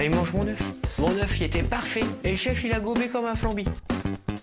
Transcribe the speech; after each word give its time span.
Allez, 0.00 0.08
mange 0.08 0.32
mon 0.32 0.48
œuf. 0.48 0.72
Mon 0.98 1.10
œuf, 1.10 1.38
il 1.38 1.42
était 1.42 1.62
parfait. 1.62 2.04
Et 2.24 2.30
le 2.30 2.36
chef, 2.38 2.64
il 2.64 2.72
a 2.72 2.80
gobé 2.80 3.08
comme 3.08 3.26
un 3.26 3.34
flambi. 3.34 3.66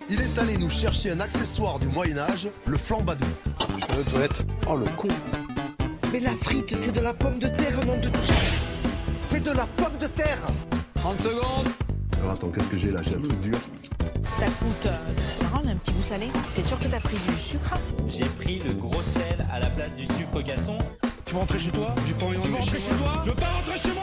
Il 0.08 0.22
est 0.22 0.38
allé 0.38 0.56
nous 0.56 0.70
chercher 0.70 1.10
un 1.10 1.20
accessoire 1.20 1.80
du 1.80 1.88
Moyen-Âge, 1.88 2.50
le 2.68 2.78
flambadou. 2.78 3.26
Je 3.80 3.84
suis 3.84 4.00
aux 4.00 4.04
toilettes. 4.04 4.44
Oh 4.70 4.76
le 4.76 4.86
con. 4.96 5.08
Mais 6.14 6.20
la 6.20 6.36
frite, 6.36 6.76
c'est 6.76 6.92
de 6.92 7.00
la 7.00 7.12
pomme 7.12 7.40
de 7.40 7.48
terre, 7.48 7.84
nom 7.88 7.98
de 7.98 8.08
C'est 9.32 9.42
de 9.44 9.50
la 9.50 9.66
pomme 9.66 9.98
de 10.00 10.06
terre 10.06 10.38
30 10.94 11.20
secondes. 11.22 11.68
Alors 12.20 12.34
attends, 12.34 12.50
qu'est-ce 12.50 12.70
que 12.70 12.78
j'ai 12.78 12.92
là? 12.92 13.02
J'ai 13.02 13.16
un 13.16 13.22
truc 13.22 13.42
dur. 13.42 13.58
Ça 14.40 14.46
coûte, 14.46 14.86
euh, 14.86 14.96
c'est 15.18 15.42
marrant, 15.42 15.68
un 15.68 15.76
petit 15.78 15.92
goût 15.92 16.04
salé. 16.04 16.28
T'es 16.54 16.62
sûr 16.62 16.78
que 16.78 16.86
t'as 16.86 17.00
pris 17.00 17.18
du 17.18 17.36
sucre? 17.36 17.80
J'ai 18.08 18.26
pris 18.26 18.60
le 18.60 18.74
gros 18.74 19.02
sel 19.02 19.44
à 19.52 19.58
la 19.58 19.72
place 19.72 19.96
du 19.96 20.06
sucre 20.06 20.40
gasson. 20.44 20.78
Tu 21.26 21.34
veux 21.34 21.40
rentrer 21.40 21.58
chez 21.58 21.72
toi? 21.72 21.96
J'ai 22.08 22.14
pas 22.14 22.26
envie 22.28 22.38
de 22.38 22.56
rentrer 22.56 22.78
chez, 22.78 22.90
toi? 22.90 23.22
Je 23.26 23.32
veux 23.32 23.36
pas 23.36 23.48
rentrer 23.48 23.80
chez 23.80 23.92
moi 23.92 23.97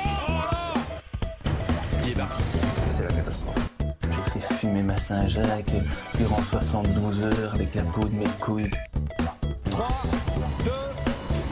Il 2.04 2.10
est 2.10 2.14
parti. 2.14 2.40
C'est 2.90 3.04
la 3.04 3.12
catastrophe. 3.12 3.68
J'ai 4.02 4.30
fait 4.32 4.54
fumer 4.54 4.82
ma 4.82 4.96
Saint-Jacques 4.98 5.72
durant 6.18 6.42
72 6.42 7.22
heures 7.22 7.54
avec 7.54 7.74
la 7.74 7.82
peau 7.82 8.04
de 8.04 8.14
mes 8.14 8.28
couilles. 8.40 8.70
3, 9.70 9.88
2, 10.64 10.70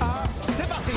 1, 0.01 0.07
c'est 0.57 0.69
parti 0.69 0.93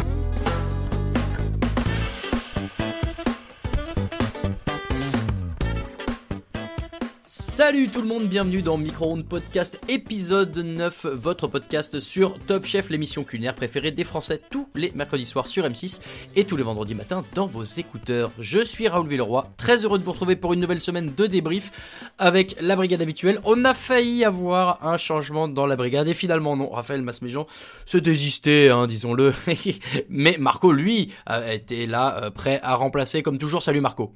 Salut 7.25 7.87
tout 7.87 8.01
le 8.01 8.07
monde, 8.07 8.27
bienvenue 8.27 8.61
dans 8.61 8.77
Micro 8.77 9.15
Podcast 9.23 9.79
épisode 9.87 10.57
9, 10.57 11.05
votre 11.13 11.47
podcast 11.47 12.01
sur 12.01 12.37
Top 12.39 12.65
Chef, 12.65 12.89
l'émission 12.89 13.23
culinaire 13.23 13.55
préférée 13.55 13.91
des 13.91 14.03
Français 14.03 14.41
les 14.77 14.91
mercredis 14.95 15.25
soirs 15.25 15.47
sur 15.47 15.65
M6 15.65 16.01
et 16.35 16.45
tous 16.45 16.57
les 16.57 16.63
vendredis 16.63 16.95
matins 16.95 17.23
dans 17.33 17.45
vos 17.45 17.63
écouteurs. 17.63 18.31
Je 18.39 18.63
suis 18.63 18.87
Raoul 18.87 19.07
Villeroy, 19.07 19.49
très 19.57 19.85
heureux 19.85 19.99
de 19.99 20.03
vous 20.03 20.11
retrouver 20.11 20.35
pour 20.35 20.53
une 20.53 20.59
nouvelle 20.59 20.81
semaine 20.81 21.13
de 21.15 21.25
débrief 21.25 22.11
avec 22.17 22.55
la 22.61 22.75
brigade 22.75 23.01
habituelle. 23.01 23.39
On 23.43 23.65
a 23.65 23.73
failli 23.73 24.23
avoir 24.23 24.85
un 24.85 24.97
changement 24.97 25.47
dans 25.47 25.65
la 25.65 25.75
brigade 25.75 26.07
et 26.07 26.13
finalement 26.13 26.55
non, 26.57 26.69
Raphaël 26.69 27.01
Masméjean 27.01 27.47
se 27.85 27.97
désistait, 27.97 28.69
hein, 28.69 28.87
disons-le. 28.87 29.33
Mais 30.09 30.37
Marco, 30.39 30.71
lui, 30.71 31.11
a 31.25 31.53
été 31.53 31.85
là, 31.85 32.23
euh, 32.23 32.29
prêt 32.29 32.59
à 32.63 32.75
remplacer 32.75 33.21
comme 33.23 33.37
toujours. 33.37 33.63
Salut 33.63 33.81
Marco. 33.81 34.13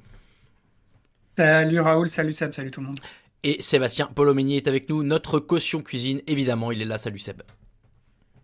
Salut 1.36 1.80
Raoul, 1.80 2.08
salut 2.08 2.32
Seb, 2.32 2.52
salut 2.52 2.70
tout 2.70 2.80
le 2.80 2.88
monde. 2.88 3.00
Et 3.42 3.62
Sébastien 3.62 4.06
Polomeni 4.14 4.56
est 4.56 4.68
avec 4.68 4.88
nous, 4.88 5.02
notre 5.02 5.38
caution 5.38 5.80
cuisine, 5.80 6.20
évidemment, 6.26 6.72
il 6.72 6.82
est 6.82 6.86
là, 6.86 6.98
salut 6.98 7.18
Seb. 7.18 7.42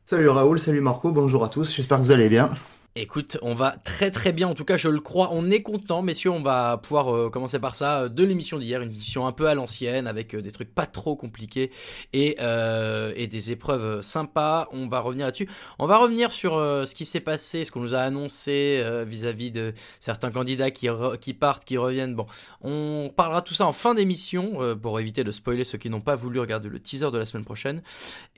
Salut 0.09 0.29
Raoul, 0.29 0.61
salut 0.61 0.81
Marco, 0.81 1.11
bonjour 1.11 1.43
à 1.43 1.49
tous, 1.49 1.75
j'espère 1.75 1.99
que 1.99 2.05
vous 2.05 2.13
allez 2.13 2.29
bien. 2.29 2.49
Écoute, 2.99 3.37
on 3.43 3.53
va 3.53 3.73
très 3.73 4.11
très 4.11 4.33
bien, 4.33 4.49
en 4.49 4.55
tout 4.55 4.65
cas 4.65 4.79
je 4.79 4.89
le 4.89 5.01
crois, 5.01 5.29
on 5.31 5.51
est 5.51 5.61
content 5.61 6.01
messieurs, 6.01 6.31
on 6.31 6.41
va 6.41 6.79
pouvoir 6.79 7.15
euh, 7.15 7.29
commencer 7.29 7.59
par 7.59 7.75
ça, 7.75 8.05
euh, 8.05 8.09
de 8.09 8.25
l'émission 8.25 8.59
d'hier, 8.59 8.81
une 8.81 8.89
émission 8.89 9.27
un 9.27 9.33
peu 9.33 9.49
à 9.49 9.55
l'ancienne, 9.55 10.07
avec 10.07 10.35
euh, 10.35 10.41
des 10.41 10.51
trucs 10.51 10.75
pas 10.75 10.87
trop 10.87 11.15
compliqués 11.15 11.71
et, 12.15 12.37
des 13.27 13.51
épreuves 13.51 14.01
sympas, 14.01 14.67
on 14.73 14.89
va 14.89 15.01
revenir 15.01 15.27
là-dessus. 15.27 15.49
On 15.79 15.87
va 15.87 15.99
revenir 15.99 16.31
sur 16.33 16.53
ce 16.55 16.95
qui 16.95 17.05
s'est 17.05 17.21
passé, 17.21 17.65
ce 17.65 17.73
qu'on 17.73 17.81
nous 17.81 17.95
a 17.95 17.99
annoncé 17.99 18.83
vis-à-vis 19.05 19.51
de 19.51 19.75
certains 19.99 20.31
candidats 20.31 20.71
qui, 20.71 20.89
qui 21.21 21.35
partent, 21.35 21.65
qui 21.65 21.77
reviennent, 21.77 22.15
bon, 22.15 22.27
on 22.63 23.11
parlera 23.15 23.43
tout 23.43 23.53
ça 23.53 23.67
en 23.67 23.73
fin 23.73 23.95
d'émission, 23.95 24.77
pour 24.81 25.01
éviter 25.01 25.25
de 25.25 25.33
spoiler 25.33 25.65
ceux 25.65 25.77
qui 25.77 25.91
n'ont 25.91 26.01
pas 26.01 26.15
voulu 26.15 26.39
regarder 26.39 26.69
le 26.69 26.79
teaser 26.79 27.11
de 27.11 27.19
la 27.19 27.25
semaine 27.25 27.45
prochaine, 27.45 27.83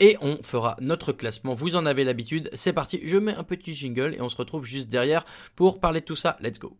et 0.01 0.17
on 0.23 0.39
fera 0.42 0.77
notre 0.81 1.12
classement, 1.12 1.53
vous 1.53 1.77
en 1.77 1.84
avez 1.84 2.03
l'habitude, 2.03 2.48
c'est 2.55 2.73
parti, 2.73 3.01
je 3.05 3.19
mets 3.19 3.34
un 3.34 3.45
petit 3.45 3.75
jingle 3.75 4.14
et 4.14 4.23
on 4.23 4.29
se 4.29 4.36
retrouve 4.36 4.47
juste 4.64 4.88
derrière 4.88 5.24
pour 5.56 5.80
parler 5.80 6.00
de 6.00 6.06
tout 6.06 6.16
ça. 6.16 6.36
Let's 6.41 6.58
go. 6.58 6.77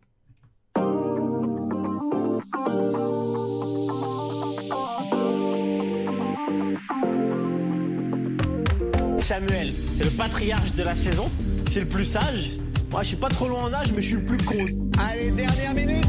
Samuel, 9.19 9.71
c'est 9.97 10.05
le 10.05 10.17
patriarche 10.17 10.73
de 10.73 10.83
la 10.83 10.95
saison, 10.95 11.29
c'est 11.69 11.81
le 11.81 11.85
plus 11.85 12.05
sage. 12.05 12.57
Moi, 12.89 13.03
je 13.03 13.09
suis 13.09 13.17
pas 13.17 13.27
trop 13.27 13.47
loin 13.47 13.65
en 13.65 13.73
âge, 13.73 13.91
mais 13.95 14.01
je 14.01 14.07
suis 14.07 14.15
le 14.15 14.25
plus 14.25 14.37
con. 14.37 14.65
Allez, 14.99 15.29
dernière 15.29 15.73
minute 15.75 16.07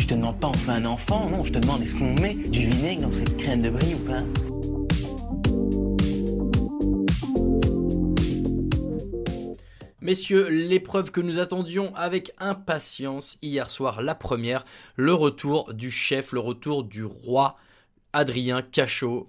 Je 0.00 0.06
te 0.06 0.14
demande 0.14 0.40
pas 0.40 0.48
on 0.48 0.52
fait 0.54 0.72
un 0.72 0.86
enfant, 0.86 1.28
non, 1.28 1.44
je 1.44 1.52
te 1.52 1.58
demande 1.58 1.82
est-ce 1.82 1.94
qu'on 1.94 2.14
met 2.20 2.34
du 2.34 2.60
vinaigre 2.60 3.02
dans 3.02 3.12
cette 3.12 3.36
crème 3.36 3.60
de 3.60 3.68
brie 3.68 3.94
ou 3.94 3.98
pas? 4.06 4.55
Messieurs, 10.06 10.46
l'épreuve 10.48 11.10
que 11.10 11.20
nous 11.20 11.40
attendions 11.40 11.92
avec 11.96 12.30
impatience 12.38 13.38
hier 13.42 13.68
soir, 13.68 14.02
la 14.02 14.14
première, 14.14 14.64
le 14.94 15.12
retour 15.12 15.74
du 15.74 15.90
chef, 15.90 16.30
le 16.30 16.38
retour 16.38 16.84
du 16.84 17.02
roi 17.02 17.56
Adrien 18.12 18.62
Cachot, 18.62 19.26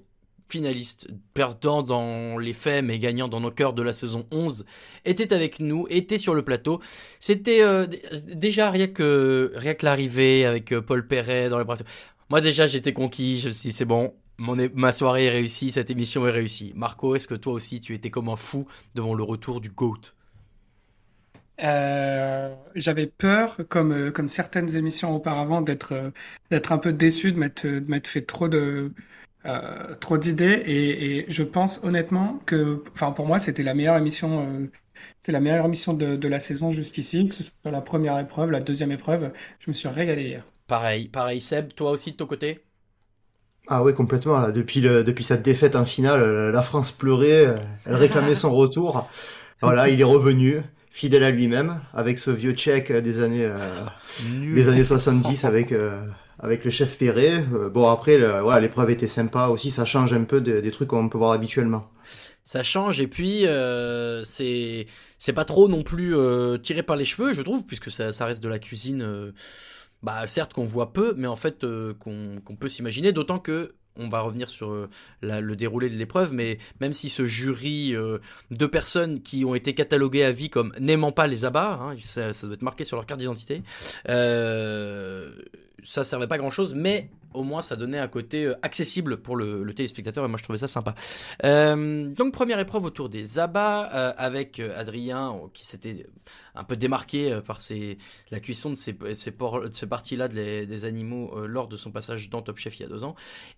finaliste 0.48 1.10
perdant 1.34 1.82
dans 1.82 2.38
les 2.38 2.54
faits 2.54 2.86
mais 2.86 3.00
gagnant 3.00 3.28
dans 3.28 3.40
nos 3.40 3.50
cœurs 3.50 3.74
de 3.74 3.82
la 3.82 3.92
saison 3.92 4.28
11, 4.30 4.68
était 5.04 5.34
avec 5.34 5.60
nous, 5.60 5.88
était 5.90 6.20
sur 6.20 6.36
le 6.36 6.44
plateau. 6.44 6.80
C'était 7.20 7.64
euh, 7.64 7.88
déjà 8.28 8.70
rien 8.70 8.86
que, 8.86 9.54
rien 9.56 9.74
que 9.74 9.84
l'arrivée 9.84 10.46
avec 10.46 10.72
euh, 10.74 10.82
Paul 10.84 11.08
Perret 11.08 11.50
dans 11.50 11.58
les 11.58 11.66
bras. 11.66 11.78
Moi 12.30 12.40
déjà 12.40 12.68
j'étais 12.68 12.94
conquis, 12.94 13.40
je 13.40 13.48
me 13.48 13.52
suis 13.52 13.70
dit 13.70 13.76
c'est 13.76 13.86
bon, 13.86 14.14
ma 14.38 14.92
soirée 14.92 15.26
est 15.26 15.32
réussie, 15.32 15.72
cette 15.72 15.90
émission 15.90 16.28
est 16.28 16.32
réussie. 16.32 16.72
Marco, 16.76 17.16
est-ce 17.16 17.28
que 17.28 17.34
toi 17.34 17.54
aussi 17.54 17.80
tu 17.80 17.96
étais 17.96 18.12
comme 18.12 18.30
un 18.30 18.36
fou 18.36 18.68
devant 18.94 19.16
le 19.16 19.24
retour 19.24 19.60
du 19.60 19.72
GOAT? 19.72 20.14
Euh, 21.64 22.56
j'avais 22.76 23.08
peur, 23.08 23.58
comme, 23.70 23.92
euh, 23.92 24.12
comme 24.12 24.30
certaines 24.30 24.76
émissions 24.76 25.16
auparavant, 25.16 25.62
d'être 25.62 25.94
euh, 25.94 26.12
d'être 26.52 26.72
un 26.72 26.78
peu 26.78 26.94
déçu, 26.94 27.32
de 27.32 27.38
m'être 27.40 27.66
de 27.68 27.80
m'être 27.90 28.08
fait 28.08 28.22
trop 28.26 28.48
de 28.48 28.94
euh, 29.46 29.96
trop 29.96 30.18
d'idées. 30.20 30.62
Et, 30.66 31.18
et 31.20 31.26
je 31.32 31.44
pense 31.44 31.80
honnêtement 31.84 32.40
que, 32.46 32.84
enfin 32.94 33.12
pour 33.12 33.26
moi, 33.28 33.40
c'était 33.40 33.64
la 33.64 33.74
meilleure 33.74 33.98
émission. 33.98 34.42
euh, 34.64 34.68
la 35.28 35.40
meilleure 35.42 35.66
émission 35.66 35.94
de, 35.94 36.16
de 36.16 36.28
la 36.28 36.40
saison 36.40 36.72
jusqu'ici, 36.72 37.28
que 37.30 37.36
ce 37.36 37.44
soit 37.44 37.72
la 37.72 37.82
première 37.82 38.18
épreuve, 38.20 38.52
la 38.52 38.62
deuxième 38.62 38.92
épreuve. 38.92 39.32
Je 39.60 39.70
me 39.70 39.74
suis 39.74 39.88
régalé 39.90 40.24
hier. 40.30 40.44
Pareil, 40.68 41.08
pareil 41.10 41.40
Seb, 41.42 41.74
toi 41.74 41.92
aussi 41.92 42.12
de 42.12 42.18
ton 42.18 42.26
côté? 42.28 42.64
Ah 43.70 43.84
oui, 43.84 43.94
complètement, 43.94 44.40
là, 44.40 44.52
depuis, 44.52 44.80
le, 44.80 45.04
depuis 45.04 45.24
cette 45.26 45.42
défaite 45.44 45.76
en 45.76 45.86
finale, 45.86 46.52
la 46.52 46.62
France 46.62 46.92
pleurait, 46.94 47.56
elle 47.86 47.96
réclamait 47.96 48.36
son 48.36 48.56
retour. 48.56 49.10
Voilà, 49.62 49.90
il 49.90 50.00
est 50.00 50.04
revenu, 50.06 50.62
fidèle 50.98 51.24
à 51.24 51.32
lui-même, 51.32 51.80
avec 51.94 52.18
ce 52.18 52.32
vieux 52.32 52.54
tchèque 52.54 52.92
des 52.92 53.20
années, 53.20 53.46
euh, 53.46 53.58
des 54.56 54.68
années 54.68 54.84
70 54.84 55.46
avec, 55.46 55.72
euh, 55.72 56.02
avec 56.40 56.66
le 56.66 56.72
chef 56.72 56.98
Perret. 56.98 57.44
Euh, 57.54 57.70
bon, 57.70 57.88
après, 57.90 58.18
le- 58.18 58.40
voilà, 58.42 58.60
l'épreuve 58.60 58.90
était 58.90 59.08
sympa 59.08 59.48
aussi, 59.48 59.70
ça 59.72 59.86
change 59.86 60.14
un 60.14 60.24
peu 60.24 60.42
de- 60.42 60.60
des 60.60 60.72
trucs 60.72 60.88
qu'on 60.90 61.08
peut 61.10 61.18
voir 61.20 61.32
habituellement. 61.34 61.92
Ça 62.46 62.64
change 62.64 63.02
et 63.02 63.08
puis 63.08 63.46
euh, 63.46 64.24
c'est 64.24 64.88
c'est 65.20 65.34
pas 65.34 65.44
trop 65.46 65.68
non 65.68 65.84
plus 65.84 66.16
euh, 66.16 66.58
tiré 66.58 66.82
par 66.82 66.96
les 66.96 67.06
cheveux, 67.06 67.34
je 67.34 67.42
trouve, 67.42 67.64
puisque 67.66 67.92
ça, 67.92 68.12
ça 68.14 68.26
reste 68.26 68.42
de 68.44 68.50
la 68.50 68.58
cuisine. 68.60 69.02
euh, 69.02 69.32
bah 70.04 70.26
certes 70.28 70.54
qu'on 70.54 70.66
voit 70.66 70.94
peu, 70.94 71.14
mais 71.18 71.28
en 71.28 71.36
fait 71.36 71.64
euh, 71.64 71.94
qu'on 72.00 72.40
qu'on 72.46 72.56
peut 72.56 72.70
s'imaginer. 72.70 73.12
D'autant 73.12 73.40
que 73.40 73.76
on 73.98 74.10
va 74.10 74.22
revenir 74.22 74.50
sur 74.50 74.72
euh, 74.72 74.90
le 75.22 75.56
déroulé 75.56 75.90
de 75.90 75.96
l'épreuve, 75.96 76.34
mais 76.34 76.58
même 76.80 76.94
si 76.94 77.10
ce 77.10 77.26
jury 77.26 77.96
euh, 77.96 78.20
de 78.52 78.66
personnes 78.66 79.22
qui 79.22 79.46
ont 79.46 79.56
été 79.56 79.74
cataloguées 79.74 80.24
à 80.24 80.32
vie 80.32 80.50
comme 80.50 80.74
n'aimant 80.80 81.12
pas 81.12 81.28
les 81.28 81.46
abats, 81.46 81.80
hein, 81.82 81.96
ça, 82.02 82.32
doit 82.44 82.54
être 82.54 82.62
marqué 82.62 82.84
sur 82.84 82.98
leur 82.98 83.06
carte 83.06 83.20
d'identité, 83.20 83.64
euh, 84.10 85.32
ça 85.84 86.04
servait 86.04 86.28
pas 86.28 86.38
grand 86.38 86.52
chose, 86.52 86.76
mais 86.76 87.10
au 87.34 87.44
moins 87.44 87.62
ça 87.62 87.76
donnait 87.76 88.00
un 88.00 88.08
côté 88.08 88.46
euh, 88.46 88.56
accessible 88.62 89.18
pour 89.18 89.36
le, 89.36 89.66
téléspectateur 89.74 90.26
et 90.26 90.28
moi 90.28 90.38
je 90.38 90.44
trouvais 90.44 90.58
ça 90.58 90.68
sympa. 90.68 90.96
Euh, 91.44 92.08
donc 92.08 92.34
première 92.34 92.60
épreuve 92.60 92.84
autour 92.84 93.10
des 93.10 93.40
abats 93.40 93.92
euh, 93.94 94.14
avec 94.18 94.60
Adrien 94.60 95.34
euh, 95.34 95.48
qui 95.54 95.66
s'était 95.66 96.08
un 96.56 96.64
peu 96.64 96.76
démarqué 96.76 97.40
par 97.46 97.60
la 98.32 98.40
cuisson 98.40 98.72
de 98.72 98.76
ces, 98.76 98.94
parties-là 99.88 100.28
des 100.28 100.86
animaux 100.86 101.46
lors 101.46 101.68
de 101.68 101.76
son 101.76 101.92
passage 101.92 102.30
dans 102.30 102.42
Top 102.42 102.58
Chef 102.58 102.80
il 102.80 102.84
y 102.84 102.86
a 102.86 102.90
deux 102.90 103.04
ans 103.04 103.16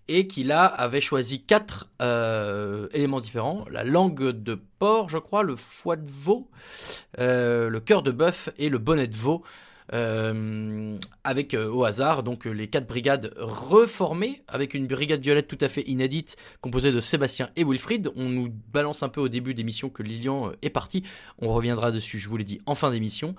et 0.08 0.26
qui 0.26 0.44
là 0.44 0.66
avait 0.66 1.00
choisi 1.00 1.42
quatre 1.42 1.90
éléments 2.92 3.20
différents 3.20 3.64
la 3.70 3.84
langue 3.84 4.30
de 4.30 4.60
porc 4.78 5.08
je 5.08 5.18
crois 5.18 5.42
le 5.42 5.56
foie 5.56 5.96
de 5.96 6.08
veau 6.08 6.50
le 7.18 7.78
cœur 7.78 8.02
de 8.02 8.10
bœuf 8.10 8.50
et 8.58 8.68
le 8.68 8.78
bonnet 8.78 9.06
de 9.06 9.16
veau 9.16 9.42
euh, 9.92 10.96
avec 11.24 11.52
euh, 11.54 11.68
au 11.68 11.84
hasard 11.84 12.22
donc 12.22 12.46
euh, 12.46 12.50
les 12.50 12.68
quatre 12.68 12.86
brigades 12.86 13.34
reformées 13.36 14.42
avec 14.46 14.74
une 14.74 14.86
brigade 14.86 15.20
violette 15.20 15.48
tout 15.48 15.58
à 15.60 15.68
fait 15.68 15.82
inédite 15.82 16.36
composée 16.60 16.92
de 16.92 17.00
Sébastien 17.00 17.50
et 17.56 17.64
Wilfried. 17.64 18.10
On 18.14 18.28
nous 18.28 18.52
balance 18.72 19.02
un 19.02 19.08
peu 19.08 19.20
au 19.20 19.28
début 19.28 19.52
d'émission 19.54 19.88
que 19.88 20.02
Lilian 20.02 20.52
est 20.62 20.70
parti. 20.70 21.02
On 21.38 21.52
reviendra 21.52 21.90
dessus, 21.90 22.18
je 22.18 22.28
vous 22.28 22.36
l'ai 22.36 22.44
dit, 22.44 22.60
en 22.66 22.74
fin 22.74 22.90
d'émission. 22.90 23.34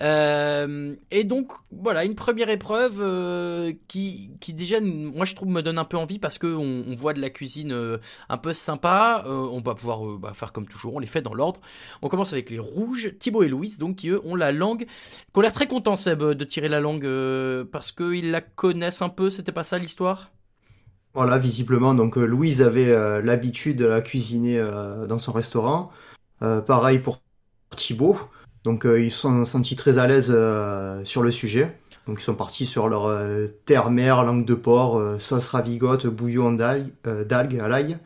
Et 0.00 1.24
donc 1.24 1.52
voilà 1.72 2.04
une 2.04 2.14
première 2.14 2.50
épreuve 2.50 3.74
qui, 3.88 4.30
qui 4.40 4.52
déjà, 4.52 4.80
moi 4.80 5.24
je 5.24 5.34
trouve 5.34 5.48
me 5.48 5.62
donne 5.62 5.78
un 5.78 5.84
peu 5.84 5.96
envie 5.96 6.18
parce 6.18 6.38
que 6.38 6.46
on, 6.46 6.94
voit 6.94 7.12
de 7.12 7.20
la 7.20 7.30
cuisine 7.30 7.98
un 8.28 8.38
peu 8.38 8.52
sympa. 8.52 9.24
On 9.26 9.60
va 9.60 9.74
pouvoir 9.74 10.18
bah, 10.18 10.32
faire 10.34 10.52
comme 10.52 10.66
toujours, 10.66 10.94
on 10.94 10.98
les 10.98 11.06
fait 11.06 11.22
dans 11.22 11.34
l'ordre. 11.34 11.60
On 12.02 12.08
commence 12.08 12.32
avec 12.32 12.50
les 12.50 12.58
rouges, 12.58 13.12
Thibaut 13.18 13.42
et 13.42 13.48
Louise, 13.48 13.78
donc 13.78 13.96
qui 13.96 14.08
eux 14.08 14.20
ont 14.24 14.36
la 14.36 14.52
langue, 14.52 14.86
qui 14.86 15.38
ont 15.38 15.40
l'air 15.40 15.52
très 15.52 15.66
contents 15.66 15.95
Seb 15.96 16.22
de 16.22 16.44
tirer 16.44 16.68
la 16.68 16.80
langue 16.80 17.04
euh, 17.04 17.64
Parce 17.70 17.92
qu'ils 17.92 18.30
la 18.30 18.40
connaissent 18.40 19.02
un 19.02 19.08
peu, 19.08 19.30
c'était 19.30 19.52
pas 19.52 19.64
ça 19.64 19.78
l'histoire? 19.78 20.30
Voilà, 21.14 21.38
visiblement, 21.38 21.94
donc 21.94 22.18
euh, 22.18 22.26
Louise 22.26 22.60
avait 22.60 22.90
euh, 22.90 23.22
l'habitude 23.22 23.78
de 23.78 23.86
la 23.86 24.02
cuisiner 24.02 24.58
euh, 24.58 25.06
dans 25.06 25.18
son 25.18 25.32
restaurant. 25.32 25.90
Euh, 26.42 26.60
pareil 26.60 26.98
pour 26.98 27.22
Thibaut. 27.74 28.18
Donc 28.64 28.84
euh, 28.84 29.00
ils 29.00 29.10
se 29.10 29.20
sont 29.20 29.44
sentis 29.44 29.76
très 29.76 29.96
à 29.98 30.06
l'aise 30.06 30.30
euh, 30.30 31.02
sur 31.04 31.22
le 31.22 31.30
sujet. 31.30 31.78
Donc 32.06 32.20
ils 32.20 32.24
sont 32.24 32.34
partis 32.34 32.66
sur 32.66 32.88
leur 32.88 33.06
euh, 33.06 33.46
terre-mer, 33.64 34.24
langue 34.24 34.44
de 34.44 34.54
porc, 34.54 34.98
euh, 34.98 35.18
sauce 35.18 35.48
ravigote, 35.48 36.06
bouillon 36.06 36.56
euh, 36.60 37.24
d'algues 37.24 37.60
à 37.60 37.68
l'ail. 37.68 37.98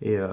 Et 0.00 0.16
euh, 0.18 0.28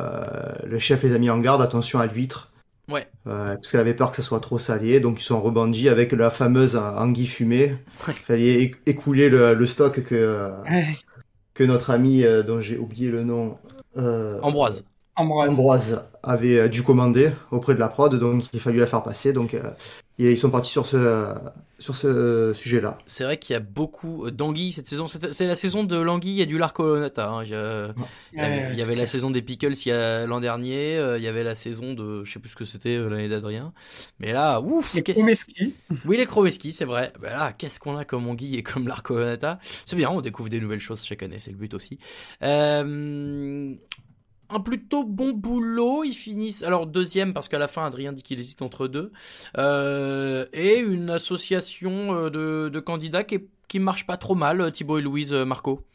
le 0.66 0.80
chef 0.80 1.04
les 1.04 1.14
a 1.14 1.18
mis 1.18 1.30
en 1.30 1.40
garde, 1.40 1.62
attention 1.62 2.00
à 2.00 2.06
l'huître. 2.06 2.52
Ouais. 2.90 3.08
Euh, 3.28 3.56
parce 3.56 3.72
qu'elle 3.72 3.82
avait 3.82 3.96
peur 3.96 4.12
que 4.12 4.18
ça 4.18 4.22
soit 4.22 4.40
trop 4.40 4.60
salé, 4.60 5.00
donc 5.00 5.20
ils 5.20 5.24
sont 5.24 5.42
rebondis 5.42 5.90
avec 5.90 6.12
la 6.12 6.30
fameuse 6.30 6.76
anguille 6.76 7.26
fumée. 7.28 7.76
Il 8.08 8.14
fallait 8.14 8.72
écouler 8.86 9.30
le, 9.30 9.54
le 9.56 9.66
stock 9.66 10.02
que, 10.04 10.16
euh, 10.16 10.52
que 11.54 11.64
notre 11.64 11.90
ami, 11.90 12.24
euh, 12.24 12.44
dont 12.44 12.62
j'ai 12.62 12.78
oublié 12.78 13.10
le 13.10 13.24
nom, 13.24 13.58
euh, 13.98 14.40
Ambroise. 14.42 14.84
Ambroise. 15.16 15.54
Ambroise 15.54 16.02
avait 16.22 16.60
euh, 16.60 16.68
dû 16.68 16.84
commander 16.84 17.32
auprès 17.50 17.74
de 17.74 17.80
la 17.80 17.88
prod, 17.88 18.14
donc 18.14 18.44
il 18.54 18.58
a 18.58 18.60
fallu 18.60 18.80
la 18.80 18.88
faire 18.88 19.02
passer. 19.02 19.34
Donc 19.34 19.54
euh, 19.54 19.62
ils 20.18 20.38
sont 20.38 20.50
partis 20.50 20.72
sur 20.72 20.86
ce, 20.86 20.96
euh, 20.98 21.34
sur 21.78 21.94
ce 21.94 22.54
sujet-là. 22.54 22.98
C'est 23.06 23.26
vrai 23.26 23.38
qu'il 23.38 23.54
y 23.54 23.58
a 23.58 23.60
beaucoup 23.60 24.32
d'anguilles 24.32 24.72
cette 24.72 24.88
saison. 24.88 25.08
C'est 25.08 25.46
la 25.46 25.56
saison 25.56 25.84
de 25.84 25.98
l'anguille 25.98 26.42
et 26.42 26.46
du 26.46 26.58
larcolonata. 26.58 27.30
hein. 27.30 27.44
Il 27.44 27.50
y, 27.50 27.54
a- 27.54 27.94
il 28.32 28.40
y 28.40 28.42
avait, 28.42 28.56
Ouais, 28.62 28.70
il 28.72 28.80
y 28.80 28.82
avait 28.82 28.96
la 28.96 29.06
saison 29.06 29.30
des 29.30 29.42
pickles 29.42 29.74
l'an 30.26 30.40
dernier. 30.40 30.98
euh, 30.98 31.18
Il 31.18 31.24
y 31.24 31.28
avait 31.28 31.44
la 31.44 31.54
saison 31.54 31.94
de, 31.94 32.24
je 32.24 32.32
sais 32.32 32.40
plus 32.40 32.50
ce 32.52 32.56
que 32.56 32.64
c'était 32.64 32.96
euh, 32.96 33.10
l'année 33.10 33.28
d'Adrien. 33.28 33.74
Mais 34.20 34.32
là, 34.32 34.62
ouf. 34.62 34.94
Les 34.94 35.04
Komeski. 35.04 35.76
Oui, 36.06 36.16
les 36.16 36.26
Kromeski, 36.26 36.72
c'est 36.72 36.86
vrai. 36.86 37.12
Ben 37.22 37.32
là, 37.38 37.52
qu'est-ce 37.52 37.80
qu'on 37.82 37.98
a 37.98 38.06
comme 38.06 38.26
anguille 38.30 38.56
et 38.56 38.64
comme 38.64 38.88
l'arcolonata 38.88 39.60
C'est 39.86 39.98
bien, 39.98 40.10
on 40.10 40.22
découvre 40.22 40.48
des 40.48 40.62
nouvelles 40.62 40.80
choses 40.80 41.04
chaque 41.04 41.24
année, 41.24 41.40
c'est 41.40 41.52
le 41.52 41.58
but 41.58 41.74
aussi. 41.74 42.00
Euh, 42.42 43.74
un 44.50 44.60
plutôt 44.60 45.04
bon 45.04 45.32
boulot, 45.34 46.04
ils 46.04 46.14
finissent. 46.14 46.64
Alors, 46.64 46.88
deuxième, 46.88 47.34
parce 47.34 47.48
qu'à 47.48 47.60
la 47.60 47.68
fin, 47.68 47.86
Adrien 47.86 48.14
dit 48.14 48.24
qu'il 48.24 48.40
hésite 48.40 48.62
entre 48.62 48.88
deux. 48.88 49.12
Euh, 49.58 50.46
et 50.54 50.78
une 50.80 51.10
association 51.10 52.14
euh, 52.16 52.70
de, 52.70 52.80
candidats 52.80 53.24
qui, 53.24 53.36
est- 53.36 53.50
qui 53.68 53.80
marche 53.80 54.06
pas 54.06 54.18
trop 54.18 54.36
mal, 54.36 54.72
Thibaut 54.72 55.00
et 55.00 55.02
Louise 55.02 55.34
euh, 55.34 55.46
Marco. 55.46 55.86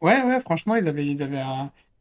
Ouais, 0.00 0.22
ouais, 0.22 0.40
franchement, 0.40 0.76
ils 0.76 0.86
avaient, 0.86 1.06
ils 1.06 1.22
avaient, 1.22 1.42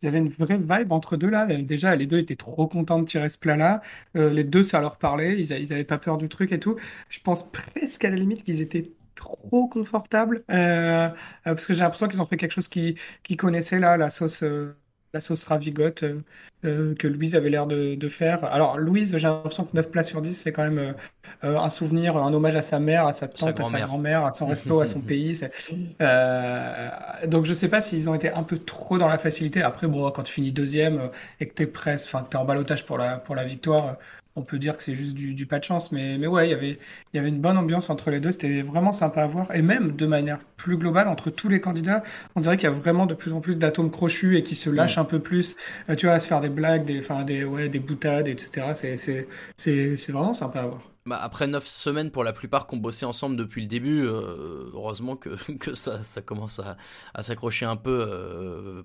ils 0.02 0.08
avaient 0.08 0.20
une 0.20 0.30
vraie 0.30 0.58
vibe 0.60 0.92
entre 0.92 1.18
deux 1.18 1.30
là. 1.30 1.48
Déjà, 1.48 1.96
les 1.96 2.06
deux 2.06 2.20
étaient 2.20 2.36
trop 2.36 2.68
contents 2.68 3.00
de 3.00 3.06
tirer 3.06 3.30
ce 3.30 3.40
plat-là. 3.40 3.82
Les 4.14 4.44
deux, 4.44 4.64
ça 4.64 4.80
leur 4.82 4.98
parlait. 4.98 5.40
Ils, 5.40 5.52
a- 5.54 5.58
ils 5.60 5.74
avaient 5.74 5.84
pas 5.84 5.98
peur 5.98 6.18
du 6.18 6.30
truc 6.30 6.52
et 6.52 6.60
tout. 6.60 6.76
Je 7.10 7.20
pense 7.22 7.50
presque 7.52 8.06
à 8.06 8.10
la 8.12 8.16
limite 8.18 8.44
qu'ils 8.44 8.62
étaient 8.62 8.92
trop 9.16 9.68
confortables. 9.68 10.44
Parce 10.48 11.66
que 11.66 11.74
j'ai 11.74 11.82
l'impression 11.82 12.08
qu'ils 12.08 12.22
ont 12.22 12.26
fait 12.28 12.38
quelque 12.38 12.52
chose 12.54 12.68
qu'ils 12.68 12.98
qu'ils 13.24 13.38
connaissaient 13.38 13.80
là, 13.80 13.98
la 13.98 14.10
sauce, 14.12 14.44
la 15.14 15.22
sauce 15.22 15.44
ravigote 15.44 16.04
euh, 16.04 16.22
euh, 16.66 16.96
que 16.96 17.08
Louise 17.08 17.36
avait 17.36 17.50
l'air 17.50 17.68
de, 17.68 17.96
de 17.96 18.08
faire. 18.08 18.44
Alors, 18.46 18.78
Louise, 18.78 19.16
j'ai 19.18 19.28
l'impression 19.28 19.64
que 19.64 19.76
9 19.76 19.92
plats 19.92 20.04
sur 20.04 20.22
10, 20.22 20.34
c'est 20.34 20.52
quand 20.52 20.64
même 20.64 20.96
euh, 21.44 21.58
un 21.58 21.70
souvenir, 21.70 22.18
un 22.18 22.34
hommage 22.34 22.56
à 22.56 22.64
sa 22.64 22.80
mère, 22.80 23.06
à 23.06 23.14
sa 23.14 23.28
Sa 23.36 23.54
tante, 23.54 23.60
à 23.60 23.64
sa 23.66 23.82
grand-mère. 23.82 24.26
à 24.26 24.32
son 24.32 24.48
resto, 24.48 24.82
à 24.82 24.88
son 24.88 25.02
pays. 25.02 25.40
Euh, 26.02 26.90
donc 27.28 27.46
je 27.46 27.54
sais 27.54 27.68
pas 27.70 27.80
s'ils 27.80 28.10
ont 28.10 28.16
été 28.16 28.30
un 28.32 28.42
peu 28.42 28.58
trop 28.58 28.98
dans 28.98 29.08
la 29.08 29.20
facilité. 29.20 29.62
Après, 29.62 29.88
bon, 29.88 30.10
quand 30.10 30.24
tu 30.24 30.34
finis 30.34 30.52
deuxième 30.52 31.12
et 31.40 31.48
que 31.48 31.54
t'es 31.54 31.68
presque, 31.68 32.08
enfin 32.08 32.24
que 32.24 32.30
t'es 32.30 32.38
en 32.38 32.46
balotage 32.46 32.86
pour 32.86 32.98
la 32.98 33.18
pour 33.18 33.36
la 33.36 33.44
victoire, 33.44 33.98
on 34.38 34.44
peut 34.44 34.60
dire 34.60 34.78
que 34.78 34.84
c'est 34.84 34.96
juste 34.96 35.16
du, 35.16 35.34
du 35.34 35.46
pas 35.48 35.60
de 35.60 35.66
chance. 35.66 35.92
Mais 35.92 36.18
mais 36.18 36.28
ouais, 36.28 36.48
il 36.48 36.52
y 36.52 36.54
avait 36.54 36.80
il 37.14 37.18
y 37.18 37.20
avait 37.20 37.30
une 37.30 37.42
bonne 37.42 37.58
ambiance 37.58 37.90
entre 37.90 38.12
les 38.12 38.20
deux. 38.22 38.32
C'était 38.32 38.62
vraiment 38.62 38.92
sympa 38.94 39.24
à 39.24 39.28
voir. 39.28 39.54
Et 39.54 39.62
même 39.62 39.96
de 39.96 40.06
manière 40.06 40.40
plus 40.58 40.78
globale 40.78 41.08
entre 41.10 41.30
tous 41.30 41.50
les 41.50 41.62
candidats, 41.62 42.04
on 42.36 42.42
dirait 42.42 42.58
qu'il 42.58 42.66
y 42.66 42.68
a 42.68 42.76
vraiment 42.76 43.06
de 43.06 43.14
plus 43.16 43.34
en 43.34 43.42
plus 43.42 43.58
d'atomes 43.60 43.92
crochus 43.92 44.38
et 44.38 44.44
qui 44.44 44.56
se 44.56 44.70
lâchent 44.70 44.98
un 44.98 45.06
peu 45.06 45.20
plus. 45.20 45.56
euh, 45.90 45.96
tu 45.96 46.06
vois, 46.06 46.16
à 46.16 46.20
se 46.20 46.28
faire 46.28 46.42
des 46.42 46.50
blagues, 46.50 46.86
des 46.86 47.00
enfin 47.00 47.24
des 47.26 47.44
ouais 47.44 47.70
des 47.70 47.80
boutades, 47.80 48.28
etc. 48.28 48.74
C'est 48.76 48.98
c'est 48.98 49.28
c'est 49.58 49.98
c'est 49.98 50.12
vraiment 50.12 50.34
sympa 50.34 50.62
à 50.62 50.68
voir. 50.68 50.82
Bah, 51.06 51.18
après 51.22 51.48
9 51.48 51.66
semaines 51.66 52.12
pour 52.12 52.24
la 52.26 52.34
plupart 52.34 52.68
qui 52.68 52.76
ont 52.76 52.78
bossé 52.80 53.06
ensemble 53.06 53.38
depuis 53.38 53.62
le 53.62 53.68
début, 53.70 54.02
euh, 54.06 54.70
heureusement 54.74 55.16
que, 55.16 55.30
que 55.58 55.74
ça, 55.74 56.04
ça 56.04 56.22
commence 56.22 56.60
à, 56.60 56.76
à 57.14 57.24
s'accrocher 57.24 57.66
un 57.66 57.78
peu 57.78 58.06
euh, 58.10 58.84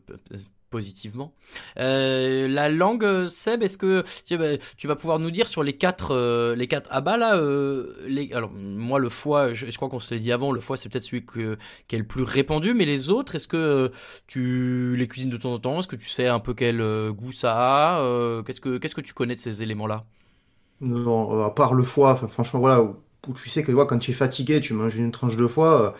positivement. 0.73 1.35
Euh, 1.79 2.49
la 2.49 2.69
langue, 2.69 3.29
Seb, 3.29 3.63
est-ce 3.63 3.79
que 3.79 4.05
tu 4.27 4.37
vas, 4.37 4.57
tu 4.77 4.89
vas 4.89 4.97
pouvoir 4.97 5.21
nous 5.21 5.31
dire 5.31 5.47
sur 5.47 5.63
les 5.63 5.75
quatre, 5.75 6.11
euh, 6.13 6.57
les 6.57 6.67
quatre 6.67 6.91
abats 6.93 7.17
là 7.17 7.37
euh, 7.37 7.95
les, 8.09 8.33
Alors 8.33 8.51
moi 8.53 8.99
le 8.99 9.09
foie, 9.09 9.55
je, 9.55 9.67
je 9.71 9.77
crois 9.77 9.89
qu'on 9.89 10.01
se 10.01 10.15
l'est 10.15 10.21
dit 10.21 10.33
avant, 10.33 10.51
le 10.51 10.61
foie 10.61 10.77
c'est 10.77 10.89
peut-être 10.89 11.05
celui 11.05 11.25
que, 11.25 11.57
qui 11.87 11.95
est 11.97 11.99
le 12.01 12.07
plus 12.07 12.25
répandu, 12.25 12.75
mais 12.75 12.87
les 12.87 13.11
autres, 13.11 13.37
est-ce 13.37 13.47
que 13.49 13.57
euh, 13.57 13.89
tu 14.27 14.97
les 14.97 15.07
cuisines 15.09 15.31
de 15.31 15.37
temps 15.37 15.53
en 15.53 15.59
temps? 15.61 15.79
Est-ce 15.79 15.89
que 15.89 15.97
tu 15.97 16.09
sais 16.09 16.27
un 16.27 16.41
peu 16.41 16.55
quel 16.55 16.81
euh, 16.81 17.13
goût 17.13 17.33
ça 17.33 17.55
a? 17.55 18.01
Euh, 18.01 18.43
Qu'est-ce 18.43 18.61
que 18.61 18.79
qu'est-ce 18.79 18.95
que 18.97 19.01
tu 19.01 19.15
connais 19.15 19.37
de 19.37 19.41
ces 19.41 19.63
éléments 19.63 19.87
là 19.87 20.05
Non, 20.81 21.45
à 21.45 21.51
part 21.51 21.75
le 21.75 21.83
foie, 21.85 22.17
franchement, 22.17 22.59
voilà, 22.61 22.83
où, 22.83 22.97
tu 23.35 23.49
sais 23.49 23.63
que 23.63 23.71
ouais, 23.73 23.87
quand 23.87 23.99
tu 23.99 24.11
es 24.11 24.15
fatigué, 24.15 24.61
tu 24.61 24.75
manges 24.75 24.97
une 24.97 25.13
tranche 25.13 25.37
de 25.37 25.47
foie. 25.47 25.83
euh, 25.95 25.99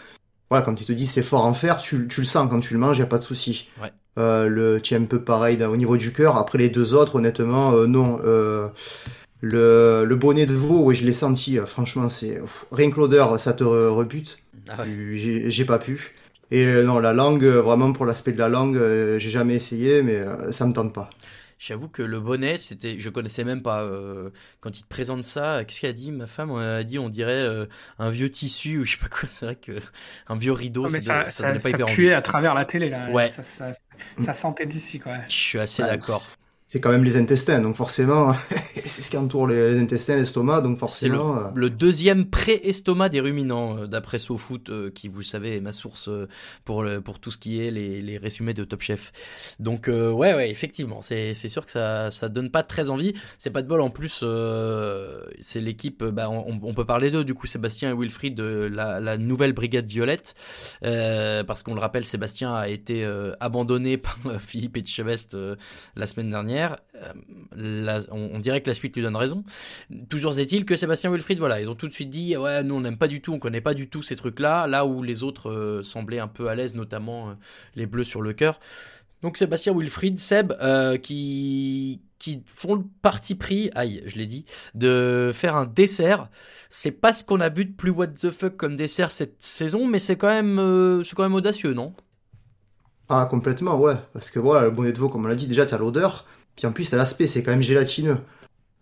voilà, 0.51 0.65
quand 0.65 0.75
tu 0.75 0.85
te 0.87 0.93
dis 0.93 1.07
c'est 1.07 1.23
fort 1.25 1.45
en 1.47 1.55
fer, 1.55 1.79
tu, 1.83 2.09
tu 2.09 2.21
le 2.23 2.27
sens 2.29 2.49
quand 2.51 2.61
tu 2.61 2.75
le 2.75 2.81
manges, 2.81 2.97
il 2.99 3.01
n'y 3.01 3.05
a 3.05 3.09
pas 3.09 3.19
de 3.19 3.25
souci. 3.25 3.69
Ouais. 3.77 3.93
Euh, 4.19 4.47
le, 4.49 4.81
tu 4.81 4.95
es 4.95 4.97
un 4.99 5.05
peu 5.05 5.23
pareil 5.23 5.63
au 5.65 5.77
niveau 5.77 5.97
du 5.97 6.13
cœur. 6.13 6.37
Après 6.37 6.59
les 6.59 6.69
deux 6.69 6.95
autres, 6.95 7.17
honnêtement, 7.17 7.73
euh, 7.75 7.87
non. 7.87 8.21
Euh, 8.25 8.69
le, 9.41 10.05
le 10.07 10.17
bonnet 10.17 10.47
de 10.47 10.55
veau, 10.55 10.85
ouais, 10.85 10.95
je 10.95 11.05
l'ai 11.05 11.13
senti. 11.13 11.59
euh, 11.59 11.67
franchement, 11.67 12.09
c'est 12.09 12.41
rien 12.71 12.91
que 12.91 12.97
l'odeur, 13.01 13.39
ça 13.41 13.53
te 13.53 13.65
re- 13.65 13.89
rebute. 13.89 14.39
Ah 14.69 14.77
ouais. 14.81 14.89
J'ai 15.15 15.51
j'ai 15.51 15.65
pas 15.65 15.79
pu. 15.79 16.15
Et 16.51 16.65
euh, 16.67 16.85
non, 16.85 16.99
la 16.99 17.13
langue, 17.13 17.45
vraiment 17.45 17.93
pour 17.93 18.07
l'aspect 18.07 18.33
de 18.33 18.39
la 18.39 18.49
langue, 18.49 18.79
j'ai 19.19 19.31
jamais 19.31 19.55
essayé, 19.57 20.03
mais 20.03 20.25
ça 20.51 20.67
me 20.67 20.73
tente 20.73 20.93
pas. 20.93 21.11
J'avoue 21.65 21.89
que 21.89 22.03
le 22.03 22.19
bonnet, 22.19 22.57
c'était, 22.57 22.99
je 22.99 23.09
connaissais 23.09 23.45
même 23.45 23.63
pas. 23.63 23.83
euh, 23.83 24.31
quand 24.61 24.77
il 24.77 24.83
te 24.83 24.89
présente 24.89 25.23
ça, 25.23 25.65
qu'est-ce 25.65 25.81
qu'elle 25.81 25.91
a 25.91 25.93
dit 25.93 26.11
Ma 26.11 26.27
femme 26.27 26.51
elle 26.51 26.81
a 26.81 26.83
dit, 26.83 26.99
on 26.99 27.09
dirait 27.09 27.31
euh, 27.31 27.67
un 28.01 28.11
vieux 28.11 28.29
tissu 28.31 28.79
ou 28.79 28.85
je 28.85 28.93
sais 28.93 28.99
pas 28.99 29.09
quoi. 29.09 29.29
C'est 29.29 29.45
vrai 29.47 29.55
que 29.55 29.71
un 30.27 30.37
vieux 30.37 30.51
rideau, 30.51 30.87
Ah, 30.87 30.91
mais 30.91 31.01
ça, 31.01 31.31
ça, 31.31 31.31
ça, 31.31 31.55
ça, 31.55 31.61
pas 31.61 31.69
ça 31.69 31.79
puait 31.85 32.13
à 32.15 32.21
travers 32.21 32.55
la 32.55 32.65
télé 32.65 32.89
là. 32.89 33.09
Ouais. 33.13 33.29
Ça, 33.29 33.45
ça, 33.45 33.71
ça 34.19 34.33
sentait 34.33 34.67
d'ici 34.67 34.99
quoi. 34.99 35.19
Je 35.29 35.35
suis 35.35 35.59
assez 35.61 35.83
Bah, 35.83 35.97
d'accord. 35.97 36.23
C'est- 36.73 36.81
quand 36.81 36.91
même 36.91 37.05
les 37.05 37.17
intestins, 37.17 37.61
donc 37.61 37.77
forcément, 37.77 38.33
c'est 38.85 39.03
ce 39.03 39.11
qui 39.11 39.17
entoure 39.17 39.47
les, 39.47 39.71
les 39.73 39.79
intestins, 39.81 40.17
l'estomac, 40.17 40.61
donc 40.63 40.79
C'est 40.89 41.09
le, 41.09 41.17
forcément. 41.17 41.37
euh, 41.39 41.51
le 41.55 41.71
deuxième 41.71 42.27
pré-estomac 42.31 43.09
des 43.11 43.21
ruminants, 43.21 43.79
euh, 43.79 43.87
d'après 43.87 44.19
SoFoot, 44.19 44.71
euh, 44.71 44.91
qui, 44.91 45.09
vous 45.09 45.19
le 45.19 45.25
savez, 45.25 45.57
est 45.57 45.61
ma 45.61 45.73
source 45.73 46.09
pour, 46.65 46.83
le, 46.83 47.01
pour 47.01 47.19
tout 47.19 47.31
ce 47.31 47.39
qui 47.39 47.61
est 47.61 47.71
les, 47.71 48.01
les 48.03 48.19
résumés 48.19 48.55
de 48.55 48.65
Top 48.65 48.81
Chef. 48.83 49.13
Donc, 49.61 49.89
euh, 49.89 50.11
ouais, 50.11 50.35
ouais, 50.35 50.51
effectivement, 50.51 51.03
c'est 51.03 51.35
c'est 51.35 51.49
sûr 51.49 51.65
que 51.67 51.73
ça, 51.73 52.11
ça 52.11 52.29
donne 52.29 52.51
pas 52.51 52.63
très 52.63 52.91
envie. 52.91 53.15
C'est 53.39 53.51
pas 53.51 53.63
de 53.63 53.69
bol, 53.69 53.81
en 53.81 53.91
plus, 53.91 54.21
euh, 54.23 55.25
c'est 55.41 55.61
l'équipe, 55.61 56.03
bah, 56.05 56.29
on, 56.31 56.59
on 56.63 56.75
peut 56.75 56.85
parler 56.85 57.11
d'eux, 57.11 57.25
du 57.25 57.35
coup, 57.35 57.47
Sébastien 57.47 57.91
et 57.91 57.95
Wilfried, 57.95 58.35
de 58.35 58.71
la, 58.73 59.01
la 59.01 59.17
nouvelle 59.19 59.53
brigade 59.53 59.87
violette. 59.87 60.35
Euh, 60.85 61.45
parce 61.45 61.63
qu'on 61.63 61.75
le 61.75 61.81
rappelle, 61.81 62.05
Sébastien 62.05 62.55
a 62.55 62.69
été 62.69 63.05
abandonné 63.41 63.97
par 63.99 64.17
Philippe 64.41 64.77
Etchebest 64.77 65.35
euh, 65.35 65.57
la 65.97 66.07
semaine 66.07 66.31
dernière. 66.31 66.62
Euh, 66.95 68.01
on, 68.11 68.39
dirait 68.39 68.61
que 68.61 68.69
la 68.69 68.75
suite 68.75 68.97
lui 68.97 69.03
donne 69.03 69.17
raison. 69.17 69.45
Toujours 70.09 70.39
est-il 70.39 70.65
que 70.65 70.77
Sébastien 70.77 71.11
Wilfried, 71.11 71.39
voilà, 71.39 71.61
ils 71.61 71.71
ont 71.71 71.75
tout 71.75 71.89
de 71.89 71.93
suite 71.93 72.11
dit 72.11 72.37
ouais, 72.37 72.63
nous 72.63 72.75
on 72.75 72.81
n'aime 72.81 72.99
pas 72.99 73.09
du 73.09 73.21
tout, 73.21 73.33
on 73.33 73.39
connaît 73.39 73.61
pas 73.61 73.75
du 73.75 73.89
tout 73.89 74.03
ces 74.03 74.17
trucs-là, 74.17 74.67
là 74.67 74.87
où 74.87 75.03
les 75.03 75.23
autres 75.23 75.51
euh, 75.51 75.83
semblaient 75.83 76.19
un 76.19 76.29
peu 76.29 76.49
à 76.49 76.55
l'aise, 76.55 76.75
notamment 76.75 77.31
euh, 77.31 77.33
les 77.75 77.87
bleus 77.87 78.05
sur 78.05 78.23
le 78.23 78.33
cœur. 78.33 78.61
Donc 79.23 79.37
Sébastien 79.37 79.73
Wilfried, 79.77 80.19
Seb, 80.19 80.53
qui 81.01 82.01
qui 82.19 82.41
font 82.47 82.77
le 82.77 82.85
parti 83.03 83.35
pris, 83.35 83.69
aïe, 83.75 84.01
je 84.07 84.17
l'ai 84.17 84.27
dit, 84.27 84.45
de 84.77 85.33
faire 85.35 85.57
un 85.57 85.67
dessert. 85.67 86.29
C'est 86.71 86.93
pas 86.93 87.13
ce 87.13 87.25
qu'on 87.25 87.41
a 87.41 87.49
vu 87.49 87.65
de 87.65 87.73
plus 87.73 87.91
what 87.91 88.09
the 88.09 88.31
fuck 88.31 88.57
comme 88.57 88.77
dessert 88.77 89.11
cette 89.11 89.43
saison, 89.43 89.89
mais 89.89 89.99
c'est 89.99 90.15
quand 90.15 90.29
même, 90.29 91.03
c'est 91.03 91.17
quand 91.17 91.25
même 91.25 91.35
audacieux, 91.35 91.73
non? 91.73 91.95
Ah, 93.15 93.27
complètement, 93.27 93.79
ouais. 93.79 93.97
Parce 94.15 94.31
que 94.31 94.39
voilà, 94.39 94.63
le 94.63 94.71
bonnet 94.71 94.91
de 94.91 94.99
veau, 94.99 95.11
comme 95.11 95.27
on 95.27 95.29
l'a 95.29 95.35
dit, 95.35 95.47
déjà, 95.47 95.67
tu 95.67 95.75
as 95.75 95.79
l'odeur. 95.79 96.25
Puis 96.57 96.67
en 96.67 96.73
plus, 96.73 96.91
t'as 96.91 96.97
l'aspect, 96.97 97.27
c'est 97.27 97.43
quand 97.43 97.51
même 97.51 97.63
gélatineux. 97.63 98.19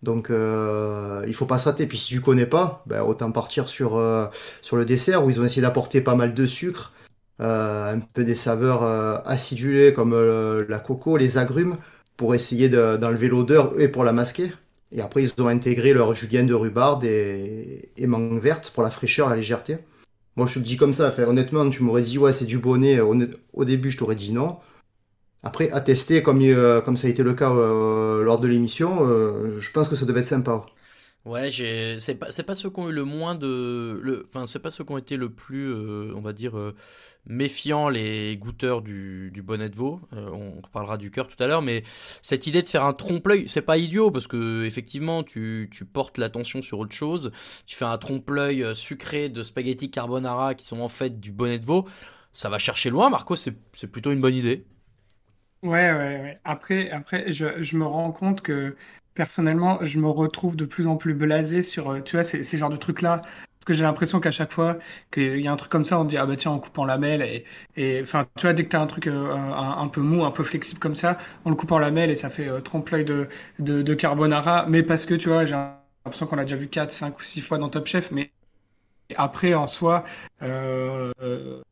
Donc, 0.03 0.29
euh, 0.29 1.23
il 1.27 1.33
faut 1.33 1.45
pas 1.45 1.59
se 1.59 1.65
rater. 1.65 1.85
Puis 1.85 1.97
si 1.97 2.07
tu 2.09 2.21
connais 2.21 2.45
pas, 2.45 2.83
ben, 2.87 3.01
autant 3.01 3.31
partir 3.31 3.69
sur, 3.69 3.97
euh, 3.97 4.27
sur 4.61 4.77
le 4.77 4.85
dessert 4.85 5.23
où 5.23 5.29
ils 5.29 5.39
ont 5.41 5.45
essayé 5.45 5.61
d'apporter 5.61 6.01
pas 6.01 6.15
mal 6.15 6.33
de 6.33 6.45
sucre, 6.45 6.93
euh, 7.41 7.95
un 7.95 7.99
peu 7.99 8.23
des 8.23 8.35
saveurs 8.35 8.83
euh, 8.83 9.17
acidulées 9.25 9.93
comme 9.93 10.15
la 10.67 10.79
coco, 10.79 11.17
les 11.17 11.37
agrumes, 11.37 11.77
pour 12.17 12.35
essayer 12.35 12.69
de- 12.69 12.97
d'enlever 12.97 13.27
l'odeur 13.27 13.79
et 13.79 13.87
pour 13.87 14.03
la 14.03 14.11
masquer. 14.11 14.51
Et 14.91 15.01
après, 15.01 15.23
ils 15.23 15.41
ont 15.41 15.47
intégré 15.47 15.93
leur 15.93 16.13
julienne 16.13 16.47
de 16.47 16.53
rhubarbe 16.53 17.03
et, 17.05 17.91
mangue 18.05 18.41
verte 18.41 18.71
pour 18.73 18.83
la 18.83 18.91
fraîcheur, 18.91 19.29
la 19.29 19.37
légèreté. 19.37 19.77
Moi, 20.35 20.47
je 20.47 20.55
te 20.55 20.59
dis 20.59 20.77
comme 20.77 20.93
ça. 20.93 21.07
Enfin, 21.09 21.23
honnêtement, 21.23 21.69
tu 21.69 21.83
m'aurais 21.83 22.01
dit, 22.01 22.17
ouais, 22.17 22.33
c'est 22.33 22.45
du 22.45 22.57
bonnet. 22.57 22.99
Au 22.99 23.65
début, 23.65 23.91
je 23.91 23.97
t'aurais 23.97 24.15
dit 24.15 24.33
non. 24.33 24.57
Après, 25.43 25.71
à 25.71 25.81
tester, 25.81 26.21
comme, 26.21 26.41
euh, 26.41 26.81
comme 26.81 26.97
ça 26.97 27.07
a 27.07 27.09
été 27.09 27.23
le 27.23 27.33
cas 27.33 27.51
euh, 27.51 28.23
lors 28.23 28.37
de 28.37 28.47
l'émission, 28.47 28.99
euh, 29.07 29.59
je 29.59 29.71
pense 29.71 29.89
que 29.89 29.95
ça 29.95 30.05
devait 30.05 30.19
être 30.19 30.27
sympa. 30.27 30.61
Ouais, 31.25 31.49
c'est 31.51 32.15
pas 32.15 32.29
pas 32.45 32.55
ceux 32.55 32.69
qui 32.71 32.79
ont 32.79 32.89
eu 32.89 32.93
le 32.93 33.03
moins 33.03 33.35
de 33.35 33.99
le 34.01 34.25
enfin 34.27 34.47
c'est 34.47 34.57
pas 34.57 34.71
ceux 34.71 34.83
qui 34.83 34.91
ont 34.91 34.97
été 34.97 35.17
le 35.17 35.29
plus 35.29 35.71
on 36.15 36.19
va 36.19 36.33
dire 36.33 36.53
méfiants 37.27 37.89
les 37.89 38.35
goûteurs 38.37 38.81
du, 38.81 39.29
du 39.31 39.43
bonnet 39.43 39.69
de 39.69 39.75
veau. 39.75 40.01
On 40.13 40.59
reparlera 40.61 40.97
du 40.97 41.11
cœur 41.11 41.27
tout 41.27 41.41
à 41.43 41.45
l'heure 41.45 41.61
mais 41.61 41.83
cette 42.23 42.47
idée 42.47 42.63
de 42.63 42.67
faire 42.67 42.83
un 42.85 42.93
trompe-l'œil, 42.93 43.47
c'est 43.47 43.61
pas 43.61 43.77
idiot 43.77 44.09
parce 44.09 44.25
que 44.25 44.63
effectivement 44.63 45.21
tu 45.21 45.69
tu 45.71 45.85
portes 45.85 46.17
l'attention 46.17 46.63
sur 46.63 46.79
autre 46.79 46.95
chose, 46.95 47.31
tu 47.67 47.75
fais 47.75 47.85
un 47.85 47.99
trompe-l'œil 47.99 48.75
sucré 48.75 49.29
de 49.29 49.43
spaghetti 49.43 49.91
carbonara 49.91 50.55
qui 50.55 50.65
sont 50.65 50.79
en 50.79 50.87
fait 50.87 51.19
du 51.19 51.31
bonnet 51.31 51.59
de 51.59 51.65
veau. 51.65 51.87
Ça 52.33 52.49
va 52.49 52.57
chercher 52.57 52.89
loin, 52.89 53.11
Marco, 53.11 53.35
c'est 53.35 53.53
plutôt 53.91 54.11
une 54.11 54.21
bonne 54.21 54.33
idée. 54.33 54.65
Ouais, 55.63 55.91
ouais, 55.91 56.19
ouais. 56.21 56.33
Après, 56.43 56.89
après, 56.89 57.31
je, 57.31 57.61
je 57.61 57.77
me 57.77 57.85
rends 57.85 58.11
compte 58.11 58.41
que 58.41 58.75
personnellement, 59.13 59.77
je 59.85 59.99
me 59.99 60.07
retrouve 60.07 60.55
de 60.55 60.65
plus 60.65 60.87
en 60.87 60.97
plus 60.97 61.13
blasé 61.13 61.61
sur, 61.61 61.91
euh, 61.91 62.01
tu 62.01 62.15
vois, 62.15 62.23
ces, 62.23 62.43
ces 62.43 62.57
genres 62.57 62.71
de 62.71 62.77
trucs-là. 62.77 63.21
Parce 63.21 63.65
que 63.67 63.73
j'ai 63.75 63.83
l'impression 63.83 64.19
qu'à 64.19 64.31
chaque 64.31 64.51
fois 64.51 64.79
qu'il 65.11 65.39
y 65.39 65.47
a 65.47 65.51
un 65.51 65.55
truc 65.55 65.71
comme 65.71 65.83
ça, 65.85 65.99
on 65.99 66.03
dit, 66.05 66.17
ah 66.17 66.25
bah 66.25 66.35
tiens, 66.35 66.51
on 66.51 66.59
coupe 66.59 66.79
en 66.79 66.85
lamelles. 66.85 67.21
Et, 67.21 67.45
et 67.75 68.01
enfin, 68.01 68.25
tu 68.37 68.47
vois, 68.47 68.53
dès 68.53 68.63
que 68.63 68.69
t'as 68.69 68.81
un 68.81 68.87
truc 68.87 69.05
euh, 69.05 69.31
un, 69.35 69.87
peu 69.87 70.01
mou, 70.01 70.23
un 70.25 70.31
peu 70.31 70.43
flexible 70.43 70.79
comme 70.79 70.95
ça, 70.95 71.17
on 71.45 71.51
le 71.51 71.55
coupe 71.55 71.71
en 71.71 71.77
lamelles 71.77 72.09
et 72.09 72.15
ça 72.15 72.31
fait 72.31 72.47
euh, 72.49 72.59
trompe-l'œil 72.59 73.05
de, 73.05 73.27
de, 73.59 73.83
de 73.83 73.93
carbonara. 73.93 74.65
Mais 74.67 74.81
parce 74.81 75.05
que, 75.05 75.13
tu 75.13 75.29
vois, 75.29 75.45
j'ai 75.45 75.53
l'impression 75.53 76.25
qu'on 76.25 76.37
l'a 76.37 76.43
déjà 76.45 76.55
vu 76.55 76.69
4, 76.69 76.91
5 76.91 77.19
ou 77.19 77.21
6 77.21 77.41
fois 77.41 77.59
dans 77.59 77.69
Top 77.69 77.85
Chef, 77.85 78.09
mais 78.11 78.31
après, 79.17 79.53
en 79.53 79.67
soi, 79.67 80.03
euh, 80.41 81.11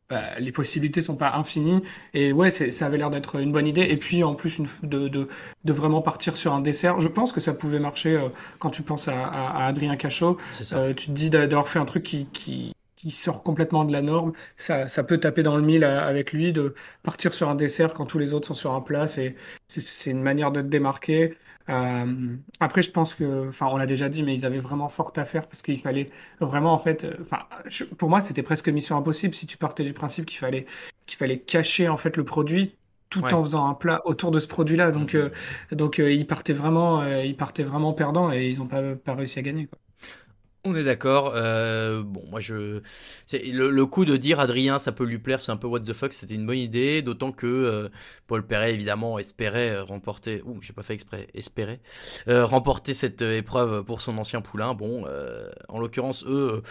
bah, 0.08 0.22
les 0.38 0.52
possibilités 0.52 1.00
sont 1.00 1.16
pas 1.16 1.32
infinies. 1.34 1.82
Et 2.14 2.32
ouais, 2.32 2.50
ça 2.50 2.86
avait 2.86 2.98
l'air 2.98 3.10
d'être 3.10 3.40
une 3.40 3.52
bonne 3.52 3.66
idée. 3.66 3.82
Et 3.82 3.96
puis, 3.96 4.22
en 4.24 4.34
plus, 4.34 4.58
une, 4.58 4.66
de, 4.82 5.08
de, 5.08 5.28
de 5.64 5.72
vraiment 5.72 6.02
partir 6.02 6.36
sur 6.36 6.52
un 6.52 6.60
dessert. 6.60 7.00
Je 7.00 7.08
pense 7.08 7.32
que 7.32 7.40
ça 7.40 7.52
pouvait 7.52 7.78
marcher 7.80 8.16
euh, 8.16 8.28
quand 8.58 8.70
tu 8.70 8.82
penses 8.82 9.08
à, 9.08 9.26
à, 9.26 9.64
à 9.64 9.66
Adrien 9.66 9.96
Cachot. 9.96 10.38
Euh, 10.72 10.94
tu 10.94 11.06
te 11.06 11.12
dis 11.12 11.30
d'a- 11.30 11.46
d'avoir 11.46 11.68
fait 11.68 11.78
un 11.78 11.84
truc 11.84 12.02
qui, 12.02 12.26
qui, 12.26 12.72
qui 12.96 13.10
sort 13.10 13.42
complètement 13.42 13.84
de 13.84 13.92
la 13.92 14.02
norme. 14.02 14.32
Ça, 14.56 14.86
ça 14.88 15.04
peut 15.04 15.18
taper 15.18 15.42
dans 15.42 15.56
le 15.56 15.62
mille 15.62 15.84
avec 15.84 16.32
lui, 16.32 16.52
de 16.52 16.74
partir 17.02 17.32
sur 17.34 17.48
un 17.48 17.54
dessert 17.54 17.94
quand 17.94 18.06
tous 18.06 18.18
les 18.18 18.32
autres 18.34 18.48
sont 18.48 18.54
sur 18.54 18.72
un 18.72 18.80
plat. 18.80 19.06
C'est 19.08 19.34
une 20.06 20.22
manière 20.22 20.52
de 20.52 20.60
te 20.60 20.66
démarquer. 20.66 21.36
Euh, 21.70 22.36
après, 22.58 22.82
je 22.82 22.90
pense 22.90 23.14
que, 23.14 23.48
enfin, 23.48 23.66
on 23.70 23.76
l'a 23.76 23.86
déjà 23.86 24.08
dit, 24.08 24.22
mais 24.22 24.34
ils 24.34 24.44
avaient 24.44 24.58
vraiment 24.58 24.88
fort 24.88 25.12
à 25.16 25.24
faire 25.24 25.46
parce 25.48 25.62
qu'il 25.62 25.78
fallait 25.78 26.10
vraiment, 26.40 26.72
en 26.72 26.78
fait, 26.78 27.04
euh, 27.04 27.16
enfin, 27.22 27.44
je- 27.66 27.84
pour 27.84 28.08
moi, 28.10 28.20
c'était 28.20 28.42
presque 28.42 28.68
mission 28.68 28.96
impossible 28.96 29.34
si 29.34 29.46
tu 29.46 29.56
partais 29.56 29.84
du 29.84 29.92
principe 29.92 30.26
qu'il 30.26 30.38
fallait, 30.38 30.66
qu'il 31.06 31.16
fallait 31.18 31.38
cacher 31.38 31.88
en 31.88 31.96
fait 31.96 32.16
le 32.16 32.24
produit 32.24 32.76
tout 33.08 33.22
Ouais. 33.24 33.32
en 33.34 33.42
faisant 33.42 33.68
un 33.68 33.74
plat 33.74 34.00
autour 34.04 34.30
de 34.30 34.38
ce 34.38 34.46
produit-là. 34.48 34.90
Donc, 34.92 35.14
euh, 35.14 35.30
donc, 35.72 35.98
euh, 36.00 36.12
ils 36.12 36.26
partaient 36.26 36.52
vraiment, 36.52 37.00
euh, 37.02 37.24
ils 37.24 37.36
partaient 37.36 37.64
vraiment 37.64 37.92
perdants 37.92 38.32
et 38.32 38.48
ils 38.50 38.58
n'ont 38.58 38.66
pas, 38.68 38.94
pas 38.96 39.14
réussi 39.14 39.38
à 39.38 39.42
gagner, 39.42 39.66
quoi. 39.66 39.78
On 40.64 40.74
est 40.76 40.84
d'accord. 40.84 41.32
euh, 41.34 42.02
bon, 42.02 42.22
moi 42.30 42.40
je, 42.40 42.80
le, 43.32 43.84
coup 43.86 44.04
de 44.04 44.18
dire 44.18 44.40
Adrien, 44.40 44.78
ça 44.78 44.92
peut 44.92 45.04
lui 45.04 45.18
plaire, 45.18 45.40
c'est 45.40 45.52
un 45.52 45.56
peu 45.56 45.66
what 45.66 45.80
the 45.80 45.94
fuck, 45.94 46.12
c'était 46.12 46.34
une 46.34 46.46
bonne 46.46 46.58
idée, 46.58 47.00
d'autant 47.00 47.32
que 47.32 47.46
euh, 47.46 47.88
Paul 48.26 48.46
Perret 48.46 48.74
évidemment 48.74 49.18
espérait 49.18 49.70
euh, 49.70 49.82
remporter, 49.82 50.42
ouh, 50.44 50.60
j'ai 50.60 50.74
pas 50.74 50.82
fait 50.82 50.92
exprès, 50.92 51.28
espérait 51.32 51.80
remporter 52.26 52.92
cette 52.92 53.22
épreuve 53.22 53.84
pour 53.84 54.02
son 54.02 54.18
ancien 54.18 54.42
poulain. 54.42 54.74
Bon, 54.74 55.06
en 55.68 55.80
l'occurrence 55.80 56.24
eux, 56.26 56.62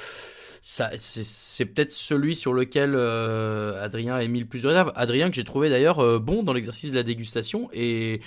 ça, 0.62 0.91
c'est, 0.96 1.65
peut-être 1.65 1.91
celui 1.91 2.36
sur 2.36 2.53
lequel 2.53 2.96
Adrien 2.96 4.15
a 4.15 4.27
mis 4.27 4.39
le 4.39 4.46
plus 4.46 4.63
de 4.63 4.67
réserve. 4.67 4.91
Adrien 4.96 5.29
que 5.29 5.36
j'ai 5.36 5.43
trouvé 5.43 5.69
d'ailleurs 5.69 6.19
bon 6.19 6.43
dans 6.43 6.53
l'exercice 6.53 6.91
de 6.91 6.96
la 6.96 7.03
dégustation 7.03 7.69
et 7.74 8.22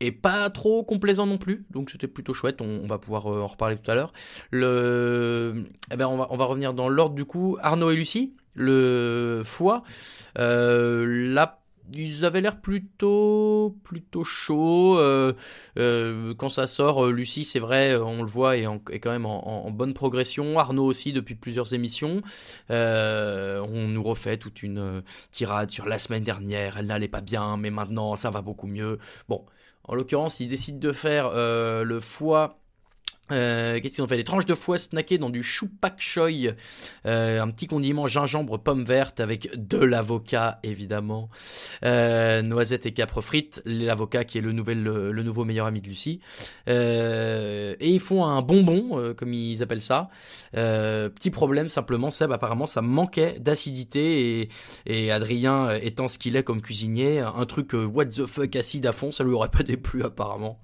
et 0.00 0.12
pas 0.12 0.48
trop 0.50 0.84
complaisant 0.84 1.26
non 1.26 1.38
plus, 1.38 1.66
donc 1.70 1.90
c'était 1.90 2.08
plutôt 2.08 2.34
chouette. 2.34 2.60
On, 2.60 2.86
va 2.86 2.98
pouvoir 2.98 3.32
euh, 3.32 3.40
en 3.40 3.46
reparler 3.46 3.76
tout 3.76 3.90
à 3.90 3.94
l'heure. 3.94 4.12
Le, 4.50 5.64
eh 5.92 5.96
ben 5.96 6.06
on 6.06 6.16
va 6.16 6.28
on 6.30 6.36
va 6.36 6.44
revenir 6.44 6.74
dans 6.74 6.88
l'ordre 6.88 7.14
du 7.14 7.24
coup. 7.24 7.56
Arnaud 7.62 7.90
et 7.90 7.96
Lucie, 7.96 8.34
le 8.54 9.42
foie. 9.44 9.82
Euh, 10.38 11.32
là, 11.32 11.60
ils 11.94 12.24
avaient 12.24 12.42
l'air 12.42 12.60
plutôt 12.60 13.76
plutôt 13.82 14.22
chaud. 14.22 14.98
Euh, 14.98 15.32
euh, 15.78 16.34
quand 16.34 16.48
ça 16.48 16.66
sort, 16.66 17.06
Lucie, 17.06 17.44
c'est 17.44 17.58
vrai, 17.58 17.96
on 17.96 18.22
le 18.22 18.28
voit, 18.28 18.56
est, 18.56 18.66
est 18.90 19.00
quand 19.00 19.10
même 19.10 19.26
en, 19.26 19.66
en- 19.66 19.70
bonne 19.70 19.94
progression. 19.94 20.58
Arnaud 20.58 20.84
aussi 20.84 21.12
depuis 21.12 21.34
plusieurs 21.34 21.72
émissions. 21.74 22.22
On 22.70 23.88
nous 23.88 24.02
refait 24.02 24.36
toute 24.36 24.62
une 24.62 25.02
tirade 25.30 25.70
sur 25.70 25.86
la 25.86 25.98
semaine 25.98 26.24
dernière. 26.24 26.76
Elle 26.78 26.86
n'allait 26.86 27.08
pas 27.08 27.22
bien, 27.22 27.56
mais 27.56 27.70
maintenant 27.70 28.16
ça 28.16 28.30
va 28.30 28.42
beaucoup 28.42 28.66
mieux. 28.66 28.98
Bon, 29.28 29.44
en 29.88 29.94
l'occurrence, 29.94 30.38
ils 30.40 30.48
décident 30.48 30.78
de 30.78 30.92
faire 30.92 31.30
euh, 31.34 31.82
le 31.82 31.98
foie. 31.98 32.58
Euh, 33.30 33.80
Qu'est-ce 33.80 33.96
qu'ils 33.96 34.04
ont 34.04 34.08
fait? 34.08 34.16
Des 34.16 34.24
tranches 34.24 34.46
de 34.46 34.54
foie 34.54 34.78
snackées 34.78 35.18
dans 35.18 35.30
du 35.30 35.42
chou 35.42 35.68
pak 35.80 36.00
choy, 36.00 36.54
euh, 37.06 37.42
un 37.42 37.48
petit 37.50 37.66
condiment 37.66 38.06
gingembre 38.06 38.58
pomme 38.58 38.84
verte 38.84 39.20
avec 39.20 39.50
de 39.54 39.78
l'avocat 39.78 40.58
évidemment, 40.62 41.28
euh, 41.84 42.42
noisettes 42.42 42.86
et 42.86 42.92
capres 42.92 43.20
frites, 43.20 43.62
l'avocat 43.64 44.24
qui 44.24 44.38
est 44.38 44.40
le 44.40 44.52
nouvel 44.52 44.82
le, 44.82 45.22
nouveau 45.22 45.44
meilleur 45.44 45.66
ami 45.66 45.80
de 45.80 45.88
Lucie, 45.88 46.20
Euh, 46.68 47.74
et 47.80 47.90
ils 47.90 48.00
font 48.00 48.24
un 48.24 48.42
bonbon 48.42 48.98
euh, 48.98 49.14
comme 49.14 49.32
ils 49.32 49.62
appellent 49.62 49.82
ça. 49.82 50.08
Petit 50.52 51.30
problème 51.30 51.68
simplement, 51.68 52.10
Seb 52.10 52.32
apparemment 52.32 52.66
ça 52.66 52.82
manquait 52.82 53.38
d'acidité 53.40 54.40
et, 54.40 54.48
et 54.86 55.12
Adrien 55.12 55.70
étant 55.76 56.08
ce 56.08 56.18
qu'il 56.18 56.36
est 56.36 56.42
comme 56.42 56.62
cuisinier, 56.62 57.20
un 57.20 57.46
truc 57.46 57.72
what 57.74 58.06
the 58.06 58.26
fuck 58.26 58.56
acide 58.56 58.86
à 58.86 58.92
fond, 58.92 59.12
ça 59.12 59.24
lui 59.24 59.32
aurait 59.32 59.48
pas 59.50 59.62
déplu 59.62 60.02
apparemment. 60.04 60.60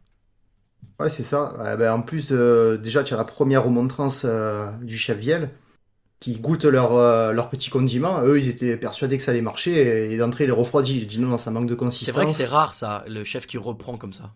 Ouais, 1.00 1.08
c'est 1.08 1.22
ça. 1.24 1.52
Ouais, 1.58 1.76
ben, 1.76 1.92
en 1.92 2.02
plus, 2.02 2.28
euh, 2.32 2.76
déjà, 2.76 3.02
tu 3.02 3.14
as 3.14 3.16
la 3.16 3.24
première 3.24 3.64
remontrance 3.64 4.22
euh, 4.24 4.70
du 4.82 4.96
chef 4.96 5.18
Viel 5.18 5.50
qui 6.20 6.40
goûte 6.40 6.64
leur, 6.66 6.94
euh, 6.94 7.32
leur 7.32 7.50
petit 7.50 7.70
condiment. 7.70 8.22
Eux, 8.24 8.38
ils 8.40 8.48
étaient 8.48 8.76
persuadés 8.76 9.16
que 9.18 9.22
ça 9.24 9.32
allait 9.32 9.42
marcher 9.42 9.72
et, 10.08 10.14
et 10.14 10.18
d'entrée, 10.18 10.44
il 10.44 10.48
les 10.48 10.52
refroidit. 10.54 11.00
Il 11.00 11.06
dit 11.08 11.20
non, 11.20 11.28
non, 11.28 11.38
ça 11.38 11.50
manque 11.52 11.66
de 11.68 11.74
C'est 11.98 12.12
consistance. 12.12 12.12
vrai 12.12 12.26
que 12.26 12.32
c'est 12.32 12.46
rare 12.46 12.74
ça, 12.74 13.04
le 13.08 13.24
chef 13.24 13.46
qui 13.46 13.58
reprend 13.58 13.96
comme 13.98 14.12
ça. 14.12 14.32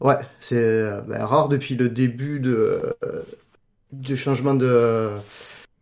Ouais, 0.00 0.18
c'est 0.40 0.82
ben, 1.08 1.24
rare 1.24 1.48
depuis 1.48 1.74
le 1.74 1.88
début 1.88 2.38
de, 2.38 2.94
du 3.92 4.16
changement 4.16 4.54
de, 4.54 5.10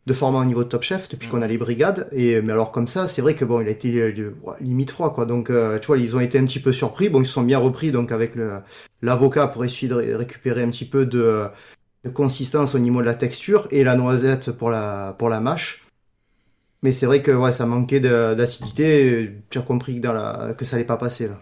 de 0.07 0.13
format 0.13 0.41
au 0.41 0.45
niveau 0.45 0.65
de 0.65 0.69
Top 0.69 0.83
Chef, 0.83 1.09
depuis 1.09 1.29
qu'on 1.29 1.43
a 1.43 1.47
les 1.47 1.59
brigades. 1.59 2.09
Et, 2.13 2.41
mais 2.43 2.53
alors 2.53 2.73
comme 2.73 2.87
ça, 2.87 3.07
c'est 3.07 3.23
vrai 3.23 3.35
que 3.35 3.45
bon, 3.45 3.61
il 3.61 3.69
a 3.69 3.71
été 3.71 3.97
euh, 4.01 4.35
limite 4.61 4.91
froid, 4.91 5.13
quoi. 5.15 5.27
Donc, 5.27 5.51
euh, 5.51 5.79
tu 5.79 5.87
vois, 5.89 5.99
ils 5.99 6.15
ont 6.17 6.21
été 6.21 6.39
un 6.39 6.45
petit 6.47 6.61
peu 6.61 6.73
surpris. 6.73 7.09
Bon, 7.09 7.21
ils 7.23 7.27
se 7.27 7.33
sont 7.33 7.43
bien 7.43 7.59
repris, 7.59 7.91
donc 7.93 8.13
avec 8.13 8.35
le, 8.35 8.61
l'avocat 9.03 9.47
pour 9.47 9.65
essayer 9.65 9.89
de 9.89 9.95
ré- 9.95 10.15
récupérer 10.15 10.63
un 10.63 10.71
petit 10.71 10.85
peu 10.87 11.07
de, 11.07 11.47
de 12.05 12.11
consistance 12.11 12.75
au 12.75 12.79
niveau 12.81 13.01
de 13.01 13.07
la 13.07 13.15
texture 13.15 13.69
et 13.71 13.85
la 13.85 13.97
noisette 13.97 14.53
pour 14.53 14.71
la, 14.71 15.15
pour 15.19 15.29
la 15.31 15.41
mâche. 15.41 15.85
Mais 16.83 16.93
c'est 16.93 17.07
vrai 17.07 17.23
que 17.23 17.31
ouais, 17.33 17.53
ça 17.53 17.67
manquait 17.67 18.01
d'acidité. 18.01 19.33
Tu 19.51 19.59
as 19.59 19.63
compris 19.63 19.97
que, 19.97 20.01
dans 20.01 20.13
la, 20.13 20.55
que 20.57 20.65
ça 20.65 20.77
allait 20.77 20.85
pas 20.85 20.97
passer, 20.99 21.29
là. 21.29 21.41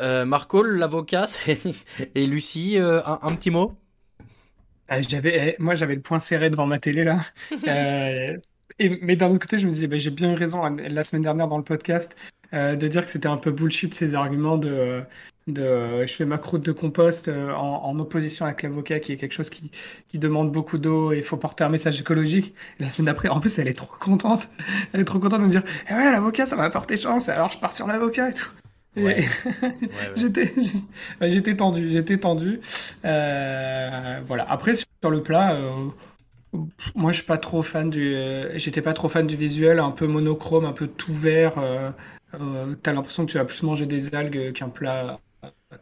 Euh, 0.00 0.24
Marco, 0.26 0.62
l'avocat, 0.62 1.26
et 2.14 2.26
Lucie, 2.26 2.78
euh, 2.78 3.00
un 3.04 3.34
petit 3.34 3.50
mot? 3.50 3.72
Ah, 4.88 5.00
j'avais, 5.02 5.56
eh, 5.58 5.62
moi, 5.62 5.74
j'avais 5.74 5.96
le 5.96 6.00
point 6.02 6.18
serré 6.20 6.48
devant 6.50 6.66
ma 6.66 6.78
télé 6.78 7.04
là. 7.04 7.24
Euh, 7.68 8.38
et, 8.78 8.88
mais 9.02 9.16
d'un 9.16 9.30
autre 9.30 9.40
côté, 9.40 9.58
je 9.58 9.66
me 9.66 9.72
disais, 9.72 9.86
bah, 9.88 9.96
j'ai 9.98 10.10
bien 10.10 10.32
eu 10.32 10.36
raison 10.36 10.64
hein, 10.64 10.76
la 10.76 11.02
semaine 11.02 11.22
dernière 11.22 11.48
dans 11.48 11.58
le 11.58 11.64
podcast 11.64 12.16
euh, 12.54 12.76
de 12.76 12.86
dire 12.88 13.04
que 13.04 13.10
c'était 13.10 13.26
un 13.28 13.36
peu 13.38 13.50
bullshit 13.50 13.94
ces 13.94 14.14
arguments 14.14 14.58
de, 14.58 15.02
de 15.46 16.04
je 16.06 16.12
fais 16.14 16.24
ma 16.26 16.38
croûte 16.38 16.62
de 16.64 16.72
compost 16.72 17.28
euh, 17.28 17.52
en, 17.52 17.84
en 17.84 17.98
opposition 17.98 18.44
avec 18.44 18.62
l'avocat, 18.62 19.00
qui 19.00 19.12
est 19.12 19.16
quelque 19.16 19.32
chose 19.32 19.50
qui, 19.50 19.70
qui 20.06 20.18
demande 20.18 20.52
beaucoup 20.52 20.78
d'eau 20.78 21.12
et 21.12 21.16
il 21.18 21.22
faut 21.24 21.36
porter 21.38 21.64
un 21.64 21.68
message 21.70 22.00
écologique. 22.00 22.54
Et 22.78 22.84
la 22.84 22.90
semaine 22.90 23.06
d'après, 23.06 23.28
en 23.28 23.40
plus, 23.40 23.58
elle 23.58 23.68
est 23.68 23.74
trop 23.78 23.96
contente. 23.98 24.48
Elle 24.92 25.00
est 25.00 25.04
trop 25.04 25.18
contente 25.18 25.40
de 25.40 25.46
me 25.46 25.50
dire, 25.50 25.62
eh 25.90 25.94
ouais, 25.94 26.12
l'avocat, 26.12 26.46
ça 26.46 26.56
m'a 26.56 26.64
apporté 26.64 26.96
chance. 26.98 27.28
Alors 27.28 27.50
je 27.50 27.58
pars 27.58 27.72
sur 27.72 27.86
l'avocat 27.86 28.30
et 28.30 28.34
tout. 28.34 28.50
Ouais. 28.96 29.28
J'étais, 31.20 31.54
tendu, 31.56 31.90
j'étais 31.90 32.16
tendu. 32.16 32.60
Euh, 33.04 34.20
voilà. 34.26 34.50
Après 34.50 34.74
sur 34.74 35.10
le 35.10 35.22
plat, 35.22 35.54
euh, 35.54 35.88
moi 36.94 37.12
je 37.12 37.18
suis 37.18 37.26
pas 37.26 37.36
trop 37.36 37.62
fan 37.62 37.90
du, 37.90 38.14
euh, 38.14 38.58
j'étais 38.58 38.80
pas 38.80 38.94
trop 38.94 39.10
fan 39.10 39.26
du 39.26 39.36
visuel, 39.36 39.80
un 39.80 39.90
peu 39.90 40.06
monochrome, 40.06 40.64
un 40.64 40.72
peu 40.72 40.86
tout 40.86 41.12
vert. 41.12 41.54
T'as 42.82 42.92
l'impression 42.92 43.26
que 43.26 43.30
tu 43.30 43.38
vas 43.38 43.44
plus 43.44 43.62
manger 43.62 43.84
des 43.86 44.14
algues 44.14 44.52
qu'un 44.54 44.70
plat, 44.70 45.20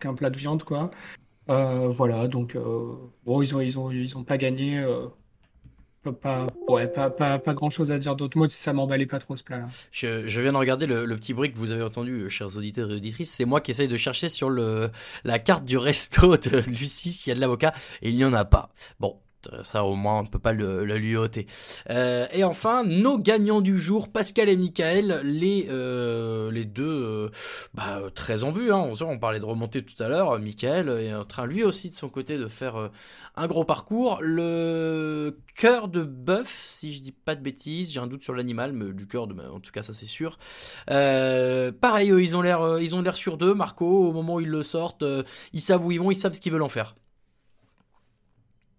qu'un 0.01 0.15
plat 0.15 0.31
de 0.31 0.37
viande, 0.37 0.65
quoi. 0.65 0.91
Voilà. 1.47 2.27
Donc 2.27 2.57
bon, 3.25 3.43
ils 3.43 3.55
ont, 3.55 3.61
ils 3.61 3.79
ont, 3.79 3.93
ils 3.93 4.19
ont 4.19 4.25
pas 4.25 4.39
gagné. 4.39 4.85
Pas- 6.13 6.47
ouais, 6.69 6.87
pas, 6.89 7.11
pas, 7.11 7.39
pas 7.39 7.55
grand 7.55 7.71
chose 7.71 7.91
à 7.91 7.99
dire 7.99 8.17
d'autre. 8.17 8.37
Moi, 8.37 8.49
ça 8.51 8.73
m'emballait 8.73 9.07
pas 9.07 9.19
trop 9.19 9.37
ce 9.37 9.43
plat-là. 9.43 9.67
je, 9.93 10.29
je 10.29 10.41
viens 10.41 10.53
de 10.53 10.57
regarder 10.57 10.87
le, 10.87 11.05
le 11.05 11.17
petit 11.17 11.35
bruit 11.35 11.53
que 11.53 11.59
vous 11.59 11.71
avez 11.73 11.83
entendu, 11.83 12.13
euh, 12.23 12.29
chers 12.29 12.57
auditeurs 12.57 12.91
et 12.91 12.95
auditrices. 12.95 13.31
C'est 13.33 13.45
moi 13.45 13.61
qui 13.61 13.71
essaye 13.71 13.89
de 13.89 13.97
chercher 13.97 14.29
sur 14.29 14.51
le, 14.51 14.91
la 15.25 15.39
carte 15.39 15.65
du 15.65 15.79
resto 15.79 16.37
de 16.37 16.59
Lucie 16.69 17.13
s'il 17.13 17.31
y 17.31 17.33
a 17.33 17.35
de 17.37 17.41
l'avocat, 17.41 17.73
et 18.03 18.11
il 18.11 18.17
n'y 18.17 18.25
en 18.25 18.33
a 18.33 18.45
pas. 18.45 18.71
Bon, 19.01 19.17
Ça, 19.63 19.85
au 19.85 19.95
moins, 19.95 20.21
on 20.21 20.23
ne 20.23 20.29
peut 20.29 20.39
pas 20.39 20.53
le, 20.53 20.85
lui 20.85 21.17
ôter. 21.17 21.47
Euh, 21.91 22.27
et 22.33 22.45
enfin, 22.45 22.85
nos 22.85 23.19
gagnants 23.19 23.61
du 23.61 23.79
jour, 23.79 24.09
Pascal 24.09 24.49
et 24.49 24.57
Michael, 24.57 25.21
les, 25.25 25.67
euh, 25.71 26.51
les 26.51 26.65
deux 26.65 26.85
euh, 26.85 27.31
bah, 27.75 28.03
très 28.15 28.45
en 28.45 28.51
vue. 28.51 28.73
Hein. 28.73 28.91
On, 29.01 29.19
parlait 29.19 29.41
de 29.41 29.45
remonter 29.45 29.83
tout 29.83 30.01
à 30.03 30.09
l'heure. 30.09 30.39
Michael 30.39 30.89
est 30.89 31.15
en 31.15 31.25
train, 31.25 31.47
lui 31.47 31.63
aussi, 31.65 31.91
de 31.91 31.95
son 31.95 32.09
côté, 32.09 32.37
de 32.37 32.49
faire 32.49 32.77
euh, 32.77 32.89
un 33.37 33.47
gros 33.47 33.65
parcours. 33.65 34.19
Le 34.21 35.39
cœur 35.57 35.89
de 35.89 36.03
bœuf, 36.03 36.61
si 36.63 36.93
je 36.93 37.01
dis 37.01 37.13
pas 37.13 37.35
de 37.35 37.41
bêtises, 37.41 37.93
j'ai 37.93 38.01
un 38.01 38.07
doute 38.07 38.23
sur 38.23 38.35
l'animal, 38.35 38.73
mais 38.73 38.93
du 38.93 39.07
cœur 39.07 39.27
de, 39.27 39.35
en 39.35 39.61
tout 39.61 39.73
cas, 39.73 39.83
ça 39.83 39.95
c'est 39.95 40.07
sûr. 40.07 40.39
Euh, 40.91 41.73
pareil, 41.73 42.09
ils 42.09 42.37
ont 42.37 42.43
l'air, 42.43 42.63
euh, 42.63 42.81
sur 43.15 43.37
deux. 43.37 43.55
Marco, 43.55 44.09
au 44.09 44.13
moment 44.13 44.35
où 44.35 44.41
ils 44.41 44.49
le 44.49 44.63
sortent, 44.63 45.03
euh, 45.03 45.23
ils 45.53 45.61
savent 45.61 45.85
où 45.85 45.93
ils 45.93 46.01
vont, 46.01 46.11
ils 46.11 46.17
savent 46.17 46.33
ce 46.33 46.41
qu'ils 46.41 46.53
veulent 46.53 46.63
en 46.63 46.69
faire. 46.69 46.97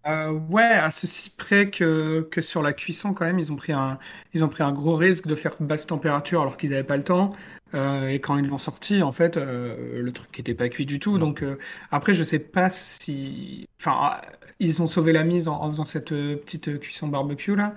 Euh, 0.06 0.30
ouais, 0.30 0.62
à 0.62 0.90
ceci 0.92 1.30
près 1.30 1.68
que, 1.70 2.20
que 2.30 2.40
sur 2.40 2.62
la 2.62 2.72
cuisson, 2.72 3.12
quand 3.12 3.24
même, 3.24 3.40
ils 3.40 3.50
ont 3.52 3.56
pris 3.56 3.72
un, 3.72 3.98
ils 4.34 4.44
ont 4.44 4.48
pris 4.48 4.62
un 4.62 4.70
gros 4.72 4.94
risque 4.94 5.26
de 5.26 5.34
faire 5.34 5.56
basse 5.58 5.86
température 5.86 6.42
alors 6.42 6.56
qu'ils 6.56 6.70
n'avaient 6.70 6.84
pas 6.84 6.96
le 6.96 7.02
temps. 7.02 7.30
Euh, 7.74 8.06
et 8.06 8.20
quand 8.20 8.36
ils 8.38 8.46
l'ont 8.46 8.58
sorti, 8.58 9.02
en 9.02 9.10
fait, 9.10 9.36
euh, 9.36 10.00
le 10.00 10.12
truc 10.12 10.36
n'était 10.38 10.54
pas 10.54 10.68
cuit 10.68 10.86
du 10.86 11.00
tout. 11.00 11.18
Donc 11.18 11.42
après, 11.90 12.14
je 12.14 12.22
sais 12.22 12.38
pas 12.38 12.70
si, 12.70 13.66
enfin, 13.80 14.20
ils 14.60 14.80
ont 14.80 14.86
sauvé 14.86 15.12
la 15.12 15.24
mise 15.24 15.48
en, 15.48 15.60
en 15.60 15.68
faisant 15.70 15.84
cette 15.84 16.10
petite 16.10 16.78
cuisson 16.78 17.08
barbecue 17.08 17.56
là. 17.56 17.74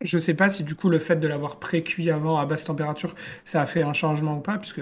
Je 0.00 0.18
sais 0.18 0.34
pas 0.34 0.50
si 0.50 0.64
du 0.64 0.74
coup 0.74 0.88
le 0.88 0.98
fait 0.98 1.16
de 1.16 1.26
l'avoir 1.28 1.58
pré-cuit 1.58 2.10
avant 2.10 2.38
à 2.38 2.46
basse 2.46 2.64
température, 2.64 3.14
ça 3.44 3.62
a 3.62 3.66
fait 3.66 3.82
un 3.82 3.92
changement 3.92 4.38
ou 4.38 4.40
pas, 4.40 4.58
puisque 4.58 4.80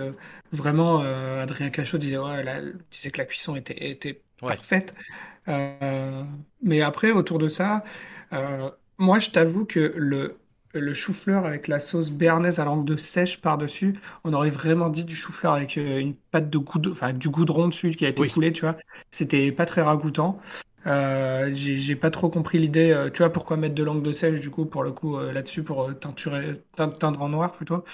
vraiment 0.52 1.00
Adrien 1.00 1.71
Cachot 1.71 1.99
disait 1.99 2.18
ouais, 2.18 2.42
la- 2.42 2.61
disait 2.90 3.11
que 3.11 3.18
la 3.18 3.25
cuisson 3.26 3.56
était, 3.56 3.90
était 3.90 4.21
Ouais. 4.42 4.54
parfaite. 4.54 4.95
Euh, 5.49 6.25
mais 6.62 6.81
après, 6.83 7.12
autour 7.12 7.38
de 7.38 7.49
ça, 7.49 7.85
euh, 8.33 8.71
moi, 8.99 9.19
je 9.19 9.31
t'avoue 9.31 9.65
que 9.65 9.93
le, 9.97 10.38
le 10.75 10.95
chou-fleur 10.95 11.47
avec 11.47 11.69
la 11.69 11.79
sauce 11.81 12.11
béarnaise 12.11 12.59
à 12.61 12.65
langue 12.65 12.85
de 12.85 12.97
sèche 12.97 13.41
par-dessus, 13.41 13.95
on 14.25 14.33
aurait 14.33 14.50
vraiment 14.50 14.88
dit 14.88 15.05
du 15.05 15.15
chou-fleur 15.15 15.55
avec 15.55 15.79
euh, 15.79 15.99
une 15.99 16.15
pâte 16.15 16.50
de 16.50 16.59
goudron, 16.59 16.93
enfin, 16.93 17.07
avec 17.09 17.19
du 17.19 17.29
goudron 17.31 17.69
dessus 17.69 17.91
qui 17.91 18.05
a 18.07 18.09
été 18.09 18.23
Oui. 18.23 18.29
coulé, 18.29 18.53
tu 18.53 18.62
vois. 18.62 18.76
C'était 19.11 19.53
pas 19.53 19.67
très 19.67 19.83
ragoûtant. 19.83 20.38
Euh, 20.87 21.50
j'ai 21.55 21.76
j'ai 21.79 21.97
pas 21.97 22.11
trop 22.11 22.29
compris 22.31 22.59
l'idée, 22.61 22.93
euh, 22.93 23.11
tu 23.11 23.19
vois, 23.19 23.31
pourquoi 23.33 23.57
mettre 23.57 23.75
de 23.75 23.83
langue 23.83 24.03
de 24.03 24.12
sèche, 24.12 24.41
du 24.41 24.50
coup, 24.50 24.67
pour 24.67 24.85
le 24.85 24.93
coup, 24.93 25.17
euh, 25.17 25.33
là-dessus, 25.33 25.65
pour 25.65 25.83
euh, 25.83 25.95
teinturer, 25.95 26.62
tein- 26.76 26.91
teindre 26.91 27.23
en 27.23 27.29
noir 27.29 27.53
plutôt. 27.55 27.85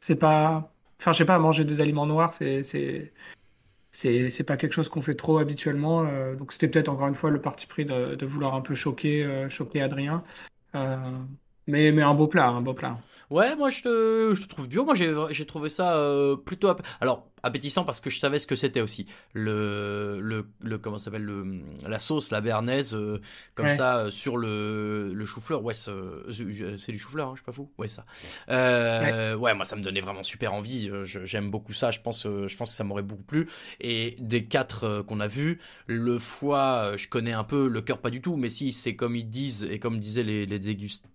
C'est 0.00 0.16
pas. 0.16 0.72
Enfin, 1.00 1.12
je 1.12 1.18
sais 1.18 1.24
pas, 1.24 1.38
manger 1.38 1.64
des 1.64 1.80
aliments 1.80 2.06
noirs, 2.06 2.32
c'est, 2.34 2.64
c'est, 2.64 3.12
c'est, 3.98 4.30
c'est 4.30 4.44
pas 4.44 4.56
quelque 4.56 4.72
chose 4.74 4.88
qu'on 4.88 5.02
fait 5.02 5.16
trop 5.16 5.38
habituellement. 5.38 6.06
euh, 6.06 6.36
donc 6.36 6.52
c'était 6.52 6.68
peut-être 6.68 6.88
encore 6.88 7.08
une 7.08 7.16
fois 7.16 7.30
le 7.30 7.40
parti 7.40 7.66
pris 7.66 7.84
de, 7.84 8.24
vouloir 8.26 8.54
un 8.54 8.60
peu 8.60 8.76
choquer, 8.76 9.24
euh, 9.24 9.48
choquer 9.48 9.82
Adrien. 9.82 10.22
Euh, 11.68 11.72
mais, 11.72 11.92
mais 11.92 12.02
un 12.02 12.14
beau 12.14 12.26
plat, 12.26 12.48
un 12.48 12.60
beau 12.62 12.74
plat. 12.74 12.98
Ouais, 13.30 13.54
moi 13.56 13.68
je 13.68 13.82
te, 13.82 14.34
je 14.34 14.42
te 14.42 14.48
trouve 14.48 14.68
dur. 14.68 14.84
Moi 14.86 14.94
j'ai, 14.94 15.14
j'ai 15.30 15.44
trouvé 15.44 15.68
ça 15.68 15.96
euh, 15.96 16.34
plutôt, 16.36 16.68
app- 16.68 16.86
alors 17.00 17.26
appétissant 17.42 17.84
parce 17.84 18.00
que 18.00 18.08
je 18.10 18.18
savais 18.18 18.38
ce 18.38 18.46
que 18.46 18.56
c'était 18.56 18.80
aussi. 18.80 19.06
Le, 19.34 20.18
le, 20.20 20.46
le 20.62 20.78
comment 20.78 20.96
s'appelle 20.96 21.24
le, 21.24 21.60
la 21.86 21.98
sauce, 21.98 22.30
la 22.30 22.40
béarnaise, 22.40 22.94
euh, 22.94 23.20
comme 23.54 23.66
Ouais. 23.66 23.76
ça 23.76 23.98
euh, 23.98 24.10
sur 24.10 24.38
le, 24.38 25.12
le 25.12 25.24
chou-fleur. 25.26 25.62
Ouais, 25.62 25.74
c'est, 25.74 25.90
c'est 26.78 26.92
du 26.92 26.98
chou-fleur, 26.98 27.28
hein, 27.28 27.32
je 27.34 27.40
suis 27.40 27.44
pas 27.44 27.52
fou. 27.52 27.70
Ouais, 27.76 27.86
ça. 27.86 28.06
Euh, 28.48 29.34
ouais. 29.36 29.54
moi 29.54 29.64
ça 29.66 29.76
me 29.76 29.82
donnait 29.82 30.00
vraiment 30.00 30.22
super 30.22 30.54
envie. 30.54 30.88
Euh, 30.90 31.04
j'aime 31.04 31.50
beaucoup 31.50 31.74
ça. 31.74 31.90
Je 31.90 32.00
pense, 32.00 32.24
euh, 32.24 32.48
je 32.48 32.56
pense 32.56 32.70
que 32.70 32.76
ça 32.76 32.84
m'aurait 32.84 33.02
beaucoup 33.02 33.22
plu. 33.24 33.46
Et 33.80 34.16
des 34.20 34.46
quatre 34.46 34.84
euh, 34.84 35.02
qu'on 35.02 35.20
a 35.20 35.26
vus, 35.26 35.60
le 35.86 36.18
foie, 36.18 36.92
euh, 36.92 36.96
je 36.98 37.08
connais 37.08 37.32
un 37.34 37.44
peu, 37.44 37.68
le 37.68 37.82
cœur 37.82 37.98
pas 37.98 38.10
du 38.10 38.22
tout. 38.22 38.36
Mais 38.36 38.48
si 38.48 38.72
c'est 38.72 38.96
comme 38.96 39.14
ils 39.16 39.28
disent 39.28 39.64
et 39.70 39.78
comme 39.78 39.98
disaient 39.98 40.22
les, 40.22 40.46
les 40.46 40.58
dégusteurs, 40.58 41.10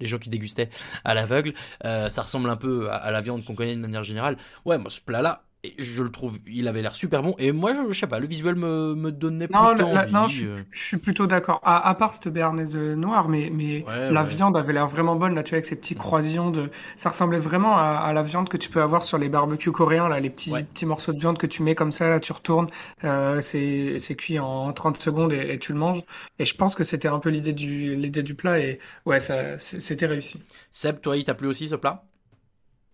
les 0.00 0.06
gens 0.06 0.18
qui 0.18 0.30
dégustaient 0.30 0.68
à 1.04 1.14
l'aveugle, 1.14 1.54
euh, 1.84 2.08
ça 2.08 2.22
ressemble 2.22 2.50
un 2.50 2.56
peu 2.56 2.90
à, 2.90 2.96
à 2.96 3.10
la 3.10 3.20
viande 3.20 3.44
qu'on 3.44 3.54
connaît 3.54 3.76
de 3.76 3.80
manière 3.80 4.04
générale. 4.04 4.36
Ouais, 4.64 4.78
moi 4.78 4.90
ce 4.90 5.00
plat-là, 5.00 5.44
et 5.64 5.74
je 5.78 6.02
le 6.02 6.10
trouve, 6.10 6.38
il 6.46 6.66
avait 6.66 6.82
l'air 6.82 6.94
super 6.96 7.22
bon. 7.22 7.34
Et 7.38 7.52
moi, 7.52 7.72
je, 7.74 7.92
je 7.92 7.98
sais 8.00 8.06
pas, 8.08 8.18
le 8.18 8.26
visuel 8.26 8.56
me, 8.56 8.94
me 8.96 9.12
donnait 9.12 9.46
Non, 9.48 9.74
plutôt 9.74 9.92
la- 9.92 10.02
envie. 10.02 10.12
non, 10.12 10.26
je, 10.26 10.36
suis- 10.38 10.46
euh. 10.46 10.56
je 10.72 10.82
suis 10.82 10.96
plutôt 10.96 11.26
d'accord. 11.28 11.60
À, 11.62 11.88
à 11.88 11.94
part 11.94 12.14
cette 12.14 12.28
béarnaise 12.28 12.74
euh, 12.74 12.96
noire, 12.96 13.28
mais, 13.28 13.48
mais 13.52 13.84
Ouais, 13.86 14.10
la 14.10 14.22
ouais. 14.22 14.28
viande 14.28 14.56
avait 14.56 14.72
l'air 14.72 14.88
vraiment 14.88 15.14
bonne, 15.14 15.34
là, 15.36 15.42
tu 15.44 15.50
vois, 15.50 15.56
avec 15.56 15.66
ces 15.66 15.76
petits 15.76 15.94
croisillons 15.94 16.50
de... 16.50 16.68
Ça 16.96 17.10
ressemblait 17.10 17.38
vraiment 17.38 17.76
à, 17.76 17.82
à 18.04 18.12
la 18.12 18.22
viande 18.24 18.48
que 18.48 18.56
tu 18.56 18.70
peux 18.70 18.82
avoir 18.82 19.04
sur 19.04 19.18
les 19.18 19.28
barbecues 19.28 19.70
coréens, 19.72 20.08
là, 20.08 20.18
les 20.18 20.30
petits, 20.30 20.50
Ouais. 20.50 20.64
petits 20.64 20.86
morceaux 20.86 21.12
de 21.12 21.20
viande 21.20 21.38
que 21.38 21.46
tu 21.46 21.62
mets 21.62 21.74
comme 21.76 21.92
ça, 21.92 22.08
là, 22.08 22.18
tu 22.18 22.32
retournes, 22.32 22.68
euh, 23.04 23.40
c'est, 23.40 23.98
c'est 24.00 24.16
cuit 24.16 24.38
en 24.40 24.72
30 24.72 25.00
secondes 25.00 25.32
et, 25.32 25.52
et 25.54 25.58
tu 25.60 25.72
le 25.72 25.78
manges. 25.78 26.02
Et 26.40 26.44
je 26.44 26.56
pense 26.56 26.74
que 26.74 26.82
c'était 26.84 27.08
un 27.08 27.20
peu 27.20 27.28
l'idée 27.30 27.52
du, 27.52 27.94
l'idée 27.94 28.22
du 28.24 28.34
plat 28.34 28.58
et 28.58 28.80
ouais, 29.06 29.20
ça, 29.20 29.58
c'était 29.60 30.06
réussi. 30.06 30.40
Seb, 30.72 31.00
toi, 31.00 31.16
il 31.16 31.24
t'a 31.24 31.34
plu 31.34 31.46
aussi 31.46 31.68
ce 31.68 31.74
plat? 31.76 32.04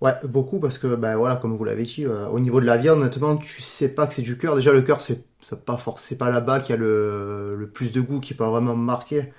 Ouais, 0.01 0.13
beaucoup 0.23 0.61
parce 0.61 0.79
que, 0.79 0.95
ben 0.95 1.17
voilà, 1.17 1.35
comme 1.37 1.53
vous 1.57 1.65
l'avez 1.65 1.83
dit, 1.83 2.05
euh, 2.07 2.29
au 2.29 2.39
niveau 2.39 2.61
de 2.61 2.67
la 2.67 2.77
viande, 2.77 3.01
honnêtement, 3.01 3.37
tu 3.37 3.61
sais 3.63 3.95
pas 3.95 4.07
que 4.07 4.15
c'est 4.15 4.23
du 4.23 4.39
cœur. 4.39 4.55
Déjà, 4.55 4.73
le 4.73 4.83
cœur, 4.83 5.01
c'est 5.01 5.25
c'est 5.43 5.65
pas 5.65 5.77
forc- 5.77 5.99
c'est 6.01 6.17
pas 6.19 6.31
là-bas 6.31 6.61
qui 6.61 6.73
a 6.73 6.77
le, 6.77 7.57
le 7.57 7.69
plus 7.71 7.93
de 7.93 8.01
goût, 8.01 8.21
qui 8.21 8.35
peut 8.35 8.45
vraiment 8.45 8.77
marquer. 8.77 9.33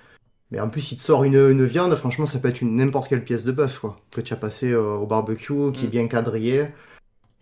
Mais 0.51 0.59
en 0.61 0.69
plus, 0.69 0.91
il 0.93 0.97
te 0.97 1.03
sort 1.03 1.23
une, 1.25 1.35
une 1.35 1.65
viande, 1.65 1.95
franchement, 1.95 2.25
ça 2.27 2.39
peut 2.39 2.49
être 2.49 2.61
une 2.61 2.75
n'importe 2.77 3.09
quelle 3.09 3.23
pièce 3.25 3.45
de 3.45 3.51
bœuf, 3.53 3.79
quoi, 3.79 3.97
que 4.11 4.21
tu 4.21 4.33
as 4.33 4.37
passé 4.37 4.71
euh, 4.71 4.95
au 4.95 5.07
barbecue, 5.07 5.71
qui 5.73 5.85
est 5.87 5.89
Mm. 5.89 5.91
bien 5.91 6.07
quadrillée. 6.07 6.69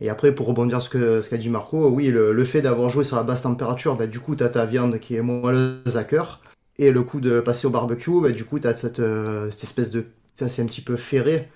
Et 0.02 0.10
après, 0.10 0.34
pour 0.34 0.48
rebondir 0.48 0.82
sur 0.82 0.92
ce 0.92 0.98
que 0.98 1.22
ce 1.22 1.30
qu'a 1.30 1.38
dit 1.38 1.50
Marco, 1.50 1.90
oui, 1.90 2.08
le, 2.10 2.32
le 2.34 2.44
fait 2.46 2.62
d'avoir 2.62 2.90
joué 2.90 3.04
sur 3.04 3.16
la 3.16 3.24
basse 3.24 3.42
température, 3.44 3.96
ben, 3.98 4.10
du 4.10 4.20
coup, 4.20 4.36
tu 4.36 4.44
as 4.44 4.50
ta 4.50 4.66
viande 4.66 5.00
qui 5.00 5.16
est 5.16 5.22
moelleuse 5.22 5.98
à 5.98 6.04
cœur. 6.04 6.42
Et 6.78 6.92
le 6.92 7.04
coup 7.04 7.20
de 7.20 7.40
passer 7.42 7.68
au 7.68 7.72
barbecue, 7.72 8.22
ben, 8.22 8.32
du 8.34 8.46
coup, 8.46 8.60
tu 8.60 8.68
as 8.68 8.76
cette, 8.76 9.00
euh, 9.00 9.50
cette 9.52 9.64
espèce 9.66 9.92
de. 9.92 10.06
Ça, 10.36 10.50
c'est 10.50 10.62
un 10.62 10.66
petit 10.68 10.82
peu 10.82 10.96
ferré 10.98 11.50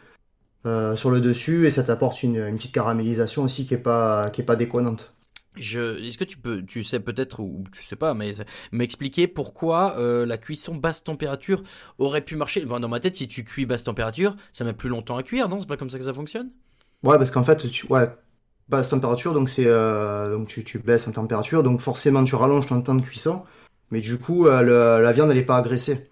euh, 0.65 0.95
sur 0.95 1.11
le 1.11 1.21
dessus 1.21 1.65
et 1.67 1.69
ça 1.69 1.83
t'apporte 1.83 2.23
une, 2.23 2.37
une 2.37 2.57
petite 2.57 2.73
caramélisation 2.73 3.43
aussi 3.43 3.65
qui 3.65 3.73
est 3.73 3.77
pas, 3.77 4.29
qui 4.31 4.41
est 4.41 4.45
pas 4.45 4.55
déconnante. 4.55 5.13
je, 5.55 5.99
Est-ce 6.01 6.17
que 6.17 6.23
tu 6.23 6.37
peux, 6.37 6.63
tu 6.65 6.83
sais 6.83 6.99
peut-être, 6.99 7.39
ou 7.41 7.63
tu 7.73 7.81
sais 7.81 7.95
pas, 7.97 8.13
mais 8.13 8.33
m'expliquer 8.71 9.27
pourquoi 9.27 9.97
euh, 9.97 10.25
la 10.25 10.37
cuisson 10.37 10.75
basse 10.75 11.03
température 11.03 11.63
aurait 11.97 12.23
pu 12.23 12.35
marcher? 12.35 12.63
Enfin, 12.65 12.79
Dans 12.79 12.87
ma 12.89 12.99
tête, 12.99 13.15
si 13.15 13.27
tu 13.27 13.43
cuis 13.43 13.65
basse 13.65 13.83
température, 13.83 14.35
ça 14.53 14.63
met 14.63 14.73
plus 14.73 14.89
longtemps 14.89 15.17
à 15.17 15.23
cuire, 15.23 15.49
non? 15.49 15.59
C'est 15.59 15.67
pas 15.67 15.77
comme 15.77 15.89
ça 15.89 15.97
que 15.97 16.05
ça 16.05 16.13
fonctionne? 16.13 16.51
Ouais, 17.03 17.17
parce 17.17 17.31
qu'en 17.31 17.43
fait, 17.43 17.69
tu, 17.69 17.87
ouais, 17.87 18.09
basse 18.69 18.89
température, 18.89 19.33
donc 19.33 19.49
c'est, 19.49 19.65
euh, 19.67 20.31
donc 20.37 20.47
tu, 20.49 20.63
tu 20.63 20.79
baisses 20.79 21.07
en 21.07 21.11
température, 21.11 21.63
donc 21.63 21.79
forcément 21.81 22.23
tu 22.23 22.35
rallonges 22.35 22.67
ton 22.67 22.81
temps 22.81 22.95
de 22.95 23.01
cuisson, 23.01 23.43
mais 23.91 24.01
du 24.01 24.19
coup, 24.19 24.47
euh, 24.47 24.61
le- 24.61 25.03
la 25.03 25.11
viande 25.11 25.31
elle 25.31 25.37
est 25.39 25.45
pas 25.45 25.57
agressée. 25.57 26.10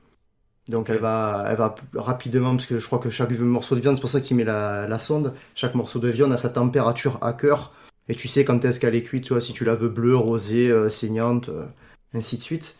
Donc 0.70 0.92
elle 0.92 1.00
va, 1.00 1.48
elle 1.50 1.56
va 1.56 1.74
rapidement, 1.96 2.52
parce 2.52 2.68
que 2.68 2.78
je 2.78 2.86
crois 2.86 3.00
que 3.00 3.10
chaque 3.10 3.32
morceau 3.40 3.76
de 3.76 3.82
viande, 3.82 3.96
c'est 3.96 4.02
pour 4.02 4.10
ça 4.10 4.22
qu'il 4.22 4.38
met 4.38 4.44
la, 4.44 4.88
la 4.88 5.00
sonde, 5.00 5.34
chaque 5.56 5.74
morceau 5.74 5.98
de 5.98 6.10
viande 6.10 6.32
a 6.32 6.38
sa 6.38 6.50
température 6.50 7.18
à 7.24 7.34
cœur, 7.34 7.74
et 8.08 8.14
tu 8.14 8.28
sais 8.28 8.46
quand 8.46 8.64
est-ce 8.64 8.80
qu'elle 8.80 8.94
est 8.94 9.02
cuite, 9.02 9.24
tu 9.24 9.34
vois, 9.34 9.42
si 9.42 9.52
tu 9.52 9.66
la 9.66 9.74
veux 9.74 9.90
bleue, 9.90 10.16
rosée, 10.16 10.70
euh, 10.70 10.88
saignante, 10.88 11.50
euh, 11.50 11.66
ainsi 12.14 12.38
de 12.38 12.44
suite. 12.44 12.76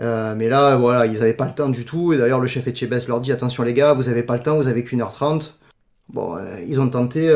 Euh, 0.00 0.34
mais 0.36 0.50
là, 0.50 0.76
voilà, 0.76 1.06
ils 1.06 1.22
avaient 1.22 1.32
pas 1.32 1.46
le 1.46 1.54
temps 1.54 1.70
du 1.70 1.86
tout, 1.86 2.12
et 2.12 2.18
d'ailleurs 2.18 2.40
le 2.40 2.46
chef 2.46 2.66
Etchebest 2.66 3.08
leur 3.08 3.22
dit, 3.22 3.32
attention 3.32 3.62
les 3.62 3.72
gars, 3.72 3.94
vous 3.94 4.10
avez 4.10 4.22
pas 4.22 4.36
le 4.36 4.42
temps, 4.42 4.56
vous 4.56 4.68
avez 4.68 4.82
qu'une 4.82 5.00
heure 5.00 5.12
trente. 5.12 5.58
Bon, 6.10 6.36
ils 6.68 6.78
ont 6.78 6.90
tenté, 6.90 7.34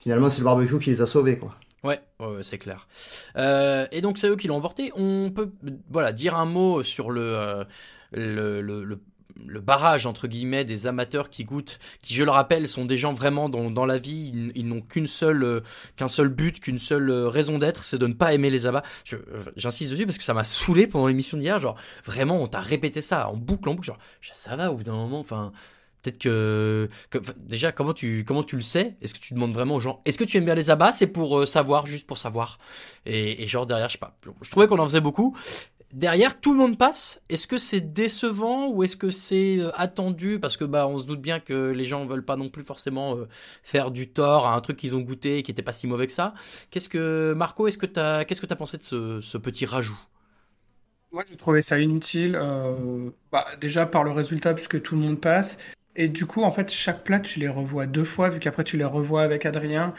finalement 0.00 0.28
c'est 0.28 0.40
le 0.40 0.44
barbecue 0.44 0.78
qui 0.78 0.90
les 0.90 1.02
a 1.02 1.06
sauvés, 1.06 1.38
quoi. 1.38 1.50
Ouais, 1.84 2.00
ouais, 2.18 2.42
c'est 2.42 2.58
clair. 2.58 2.88
Et 3.36 4.00
donc 4.00 4.18
c'est 4.18 4.28
eux 4.28 4.34
qui 4.34 4.48
l'ont 4.48 4.56
emporté. 4.56 4.90
On 4.96 5.30
peut 5.30 5.52
voilà 5.88 6.12
dire 6.12 6.34
un 6.34 6.46
mot 6.46 6.82
sur 6.82 7.12
le 7.12 7.64
le, 8.12 8.60
le, 8.60 8.84
le- 8.84 9.00
barrage 9.60 10.06
entre 10.06 10.26
guillemets 10.26 10.64
des 10.64 10.86
amateurs 10.88 11.30
qui 11.30 11.44
goûtent, 11.44 11.78
qui 12.02 12.14
je 12.14 12.24
le 12.24 12.30
rappelle 12.30 12.66
sont 12.66 12.84
des 12.84 12.98
gens 12.98 13.12
vraiment 13.12 13.48
dans, 13.48 13.70
dans 13.70 13.86
la 13.86 13.98
vie, 13.98 14.32
ils, 14.54 14.66
n'ont 14.66 14.80
qu'une 14.80 15.06
seule 15.06 15.44
euh, 15.44 15.60
qu'un 15.96 16.08
seul 16.08 16.28
but, 16.28 16.58
qu'une 16.58 16.78
seule 16.80 17.08
euh, 17.10 17.28
raison 17.28 17.58
d'être, 17.58 17.84
c'est 17.84 17.98
de 17.98 18.06
ne 18.06 18.14
pas 18.14 18.34
aimer 18.34 18.50
les 18.50 18.66
abats. 18.66 18.82
Euh, 19.12 19.18
J'insiste 19.56 19.92
dessus 19.92 20.06
parce 20.06 20.18
que 20.18 20.24
ça 20.24 20.34
m'a 20.34 20.44
saoulé 20.44 20.86
pendant 20.88 21.06
l'émission 21.06 21.38
d'hier. 21.38 21.58
Genre 21.60 21.76
vraiment, 22.04 22.42
on 22.42 22.46
t'a 22.48 22.60
répété 22.60 23.00
ça 23.00 23.28
en 23.28 23.36
boucle 23.36 23.68
en 23.68 23.74
boucle. 23.74 23.86
Genre 23.86 23.98
ça 24.22 24.56
va 24.56 24.72
au 24.72 24.76
bout 24.76 24.84
d'un 24.84 24.92
moment. 24.96 25.20
Enfin. 25.20 25.52
Peut-être 26.00 26.18
que, 26.18 26.88
déjà 27.38 27.72
comment 27.72 27.92
tu 27.92 28.24
comment 28.24 28.44
tu 28.44 28.54
le 28.54 28.62
sais? 28.62 28.96
Est-ce 29.02 29.14
que 29.14 29.18
tu 29.18 29.34
demandes 29.34 29.52
vraiment 29.52 29.74
aux 29.74 29.80
gens 29.80 30.00
Est-ce 30.04 30.16
que 30.16 30.22
tu 30.22 30.36
aimes 30.36 30.44
bien 30.44 30.54
les 30.54 30.70
abats? 30.70 30.92
C'est 30.92 31.08
pour 31.08 31.46
savoir, 31.46 31.86
juste 31.86 32.06
pour 32.06 32.18
savoir. 32.18 32.60
Et, 33.04 33.42
et 33.42 33.46
genre 33.48 33.66
derrière, 33.66 33.88
je 33.88 33.94
sais 33.94 33.98
pas. 33.98 34.16
Je 34.42 34.48
trouvais 34.48 34.68
qu'on 34.68 34.78
en 34.78 34.86
faisait 34.86 35.00
beaucoup. 35.00 35.36
Derrière, 35.94 36.38
tout 36.38 36.52
le 36.52 36.58
monde 36.58 36.76
passe. 36.76 37.22
Est-ce 37.30 37.46
que 37.46 37.56
c'est 37.56 37.80
décevant 37.80 38.68
ou 38.68 38.82
est-ce 38.82 38.96
que 38.96 39.08
c'est 39.08 39.58
euh, 39.58 39.70
attendu? 39.74 40.38
Parce 40.38 40.58
que 40.58 40.64
bah 40.66 40.86
on 40.86 40.98
se 40.98 41.06
doute 41.06 41.22
bien 41.22 41.40
que 41.40 41.70
les 41.70 41.84
gens 41.84 42.04
veulent 42.04 42.24
pas 42.24 42.36
non 42.36 42.50
plus 42.50 42.62
forcément 42.62 43.16
euh, 43.16 43.26
faire 43.62 43.90
du 43.90 44.08
tort 44.08 44.46
à 44.46 44.54
un 44.54 44.60
truc 44.60 44.76
qu'ils 44.76 44.96
ont 44.96 45.00
goûté 45.00 45.38
et 45.38 45.42
qui 45.42 45.50
était 45.50 45.62
pas 45.62 45.72
si 45.72 45.86
mauvais 45.86 46.06
que 46.06 46.12
ça. 46.12 46.34
Qu'est-ce 46.70 46.90
que 46.90 47.32
Marco 47.34 47.66
Est-ce 47.68 47.78
que 47.78 47.86
t'as 47.86 48.24
qu'est-ce 48.26 48.40
que 48.42 48.46
t'as 48.46 48.56
pensé 48.56 48.76
de 48.76 48.82
ce, 48.82 49.38
petit 49.38 49.64
rajout? 49.64 49.98
Moi, 51.10 51.24
je 51.26 51.34
trouvais 51.36 51.62
ça 51.62 51.78
inutile. 51.78 52.36
euh, 52.36 53.08
bah, 53.32 53.46
déjà 53.58 53.86
par 53.86 54.04
le 54.04 54.10
résultat, 54.10 54.52
puisque 54.52 54.82
tout 54.82 54.94
le 54.94 55.00
monde 55.00 55.18
passe. 55.18 55.56
Et 55.96 56.08
du 56.08 56.26
coup, 56.26 56.42
en 56.42 56.50
fait, 56.50 56.70
chaque 56.70 57.02
plat, 57.02 57.18
tu 57.18 57.40
les 57.40 57.48
revois 57.48 57.86
deux 57.86 58.04
fois, 58.04 58.28
vu 58.28 58.40
qu'après, 58.40 58.62
tu 58.62 58.76
les 58.76 58.84
revois 58.84 59.22
avec 59.22 59.46
Adrien. 59.46 59.94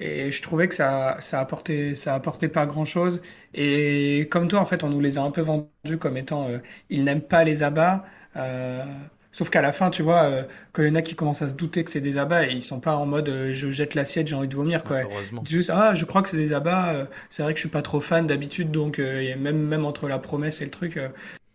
Et 0.00 0.30
je 0.32 0.42
trouvais 0.42 0.68
que 0.68 0.74
ça, 0.74 1.16
ça 1.20 1.40
apportait, 1.40 1.94
ça 1.94 2.14
apportait 2.14 2.48
pas 2.48 2.66
grand 2.66 2.84
chose. 2.84 3.22
Et 3.54 4.28
comme 4.30 4.48
toi, 4.48 4.60
en 4.60 4.64
fait, 4.64 4.82
on 4.84 4.88
nous 4.90 5.00
les 5.00 5.18
a 5.18 5.22
un 5.22 5.30
peu 5.30 5.40
vendus 5.40 5.98
comme 6.00 6.16
étant, 6.16 6.48
euh, 6.48 6.58
ils 6.90 7.04
n'aiment 7.04 7.20
pas 7.22 7.44
les 7.44 7.62
abats. 7.62 8.04
Euh, 8.36 8.84
sauf 9.30 9.50
qu'à 9.50 9.62
la 9.62 9.72
fin, 9.72 9.90
tu 9.90 10.02
vois, 10.02 10.24
euh, 10.24 10.42
quand 10.72 10.82
il 10.82 10.88
y 10.88 10.90
en 10.90 10.94
a 10.96 11.02
qui 11.02 11.14
commencent 11.14 11.42
à 11.42 11.48
se 11.48 11.54
douter 11.54 11.84
que 11.84 11.90
c'est 11.90 12.00
des 12.00 12.18
abats, 12.18 12.46
et 12.46 12.52
ils 12.52 12.62
sont 12.62 12.80
pas 12.80 12.96
en 12.96 13.06
mode 13.06 13.28
euh, 13.28 13.52
je 13.52 13.70
jette 13.70 13.94
l'assiette, 13.94 14.26
j'ai 14.28 14.34
envie 14.36 14.48
de 14.48 14.56
vomir, 14.56 14.82
quoi. 14.84 15.02
Heureusement. 15.02 15.42
Juste, 15.46 15.70
ah, 15.72 15.94
je 15.94 16.04
crois 16.04 16.22
que 16.22 16.28
c'est 16.28 16.36
des 16.36 16.52
abats. 16.52 16.92
euh, 16.92 17.04
c'est 17.30 17.42
vrai 17.44 17.52
que 17.52 17.58
je 17.58 17.62
suis 17.62 17.70
pas 17.70 17.82
trop 17.82 18.00
fan 18.00 18.26
d'habitude, 18.26 18.70
donc 18.72 18.98
euh, 18.98 19.20
et 19.20 19.36
même, 19.36 19.58
même 19.58 19.84
entre 19.84 20.08
la 20.08 20.18
promesse 20.18 20.60
et 20.60 20.64
le 20.64 20.70
truc. 20.70 20.98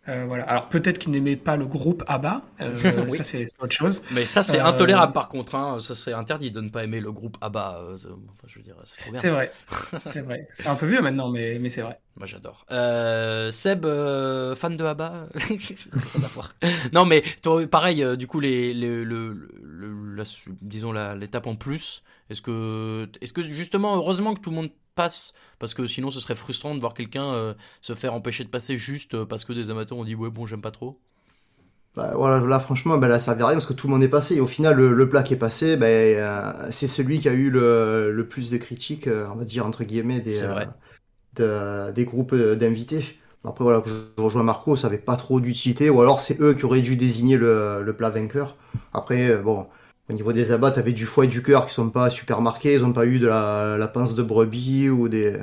Euh, 0.09 0.23
euh, 0.23 0.25
voilà. 0.25 0.43
Alors 0.45 0.69
peut-être 0.69 0.97
qu'ils 0.99 1.11
n'aimaient 1.11 1.35
pas 1.35 1.55
le 1.57 1.65
groupe 1.65 2.03
ABBA, 2.07 2.41
euh, 2.61 3.05
Oui. 3.09 3.17
ça 3.17 3.23
c'est 3.23 3.45
autre 3.59 3.75
chose. 3.75 4.01
Mais 4.11 4.25
ça, 4.25 4.41
c'est 4.43 4.59
Euh, 4.59 4.65
intolérable 4.65 5.13
par 5.13 5.29
contre. 5.29 5.55
Hein. 5.55 5.77
Ça, 5.79 5.95
c'est 5.95 6.13
interdit 6.13 6.51
de 6.51 6.61
ne 6.61 6.69
pas 6.69 6.83
aimer 6.83 6.99
le 6.99 7.11
groupe 7.11 7.37
ABBA. 7.41 7.81
euh, 7.83 7.95
Enfin, 7.95 8.47
je 8.47 8.57
veux 8.59 8.63
dire, 8.63 8.75
c'est 8.83 9.01
trop 9.01 9.11
bien. 9.11 9.21
C'est 9.21 9.29
vrai, 9.29 9.51
c'est 10.05 10.21
vrai. 10.21 10.47
C'est 10.53 10.67
un 10.67 10.75
peu 10.75 10.85
vieux 10.87 11.01
maintenant, 11.01 11.29
mais, 11.29 11.59
mais 11.59 11.69
c'est 11.69 11.81
vrai. 11.81 11.99
Moi, 12.17 12.25
j'adore. 12.27 12.65
Euh, 12.71 13.49
Seb, 13.51 13.85
euh, 13.85 14.55
fan 14.55 14.75
de 14.75 14.83
ABBA? 14.83 15.29
Non, 16.93 17.05
mais 17.05 17.23
toi, 17.41 17.65
pareil, 17.67 18.03
euh, 18.03 18.15
du 18.15 18.27
coup, 18.27 18.39
les, 18.39 18.73
les- 18.73 19.03
le, 19.05 19.33
le- 19.63 20.15
la- 20.15 20.23
disons 20.61 20.91
l'étape 20.91 21.47
en 21.47 21.55
plus, 21.55 22.03
est-ce 22.29 22.41
que, 22.41 23.07
est-ce 23.21 23.33
que 23.33 23.41
justement, 23.41 23.95
heureusement 23.95 24.33
que 24.33 24.41
tout 24.41 24.49
le 24.49 24.55
monde 24.57 24.69
passe, 24.99 25.33
parce 25.59 25.73
que 25.73 25.87
sinon 25.87 26.11
ce 26.11 26.19
serait 26.19 26.35
frustrant 26.35 26.75
de 26.75 26.79
voir 26.81 26.93
quelqu'un 26.93 27.29
euh, 27.33 27.53
se 27.81 27.95
faire 27.95 28.13
empêcher 28.13 28.43
de 28.45 28.49
passer 28.49 28.77
juste 28.77 29.13
euh, 29.15 29.25
parce 29.25 29.45
que 29.45 29.53
des 29.53 29.69
amateurs 29.71 29.97
ont 29.99 30.05
dit 30.05 30.15
ouais 30.15 30.29
bon 30.31 30.45
j'aime 30.45 30.61
pas 30.61 30.71
trop. 30.71 30.99
Bah, 31.95 32.13
voilà, 32.15 32.45
là, 32.45 32.59
franchement, 32.59 32.97
bah, 32.97 33.07
là, 33.07 33.19
ça 33.19 33.25
servi 33.27 33.43
à 33.43 33.47
rien 33.47 33.55
parce 33.55 33.65
que 33.65 33.73
tout 33.73 33.87
le 33.87 33.93
monde 33.93 34.03
est 34.03 34.07
passé. 34.09 34.35
Et 34.35 34.39
au 34.39 34.47
final, 34.47 34.75
le, 34.77 34.93
le 34.93 35.09
plat 35.09 35.23
qui 35.23 35.33
est 35.33 35.37
passé, 35.37 35.75
bah, 35.75 35.87
euh, 35.87 36.67
c'est 36.71 36.87
celui 36.87 37.19
qui 37.19 37.27
a 37.29 37.33
eu 37.33 37.49
le, 37.49 38.11
le 38.11 38.27
plus 38.27 38.51
de 38.51 38.57
critiques, 38.57 39.07
euh, 39.07 39.27
on 39.33 39.35
va 39.37 39.43
dire, 39.45 39.65
entre 39.65 39.83
guillemets, 39.83 40.21
des, 40.21 40.37
euh, 40.39 40.65
de- 41.35 42.03
groupes 42.03 42.35
d'invités. 42.35 43.03
Après, 43.45 43.63
voilà, 43.63 43.83
je 43.85 44.21
rejoins 44.21 44.43
Marco, 44.43 44.75
ça 44.75 44.87
avait 44.87 44.97
pas 44.97 45.15
trop 45.17 45.39
d'utilité. 45.39 45.89
Ou 45.89 46.01
alors, 46.01 46.19
c'est 46.19 46.39
eux 46.41 46.53
qui 46.53 46.65
auraient 46.65 46.81
dû 46.81 46.95
désigner 46.97 47.37
le, 47.37 47.83
le 47.83 47.93
plat 47.95 48.09
vainqueur. 48.09 48.57
Après, 48.93 49.37
bon, 49.37 49.67
au 50.09 50.13
niveau 50.13 50.33
des 50.33 50.51
abats, 50.51 50.71
t'avais 50.71 50.91
du 50.93 51.05
foie 51.05 51.25
et 51.25 51.27
du 51.27 51.43
cœur 51.43 51.65
qui 51.65 51.73
sont 51.73 51.89
pas 51.89 52.09
super 52.09 52.41
marqués. 52.41 52.73
Ils 52.73 52.83
ont 52.85 52.93
pas 52.93 53.05
eu 53.05 53.19
de 53.19 53.27
la, 53.27 53.77
la 53.77 53.87
pince 53.87 54.15
de 54.15 54.23
brebis 54.23 54.89
ou 54.89 55.07
des, 55.07 55.37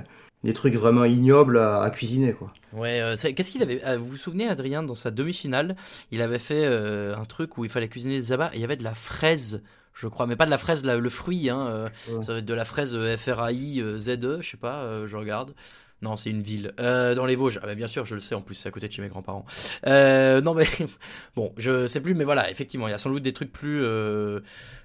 des 0.44 0.52
trucs 0.52 0.74
vraiment 0.74 1.05
ignobles 1.05 1.59
à, 1.59 1.83
à 1.83 1.90
cuisiner, 1.90 2.33
quoi. 2.33 2.48
Ouais, 2.72 3.00
euh, 3.00 3.14
qu'est-ce 3.16 3.52
qu'il 3.52 3.62
avait 3.62 3.83
euh, 3.87 3.96
Vous 3.96 4.07
vous 4.07 4.16
souvenez, 4.16 4.48
Adrien, 4.48 4.83
dans 4.83 4.94
sa 4.94 5.11
demi-finale, 5.11 5.76
il 6.11 6.20
avait 6.20 6.38
fait 6.38 6.64
euh, 6.64 7.16
un 7.16 7.24
truc 7.24 7.57
où 7.59 7.64
il 7.64 7.70
fallait 7.70 7.88
cuisiner 7.88 8.16
des 8.16 8.33
abats 8.33 8.50
et 8.52 8.57
il 8.57 8.61
y 8.61 8.64
avait 8.64 8.76
de 8.76 8.85
la 8.85 8.94
fraise, 8.94 9.62
je 9.94 10.09
crois, 10.09 10.26
mais 10.26 10.37
pas 10.37 10.44
de 10.46 10.50
la 10.50 10.59
fraise, 10.59 10.85
la- 10.85 10.96
le 10.96 11.09
fruit, 11.11 11.48
hein, 11.48 11.66
euh, 11.70 11.88
Ouais. 12.11 12.22
ça 12.22 12.33
va 12.33 12.38
être 12.40 12.44
de 12.44 12.55
la 12.55 12.64
fraise 12.64 12.98
FRAI 13.16 13.83
ZE, 13.98 14.38
je 14.40 14.50
sais 14.50 14.57
pas, 14.57 15.07
je 15.07 15.16
regarde. 15.16 15.55
Non, 16.03 16.17
c'est 16.17 16.31
une 16.31 16.43
ville. 16.43 16.73
Euh, 16.79 17.15
dans 17.15 17.25
les 17.25 17.37
Vosges. 17.37 17.59
Ah 17.63 17.75
bien 17.75 17.87
sûr, 17.87 18.05
je 18.05 18.15
le 18.15 18.21
sais, 18.21 18.35
en 18.35 18.43
plus, 18.43 18.55
c'est 18.55 18.69
à 18.69 18.73
côté 18.73 18.87
de 18.87 18.93
chez 18.93 19.01
mes 19.01 19.09
grands-parents. 19.09 19.47
Euh, 19.87 20.43
non, 20.43 20.53
mais 20.53 20.67
bon, 21.37 21.53
je 21.57 21.87
sais 21.87 22.01
plus, 22.01 22.15
mais 22.15 22.25
voilà, 22.25 22.51
effectivement, 22.51 22.87
il 22.87 22.91
y 22.91 22.95
a 22.95 22.99
sans 22.99 23.11
doute 23.11 23.23
des 23.23 23.33
trucs 23.33 23.53
plus 23.53 23.83
euh, 23.83 24.41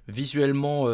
visuellement 0.07 0.87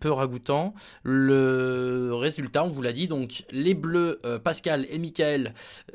peu 0.00 0.10
ragoûtants. 0.10 0.74
Le 1.04 2.10
résultat, 2.12 2.64
on 2.64 2.70
vous 2.70 2.82
l'a 2.82 2.92
dit, 2.92 3.06
donc 3.06 3.44
les 3.50 3.74
Bleus, 3.74 4.20
Pascal 4.42 4.86
et 4.90 4.98
Michael 4.98 5.54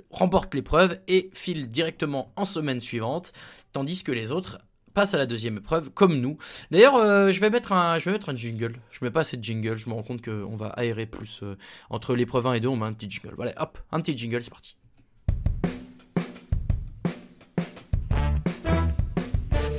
remportent 0.10 0.56
l'épreuve 0.56 1.00
et 1.08 1.30
filent 1.34 1.70
directement 1.70 2.32
en 2.36 2.46
semaine 2.46 2.80
suivante, 2.80 3.34
tandis 3.74 4.04
que 4.04 4.12
les 4.12 4.32
autres 4.32 4.60
passent 4.98 5.14
à 5.14 5.18
la 5.20 5.28
deuxième 5.28 5.58
épreuve, 5.58 5.92
comme 5.92 6.20
nous. 6.20 6.40
D'ailleurs, 6.72 6.96
euh, 6.96 7.30
je 7.30 7.40
vais 7.40 7.52
mettre 7.52 7.72
un, 7.72 8.00
je 8.00 8.06
vais 8.06 8.14
mettre 8.14 8.30
un 8.30 8.36
jingle. 8.36 8.80
Je 8.90 9.06
mets 9.06 9.12
pas 9.12 9.20
assez 9.20 9.38
de 9.38 9.44
jingle. 9.44 9.78
Je 9.78 9.90
me 9.90 9.94
rends 9.94 10.02
compte 10.02 10.26
qu'on 10.26 10.56
va 10.56 10.70
aérer 10.70 11.06
plus 11.06 11.42
euh, 11.44 11.56
entre 11.92 12.16
l'épreuve 12.16 12.48
1 12.48 12.54
et 12.54 12.60
2. 12.62 12.68
On 12.68 12.78
met 12.78 12.88
un 12.88 12.94
petit 12.94 13.08
jingle. 13.08 13.36
Voilà, 13.36 13.54
hop, 13.62 13.78
un 13.92 14.02
petit 14.02 14.18
jingle, 14.18 14.42
c'est 14.42 14.50
parti. 14.50 14.76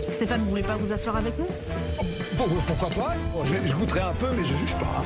Stéphane, 0.08 0.40
vous 0.42 0.50
voulez 0.50 0.62
pas 0.62 0.76
vous 0.76 0.92
asseoir 0.92 1.16
avec 1.16 1.36
nous? 1.36 1.48
Bon, 2.36 2.44
pourquoi 2.68 2.88
pas? 2.90 3.14
Je, 3.44 3.66
je 3.66 3.74
goûterai 3.74 4.00
un 4.00 4.14
peu, 4.14 4.30
mais 4.36 4.44
je 4.44 4.54
juge 4.54 4.74
pas. 4.74 5.04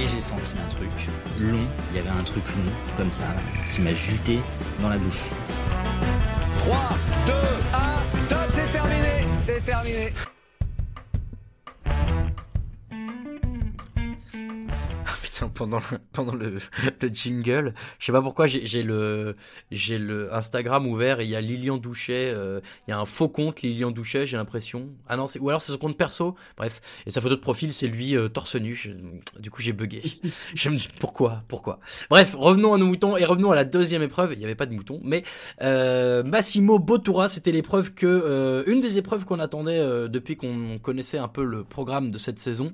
Et 0.00 0.08
j'ai 0.08 0.22
senti 0.22 0.52
un 0.56 0.68
truc 0.70 0.88
long, 1.38 1.58
il 1.90 1.96
y 1.96 2.00
avait 2.00 2.08
un 2.08 2.24
truc 2.24 2.44
long, 2.48 2.72
comme 2.96 3.12
ça, 3.12 3.26
qui 3.70 3.82
m'a 3.82 3.92
juté 3.92 4.38
dans 4.80 4.88
la 4.88 4.96
bouche. 4.96 5.24
3, 6.60 6.76
2, 7.26 7.32
1, 7.74 8.21
top, 8.21 8.21
c'est 8.21 8.21
terminé 8.21 8.21
C'est 9.44 9.60
terminé 9.64 10.12
Pendant 15.54 15.78
le, 15.78 15.98
pendant 16.12 16.34
le, 16.34 16.58
le 17.00 17.08
jingle, 17.08 17.72
je 17.98 18.04
sais 18.06 18.12
pas 18.12 18.20
pourquoi 18.20 18.46
j'ai 18.46 18.82
le 18.82 19.32
j'ai 19.70 19.96
le 19.98 20.32
Instagram 20.34 20.86
ouvert 20.86 21.20
et 21.20 21.24
il 21.24 21.30
y 21.30 21.36
a 21.36 21.40
Lilian 21.40 21.78
Douchet, 21.78 22.30
euh, 22.34 22.60
il 22.86 22.90
y 22.90 22.94
a 22.94 22.98
un 23.00 23.06
faux 23.06 23.30
compte 23.30 23.62
Lilian 23.62 23.90
Douchet, 23.92 24.26
j'ai 24.26 24.36
l'impression. 24.36 24.90
Ah 25.08 25.16
non, 25.16 25.24
ou 25.40 25.48
alors 25.48 25.62
c'est 25.62 25.72
son 25.72 25.78
compte 25.78 25.96
perso. 25.96 26.34
Bref, 26.58 26.82
et 27.06 27.10
sa 27.10 27.22
photo 27.22 27.34
de 27.36 27.40
profil 27.40 27.72
c'est 27.72 27.86
lui 27.86 28.14
euh, 28.14 28.28
torse 28.28 28.56
nu. 28.56 28.74
Je- 28.74 28.90
du 29.40 29.50
coup, 29.50 29.62
j'ai 29.62 29.72
bugué. 29.72 30.02
je 30.54 30.68
me 30.68 30.76
dis 30.76 30.88
pourquoi, 31.00 31.42
pourquoi? 31.48 31.80
Bref, 32.10 32.34
revenons 32.38 32.74
à 32.74 32.78
nos 32.78 32.86
moutons 32.86 33.16
et 33.16 33.24
revenons 33.24 33.50
à 33.52 33.54
la 33.54 33.64
deuxième 33.64 34.02
épreuve. 34.02 34.34
Il 34.34 34.40
y 34.40 34.44
avait 34.44 34.54
pas 34.54 34.66
de 34.66 34.74
moutons, 34.74 35.00
mais 35.02 35.22
euh, 35.62 36.22
Massimo 36.24 36.78
Bottura, 36.78 37.30
c'était 37.30 37.52
l'épreuve 37.52 37.94
que 37.94 38.64
une 38.66 38.80
des 38.80 38.98
épreuves 38.98 39.24
qu'on 39.24 39.38
attendait 39.40 39.78
depuis 40.08 40.36
qu'on 40.36 40.78
connaissait 40.78 41.18
un 41.18 41.28
peu 41.28 41.42
le 41.42 41.64
programme 41.64 42.10
de 42.10 42.18
cette 42.18 42.38
saison. 42.38 42.70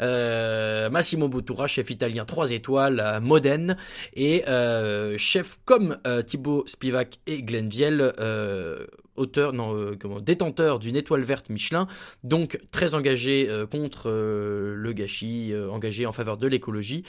Massimo 0.00 1.28
Bottura, 1.28 1.68
chef 1.68 1.88
italien 1.90 1.99
3 2.08 2.52
étoiles 2.52 3.00
à 3.00 3.20
Modène 3.20 3.76
et 4.14 4.44
euh, 4.48 5.16
chef 5.18 5.58
comme 5.64 5.98
euh, 6.06 6.22
Thibaut 6.22 6.64
Spivak 6.66 7.20
et 7.26 7.42
Glenn 7.42 7.68
Viel, 7.68 8.12
euh, 8.18 8.86
auteur, 9.16 9.52
non, 9.52 9.76
euh, 9.76 9.96
détenteur 10.20 10.78
d'une 10.78 10.96
étoile 10.96 11.22
verte 11.22 11.50
Michelin, 11.50 11.86
donc 12.24 12.58
très 12.72 12.94
engagé 12.94 13.48
euh, 13.48 13.66
contre 13.66 14.08
euh, 14.08 14.74
le 14.74 14.92
gâchis, 14.92 15.52
euh, 15.52 15.70
engagé 15.70 16.06
en 16.06 16.12
faveur 16.12 16.36
de 16.36 16.46
l'écologie. 16.46 17.04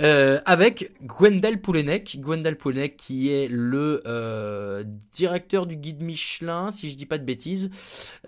Euh, 0.00 0.40
avec 0.46 0.92
Gwendal 1.02 1.60
Poulenec, 1.60 2.18
Gwendal 2.20 2.56
Poulenec 2.56 2.96
qui 2.96 3.30
est 3.30 3.48
le 3.48 4.02
euh, 4.06 4.84
directeur 5.12 5.66
du 5.66 5.76
guide 5.76 6.02
Michelin, 6.02 6.70
si 6.70 6.90
je 6.90 6.96
dis 6.96 7.06
pas 7.06 7.18
de 7.18 7.24
bêtises, 7.24 7.70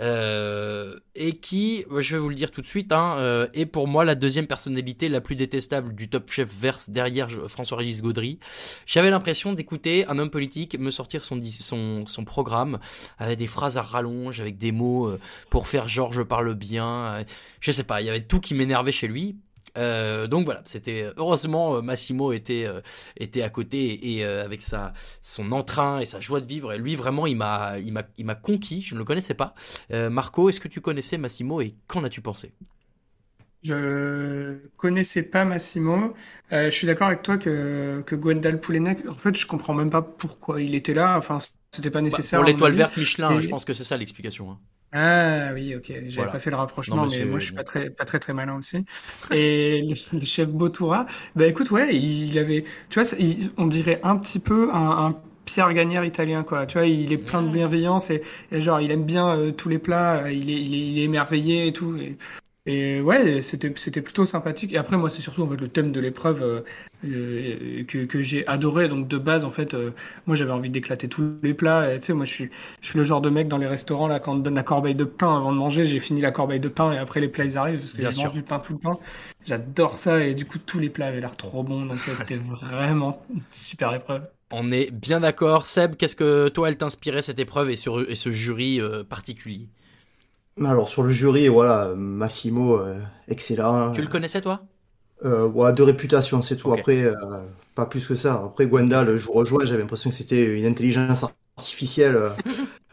euh, 0.01 0.97
et 1.15 1.37
qui, 1.37 1.85
je 1.99 2.17
vais 2.17 2.21
vous 2.21 2.29
le 2.29 2.35
dire 2.35 2.51
tout 2.51 2.61
de 2.61 2.67
suite, 2.67 2.93
hein, 2.93 3.17
euh, 3.19 3.47
est 3.55 3.67
pour 3.67 3.87
moi 3.87 4.05
la 4.05 4.15
deuxième 4.15 4.47
personnalité 4.47 5.09
la 5.09 5.21
plus 5.21 5.37
détestable 5.37 5.95
du 5.95 6.09
Top 6.09 6.31
Chef 6.31 6.53
verse 6.53 6.91
derrière 6.91 7.29
François-Régis 7.49 8.03
Gaudry. 8.03 8.39
J'avais 8.87 9.11
l'impression 9.11 9.53
d'écouter 9.53 10.07
un 10.07 10.19
homme 10.19 10.31
politique 10.31 10.79
me 10.79 10.91
sortir 10.91 11.25
son, 11.25 11.41
son, 11.43 12.07
son 12.07 12.25
programme 12.25 12.79
avec 13.19 13.39
des 13.39 13.47
phrases 13.47 13.77
à 13.77 13.83
rallonge, 13.83 14.41
avec 14.41 14.59
des 14.59 14.73
mots 14.73 15.07
euh, 15.07 15.21
pour 15.51 15.69
faire 15.69 15.89
genre 15.89 16.13
je 16.13 16.23
parle 16.23 16.55
bien. 16.55 16.87
euh, 16.87 17.25
je 17.61 17.71
sais 17.71 17.85
pas, 17.85 18.01
il 18.01 18.07
y 18.07 18.11
avait 18.11 18.23
tout 18.23 18.41
qui 18.41 18.55
m'énervait 18.55 18.93
chez 18.93 19.07
lui. 19.09 19.37
Euh, 19.79 20.27
donc 20.27 20.45
voilà, 20.45 20.63
c'était 20.65 21.11
heureusement 21.17 21.77
euh, 21.77 21.83
Massimo 21.83 22.33
était 22.33 22.65
euh, 22.67 22.81
était 23.17 23.43
à 23.43 23.51
côté 23.51 23.79
et, 23.93 24.17
et, 24.19 24.25
euh, 24.25 24.45
avec 24.45 24.63
sa 24.63 24.93
son 25.23 25.53
entrain 25.53 26.01
et 26.01 26.05
sa 26.07 26.21
joie 26.21 26.41
de 26.41 26.47
vivre 26.47 26.73
et 26.73 26.79
lui 26.79 26.97
vraiment 26.97 27.27
il 27.27 27.37
m'a 27.37 27.79
il 27.79 27.93
m'a 27.93 28.03
il 28.19 28.25
m'a 28.27 28.35
conquis, 28.35 28.83
je 28.83 28.95
ne 28.95 28.99
le 29.01 29.05
connaissais 29.05 29.35
pas. 29.35 29.55
Euh, 29.93 30.11
Marco, 30.11 30.49
est-ce 30.49 30.61
que 30.61 30.69
tu 30.69 30.81
connaissais 30.81 31.19
Massimo 31.19 31.61
et 31.61 31.75
qu'en 31.87 32.05
as-tu 32.05 32.21
pensé? 32.21 32.53
Je 33.63 34.57
connaissais 34.77 35.23
pas 35.23 35.45
Massimo. 35.45 36.15
Euh, 36.53 36.67
je 36.67 36.71
suis 36.71 36.87
d'accord 36.87 37.09
avec 37.09 37.23
toi 37.23 37.37
que, 37.37 38.03
que 38.07 38.15
Gwendal 38.17 38.59
Poulenec, 38.61 39.07
en 39.09 39.15
fait, 39.15 39.37
je 39.37 39.47
comprends 39.47 39.75
même 39.75 39.91
pas 39.91 40.01
pourquoi 40.03 40.63
il 40.63 40.75
était 40.75 40.95
là. 40.95 41.19
Enfin, 41.19 41.39
c'était 41.71 41.91
pas 41.91 42.01
Bah, 42.01 42.03
nécessaire. 42.03 42.39
Pour 42.39 42.45
l'étoile 42.45 42.73
verte 42.75 42.97
Michelin, 42.97 43.39
Et- 43.39 43.43
je 43.43 43.49
pense 43.49 43.65
que 43.65 43.73
c'est 43.75 43.85
ça 43.85 43.97
l'explication. 43.97 44.51
hein. 44.51 44.59
Ah 44.93 45.51
oui, 45.55 45.75
ok. 45.77 45.87
J'avais 46.09 46.09
Voilà. 46.17 46.33
pas 46.33 46.41
fait 46.41 46.51
le 46.51 46.57
rapprochement, 46.57 46.97
Non, 46.97 47.07
mais 47.09 47.25
moi 47.25 47.39
je 47.39 47.45
suis 47.47 47.55
pas 47.55 47.63
très, 47.63 47.91
pas 47.91 48.05
très 48.05 48.19
très 48.19 48.33
malin 48.33 48.57
aussi. 48.59 48.85
Et 49.31 49.83
le, 50.13 50.21
chef 50.25 50.49
Botura, 50.49 51.07
bah 51.37 51.47
écoute, 51.47 51.71
ouais, 51.71 51.95
il 51.97 52.37
avait, 52.39 52.65
tu 52.89 53.01
vois, 53.01 53.09
il- 53.21 53.53
on 53.57 53.67
dirait 53.67 54.01
un 54.03 54.17
petit 54.17 54.41
peu 54.41 54.73
un, 54.75 55.07
un 55.07 55.17
Pierre 55.45 55.73
Gagnère 55.75 56.05
italien, 56.05 56.43
quoi. 56.43 56.67
Tu 56.67 56.77
vois, 56.79 56.87
il 56.89 57.13
est 57.13 57.19
plein 57.19 57.43
de 57.43 57.49
bienveillance 57.51 58.11
et, 58.11 58.23
et 58.51 58.61
genre 58.61 58.81
il 58.81 58.91
aime 58.91 59.05
bien 59.05 59.31
euh, 59.31 59.53
tous 59.53 59.69
les 59.69 59.79
plats, 59.79 60.25
euh, 60.25 60.33
il 60.33 60.51
est, 60.51 60.61
il 60.61 60.75
est, 60.75 60.79
il 60.89 60.99
est 60.99 61.03
émerveillé 61.05 61.69
et 61.69 61.73
tout. 61.73 61.97
Et, 61.97 62.17
et 62.67 63.01
ouais, 63.01 63.43
c'était, 63.43 63.73
c'était 63.77 64.03
plutôt 64.03 64.27
sympathique. 64.27 64.73
Et 64.73 64.77
après, 64.77 64.97
moi, 64.99 65.11
c'est 65.11 65.23
surtout 65.23 65.43
en 65.43 65.49
fait 65.49 65.57
le 65.57 65.69
thème 65.69 65.93
de 65.93 66.01
l'épreuve 66.01 66.43
euh, 66.43 66.61
euh, 67.05 67.85
que, 67.85 68.05
que 68.05 68.21
j'ai 68.23 68.47
adoré. 68.47 68.89
Donc 68.89 69.09
de 69.09 69.19
base, 69.19 69.45
en 69.45 69.51
fait, 69.51 69.75
euh, 69.75 69.93
moi 70.27 70.37
j'avais 70.37 70.53
envie 70.53 70.71
d'éclater 70.71 71.09
tous 71.09 71.39
les 71.43 71.55
plats. 71.55 71.97
Tu 71.99 72.03
sais, 72.07 72.13
moi 72.13 72.25
je 72.27 72.33
suis, 72.33 72.51
je 72.81 72.87
suis 72.89 72.99
le 72.99 73.05
genre 73.05 73.21
de 73.23 73.31
mec 73.31 73.49
dans 73.49 73.59
les 73.59 73.67
restaurants 73.67 74.09
là 74.09 74.21
quand 74.21 74.35
on 74.35 74.39
te 74.39 74.45
donne 74.45 74.55
la 74.55 74.63
corbeille 74.63 74.95
de 74.95 75.05
pain 75.05 75.37
avant 75.37 75.53
de 75.53 75.57
manger, 75.57 75.87
j'ai 75.87 76.01
fini 76.01 76.21
la 76.21 76.33
corbeille 76.33 76.61
de 76.61 76.69
pain 76.69 76.93
et 76.93 76.99
après 76.99 77.21
les 77.21 77.29
plats 77.29 77.45
ils 77.45 77.57
arrivent 77.59 77.81
parce 77.81 77.95
que 77.95 78.03
Bien 78.03 78.11
je 78.11 78.15
mange 78.17 78.33
sûr. 78.33 78.33
du 78.33 78.43
pain 78.43 78.59
tout 78.61 78.75
le 78.75 78.79
temps. 78.81 79.01
J'adore 79.45 79.97
ça 79.99 80.21
et 80.21 80.35
du 80.35 80.45
coup 80.47 80.59
tous 80.59 80.79
les 80.79 80.91
plats 80.91 81.07
avaient 81.07 81.21
l'air 81.21 81.37
trop 81.37 81.63
bons. 81.63 81.85
Donc 81.87 82.09
euh, 82.09 82.17
c'était 82.17 82.37
vraiment 82.37 83.25
une 83.31 83.43
super 83.51 83.93
épreuve. 83.95 84.23
On 84.53 84.71
est 84.73 84.91
bien 84.91 85.21
d'accord. 85.21 85.67
Seb, 85.67 85.97
qu'est-ce 85.97 86.17
que 86.17 86.49
toi 86.49 86.69
elle 86.69 86.77
t'inspirait 86.77 87.23
cette 87.23 87.39
épreuve 87.39 87.71
et, 87.71 87.77
sur, 87.77 88.09
et 88.09 88.15
ce 88.17 88.31
jury 88.31 88.81
euh, 88.81 89.05
particulier? 89.05 89.69
Alors 90.59 90.89
sur 90.89 91.03
le 91.03 91.11
jury, 91.11 91.49
voilà, 91.49 91.95
Massimo, 91.97 92.79
euh, 92.79 93.01
excellent. 93.29 93.93
Tu 93.93 94.03
le 94.03 94.09
connaissais 94.09 94.41
toi? 94.41 94.63
Euh, 95.25 95.47
ouais, 95.49 95.73
de 95.73 95.83
réputation, 95.83 96.43
c'est 96.43 96.57
tout. 96.57 96.73
Après, 96.73 97.05
euh, 97.05 97.15
pas 97.75 97.87
plus 97.87 98.07
que 98.07 98.15
ça. 98.17 98.43
Après, 98.45 98.67
Gwendal, 98.67 99.17
je 99.17 99.27
vous 99.27 99.33
rejoins, 99.33 99.65
j'avais 99.65 99.81
l'impression 99.81 100.11
que 100.11 100.17
c'était 100.17 100.45
une 100.45 100.65
intelligence 100.67 101.25
artificielle 101.57 102.19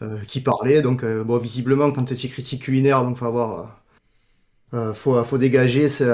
euh, 0.02 0.18
qui 0.28 0.40
parlait. 0.40 0.82
Donc, 0.82 1.04
bon, 1.04 1.38
visiblement, 1.38 1.90
quand 1.90 2.04
tu 2.04 2.14
es 2.14 2.28
critique 2.28 2.62
culinaire, 2.62 3.02
donc 3.02 3.16
faut 3.16 3.26
avoir, 3.26 3.80
faut, 4.94 5.22
faut 5.24 5.38
dégager 5.38 5.88
ce, 5.88 6.04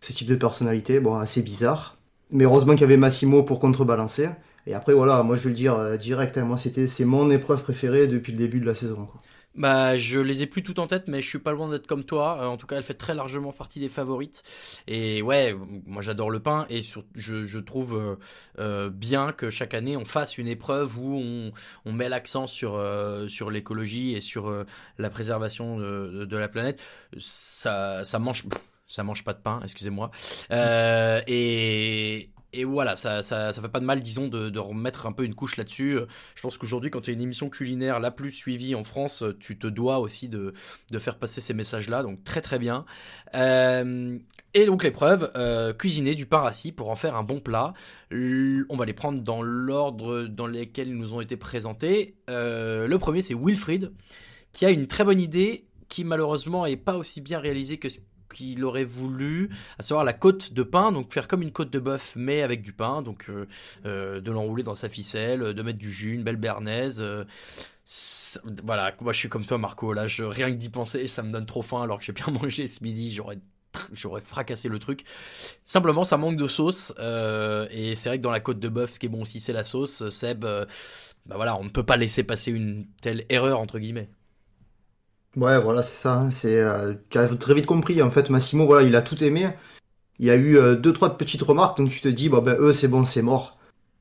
ce 0.00 0.12
type 0.12 0.28
de 0.28 0.36
personnalité. 0.36 1.00
Bon, 1.00 1.16
assez 1.16 1.42
bizarre. 1.42 1.96
Mais 2.30 2.44
heureusement 2.44 2.72
qu'il 2.72 2.82
y 2.82 2.84
avait 2.84 2.96
Massimo 2.96 3.42
pour 3.42 3.58
contrebalancer. 3.58 4.28
Et 4.68 4.74
après, 4.74 4.94
voilà, 4.94 5.22
moi 5.22 5.36
je 5.36 5.42
veux 5.42 5.50
le 5.50 5.54
dire 5.54 5.96
direct, 5.98 6.38
hein, 6.38 6.44
moi 6.44 6.58
c'était, 6.58 6.88
c'est 6.88 7.04
mon 7.04 7.30
épreuve 7.30 7.62
préférée 7.62 8.08
depuis 8.08 8.32
le 8.32 8.38
début 8.38 8.58
de 8.58 8.66
la 8.66 8.74
saison. 8.74 9.06
quoi. 9.06 9.20
Bah, 9.56 9.96
je 9.96 10.18
les 10.18 10.42
ai 10.42 10.46
plus 10.46 10.62
toutes 10.62 10.78
en 10.78 10.86
tête, 10.86 11.04
mais 11.08 11.22
je 11.22 11.28
suis 11.28 11.38
pas 11.38 11.52
loin 11.52 11.68
d'être 11.68 11.86
comme 11.86 12.04
toi. 12.04 12.38
Euh, 12.40 12.46
en 12.46 12.56
tout 12.56 12.66
cas, 12.66 12.76
elle 12.76 12.82
fait 12.82 12.94
très 12.94 13.14
largement 13.14 13.52
partie 13.52 13.80
des 13.80 13.88
favorites. 13.88 14.42
Et 14.86 15.22
ouais, 15.22 15.54
moi 15.86 16.02
j'adore 16.02 16.30
le 16.30 16.40
pain 16.40 16.66
et 16.68 16.82
je, 17.14 17.58
trouve 17.58 17.96
euh, 17.96 18.16
euh, 18.58 18.90
bien 18.90 19.32
que 19.32 19.50
chaque 19.50 19.74
année 19.74 19.96
on 19.96 20.04
fasse 20.04 20.38
une 20.38 20.48
épreuve 20.48 20.98
où 20.98 21.52
on, 21.84 21.92
met 21.92 22.08
l'accent 22.10 22.46
sur 22.46 22.78
sur 23.28 23.50
l'écologie 23.50 24.14
et 24.14 24.20
sur 24.20 24.52
la 24.98 25.10
préservation 25.10 25.78
de, 25.78 26.26
de- 26.26 26.36
la 26.36 26.48
planète. 26.48 26.82
Ça 27.18 28.04
ça 28.04 28.18
mange 28.18 28.44
ça 28.86 29.02
mange 29.02 29.24
pas 29.24 29.32
de 29.32 29.40
pain, 29.40 29.60
excusez-moi. 29.62 30.10
Et 31.26 32.30
et 32.52 32.64
voilà, 32.64 32.96
ça, 32.96 33.22
ça, 33.22 33.52
ça 33.52 33.62
fait 33.62 33.68
pas 33.68 33.80
de 33.80 33.84
mal, 33.84 34.00
disons, 34.00 34.28
de, 34.28 34.58
remettre 34.58 35.06
un 35.06 35.12
peu 35.12 35.24
une 35.24 35.34
couche 35.34 35.56
là-dessus. 35.56 35.98
Je 36.34 36.42
pense 36.42 36.56
qu'aujourd'hui, 36.56 36.90
quand 36.90 37.02
tu 37.02 37.10
as 37.10 37.12
une 37.12 37.20
émission 37.20 37.50
culinaire 37.50 38.00
la 38.00 38.10
plus 38.10 38.30
suivie 38.30 38.74
en 38.74 38.82
France, 38.82 39.24
tu 39.40 39.58
te 39.58 39.66
dois 39.66 39.98
aussi 39.98 40.28
de, 40.28 40.54
de 40.90 40.98
faire 40.98 41.18
passer 41.18 41.40
ces 41.40 41.54
messages-là. 41.54 42.02
Donc 42.02 42.24
très 42.24 42.40
très 42.40 42.58
bien. 42.58 42.84
Euh, 43.34 44.18
et 44.54 44.64
donc 44.64 44.82
l'épreuve, 44.84 45.30
euh, 45.36 45.74
cuisiner 45.74 46.14
du 46.14 46.24
pain 46.24 46.38
rassis 46.38 46.72
pour 46.72 46.88
en 46.88 46.96
faire 46.96 47.14
un 47.14 47.22
bon 47.22 47.40
plat. 47.40 47.74
On 48.10 48.76
va 48.76 48.86
les 48.86 48.94
prendre 48.94 49.20
dans 49.20 49.42
l'ordre 49.42 50.22
dans 50.22 50.46
lequel 50.46 50.88
ils 50.88 50.96
nous 50.96 51.12
ont 51.12 51.20
été 51.20 51.36
présentés. 51.36 52.16
Euh, 52.30 52.86
le 52.86 52.98
premier, 52.98 53.20
c'est 53.20 53.34
Wilfried, 53.34 53.92
qui 54.54 54.64
a 54.64 54.70
une 54.70 54.86
très 54.86 55.04
bonne 55.04 55.20
idée, 55.20 55.66
qui 55.88 56.04
malheureusement 56.04 56.64
est 56.64 56.78
pas 56.78 56.96
aussi 56.96 57.20
bien 57.20 57.38
réalisée 57.38 57.76
que 57.76 57.90
ce 57.90 58.00
qu'il 58.36 58.64
aurait 58.64 58.84
voulu, 58.84 59.50
à 59.78 59.82
savoir 59.82 60.04
la 60.04 60.12
côte 60.12 60.52
de 60.52 60.62
pain, 60.62 60.92
donc 60.92 61.12
faire 61.12 61.28
comme 61.28 61.42
une 61.42 61.52
côte 61.52 61.70
de 61.70 61.78
bœuf, 61.78 62.14
mais 62.16 62.42
avec 62.42 62.62
du 62.62 62.72
pain, 62.72 63.02
donc 63.02 63.26
euh, 63.28 63.46
euh, 63.86 64.20
de 64.20 64.30
l'enrouler 64.30 64.62
dans 64.62 64.74
sa 64.74 64.88
ficelle, 64.88 65.54
de 65.54 65.62
mettre 65.62 65.78
du 65.78 65.92
jus, 65.92 66.14
une 66.14 66.22
belle 66.22 66.36
bernaise. 66.36 67.00
euh, 67.02 67.24
voilà, 68.64 68.94
moi 69.00 69.12
je 69.12 69.18
suis 69.18 69.28
comme 69.28 69.44
toi 69.44 69.58
Marco, 69.58 69.92
là, 69.92 70.06
je, 70.06 70.24
rien 70.24 70.50
que 70.50 70.56
d'y 70.56 70.68
penser, 70.68 71.06
ça 71.08 71.22
me 71.22 71.32
donne 71.32 71.46
trop 71.46 71.62
faim, 71.62 71.82
alors 71.82 71.98
que 71.98 72.04
j'ai 72.04 72.12
bien 72.12 72.26
mangé 72.32 72.66
ce 72.66 72.82
midi, 72.82 73.10
j'aurais 73.10 73.38
j'aurais 73.92 74.20
fracassé 74.20 74.68
le 74.68 74.78
truc. 74.78 75.04
Simplement, 75.64 76.04
ça 76.04 76.16
manque 76.16 76.36
de 76.36 76.48
sauce, 76.48 76.94
euh, 76.98 77.66
et 77.70 77.94
c'est 77.94 78.08
vrai 78.08 78.18
que 78.18 78.22
dans 78.22 78.30
la 78.30 78.40
côte 78.40 78.58
de 78.58 78.68
bœuf, 78.68 78.92
ce 78.92 78.98
qui 78.98 79.06
est 79.06 79.10
bon 79.10 79.22
aussi, 79.22 79.40
c'est 79.40 79.52
la 79.52 79.64
sauce. 79.64 80.08
Seb, 80.10 80.44
euh, 80.44 80.64
bah 81.26 81.36
voilà, 81.36 81.58
on 81.58 81.64
ne 81.64 81.68
peut 81.68 81.84
pas 81.84 81.96
laisser 81.96 82.22
passer 82.22 82.50
une 82.52 82.86
telle 83.00 83.24
erreur, 83.28 83.60
entre 83.60 83.78
guillemets. 83.78 84.08
Ouais, 85.36 85.60
voilà, 85.60 85.82
c'est 85.82 85.96
ça. 85.96 86.14
hein, 86.14 86.30
C'est, 86.30 86.58
euh, 86.58 86.94
tu 87.10 87.18
as 87.18 87.28
très 87.36 87.54
vite 87.54 87.66
compris. 87.66 88.00
En 88.02 88.10
fait, 88.10 88.30
Massimo, 88.30 88.66
voilà, 88.66 88.86
il 88.86 88.96
a 88.96 89.02
tout 89.02 89.22
aimé. 89.22 89.50
Il 90.18 90.26
y 90.26 90.30
a 90.30 90.36
eu 90.36 90.58
euh, 90.58 90.76
deux, 90.76 90.92
trois 90.92 91.18
petites 91.18 91.42
remarques, 91.42 91.78
donc 91.78 91.90
tu 91.90 92.00
te 92.00 92.08
dis, 92.08 92.28
bon, 92.30 92.40
ben, 92.42 92.56
eux, 92.60 92.72
c'est 92.72 92.88
bon, 92.88 93.04
c'est 93.04 93.22
mort. 93.22 93.58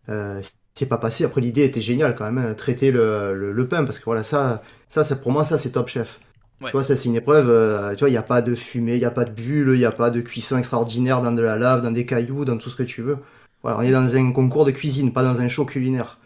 Euh, 0.09 0.41
c'est 0.75 0.87
pas 0.89 0.97
passé. 0.97 1.25
Après, 1.25 1.41
l'idée 1.41 1.63
était 1.65 1.81
géniale 1.81 2.15
quand 2.15 2.25
même, 2.31 2.37
hein, 2.39 2.53
traiter 2.55 2.91
le, 2.91 3.35
le, 3.35 3.53
le 3.53 3.67
pain, 3.67 3.85
parce 3.85 3.99
que 3.99 4.05
voilà, 4.05 4.23
ça, 4.23 4.63
ça, 4.89 5.03
c'est 5.03 5.21
pour 5.21 5.31
moi, 5.31 5.45
ça, 5.45 5.57
c'est 5.59 5.71
top 5.71 5.89
chef. 5.89 6.19
Ouais. 6.61 6.67
Tu 6.67 6.73
vois, 6.73 6.83
ça, 6.83 6.95
c'est 6.95 7.09
une 7.09 7.15
épreuve. 7.15 7.49
euh, 7.49 7.93
tu 7.95 7.99
vois, 8.01 8.09
il 8.09 8.13
n'y 8.13 8.17
a 8.17 8.23
pas 8.23 8.41
de 8.41 8.55
fumée, 8.55 8.95
il 8.95 8.99
n'y 8.99 9.05
a 9.05 9.11
pas 9.11 9.25
de 9.25 9.31
bulle, 9.31 9.71
il 9.75 9.79
n'y 9.79 9.85
a 9.85 9.91
pas 9.91 10.09
de 10.11 10.21
cuisson 10.21 10.57
extraordinaire 10.57 11.21
dans 11.21 11.33
de 11.33 11.41
la 11.41 11.57
lave, 11.57 11.81
dans 11.83 11.91
des 11.91 12.05
cailloux, 12.05 12.45
dans 12.45 12.57
tout 12.57 12.69
ce 12.69 12.77
que 12.77 12.83
tu 12.83 13.01
veux. 13.01 13.17
Voilà, 13.63 13.79
on 13.79 13.81
est 13.81 13.91
dans 13.91 14.15
un 14.17 14.31
concours 14.31 14.65
de 14.65 14.71
cuisine, 14.71 15.13
pas 15.13 15.23
dans 15.23 15.41
un 15.41 15.47
show 15.49 15.65
culinaire. 15.65 16.19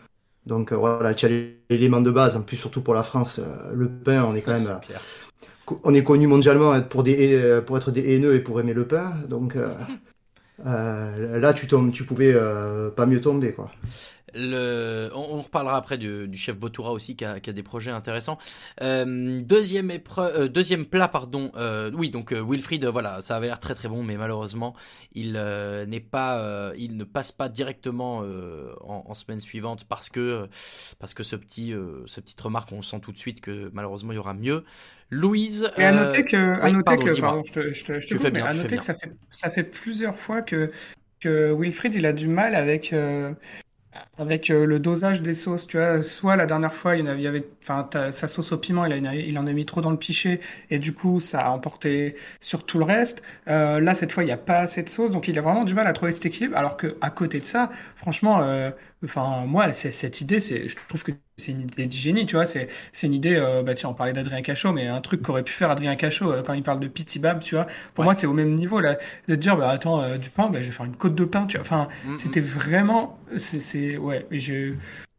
Donc 0.50 0.74
euh, 0.74 0.76
voilà, 0.78 1.14
tu 1.16 1.26
as 1.28 1.30
l'élément 1.70 2.02
de 2.02 2.12
base. 2.12 2.36
En 2.36 2.42
plus, 2.44 2.58
surtout 2.58 2.82
pour 2.82 2.96
la 2.96 3.04
France, 3.04 3.40
euh, 3.40 3.74
le 3.74 3.90
pain, 3.90 4.24
on 4.26 4.36
est 4.36 4.42
quand 4.42 4.54
même. 4.54 4.80
Clair. 4.82 5.02
co- 5.66 5.82
on 5.86 5.94
est 5.94 6.04
connu 6.04 6.28
mondialement 6.28 6.82
pour, 6.82 7.04
des, 7.04 7.34
euh, 7.36 7.62
pour 7.62 7.78
être 7.78 7.92
des 7.92 8.16
haineux 8.16 8.36
et 8.36 8.42
pour 8.42 8.60
aimer 8.60 8.74
le 8.74 8.88
pain. 8.88 9.14
Donc 9.30 9.58
euh, 10.66 11.40
là, 11.40 11.54
tu, 11.54 11.68
tombes, 11.68 11.92
tu 11.92 12.04
pouvais 12.04 12.34
euh, 12.34 12.90
pas 12.90 13.06
mieux 13.06 13.22
tomber. 13.22 13.54
Quoi. 13.54 13.72
Le... 14.34 15.10
On, 15.14 15.38
on 15.38 15.42
reparlera 15.42 15.78
après 15.78 15.98
du, 15.98 16.28
du 16.28 16.38
chef 16.38 16.58
Botura 16.58 16.92
aussi 16.92 17.16
qui 17.16 17.26
a, 17.26 17.40
qui 17.40 17.50
a 17.50 17.54
des 17.54 17.64
projets 17.64 17.92
intéressants. 17.92 18.38
Euh, 18.82 19.42
deuxième 19.42 19.92
épreuve, 19.92 20.34
euh, 20.36 20.48
deuxième 20.48 20.86
plat 20.86 21.08
pardon. 21.08 21.52
Euh, 21.56 21.92
oui 21.94 22.10
donc 22.10 22.32
Wilfried, 22.32 22.86
voilà, 22.86 23.22
ça 23.22 23.36
avait 23.36 23.48
l'air 23.48 23.60
très 23.60 23.76
très 23.76 23.88
bon, 23.88 24.04
mais 24.04 24.18
malheureusement 24.18 24.76
il 25.14 25.34
n'est 25.88 26.00
pas, 26.00 26.74
il 26.78 26.98
ne 26.98 27.04
passe 27.04 27.32
pas 27.32 27.50
directement 27.50 28.20
en, 28.20 29.04
en 29.08 29.14
semaine 29.14 29.40
suivante 29.40 29.86
parce 29.86 30.10
que 30.10 30.48
parce 31.00 31.14
que 31.14 31.24
ce 31.24 31.36
petit, 31.36 31.74
cette 32.06 32.26
petite 32.26 32.42
remarque, 32.42 32.72
on 32.72 32.82
sent 32.82 33.00
tout 33.02 33.12
de 33.12 33.18
suite 33.18 33.42
que 33.42 33.70
malheureusement 33.74 34.12
il 34.12 34.16
y 34.16 34.20
aura 34.20 34.34
mieux. 34.34 34.64
Louise. 35.12 35.72
Et 35.76 35.84
à 35.84 35.92
noter 35.92 36.24
que, 36.24 36.38
à 36.62 36.72
noter 36.72 36.84
pardon, 36.84 37.06
que, 37.06 37.20
pardon, 37.20 37.44
je 37.44 37.52
te, 37.52 37.74
je 37.74 37.84
te, 37.84 38.00
je 38.00 38.02
te 38.02 38.08
Tu 38.08 38.14
coupe, 38.14 38.22
fais 38.22 38.32
mais 38.32 38.42
bien, 38.42 38.46
à 38.50 38.54
noter 38.54 38.78
que 38.78 38.84
ça 38.84 38.94
fait, 38.94 39.12
ça 39.32 39.50
fait 39.50 39.64
plusieurs 39.64 40.16
fois 40.16 40.44
que, 40.44 40.70
que 41.20 41.52
Wilfried, 41.52 41.96
il 41.96 42.06
a 42.06 42.14
du 42.14 42.28
mal 42.28 42.54
avec, 42.54 42.94
avec 44.20 44.50
euh, 44.50 44.66
le 44.66 44.80
dosage 44.80 45.22
des 45.22 45.34
sauces, 45.34 45.66
tu 45.66 45.78
vois. 45.78 46.04
Soit 46.04 46.36
la 46.36 46.46
dernière 46.46 46.74
fois, 46.74 46.96
il 46.98 47.00
y 47.00 47.04
en 47.04 47.06
avait, 47.06 47.48
enfin, 47.64 47.90
sa 48.12 48.28
sauce 48.28 48.52
au 48.52 48.58
piment, 48.58 48.86
il, 48.86 48.92
a- 49.08 49.16
il 49.16 49.40
en 49.40 49.48
a 49.48 49.54
mis 49.54 49.66
trop 49.66 49.80
dans 49.82 49.92
le 49.92 49.98
pichet, 49.98 50.42
et 50.70 50.78
du 50.78 50.94
coup, 50.94 51.22
ça 51.22 51.46
a 51.48 51.52
emporté 51.52 52.16
sur 52.42 52.66
tout 52.66 52.80
le 52.80 52.84
reste. 52.86 53.22
Euh, 53.48 53.80
là, 53.80 53.96
cette 53.96 54.12
fois, 54.12 54.24
il 54.24 54.26
n'y 54.26 54.34
a 54.34 54.38
pas 54.38 54.60
assez 54.60 54.84
de 54.84 54.90
sauce, 54.90 55.14
donc 55.14 55.30
il 55.30 55.40
a 55.40 55.42
vraiment 55.42 55.64
du 55.64 55.74
mal 55.74 55.88
à 55.88 55.94
trouver 55.94 56.12
cet 56.12 56.26
équilibre, 56.26 56.58
alors 56.58 56.76
que 56.76 56.98
à 57.00 57.12
côté 57.12 57.40
de 57.40 57.46
ça, 57.46 57.70
franchement, 57.96 58.42
euh, 58.42 58.72
enfin, 59.06 59.46
moi, 59.46 59.72
cette 59.74 60.20
idée, 60.22 60.42
c'est, 60.42 60.68
je 60.68 60.76
trouve 60.90 61.04
que 61.04 61.12
c'est 61.38 61.52
une 61.54 61.62
idée 61.62 61.86
de 61.86 61.92
génie, 61.94 62.26
tu 62.26 62.36
vois. 62.36 62.46
C'est, 62.46 62.68
c'est 62.92 63.08
une 63.08 63.14
idée, 63.14 63.40
bah 63.66 63.74
tiens, 63.74 63.90
on 63.90 63.94
parlait 63.94 64.12
d'Adrien 64.14 64.42
Cachot, 64.42 64.74
mais 64.74 64.88
un 64.88 65.00
truc 65.00 65.22
qu'aurait 65.22 65.44
pu 65.44 65.54
faire 65.54 65.70
Adrien 65.72 65.96
Cachot 65.96 66.34
quand 66.46 66.54
il 66.54 66.64
parle 66.64 66.82
de 66.82 66.88
pitibab, 66.90 67.42
tu 67.42 67.56
vois. 67.56 67.68
Pour 67.94 68.04
moi, 68.04 68.14
c'est 68.16 68.28
au 68.28 68.34
même 68.34 68.52
niveau, 68.56 68.82
là, 68.82 68.98
de 69.30 69.36
dire, 69.36 69.56
bah 69.58 69.70
attends, 69.70 70.18
du 70.18 70.30
pain, 70.30 70.50
bah, 70.50 70.62
je 70.62 70.68
vais 70.68 70.74
faire 70.74 70.86
une 70.86 70.96
côte 70.98 71.16
de 71.16 71.24
pain, 71.26 71.46
tu 71.46 71.56
vois. 71.58 71.62
Enfin, 71.62 71.88
Mm, 72.04 72.18
c'était 72.18 72.42
vraiment, 72.42 73.20
c'est, 73.38 73.60
c'est, 73.60 73.98
ouais, 74.10 74.28
je, 74.32 74.74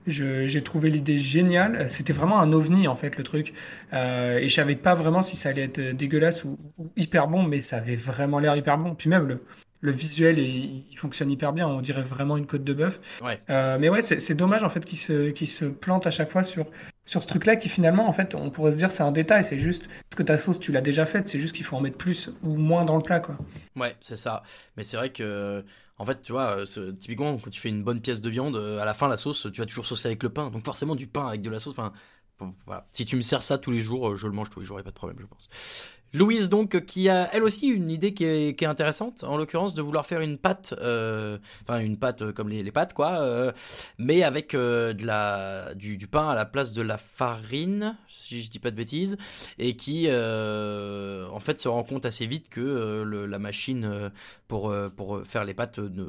j'ai 0.07 0.63
trouvé 0.63 0.91
l'idée 0.91 1.19
géniale. 1.19 1.89
C'était 1.89 2.13
vraiment 2.13 2.41
un 2.41 2.53
ovni, 2.53 2.89
en 2.89 2.97
fait, 2.97 3.17
le 3.17 3.25
truc. 3.25 3.55
Euh, 3.93 4.39
et 4.39 4.49
je 4.49 4.55
savais 4.55 4.77
pas 4.77 4.95
vraiment 4.95 5.23
si 5.23 5.37
ça 5.37 5.51
allait 5.51 5.65
être 5.65 5.81
dégueulasse 5.97 6.45
ou, 6.45 6.59
ou 6.79 6.91
hyper 6.97 7.29
bon, 7.29 7.43
mais 7.43 7.61
ça 7.61 7.77
avait 7.79 7.97
vraiment 7.97 8.39
l'air 8.39 8.57
hyper 8.57 8.79
bon. 8.79 8.95
Puis 8.95 9.09
même, 9.09 9.27
le, 9.29 9.43
le 9.81 9.93
visuel, 9.93 10.39
il, 10.39 10.85
il 10.91 10.97
fonctionne 10.97 11.31
hyper 11.31 11.53
bien. 11.53 11.69
On 11.69 11.81
dirait 11.81 12.03
vraiment 12.03 12.37
une 12.37 12.47
côte 12.47 12.65
de 12.65 12.73
bœuf. 12.73 13.01
Ouais. 13.23 13.41
Euh, 13.51 13.79
mais 13.81 13.89
ouais, 13.89 14.03
c'est 14.03 14.21
c'est 14.21 14.35
dommage, 14.35 14.65
en 14.65 14.69
fait, 14.71 14.85
qu'il 14.85 14.99
se, 14.99 15.31
qu'il 15.31 15.49
se 15.49 15.65
plante 15.67 16.07
à 16.07 16.11
chaque 16.11 16.31
fois 16.31 16.43
sur, 16.43 16.67
sur 17.11 17.25
ce 17.25 17.27
truc-là, 17.27 17.57
qui 17.57 17.69
finalement, 17.69 18.09
en 18.09 18.13
fait, 18.13 18.37
on 18.37 18.51
pourrait 18.51 18.71
se 18.71 18.77
dire 18.77 18.93
c'est 18.93 19.03
un 19.03 19.11
détail. 19.11 19.43
C'est 19.43 19.59
juste 19.59 19.89
parce 19.89 20.17
que 20.17 20.23
ta 20.23 20.39
sauce, 20.39 20.61
tu 20.61 20.71
l'as 20.71 20.81
déjà 20.81 21.07
faite. 21.07 21.27
C'est 21.27 21.41
juste 21.41 21.57
qu'il 21.57 21.65
faut 21.65 21.75
en 21.75 21.81
mettre 21.81 21.97
plus 21.97 22.31
ou 22.45 22.55
moins 22.55 22.85
dans 22.85 22.97
le 22.97 23.03
plat, 23.03 23.19
quoi. 23.19 23.37
Ouais, 23.75 23.97
c'est 23.99 24.17
ça. 24.17 24.45
Mais 24.77 24.85
c'est 24.85 24.97
vrai 24.97 25.11
que, 25.11 25.65
en 25.99 26.05
fait, 26.05 26.23
tu 26.23 26.31
vois, 26.31 26.61
euh, 26.61 26.93
typiquement, 26.93 27.37
quand 27.39 27.51
tu 27.51 27.61
fais 27.61 27.69
une 27.69 27.83
bonne 27.83 28.01
pièce 28.01 28.21
de 28.21 28.31
viande, 28.31 28.55
euh, 28.55 28.79
à 28.79 28.85
la 28.85 28.95
fin, 28.95 29.09
la 29.09 29.17
sauce, 29.17 29.49
tu 29.53 29.61
vas 29.61 29.67
toujours 29.67 29.87
saucer 29.87 30.07
avec 30.07 30.23
le 30.23 30.29
pain. 30.29 30.51
Donc 30.51 30.65
forcément, 30.65 30.95
du 30.95 31.09
pain 31.09 31.27
avec 31.27 31.43
de 31.43 31.51
la 31.51 31.59
sauce. 31.59 31.73
Enfin. 31.77 31.93
Si 32.91 33.05
tu 33.05 33.17
me 33.17 33.21
sers 33.21 33.43
ça 33.43 33.59
tous 33.59 33.71
les 33.71 33.81
jours, 33.81 34.11
euh, 34.11 34.17
je 34.17 34.27
le 34.27 34.33
mange 34.33 34.49
tous 34.49 34.61
les 34.61 34.67
jours, 34.67 34.79
a 34.79 34.83
pas 34.83 34.91
de 34.91 34.95
problème, 34.95 35.19
je 35.21 35.27
pense. 35.27 35.49
Louise, 36.13 36.49
donc, 36.49 36.85
qui 36.87 37.09
a 37.09 37.29
elle 37.33 37.45
aussi 37.45 37.69
une 37.69 37.89
idée 37.89 38.13
qui 38.15 38.25
est, 38.25 38.63
intéressante, 38.65 39.23
en 39.23 39.37
l'occurrence, 39.37 39.75
de 39.75 39.83
vouloir 39.83 40.07
faire 40.07 40.21
une 40.21 40.39
pâte, 40.39 40.75
euh, 40.81 41.39
enfin 41.63 41.79
une 41.79 41.97
pâte 41.97 42.23
euh, 42.23 42.33
comme 42.33 42.49
les, 42.49 42.73
pâtes, 42.73 42.95
quoi, 42.95 43.21
euh, 43.21 43.53
mais 43.97 44.25
avec 44.25 44.55
euh, 44.55 44.93
de 44.93 45.07
la, 45.07 45.73
du, 45.75 45.97
du 45.97 46.09
pain 46.09 46.29
à 46.29 46.35
la 46.35 46.47
place 46.47 46.73
de 46.73 46.83
la 46.83 46.99
farine, 46.99 47.97
si 48.09 48.43
je 48.43 48.51
dis 48.51 48.59
pas 48.59 48.73
de 48.73 48.77
bêtises, 48.77 49.17
et 49.59 49.77
qui, 49.77 50.07
euh, 50.09 51.29
en 51.29 51.39
fait, 51.39 51.61
se 51.61 51.69
rend 51.69 51.85
compte 51.85 52.05
assez 52.05 52.27
vite 52.27 52.49
que 52.49 52.61
euh, 52.61 53.27
la 53.27 53.39
machine 53.39 54.11
pour, 54.49 54.75
pour 54.97 55.23
faire 55.25 55.45
les 55.45 55.55
pâtes 55.55 55.79
ne, 55.79 56.05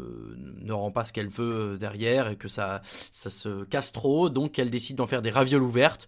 ne 0.62 0.74
rend 0.74 0.92
pas 0.92 1.04
ce 1.04 1.14
qu'elle 1.14 1.30
veut 1.30 1.78
derrière 1.80 2.28
et 2.28 2.38
que 2.38 2.48
ça, 2.48 2.82
ça 3.12 3.30
se 3.30 3.64
casse 3.66 3.92
trop, 3.92 4.30
donc 4.30 4.58
elle 4.58 4.72
décide 4.72 4.98
d'en 4.98 5.08
faire 5.08 5.22
des 5.22 5.30
ravioles 5.30 5.62
ouvertes 5.62 6.08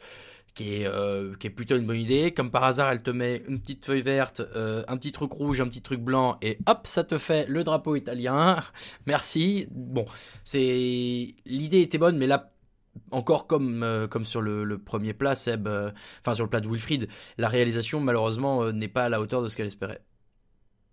qui 0.54 0.82
est, 0.82 0.88
euh, 0.88 1.34
qui 1.39 1.48
est 1.48 1.50
plutôt 1.50 1.76
une 1.76 1.86
bonne 1.86 2.00
idée. 2.00 2.34
Comme 2.34 2.52
par 2.52 2.63
hasard, 2.63 2.89
elle 2.89 3.02
te 3.02 3.10
met 3.10 3.44
une 3.48 3.60
petite 3.60 3.86
feuille 3.86 4.02
verte, 4.02 4.42
euh, 4.56 4.84
un 4.88 4.98
petit 4.98 5.12
truc 5.12 5.32
rouge, 5.32 5.62
un 5.62 5.68
petit 5.68 5.82
truc 5.82 6.02
blanc, 6.02 6.38
et 6.42 6.58
hop, 6.68 6.82
ça 6.86 7.04
te 7.04 7.18
fait 7.18 7.46
le 7.48 7.63
drapeau 7.63 7.96
italien. 7.96 8.58
Merci. 9.06 9.68
Bon, 9.72 10.06
c'est 10.44 11.36
l'idée 11.46 11.82
était 11.82 11.98
bonne, 11.98 12.18
mais 12.18 12.28
là. 12.28 12.50
Encore 13.10 13.48
comme, 13.48 13.82
euh, 13.82 14.08
comme 14.08 14.24
sur 14.24 14.39
le, 14.39 14.78
premier 14.78 15.13
plat, 15.13 15.34
Seb, 15.34 15.68
enfin 15.68 16.36
sur 16.36 16.44
le 16.44 16.50
plat 16.50 16.60
de 16.60 16.68
Wilfried, 16.68 17.08
la 17.39 17.48
réalisation 17.48 18.00
malheureusement 18.00 18.72
n'est 18.72 18.88
pas 18.88 19.06
à 19.06 19.10
la 19.10 19.20
hauteur 19.20 19.42
de 19.42 19.48
ce 19.48 19.58
qu'elle 19.58 19.66
espérait. 19.66 20.04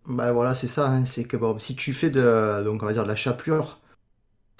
Bah 0.07 0.33
voilà, 0.33 0.55
c'est 0.55 0.67
ça. 0.67 0.89
hein, 0.89 1.05
c'est 1.05 1.25
que 1.25 1.37
bon, 1.37 1.59
si 1.59 1.77
tu 1.77 1.93
fais 1.93 2.09
de, 2.09 2.63
donc 2.65 2.83
on 2.83 2.87
va 2.87 2.95
dire 2.95 3.03
de 3.03 3.09
la 3.09 3.17
chapelure, 3.17 3.81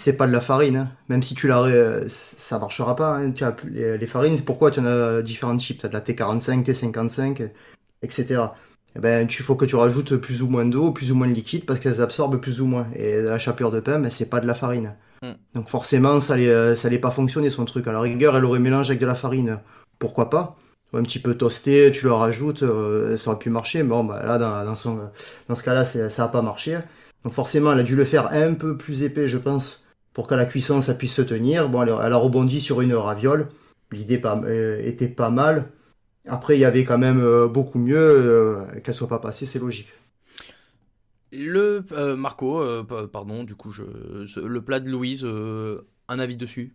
c'est 0.01 0.17
pas 0.17 0.27
de 0.27 0.33
la 0.33 0.41
farine. 0.41 0.77
hein. 0.77 0.89
Même 1.09 1.23
si 1.23 1.35
tu 1.35 1.47
la, 1.49 1.65
ça 2.09 2.59
marchera 2.59 2.97
pas. 2.97 3.17
hein. 3.19 3.33
Tu 3.33 3.45
as 3.45 3.55
les, 3.71 3.99
les 3.99 4.07
farines, 4.07 4.41
pourquoi 4.43 4.71
tu 4.71 4.81
en 4.81 4.87
as 4.87 5.23
différents 5.23 5.57
types? 5.57 5.79
Tu 5.81 5.87
as 5.87 5.89
de 5.89 5.95
la 5.95 6.01
T45, 6.01 6.65
T55, 6.65 7.51
etc. 8.03 8.43
eh 8.97 8.99
ben, 8.99 9.27
tu 9.27 9.43
faut 9.43 9.57
que 9.57 9.65
tu 9.67 9.77
rajoutes 9.77 10.17
plus 10.17 10.43
ou 10.43 10.49
moins 10.49 10.65
d'eau, 10.65 10.91
plus 10.93 11.13
ou 11.13 11.15
moins 11.15 11.29
de 11.29 11.35
liquide, 11.35 11.67
parce 11.67 11.81
qu'elles 11.81 12.01
absorbent 12.03 12.39
plus 12.41 12.61
ou 12.61 12.67
moins. 12.67 12.87
Et 12.97 13.21
la 13.21 13.39
chapelure 13.39 13.71
de 13.71 13.81
pain, 13.81 13.99
ben, 14.01 14.11
c'est 14.11 14.31
pas 14.31 14.41
de 14.41 14.47
la 14.47 14.55
farine. 14.55 14.95
Mm. 15.23 15.33
Donc 15.55 15.69
forcément, 15.69 16.19
ça 16.21 16.35
allait, 16.35 16.75
ça 16.75 16.89
pas 17.01 17.11
fonctionner 17.11 17.51
son 17.51 17.65
truc. 17.65 17.87
À 17.87 17.93
la 17.93 18.01
rigueur, 18.01 18.37
elle 18.37 18.45
aurait 18.45 18.59
mélangé 18.59 18.93
avec 18.93 19.01
de 19.01 19.07
la 19.07 19.15
farine. 19.15 19.59
Pourquoi 19.99 20.31
pas? 20.31 20.57
Un 20.93 21.03
petit 21.03 21.21
peu 21.21 21.35
toasté, 21.37 21.93
tu 21.93 22.07
le 22.07 22.13
rajoutes, 22.13 22.65
euh, 22.65 23.17
ça 23.17 23.31
aurait 23.31 23.39
pu 23.39 23.51
marcher. 23.51 23.83
Bon, 23.85 24.03
bah, 24.03 24.23
là, 24.27 24.39
dans, 24.39 24.65
dans, 24.65 24.75
son, 24.75 24.99
dans 25.49 25.55
ce 25.55 25.63
cas-là, 25.63 25.85
ça 25.85 26.25
a 26.25 26.29
pas 26.29 26.43
marché. 26.43 26.79
Donc 27.25 27.35
forcément, 27.35 27.73
elle 27.73 27.81
a 27.81 27.83
dû 27.85 27.95
le 27.97 28.05
faire 28.05 28.33
un 28.33 28.55
peu 28.55 28.77
plus 28.77 29.03
épais, 29.03 29.29
je 29.29 29.39
pense, 29.39 29.85
pour 30.13 30.27
qu'à 30.29 30.37
la 30.37 30.45
cuisson, 30.47 30.81
ça 30.81 30.95
puisse 30.95 31.15
se 31.15 31.23
tenir. 31.23 31.69
Bon, 31.69 31.83
elle, 31.83 31.89
elle 31.89 32.13
a 32.13 32.17
rebondi 32.17 32.61
sur 32.61 32.81
une 32.81 32.95
raviole. 32.95 33.49
L'idée 33.93 34.19
pas- 34.19 34.41
euh, 34.45 34.81
était 34.85 35.09
pas 35.09 35.31
mal. 35.31 35.71
Après, 36.27 36.57
il 36.57 36.61
y 36.61 36.65
avait 36.65 36.85
quand 36.85 36.99
même 36.99 37.21
euh, 37.21 37.49
beaucoup 37.49 37.79
mieux. 37.79 37.97
euh, 37.99 38.65
qu'elle 38.85 38.95
soit 38.95 39.09
pas 39.09 39.19
passée, 39.19 39.47
c'est 39.47 39.59
logique. 39.59 39.93
Le 41.33 41.85
euh, 41.93 42.17
Marco, 42.17 42.61
euh, 42.61 42.83
pa- 42.83 43.07
pardon, 43.07 43.45
du 43.45 43.55
coup, 43.55 43.71
je, 43.73 43.83
le 44.41 44.61
plat 44.63 44.81
de 44.81 44.89
Louise, 44.91 45.23
euh, 45.25 45.81
un 46.09 46.19
avis 46.19 46.37
dessus? 46.37 46.73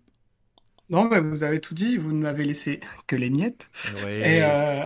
Non, 0.89 1.05
mais 1.09 1.19
vous 1.19 1.43
avez 1.43 1.59
tout 1.59 1.73
dit, 1.73 1.97
vous 1.97 2.13
ne 2.13 2.21
m'avez 2.21 2.45
laissé 2.45 2.79
que 3.07 3.15
les 3.17 3.29
miettes. 3.29 3.69
Ouais. 4.03 4.19
Et 4.37 4.43
euh, 4.43 4.83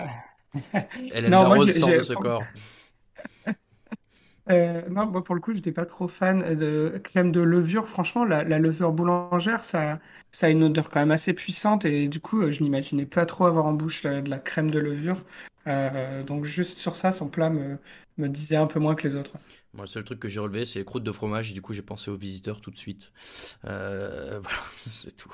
Hélène 1.13 1.31
non, 1.31 1.37
moi, 1.47 1.49
Darroze 1.57 1.67
j'ai- 1.67 1.73
sort 1.79 1.89
de 1.89 1.95
j'ai- 1.95 2.01
ce 2.03 2.13
corps. 2.13 2.43
Euh, 4.49 4.81
non, 4.89 5.05
moi 5.05 5.23
pour 5.23 5.35
le 5.35 5.41
coup, 5.41 5.53
j'étais 5.53 5.71
pas 5.71 5.85
trop 5.85 6.07
fan 6.07 6.55
de 6.55 6.99
crème 7.03 7.31
de 7.31 7.39
levure. 7.39 7.87
Franchement, 7.87 8.25
la, 8.25 8.43
levure 8.43 8.91
boulangère, 8.91 9.63
ça, 9.63 9.99
ça 10.31 10.47
a 10.47 10.49
une 10.49 10.63
odeur 10.63 10.89
quand 10.89 10.99
même 10.99 11.11
assez 11.11 11.33
puissante 11.33 11.85
et 11.85 12.07
du 12.07 12.19
coup, 12.19 12.41
euh, 12.41 12.51
je 12.51 12.63
m'imaginais 12.63 13.05
pas 13.05 13.25
trop 13.27 13.45
avoir 13.45 13.67
en 13.67 13.73
bouche 13.73 14.05
euh, 14.05 14.21
de 14.21 14.29
la 14.29 14.39
crème 14.39 14.71
de 14.71 14.79
levure. 14.79 15.23
Euh, 15.67 16.23
donc 16.23 16.45
juste 16.45 16.79
sur 16.79 16.95
ça, 16.95 17.11
son 17.11 17.29
plat 17.29 17.51
me 17.51 17.77
disait 18.27 18.55
un 18.55 18.65
peu 18.67 18.79
moins 18.79 18.95
que 18.95 19.07
les 19.07 19.15
autres. 19.15 19.37
Moi, 19.75 19.85
le 19.85 19.87
seul 19.87 20.03
truc 20.03 20.19
que 20.19 20.27
j'ai 20.27 20.39
relevé, 20.39 20.65
c'est 20.65 20.79
les 20.79 20.85
croûtes 20.85 21.03
de 21.03 21.11
fromage, 21.11 21.53
du 21.53 21.61
coup, 21.61 21.73
j'ai 21.73 21.83
pensé 21.83 22.09
aux 22.09 22.15
visiteurs 22.15 22.59
tout 22.59 22.71
de 22.71 22.77
suite. 22.77 23.11
Euh, 23.65 24.39
voilà, 24.41 24.57
c'est 24.77 25.15
tout. 25.15 25.31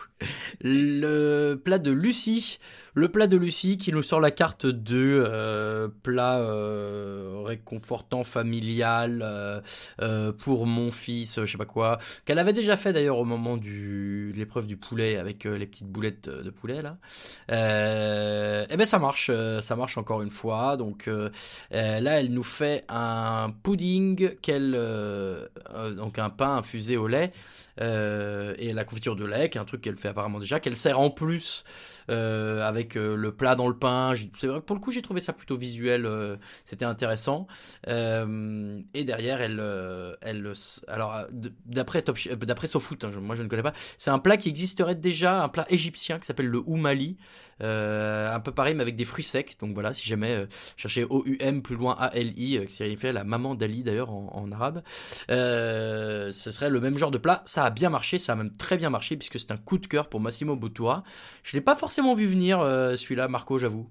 Le 0.60 1.56
plat 1.56 1.80
de 1.80 1.90
Lucie, 1.90 2.60
le 2.96 3.10
plat 3.10 3.28
de 3.28 3.38
Lucie 3.38 3.78
qui 3.78 3.94
nous 3.94 4.04
sort 4.04 4.20
la 4.20 4.32
carte 4.32 4.66
de 4.66 5.24
euh, 5.26 5.88
plat 6.04 6.40
euh, 6.40 7.44
réconfortant 7.46 8.26
familial 8.26 9.64
pour 10.40 10.66
mon 10.66 10.92
fils, 10.92 11.40
je 11.40 11.50
sais 11.50 11.58
pas 11.58 11.66
quoi, 11.66 11.98
qu'elle 12.26 12.40
avait 12.40 12.54
déjà 12.54 12.76
fait 12.76 12.92
d'ailleurs 12.92 13.20
au 13.20 13.26
moment 13.26 13.56
de 13.56 14.32
l'épreuve 14.36 14.68
du 14.68 14.76
poulet 14.76 15.16
avec 15.16 15.46
les 15.46 15.66
petites 15.66 15.88
boulettes 15.88 16.30
de 16.30 16.50
poulet 16.50 16.82
là. 16.82 16.98
Et 17.50 18.76
ben 18.76 18.86
ça 18.86 19.00
marche, 19.00 19.32
ça 19.62 19.76
marche 19.78 19.98
encore 19.98 20.22
une 20.22 20.32
fois. 20.32 20.76
Donc 20.76 21.08
là, 21.08 22.20
elle 22.20 22.34
nous 22.34 22.44
fait 22.44 22.84
un 22.90 23.54
pudding 23.64 24.25
qu'elle 24.28 24.74
euh, 24.76 25.48
euh, 25.74 25.92
donc 25.94 26.20
un 26.20 26.30
pain 26.30 26.58
infusé 26.58 26.98
au 26.98 27.08
lait 27.08 27.32
euh, 27.82 28.56
et 28.58 28.74
la 28.74 28.84
confiture 28.84 29.16
de 29.16 29.26
lait, 29.26 29.50
qui 29.50 29.58
est 29.58 29.62
un 29.62 29.66
truc 29.66 29.82
qu'elle 29.82 29.98
fait 29.98 30.08
apparemment 30.08 30.40
déjà, 30.40 30.60
qu'elle 30.60 30.76
sert 30.76 31.00
en 31.00 31.10
plus 31.10 31.64
euh, 32.10 32.66
avec 32.66 32.96
le 32.96 33.32
plat 33.32 33.56
dans 33.56 33.68
le 33.68 33.78
pain. 33.78 34.14
Vrai 34.14 34.62
pour 34.62 34.76
le 34.76 34.82
coup, 34.82 34.92
j'ai 34.92 35.02
trouvé 35.02 35.20
ça 35.20 35.34
plutôt 35.34 35.58
visuel, 35.58 36.08
c'était 36.64 36.86
intéressant. 36.86 37.48
Et 37.88 39.04
derrière, 39.04 39.42
elle, 39.42 39.62
elle, 40.22 40.54
alors 40.88 41.26
d'après 41.66 42.02
Top, 42.02 42.18
d'après 42.20 42.68
SoFoot, 42.68 43.04
hein, 43.04 43.12
moi 43.20 43.36
je 43.36 43.44
ne 43.44 43.48
connais 43.48 43.64
pas, 43.64 43.74
c'est 43.98 44.12
un 44.12 44.20
plat 44.20 44.38
qui 44.38 44.50
existerait 44.50 44.96
déjà, 44.96 45.42
un 45.42 45.50
plat 45.50 45.66
égyptien 45.70 46.20
qui 46.20 46.26
s'appelle 46.26 46.48
le 46.48 46.62
oumali, 46.66 47.18
euh, 47.55 47.55
un 47.62 48.40
peu 48.40 48.52
pareil 48.52 48.76
mais 48.76 48.82
avec 48.82 48.96
des 48.96 49.06
fruits 49.06 49.24
secs. 49.24 49.56
Donc 49.60 49.74
voilà, 49.74 49.94
si 49.94 50.06
jamais 50.06 50.32
euh, 50.32 50.46
cherchez 50.78 51.04
O-U-M 51.04 51.62
plus 51.62 51.76
loin 51.76 51.96
A-L-I, 52.00 52.58
euh, 52.58 52.66
qui 52.66 52.74
signifie 52.74 53.12
la 53.12 53.24
maman 53.24 53.56
d'Ali 53.56 53.84
d'ailleurs 53.84 54.12
en, 54.12 54.52
arabe, 54.52 54.84
euh, 55.30 56.32
ce 56.32 56.52
serait 56.52 56.70
le 56.70 56.80
même 56.80 56.98
genre 56.98 57.12
de 57.12 57.18
plat. 57.18 57.42
Ça 57.46 57.66
a 57.66 57.70
bien 57.70 57.90
marché, 57.90 58.18
ça 58.18 58.34
a 58.34 58.36
même 58.36 58.52
très 58.52 58.78
bien 58.78 58.90
marché 58.90 59.18
puisque 59.18 59.40
c'est 59.40 59.52
un 59.52 59.58
coup 59.58 59.78
de 59.78 59.88
cœur 59.88 60.10
pour 60.10 60.20
Massimo 60.20 60.56
Bottura. 60.56 61.04
Je 61.44 61.56
l'ai 61.56 61.62
pas 61.62 61.76
forcément 61.76 62.16
vu 62.16 62.26
venir 62.26 62.60
euh, 62.60 62.96
celui-là, 62.96 63.28
Marco, 63.28 63.58
j'avoue. 63.58 63.90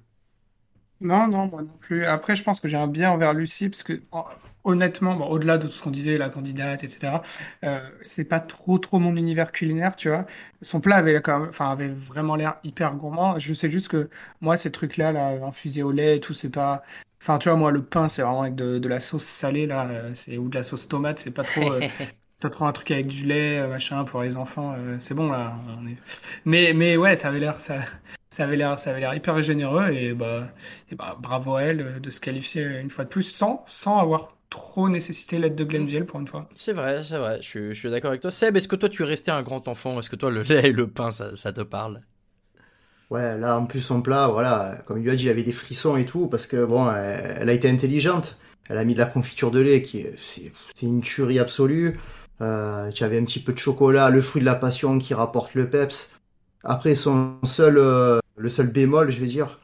Non, 1.00 1.26
non, 1.28 1.46
moi 1.46 1.62
non 1.62 1.76
plus. 1.80 2.06
Après, 2.06 2.36
je 2.36 2.42
pense 2.42 2.60
que 2.60 2.68
j'ai 2.68 2.76
un 2.76 2.86
bien 2.86 3.10
envers 3.10 3.34
Lucie, 3.34 3.68
parce 3.68 3.82
que 3.82 4.00
honnêtement, 4.64 5.14
bon, 5.16 5.26
au-delà 5.26 5.58
de 5.58 5.68
ce 5.68 5.82
qu'on 5.82 5.90
disait, 5.90 6.18
la 6.18 6.28
candidate, 6.30 6.82
etc., 6.84 7.22
euh, 7.64 7.80
c'est 8.02 8.24
pas 8.24 8.40
trop, 8.40 8.78
trop 8.78 8.98
mon 8.98 9.16
univers 9.16 9.52
culinaire, 9.52 9.96
tu 9.96 10.08
vois. 10.08 10.26
Son 10.62 10.80
plat 10.80 10.96
avait, 10.96 11.20
quand 11.22 11.40
même- 11.40 11.48
enfin, 11.50 11.70
avait 11.70 11.88
vraiment 11.88 12.36
l'air 12.36 12.56
hyper 12.64 12.94
gourmand. 12.94 13.38
Je 13.38 13.52
sais 13.54 13.70
juste 13.70 13.88
que 13.88 14.08
moi, 14.40 14.56
ces 14.56 14.72
trucs-là, 14.72 15.12
là, 15.12 15.28
infusés 15.46 15.82
au 15.82 15.92
lait 15.92 16.16
et 16.16 16.20
tout, 16.20 16.34
c'est 16.34 16.50
pas. 16.50 16.82
Enfin, 17.22 17.38
tu 17.38 17.48
vois, 17.48 17.56
moi, 17.58 17.70
le 17.70 17.82
pain, 17.82 18.08
c'est 18.08 18.22
vraiment 18.22 18.42
avec 18.42 18.54
de, 18.54 18.78
de 18.78 18.88
la 18.88 19.00
sauce 19.00 19.24
salée, 19.24 19.66
là, 19.66 19.88
c'est, 20.14 20.36
ou 20.38 20.48
de 20.48 20.54
la 20.56 20.62
sauce 20.62 20.88
tomate, 20.88 21.18
c'est 21.18 21.30
pas 21.30 21.44
trop. 21.44 21.70
euh, 21.72 21.82
T'as 22.40 22.50
trop 22.50 22.66
un 22.66 22.72
truc 22.72 22.90
avec 22.90 23.06
du 23.06 23.24
lait, 23.24 23.60
euh, 23.60 23.68
machin, 23.68 24.04
pour 24.04 24.22
les 24.22 24.36
enfants, 24.36 24.74
euh, 24.76 24.96
c'est 24.98 25.14
bon 25.14 25.30
là. 25.32 25.54
on 25.80 25.86
est- 25.86 25.96
Mais, 26.44 26.72
mais 26.74 26.96
ouais, 26.96 27.16
ça 27.16 27.28
avait 27.28 27.40
l'air, 27.40 27.58
ça, 27.58 27.78
ça 28.34 28.44
avait 28.44 28.56
l'air, 28.56 28.78
ça 28.78 28.90
avait 28.90 29.00
l'air 29.00 29.14
hyper 29.14 29.40
généreux 29.42 29.90
et 29.90 30.12
bah, 30.14 30.48
et 30.90 30.94
bah, 30.94 31.16
bravo 31.20 31.54
à 31.56 31.62
elle 31.62 31.80
euh, 31.80 32.00
de 32.00 32.10
se 32.10 32.20
qualifier 32.20 32.64
une 32.80 32.90
fois 32.90 33.04
de 33.04 33.08
plus 33.10 33.22
sans, 33.24 33.62
sans 33.66 33.98
avoir 33.98 34.36
trop 34.50 34.88
nécessité 34.88 35.38
l'aide 35.38 35.54
de 35.56 35.64
Glenville 35.64 36.04
pour 36.06 36.20
une 36.20 36.28
fois. 36.28 36.48
C'est 36.54 36.72
vrai, 36.72 37.02
c'est 37.04 37.18
vrai, 37.18 37.38
je, 37.42 37.48
suis- 37.48 37.74
je 37.74 37.78
suis 37.78 37.90
d'accord 37.90 38.10
avec 38.10 38.20
toi. 38.22 38.30
Seb, 38.30 38.56
est-ce 38.56 38.68
que 38.68 38.76
toi 38.76 38.88
tu 38.88 39.02
es 39.02 39.04
resté 39.06 39.30
un 39.30 39.42
grand 39.42 39.66
enfant? 39.68 39.98
Est-ce 39.98 40.08
que 40.10 40.16
toi 40.16 40.30
le 40.30 40.42
lait 40.42 40.68
et 40.68 40.72
le 40.72 40.88
pain, 40.90 41.10
ça, 41.10 41.34
ça 41.34 41.52
te 41.52 41.60
parle? 41.62 42.02
Ouais, 43.10 43.38
là, 43.38 43.58
en 43.58 43.66
plus, 43.66 43.80
son 43.80 44.02
plat, 44.02 44.28
voilà, 44.28 44.76
comme 44.86 44.98
il 44.98 45.04
lui 45.04 45.10
a 45.10 45.16
dit, 45.16 45.24
il 45.24 45.28
avait 45.28 45.42
des 45.42 45.52
frissons 45.52 45.96
et 45.96 46.04
tout, 46.06 46.26
parce 46.28 46.46
que, 46.46 46.64
bon, 46.64 46.90
elle, 46.90 47.38
elle 47.42 47.48
a 47.50 47.52
été 47.52 47.68
intelligente. 47.68 48.38
Elle 48.68 48.78
a 48.78 48.84
mis 48.84 48.94
de 48.94 48.98
la 48.98 49.06
confiture 49.06 49.50
de 49.50 49.60
lait, 49.60 49.82
qui 49.82 49.98
est, 50.00 50.16
c'est, 50.18 50.50
c'est 50.74 50.86
une 50.86 51.02
tuerie 51.02 51.38
absolue. 51.38 51.98
Euh, 52.40 52.90
tu 52.90 53.04
avais 53.04 53.18
un 53.18 53.24
petit 53.24 53.40
peu 53.40 53.52
de 53.52 53.58
chocolat, 53.58 54.08
le 54.10 54.20
fruit 54.20 54.40
de 54.40 54.46
la 54.46 54.54
passion 54.54 54.98
qui 54.98 55.12
rapporte 55.14 55.54
le 55.54 55.68
peps. 55.68 56.12
Après, 56.64 56.94
son 56.94 57.38
seul, 57.44 57.76
euh, 57.78 58.18
le 58.36 58.48
seul 58.48 58.68
bémol, 58.68 59.10
je 59.10 59.20
vais 59.20 59.26
dire, 59.26 59.60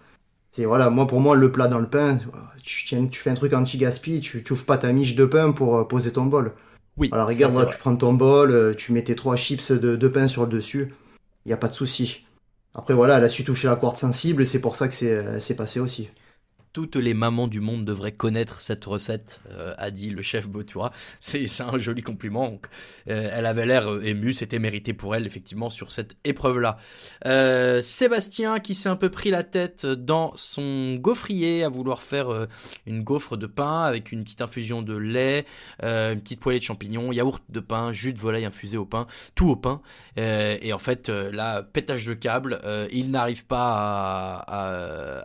c'est, 0.53 0.65
voilà, 0.65 0.91
moi, 0.91 1.07
pour 1.07 1.21
moi, 1.21 1.37
le 1.37 1.53
plat 1.53 1.69
dans 1.69 1.79
le 1.79 1.89
pain, 1.89 2.19
tu, 2.63 2.85
tiens, 2.85 3.07
tu 3.07 3.21
fais 3.21 3.31
un 3.31 3.35
truc 3.35 3.53
anti-gaspi, 3.53 4.21
tu, 4.21 4.43
tu 4.43 4.53
ouvres 4.53 4.65
pas 4.65 4.79
ta 4.79 4.93
miche 4.93 5.15
de 5.15 5.25
pain 5.25 5.53
pour 5.53 5.77
euh, 5.77 5.85
poser 5.85 6.13
ton 6.13 6.25
bol. 6.25 6.53
Oui, 6.97 7.09
ça, 7.11 7.25
rigueur, 7.25 7.51
c'est 7.51 7.55
voilà, 7.55 7.71
tu 7.71 7.79
prends 7.79 7.97
ton 7.97 8.13
bol, 8.13 8.51
euh, 8.51 8.75
tu 8.75 8.93
mets 8.93 9.05
tes 9.05 9.15
trois 9.15 9.37
chips 9.37 9.73
de, 9.73 9.97
de 9.97 10.09
pain 10.09 10.29
sur 10.29 10.43
le 10.43 10.49
dessus, 10.49 10.93
il 11.45 11.49
n'y 11.49 11.53
a 11.53 11.57
pas 11.57 11.69
de 11.69 11.73
souci. 11.73 12.27
Après, 12.75 12.95
voilà, 12.95 13.19
elle 13.19 13.25
a 13.25 13.29
su 13.29 13.45
toucher 13.45 13.69
la 13.69 13.77
corde 13.77 13.97
sensible 13.97 14.47
c'est 14.47 14.61
pour 14.61 14.77
ça 14.77 14.87
que 14.89 14.95
c'est 14.95 15.13
euh, 15.13 15.41
c'est 15.41 15.57
passé 15.57 15.81
aussi. 15.81 16.09
Toutes 16.73 16.95
les 16.95 17.15
mamans 17.15 17.49
du 17.49 17.61
monde 17.61 17.85
devraient 17.85 18.13
connaître 18.13 18.61
cette 18.61 18.85
recette, 18.85 19.41
euh, 19.51 19.75
a 19.77 19.91
dit 19.91 20.11
le 20.11 20.23
chef 20.23 20.49
Botura. 20.49 20.93
C'est 21.19 21.49
un 21.61 21.79
joli 21.79 22.03
compliment. 22.03 22.61
Euh, 23.09 23.29
elle 23.33 23.47
avait 23.47 23.67
l'air 23.67 23.91
euh, 23.91 24.03
émue, 24.03 24.33
c'était 24.33 24.61
mérité 24.61 24.95
pour 24.95 25.17
elle, 25.17 25.27
effectivement, 25.27 25.69
sur 25.69 25.91
cette 25.91 26.17
épreuve-là. 26.23 26.79
Sébastien, 27.81 28.61
qui 28.61 28.75
s'est 28.75 28.89
un 28.89 28.97
peu 28.97 29.11
pris 29.11 29.31
la 29.31 29.43
tête 29.43 29.85
dans 29.85 30.33
son 30.37 30.95
gaufrier 30.95 31.65
à 31.65 31.69
vouloir 31.69 32.03
faire 32.03 32.47
une 32.87 33.03
gaufre 33.03 33.37
de 33.37 33.47
pain 33.47 33.83
avec 33.83 34.13
une 34.13 34.23
petite 34.23 34.41
infusion 34.41 34.83
de 34.83 34.97
lait, 34.97 35.45
une 35.83 36.21
petite 36.21 36.41
poêlée 36.41 36.59
de 36.59 36.65
champignons, 36.65 37.13
yaourt 37.13 37.43
de 37.49 37.61
pain, 37.61 37.93
jus 37.93 38.13
de 38.13 38.19
volaille 38.19 38.45
infusé 38.45 38.77
au 38.77 38.85
pain, 38.85 39.07
tout 39.35 39.49
au 39.49 39.57
pain. 39.57 39.81
Et 40.17 40.73
en 40.73 40.79
fait, 40.79 41.09
là, 41.09 41.63
pétage 41.63 42.07
de 42.07 42.15
câble, 42.15 42.61
il 42.93 43.11
n'arrive 43.11 43.47
pas 43.47 44.45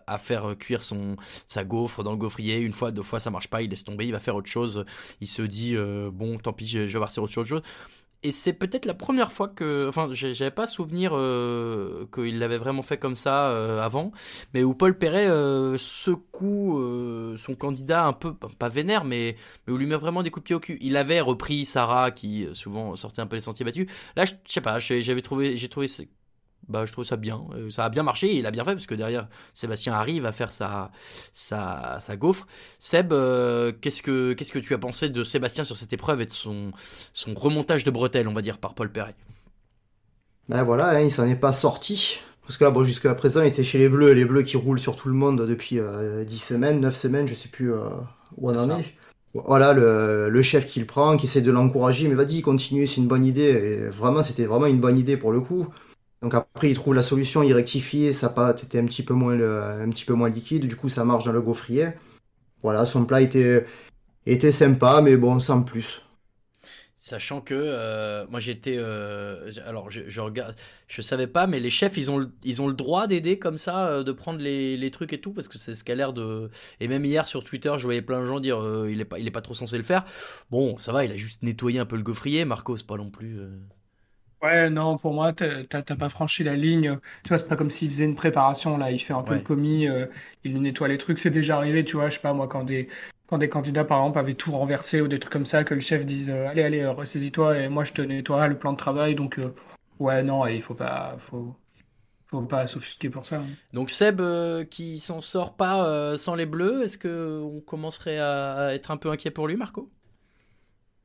à 0.08 0.18
faire 0.18 0.56
cuire 0.58 0.82
son 0.82 1.16
sa 1.48 1.64
gaufre 1.64 2.04
dans 2.04 2.12
le 2.12 2.18
gaufrier. 2.18 2.60
Une 2.60 2.74
fois, 2.74 2.92
deux 2.92 3.04
fois, 3.04 3.20
ça 3.20 3.30
marche 3.30 3.48
pas, 3.48 3.62
il 3.62 3.70
laisse 3.70 3.84
tomber, 3.84 4.06
il 4.06 4.12
va 4.12 4.20
faire 4.20 4.36
autre 4.36 4.50
chose. 4.50 4.86
Il 5.22 5.28
se 5.28 5.42
dit, 5.42 5.76
euh, 5.76 6.10
bon, 6.12 6.38
tant 6.38 6.54
pis, 6.54 6.68
je, 6.68 6.80
vais 6.80 7.00
partir 7.00 7.14
sur 7.14 7.24
autre 7.24 7.50
chose. 7.50 7.62
Et 8.24 8.32
c'est 8.32 8.54
peut-être 8.54 8.86
la 8.86 8.96
première 8.96 9.32
fois 9.32 9.48
que, 9.48 9.88
enfin, 9.88 10.10
j'avais 10.12 10.50
pas 10.50 10.66
souvenir 10.66 11.12
euh, 11.14 12.08
qu'il 12.12 12.40
l'avait 12.40 12.58
vraiment 12.58 12.82
fait 12.82 12.98
comme 12.98 13.16
ça 13.16 13.50
euh, 13.50 13.80
avant, 13.84 14.12
mais 14.56 14.64
où 14.64 14.74
Paul 14.74 14.98
Perret 14.98 15.28
secoue 15.78 16.82
son 17.38 17.54
candidat 17.54 18.06
un 18.06 18.14
peu, 18.14 18.34
pas 18.34 18.68
vénère, 18.68 19.04
mais, 19.04 19.36
mais 19.68 19.74
où 19.74 19.78
lui 19.78 19.86
met 19.86 19.96
vraiment 19.96 20.24
des 20.24 20.32
coups 20.32 20.44
de 20.44 20.46
pied 20.46 20.56
au 20.56 20.60
cul. 20.60 20.80
Il 20.82 20.98
avait 20.98 21.22
repris 21.22 21.66
Sarah, 21.66 22.10
qui 22.10 22.48
souvent 22.54 22.96
sortait 22.96 23.22
un 23.22 23.28
peu 23.28 23.36
les 23.36 23.42
sentiers 23.42 23.64
battus. 23.64 23.86
Là, 24.16 24.26
je 24.26 24.34
sais 24.48 24.62
pas, 24.62 24.80
j'avais 24.80 25.22
trouvé, 25.22 25.56
j'ai 25.56 25.70
trouvé, 25.70 25.88
bah, 26.68 26.86
je 26.86 26.92
trouve 26.92 27.06
ça 27.06 27.18
bien. 27.18 27.44
Euh, 27.56 27.70
Ça 27.70 27.86
a 27.86 27.90
bien 27.90 28.04
marché 28.04 28.28
et 28.28 28.38
il 28.40 28.46
a 28.46 28.52
bien 28.52 28.66
fait 28.66 28.74
parce 28.74 28.86
que 28.88 28.96
derrière, 28.96 29.28
Sébastien 29.54 29.94
arrive 29.94 30.26
à 30.26 30.32
faire 30.32 30.52
sa, 30.52 30.92
sa, 31.34 31.98
sa 32.00 32.16
gaufre. 32.18 32.48
Seb, 32.80 33.14
euh, 33.14 33.72
qu'est-ce 33.82 34.02
que, 34.04 34.34
qu'est-ce 34.34 34.52
que 34.52 34.60
tu 34.60 34.74
as 34.74 34.78
pensé 34.78 35.10
de 35.10 35.24
Sébastien 35.24 35.64
sur 35.64 35.78
cette 35.78 35.94
épreuve 35.94 36.22
et 36.22 36.26
de 36.26 36.32
son, 36.32 36.72
son 37.14 37.34
remontage 37.36 37.84
de 37.84 37.92
bretelles, 37.92 38.28
on 38.28 38.34
va 38.34 38.42
dire, 38.42 38.58
par 38.58 38.74
Paul 38.76 38.92
Perret? 38.92 39.16
Ben 40.48 40.64
voilà, 40.64 40.90
hein, 40.90 41.02
il 41.02 41.12
s'en 41.12 41.26
est 41.28 41.36
pas 41.36 41.54
sorti. 41.54 42.20
Parce 42.44 42.58
que 42.58 42.64
là, 42.64 42.70
bon, 42.72 42.84
jusqu'à 42.84 43.14
présent, 43.16 43.42
il 43.42 43.48
était 43.48 43.64
chez 43.64 43.80
les 43.80 43.90
Bleus, 43.90 44.14
les 44.14 44.26
Bleus 44.26 44.44
qui 44.44 44.58
roulent 44.58 44.80
sur 44.80 44.96
tout 44.96 45.08
le 45.08 45.16
monde 45.16 45.42
depuis 45.48 45.80
euh, 45.80 46.24
10 46.24 46.38
semaines, 46.38 46.80
9 46.80 46.96
semaines, 46.96 47.28
je 47.28 47.34
sais 47.34 47.50
plus 47.50 47.74
euh, 47.74 47.90
où 48.38 48.50
on 48.52 48.58
en 48.58 48.70
est. 48.70 48.94
Voilà, 49.34 49.74
le, 49.74 50.30
le 50.30 50.42
chef 50.42 50.66
qui 50.72 50.80
le 50.80 50.86
prend, 50.86 51.18
qui 51.18 51.26
essaie 51.26 51.42
de 51.42 51.52
l'encourager, 51.52 52.08
mais 52.08 52.16
vas-y, 52.16 52.42
continue, 52.42 52.88
c'est 52.88 52.98
une 53.02 53.08
bonne 53.08 53.26
idée. 53.26 53.42
Et 53.44 53.88
vraiment, 53.90 54.24
c'était 54.24 54.46
vraiment 54.46 54.68
une 54.68 54.80
bonne 54.80 54.98
idée 54.98 55.18
pour 55.18 55.32
le 55.32 55.42
coup. 55.42 55.68
Donc 56.26 56.34
après, 56.34 56.72
il 56.72 56.74
trouve 56.74 56.96
la 56.96 57.04
solution, 57.04 57.44
il 57.44 57.54
rectifie, 57.54 58.12
sa 58.12 58.30
pâte 58.30 58.64
était 58.64 58.80
un 58.80 58.86
petit 58.86 59.04
peu 59.04 59.14
moins, 59.14 60.28
liquide, 60.28 60.66
du 60.66 60.76
coup, 60.76 60.90
ça 60.90 61.06
marche 61.06 61.24
dans 61.26 61.32
le 61.32 61.40
gaufrier. 61.40 61.90
voilà, 62.64 62.88
son 62.88 63.06
plat 63.06 63.22
était, 63.22 63.64
était 64.26 64.52
sympa, 64.52 65.02
mais 65.04 65.18
bon, 65.18 65.40
sans 65.40 65.62
plus. 65.62 66.02
Sachant 66.98 67.42
que 67.42 67.54
euh, 67.54 68.26
moi 68.32 68.40
j'étais 68.40 68.74
euh, 68.76 69.52
alors 69.68 69.92
je, 69.92 70.20
regarde 70.20 70.56
je 70.88 71.04
savais 71.04 71.28
pas 71.28 71.46
mais 71.46 71.60
les 71.60 71.70
chefs 71.70 71.96
ils 71.98 72.10
ont 72.10 72.18
le 72.18 72.74
droit 72.74 73.06
d'aider 73.06 73.38
comme 73.38 73.60
ça 73.60 73.90
euh, 73.90 74.04
de 74.04 74.12
prendre 74.12 74.40
les, 74.40 74.90
trucs 74.90 75.14
et 75.14 75.22
tout 75.22 75.32
parce 75.32 75.48
que 75.48 75.60
c'est 75.60 75.76
ce 75.76 75.84
qu'a 75.84 75.94
l'air 75.94 76.14
de 76.14 76.50
et 76.80 76.88
même 76.88 77.06
hier 77.06 77.28
sur 77.28 77.44
Twitter 77.44 77.76
je 77.78 77.84
voyais 77.84 78.02
plein 78.02 78.22
de 78.22 78.26
gens 78.26 78.40
dire 78.40 78.58
il 78.90 79.00
est 79.00 79.06
pas 79.06 79.20
il 79.20 79.28
est 79.28 79.32
pas 79.32 79.44
trop 79.44 79.54
censé 79.54 79.78
le 79.78 79.84
faire 79.84 80.04
bon 80.50 80.80
ça 80.80 80.92
va 80.92 81.06
il 81.06 81.12
a 81.12 81.16
juste 81.16 81.44
nettoyé 81.44 81.78
un 81.78 81.86
peu 81.86 81.96
le 81.96 82.02
gaufrier 82.02 82.44
Marco 82.44 82.76
c'est 82.76 82.88
pas 82.88 82.98
non 82.98 83.12
plus 83.12 83.40
Ouais, 84.46 84.70
non, 84.70 84.98
pour 84.98 85.14
moi, 85.14 85.34
t'as 85.34 85.84
pas 85.84 86.10
franchi 86.10 86.44
la 86.44 86.56
ligne. 86.56 87.00
Tu 87.24 87.30
vois, 87.30 87.38
c'est 87.38 87.48
pas 87.48 87.56
comme 87.56 87.70
s'il 87.70 87.90
faisait 87.90 88.06
une 88.06 88.16
préparation, 88.16 88.78
là. 88.78 88.92
Il 88.92 89.00
fait 89.00 89.14
un 89.14 89.24
peu 89.24 89.38
de 89.38 89.44
commis, 89.44 89.88
il 90.44 90.62
nettoie 90.62 90.88
les 90.88 90.98
trucs. 90.98 91.20
C'est 91.20 91.32
déjà 91.32 91.58
arrivé, 91.58 91.84
tu 91.84 91.96
vois, 91.96 92.10
je 92.10 92.16
sais 92.16 92.22
pas, 92.22 92.34
moi, 92.34 92.48
quand 92.48 92.64
des, 92.64 92.88
quand 93.28 93.38
des 93.38 93.50
candidats, 93.50 93.84
par 93.84 94.00
exemple, 94.00 94.20
avaient 94.20 94.34
tout 94.34 94.52
renversé 94.52 95.02
ou 95.02 95.08
des 95.08 95.20
trucs 95.20 95.34
comme 95.34 95.46
ça, 95.46 95.64
que 95.64 95.74
le 95.74 95.80
chef 95.80 96.06
dise 96.06 96.30
euh, 96.30 96.48
Allez, 96.48 96.64
allez, 96.64 96.86
ressaisis-toi 96.86 97.60
et 97.60 97.70
moi 97.70 97.84
je 97.84 97.94
te 97.94 98.02
nettoie 98.02 98.48
le 98.48 98.58
plan 98.58 98.72
de 98.72 98.78
travail. 98.78 99.16
Donc, 99.16 99.40
euh, 99.40 99.54
ouais, 100.00 100.24
non, 100.24 100.46
il 100.46 100.62
faut 100.62 100.76
pas, 100.76 101.16
faut, 101.18 101.56
faut 102.28 102.42
pas 102.42 102.68
s'offusquer 102.68 103.10
pour 103.10 103.26
ça. 103.26 103.38
Hein. 103.38 103.46
Donc, 103.74 103.90
Seb 103.90 104.22
euh, 104.22 104.64
qui 104.64 105.00
s'en 105.00 105.22
sort 105.22 105.56
pas 105.56 106.18
sans 106.18 106.36
les 106.36 106.46
bleus, 106.46 106.84
est-ce 106.84 106.98
qu'on 106.98 107.62
commencerait 107.62 108.20
à, 108.20 108.74
être 108.74 108.92
un 108.92 108.98
peu 108.98 109.10
inquiet 109.10 109.32
pour 109.32 109.48
lui, 109.48 109.56
Marco? 109.56 109.90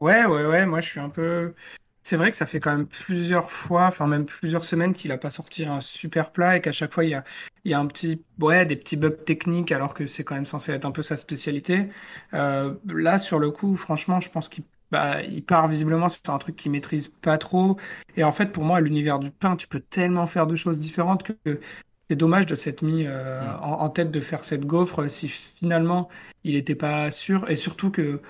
Ouais, 0.01 0.25
ouais, 0.25 0.47
ouais, 0.47 0.65
moi 0.65 0.81
je 0.81 0.89
suis 0.89 1.01
un 1.01 1.11
peu. 1.11 1.55
C'est 2.03 2.17
vrai 2.17 2.31
que 2.31 2.37
ça 2.37 2.47
fait 2.47 2.61
quand 2.61 2.75
même 2.75 2.87
plusieurs 2.87 3.53
fois, 3.53 3.87
enfin 3.87 4.07
même 4.07 4.25
plusieurs 4.25 4.65
semaines 4.65 4.95
qu'il 4.95 5.11
n'a 5.11 5.19
pas 5.19 5.31
sorti 5.31 5.65
un 5.65 5.81
super 5.81 6.33
plat 6.33 6.57
et 6.57 6.61
qu'à 6.61 6.73
chaque 6.73 6.93
fois 6.95 7.05
il 7.05 7.11
y 7.11 7.15
a, 7.15 7.25
il 7.65 7.71
y 7.71 7.75
a 7.75 7.79
un 7.79 7.87
petit, 7.87 8.25
ouais, 8.41 8.65
des 8.65 8.77
petits 8.77 8.97
bugs 8.97 9.11
techniques 9.11 9.71
alors 9.73 9.93
que 9.95 10.07
c'est 10.07 10.25
quand 10.25 10.35
même 10.35 10.47
censé 10.47 10.73
être 10.73 10.87
un 10.87 10.93
peu 10.93 11.03
sa 11.03 11.17
spécialité. 11.17 11.89
Euh, 12.35 12.75
là, 12.87 13.19
sur 13.19 13.39
le 13.39 13.51
coup, 13.51 13.77
franchement, 13.77 14.21
je 14.21 14.31
pense 14.31 14.49
qu'il 14.49 14.65
bah, 14.91 15.23
il 15.23 15.45
part 15.45 15.69
visiblement 15.69 16.09
sur 16.09 16.21
un 16.31 16.39
truc 16.39 16.57
qu'il 16.57 16.73
maîtrise 16.73 17.09
pas 17.09 17.39
trop. 17.39 17.77
Et 18.17 18.25
en 18.25 18.33
fait, 18.33 18.47
pour 18.53 18.65
moi, 18.65 18.81
l'univers 18.81 19.19
du 19.21 19.31
pain, 19.31 19.57
tu 19.57 19.69
peux 19.69 19.81
tellement 19.81 20.27
faire 20.27 20.47
de 20.47 20.57
choses 20.57 20.79
différentes 20.79 21.23
que 21.23 21.61
c'est 22.09 22.17
dommage 22.17 22.47
de 22.47 22.57
s'être 22.57 22.83
mis 22.83 23.07
euh, 23.07 23.41
mm. 23.41 23.63
en, 23.63 23.81
en, 23.83 23.89
tête 23.91 24.11
de 24.11 24.21
faire 24.21 24.45
cette 24.45 24.67
gaufre 24.67 25.09
si 25.09 25.29
finalement 25.29 26.09
il 26.45 26.55
n'était 26.55 26.75
pas 26.75 27.11
sûr. 27.11 27.49
Et 27.51 27.57
surtout 27.57 27.91
que 27.91 28.21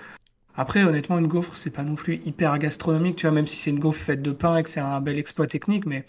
après, 0.61 0.83
honnêtement, 0.83 1.17
une 1.17 1.27
gaufre, 1.27 1.55
c'est 1.55 1.71
pas 1.71 1.83
non 1.83 1.95
plus 1.95 2.17
hyper 2.23 2.57
gastronomique, 2.59 3.15
tu 3.15 3.25
vois, 3.25 3.33
même 3.33 3.47
si 3.47 3.57
c'est 3.57 3.71
une 3.71 3.79
gaufre 3.79 3.99
faite 3.99 4.21
de 4.21 4.31
pain 4.31 4.57
et 4.57 4.63
que 4.63 4.69
c'est 4.69 4.79
un 4.79 5.01
bel 5.01 5.17
exploit 5.17 5.47
technique, 5.47 5.87
mais, 5.87 6.05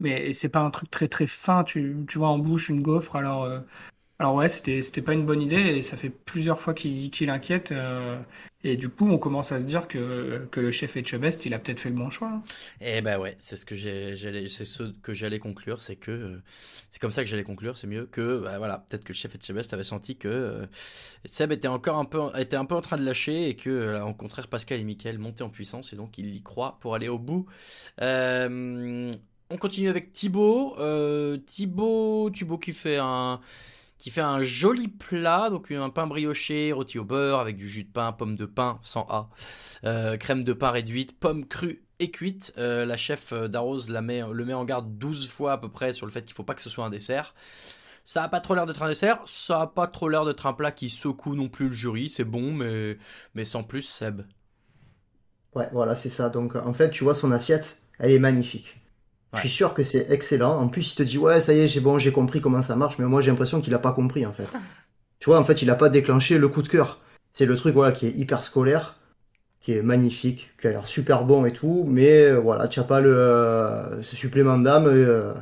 mais 0.00 0.32
c'est 0.32 0.48
pas 0.48 0.60
un 0.60 0.70
truc 0.70 0.90
très 0.90 1.06
très 1.08 1.28
fin, 1.28 1.64
tu, 1.64 1.96
tu 2.08 2.18
vois 2.18 2.28
en 2.28 2.38
bouche 2.38 2.68
une 2.68 2.80
gaufre, 2.82 3.14
alors, 3.16 3.44
euh, 3.44 3.60
alors 4.18 4.34
ouais, 4.34 4.48
c'était, 4.48 5.02
pas 5.02 5.14
une 5.14 5.24
bonne 5.26 5.42
idée 5.42 5.56
et 5.56 5.82
ça 5.82 5.96
fait 5.96 6.10
plusieurs 6.10 6.60
fois 6.60 6.74
qu'il, 6.74 7.10
qu'il 7.10 7.30
inquiète. 7.30 7.72
Euh, 7.72 8.20
et 8.64 8.76
du 8.76 8.88
coup, 8.88 9.08
on 9.08 9.18
commence 9.18 9.50
à 9.50 9.58
se 9.58 9.64
dire 9.64 9.88
que, 9.88 10.46
que 10.50 10.60
le 10.60 10.70
chef 10.70 10.96
Etchebest, 10.96 11.46
il 11.46 11.54
a 11.54 11.58
peut-être 11.58 11.80
fait 11.80 11.88
le 11.88 11.96
bon 11.96 12.10
choix. 12.10 12.28
Hein. 12.28 12.42
Eh 12.80 13.00
ben 13.00 13.18
ouais, 13.18 13.34
c'est 13.38 13.56
ce 13.56 13.66
que 13.66 13.74
j'ai, 13.74 14.16
c'est 14.48 14.64
ce 14.64 14.84
que 15.02 15.12
j'allais 15.14 15.40
conclure, 15.40 15.80
c'est 15.80 15.96
que 15.96 16.10
euh, 16.10 16.42
c'est 16.88 17.00
comme 17.00 17.10
ça 17.10 17.24
que 17.24 17.28
j'allais 17.28 17.42
conclure, 17.42 17.76
c'est 17.76 17.88
mieux 17.88 18.06
que 18.06 18.38
bah, 18.38 18.58
voilà, 18.58 18.84
peut-être 18.88 19.02
que 19.02 19.12
le 19.12 19.14
chef 19.14 19.34
Etchebest 19.34 19.74
avait 19.74 19.82
senti 19.82 20.16
que 20.16 20.28
euh, 20.28 20.66
Seb 21.24 21.50
était 21.50 21.68
encore 21.68 21.98
un 21.98 22.04
peu 22.04 22.20
était 22.38 22.56
un 22.56 22.64
peu 22.64 22.76
en 22.76 22.82
train 22.82 22.96
de 22.96 23.04
lâcher 23.04 23.48
et 23.48 23.56
que 23.56 24.00
au 24.00 24.14
contraire 24.14 24.46
Pascal 24.46 24.78
et 24.78 24.84
Mickaël 24.84 25.18
montaient 25.18 25.42
en 25.42 25.50
puissance 25.50 25.92
et 25.92 25.96
donc 25.96 26.16
il 26.18 26.34
y 26.34 26.42
croit 26.42 26.78
pour 26.80 26.94
aller 26.94 27.08
au 27.08 27.18
bout. 27.18 27.46
on 28.00 29.56
continue 29.58 29.88
avec 29.88 30.12
Thibaut, 30.12 30.76
Thibaut, 31.46 32.30
Thibaut 32.30 32.58
qui 32.58 32.72
fait 32.72 32.98
un 32.98 33.40
qui 34.02 34.10
fait 34.10 34.20
un 34.20 34.42
joli 34.42 34.88
plat, 34.88 35.48
donc 35.48 35.70
un 35.70 35.88
pain 35.88 36.08
brioché, 36.08 36.72
rôti 36.72 36.98
au 36.98 37.04
beurre 37.04 37.38
avec 37.38 37.56
du 37.56 37.68
jus 37.68 37.84
de 37.84 37.88
pain, 37.88 38.10
pomme 38.10 38.36
de 38.36 38.46
pain 38.46 38.80
sans 38.82 39.06
A, 39.08 39.30
euh, 39.84 40.16
crème 40.16 40.42
de 40.42 40.52
pain 40.52 40.72
réduite, 40.72 41.16
pommes 41.16 41.46
crues 41.46 41.84
et 42.00 42.10
cuites. 42.10 42.52
Euh, 42.58 42.84
la 42.84 42.96
chef 42.96 43.32
euh, 43.32 43.46
d'Arose 43.46 43.88
le 43.88 44.00
met 44.00 44.54
en 44.54 44.64
garde 44.64 44.98
12 44.98 45.28
fois 45.28 45.52
à 45.52 45.58
peu 45.58 45.68
près 45.68 45.92
sur 45.92 46.04
le 46.04 46.10
fait 46.10 46.22
qu'il 46.22 46.34
faut 46.34 46.42
pas 46.42 46.54
que 46.54 46.62
ce 46.62 46.68
soit 46.68 46.84
un 46.84 46.90
dessert. 46.90 47.32
Ça 48.04 48.24
a 48.24 48.28
pas 48.28 48.40
trop 48.40 48.56
l'air 48.56 48.66
d'être 48.66 48.82
un 48.82 48.88
dessert, 48.88 49.20
ça 49.24 49.60
a 49.60 49.66
pas 49.68 49.86
trop 49.86 50.08
l'air 50.08 50.24
d'être 50.24 50.46
un 50.46 50.52
plat 50.52 50.72
qui 50.72 50.90
secoue 50.90 51.36
non 51.36 51.48
plus 51.48 51.68
le 51.68 51.74
jury, 51.74 52.08
c'est 52.08 52.24
bon, 52.24 52.52
mais, 52.52 52.98
mais 53.36 53.44
sans 53.44 53.62
plus, 53.62 53.82
Seb. 53.82 54.22
Ouais, 55.54 55.68
voilà, 55.70 55.94
c'est 55.94 56.10
ça. 56.10 56.28
Donc 56.28 56.56
en 56.56 56.72
fait, 56.72 56.90
tu 56.90 57.04
vois, 57.04 57.14
son 57.14 57.30
assiette, 57.30 57.80
elle 58.00 58.10
est 58.10 58.18
magnifique. 58.18 58.81
Je 59.34 59.40
suis 59.40 59.48
sûr 59.48 59.72
que 59.72 59.82
c'est 59.82 60.10
excellent. 60.10 60.58
En 60.58 60.68
plus, 60.68 60.92
il 60.92 60.96
te 60.96 61.02
dit 61.02 61.18
ouais, 61.18 61.40
ça 61.40 61.54
y 61.54 61.60
est, 61.60 61.66
j'ai 61.66 61.80
bon, 61.80 61.98
j'ai 61.98 62.12
compris 62.12 62.40
comment 62.40 62.60
ça 62.60 62.76
marche, 62.76 62.98
mais 62.98 63.06
moi 63.06 63.20
j'ai 63.20 63.30
l'impression 63.30 63.60
qu'il 63.60 63.74
a 63.74 63.78
pas 63.78 63.92
compris 63.92 64.26
en 64.26 64.32
fait. 64.32 64.46
tu 65.20 65.30
vois, 65.30 65.38
en 65.38 65.44
fait, 65.44 65.62
il 65.62 65.70
a 65.70 65.74
pas 65.74 65.88
déclenché 65.88 66.38
le 66.38 66.48
coup 66.48 66.62
de 66.62 66.68
cœur. 66.68 66.98
C'est 67.32 67.46
le 67.46 67.56
truc 67.56 67.74
voilà 67.74 67.92
qui 67.92 68.06
est 68.06 68.10
hyper 68.10 68.44
scolaire, 68.44 68.96
qui 69.62 69.72
est 69.72 69.82
magnifique, 69.82 70.50
qui 70.60 70.66
a 70.66 70.70
l'air 70.70 70.86
super 70.86 71.24
bon 71.24 71.46
et 71.46 71.52
tout, 71.52 71.84
mais 71.88 72.24
euh, 72.24 72.38
voilà, 72.38 72.68
tu 72.68 72.78
n'as 72.78 72.84
pas 72.84 73.00
le 73.00 73.16
euh, 73.16 74.02
ce 74.02 74.16
supplément 74.16 74.58
d'âme. 74.58 74.86
Euh, 74.86 75.32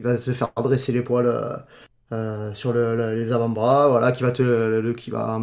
il 0.00 0.04
va 0.04 0.16
se 0.16 0.32
faire 0.32 0.50
dresser 0.56 0.92
les 0.92 1.02
poils 1.02 1.64
sur 2.54 2.72
les 2.72 3.32
avant-bras, 3.32 3.88
voilà, 3.88 4.12
qui 4.12 4.22
va 4.22 4.32
te 4.32 4.42
le, 4.42 4.92
qui 4.94 5.10
va 5.10 5.40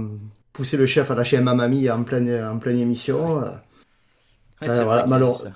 pousser 0.52 0.78
le 0.78 0.86
chef 0.86 1.12
à 1.12 1.16
lâcher 1.16 1.38
un 1.38 1.42
mamie 1.42 1.90
en 1.90 2.04
pleine 2.04 2.44
en 2.44 2.58
pleine 2.58 2.78
émission. 2.78 3.40
Ouais, 4.62 4.84
voilà, 4.84 5.06
malheureusement 5.08 5.52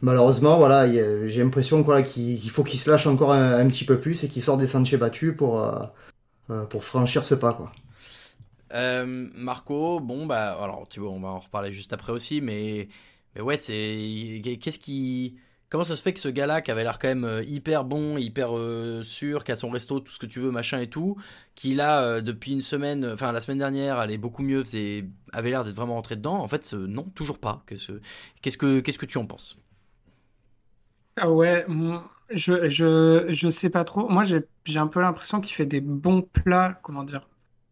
Malheureusement, 0.00 0.58
voilà, 0.58 0.88
j'ai 1.26 1.42
l'impression 1.42 1.84
qu'il 2.02 2.50
faut 2.50 2.64
qu'il 2.64 2.78
se 2.78 2.90
lâche 2.90 3.06
encore 3.06 3.32
un, 3.32 3.68
petit 3.68 3.84
peu 3.84 3.98
plus 3.98 4.24
et 4.24 4.28
qu'il 4.28 4.42
sort 4.42 4.56
des 4.56 4.66
sentiers 4.66 4.98
battus 4.98 5.34
pour, 5.36 5.62
euh, 5.62 5.84
euh, 6.50 6.64
pour 6.64 6.84
franchir 6.84 7.24
ce 7.24 7.34
pas. 7.34 7.72
Euh, 8.72 9.04
Marco, 9.34 10.00
bon, 10.00 10.26
bah, 10.26 10.58
alors, 10.60 10.86
Thibaut, 10.88 11.10
on 11.10 11.20
va 11.20 11.28
en 11.28 11.38
reparler 11.38 11.72
juste 11.72 11.92
après 11.92 12.12
aussi, 12.12 12.40
mais, 12.40 12.88
mais 13.34 13.40
ouais, 13.40 13.56
c'est. 13.56 14.40
Qu'est-ce 14.60 14.78
qui. 14.78 15.36
Comment 15.70 15.84
ça 15.84 15.96
se 15.96 16.02
fait 16.02 16.12
que 16.12 16.20
ce 16.20 16.28
gars-là, 16.28 16.60
qui 16.60 16.70
avait 16.70 16.84
l'air 16.84 16.98
quand 16.98 17.08
même 17.08 17.42
hyper 17.46 17.84
bon, 17.84 18.16
hyper 18.16 18.50
sûr, 19.02 19.42
qui 19.42 19.50
a 19.50 19.56
son 19.56 19.70
resto, 19.70 19.98
tout 19.98 20.12
ce 20.12 20.18
que 20.18 20.26
tu 20.26 20.38
veux, 20.38 20.52
machin 20.52 20.78
et 20.78 20.88
tout, 20.88 21.16
qui 21.56 21.74
là, 21.74 22.20
depuis 22.20 22.52
une 22.52 22.62
semaine, 22.62 23.04
enfin 23.12 23.32
la 23.32 23.40
semaine 23.40 23.58
dernière, 23.58 23.98
allait 23.98 24.18
beaucoup 24.18 24.42
mieux, 24.42 24.62
avait 25.32 25.50
l'air 25.50 25.64
d'être 25.64 25.74
vraiment 25.74 25.94
rentré 25.94 26.14
dedans, 26.14 26.36
en 26.36 26.46
fait, 26.46 26.72
non, 26.74 27.04
toujours 27.14 27.38
pas. 27.38 27.64
Qu'est-ce 27.66 28.56
que, 28.56 28.80
qu'est-ce 28.80 28.98
que 28.98 29.06
tu 29.06 29.18
en 29.18 29.26
penses? 29.26 29.58
Ah 31.16 31.30
ouais, 31.30 31.66
je, 32.30 32.68
je, 32.68 33.26
je 33.28 33.48
sais 33.48 33.70
pas 33.70 33.84
trop. 33.84 34.08
Moi, 34.08 34.24
j'ai, 34.24 34.44
un 34.78 34.86
peu 34.86 35.00
l'impression 35.00 35.40
qu'il 35.40 35.54
fait 35.54 35.66
des 35.66 35.80
bons 35.80 36.22
plats, 36.22 36.78
comment 36.82 37.04
dire, 37.04 37.28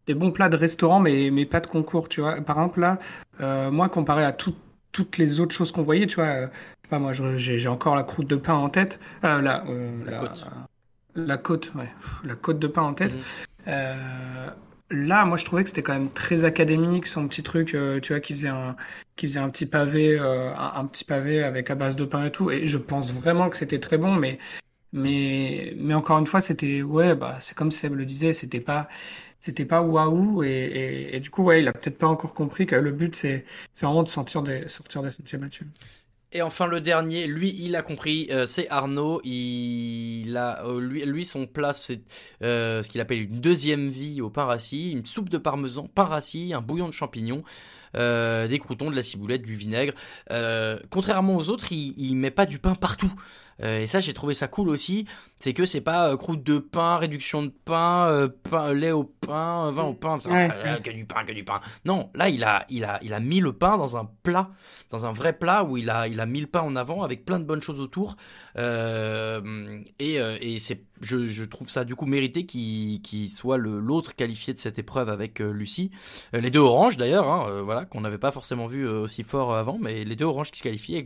des 0.07 0.13
bons 0.13 0.31
plats 0.31 0.49
de 0.49 0.55
restaurant, 0.55 0.99
mais, 0.99 1.29
mais 1.31 1.45
pas 1.45 1.59
de 1.59 1.67
concours, 1.67 2.09
tu 2.09 2.21
vois. 2.21 2.35
Par 2.41 2.57
exemple, 2.57 2.79
là, 2.81 2.99
euh, 3.41 3.71
moi, 3.71 3.89
comparé 3.89 4.23
à 4.23 4.33
toutes 4.33 5.17
les 5.17 5.39
autres 5.39 5.55
choses 5.55 5.71
qu'on 5.71 5.83
voyait, 5.83 6.07
tu 6.07 6.15
vois, 6.15 6.25
euh, 6.25 6.47
pas, 6.89 6.99
moi, 6.99 7.11
j'ai, 7.13 7.67
encore 7.67 7.95
la 7.95 8.03
croûte 8.03 8.27
de 8.27 8.35
pain 8.35 8.53
en 8.53 8.69
tête. 8.69 8.99
Euh, 9.23 9.41
la, 9.41 9.63
la, 10.05 10.19
côte. 10.19 10.47
La 11.15 11.37
côte, 11.37 11.71
ouais. 11.75 11.89
La 12.23 12.35
côte 12.35 12.59
de 12.59 12.67
pain 12.67 12.83
en 12.83 12.93
tête. 12.93 13.15
Mhm 13.65 14.53
là, 14.93 15.25
moi, 15.25 15.37
je 15.37 15.45
trouvais 15.45 15.63
que 15.63 15.69
c'était 15.69 15.83
quand 15.83 15.93
même 15.93 16.11
très 16.11 16.43
académique, 16.45 17.07
son 17.07 17.27
petit 17.27 17.43
truc, 17.43 17.75
euh, 17.75 17.99
tu 17.99 18.13
vois, 18.13 18.19
qui 18.19 18.33
faisait 18.33 18.49
un, 18.49 18.75
qui 19.15 19.27
faisait 19.27 19.39
un 19.39 19.49
petit 19.49 19.65
pavé, 19.65 20.17
euh, 20.19 20.53
un, 20.55 20.85
petit 20.85 21.03
pavé 21.05 21.43
avec 21.43 21.69
à 21.69 21.75
base 21.75 21.95
de 21.95 22.05
pain 22.05 22.25
et 22.25 22.31
tout. 22.31 22.51
Et 22.51 22.67
je 22.67 22.77
pense 22.77 23.11
vraiment 23.13 23.49
que 23.49 23.57
c'était 23.57 23.79
très 23.79 23.97
bon, 23.97 24.13
mais, 24.13 24.39
mais, 24.93 25.73
mais 25.77 25.93
encore 25.93 26.19
une 26.19 26.27
fois, 26.27 26.41
c'était, 26.41 26.81
ouais, 26.83 27.15
bah, 27.15 27.37
c'est 27.39 27.55
comme 27.57 27.71
Seb 27.71 27.95
le 27.95 28.05
disait, 28.05 28.33
c'était 28.33 28.59
pas, 28.59 28.87
c'était 29.39 29.65
pas 29.65 29.81
waouh. 29.81 30.43
Et, 30.43 31.09
et, 31.13 31.19
du 31.19 31.29
coup, 31.29 31.43
ouais, 31.43 31.61
il 31.61 31.67
a 31.67 31.73
peut-être 31.73 31.97
pas 31.97 32.07
encore 32.07 32.33
compris 32.33 32.65
que 32.65 32.75
le 32.75 32.91
but, 32.91 33.15
c'est, 33.15 33.45
c'est 33.73 33.85
vraiment 33.85 34.03
de 34.03 34.09
sortir 34.09 34.43
des, 34.43 34.67
sortir 34.67 35.01
des 35.03 35.09
sentiers 35.11 35.37
battus. 35.37 35.67
Et 36.35 36.41
enfin 36.41 36.65
le 36.65 36.81
dernier, 36.81 37.27
lui 37.27 37.55
il 37.59 37.75
a 37.75 37.83
compris, 37.83 38.27
euh, 38.31 38.47
c'est 38.47 38.67
Arnaud. 38.69 39.21
Il 39.23 40.35
a 40.35 40.65
euh, 40.65 40.79
lui, 40.79 41.25
son 41.25 41.45
plat 41.45 41.73
c'est 41.73 42.01
euh, 42.41 42.81
ce 42.81 42.89
qu'il 42.89 42.99
appelle 43.01 43.21
une 43.21 43.39
deuxième 43.39 43.87
vie 43.87 44.19
au 44.19 44.31
pain 44.31 44.45
rassis, 44.45 44.91
une 44.91 45.05
soupe 45.05 45.29
de 45.29 45.37
parmesan, 45.37 45.87
pain 45.93 46.05
rassis, 46.05 46.53
un 46.55 46.61
bouillon 46.61 46.87
de 46.87 46.93
champignons. 46.93 47.43
des 47.93 48.59
croutons, 48.59 48.89
de 48.89 48.95
la 48.95 49.03
ciboulette, 49.03 49.43
du 49.43 49.53
vinaigre. 49.53 49.93
contrairement 50.89 51.35
aux 51.37 51.49
autres, 51.49 51.71
il, 51.71 51.93
il 51.97 52.15
met 52.15 52.31
pas 52.31 52.47
du 52.47 52.57
pain 52.57 52.73
partout. 52.73 53.13
Euh, 53.61 53.81
et 53.81 53.87
ça, 53.87 53.99
j'ai 53.99 54.13
trouvé 54.13 54.33
ça 54.33 54.47
cool 54.47 54.69
aussi. 54.69 55.05
C'est 55.37 55.53
que 55.53 55.65
c'est 55.65 55.81
pas 55.81 56.09
euh, 56.09 56.17
croûte 56.17 56.43
de 56.43 56.59
pain, 56.59 56.97
réduction 56.97 57.43
de 57.43 57.53
pain, 57.65 58.07
euh, 58.07 58.27
pain, 58.49 58.73
lait 58.73 58.91
au 58.91 59.03
pain, 59.03 59.71
vin 59.71 59.83
au 59.83 59.93
pain, 59.93 60.17
que 60.17 60.91
du 60.91 61.05
pain, 61.05 61.23
que 61.25 61.31
du 61.31 61.43
pain. 61.43 61.59
Non, 61.85 62.09
là, 62.15 62.29
il 62.29 62.43
a, 62.43 62.65
il 62.69 62.85
a, 62.85 62.99
il 63.03 63.13
a 63.13 63.19
mis 63.19 63.39
le 63.39 63.53
pain 63.53 63.77
dans 63.77 63.97
un 63.97 64.09
plat, 64.23 64.49
dans 64.89 65.05
un 65.05 65.11
vrai 65.11 65.33
plat 65.33 65.63
où 65.63 65.77
il 65.77 65.89
a, 65.89 66.07
il 66.07 66.19
a 66.19 66.25
mis 66.25 66.41
le 66.41 66.47
pain 66.47 66.61
en 66.61 66.75
avant 66.75 67.03
avec 67.03 67.25
plein 67.25 67.39
de 67.39 67.45
bonnes 67.45 67.61
choses 67.61 67.79
autour. 67.79 68.15
et, 68.57 70.15
et 70.15 70.59
c'est, 70.59 70.83
je, 71.03 71.27
je, 71.27 71.43
trouve 71.43 71.69
ça 71.69 71.85
du 71.85 71.95
coup 71.95 72.05
mérité 72.05 72.45
qu'il 72.45 73.01
qu 73.01 73.27
soit 73.27 73.57
l'autre 73.57 74.15
qualifié 74.15 74.53
de 74.53 74.59
cette 74.59 74.79
épreuve 74.79 75.09
avec 75.09 75.39
Lucie. 75.39 75.91
les 76.33 76.49
deux 76.49 76.59
oranges 76.59 76.97
d'ailleurs, 76.97 77.29
hein, 77.29 77.61
voilà, 77.63 77.85
qu'on 77.85 78.01
n'avait 78.01 78.17
pas 78.17 78.31
forcément 78.31 78.67
vu 78.67 78.87
aussi 78.87 79.23
fort 79.23 79.55
avant, 79.55 79.77
mais 79.79 80.03
les 80.03 80.15
deux 80.15 80.25
oranges 80.25 80.51
qui 80.51 80.59
se 80.59 80.63
qualifient 80.63 80.95
et 80.95 81.03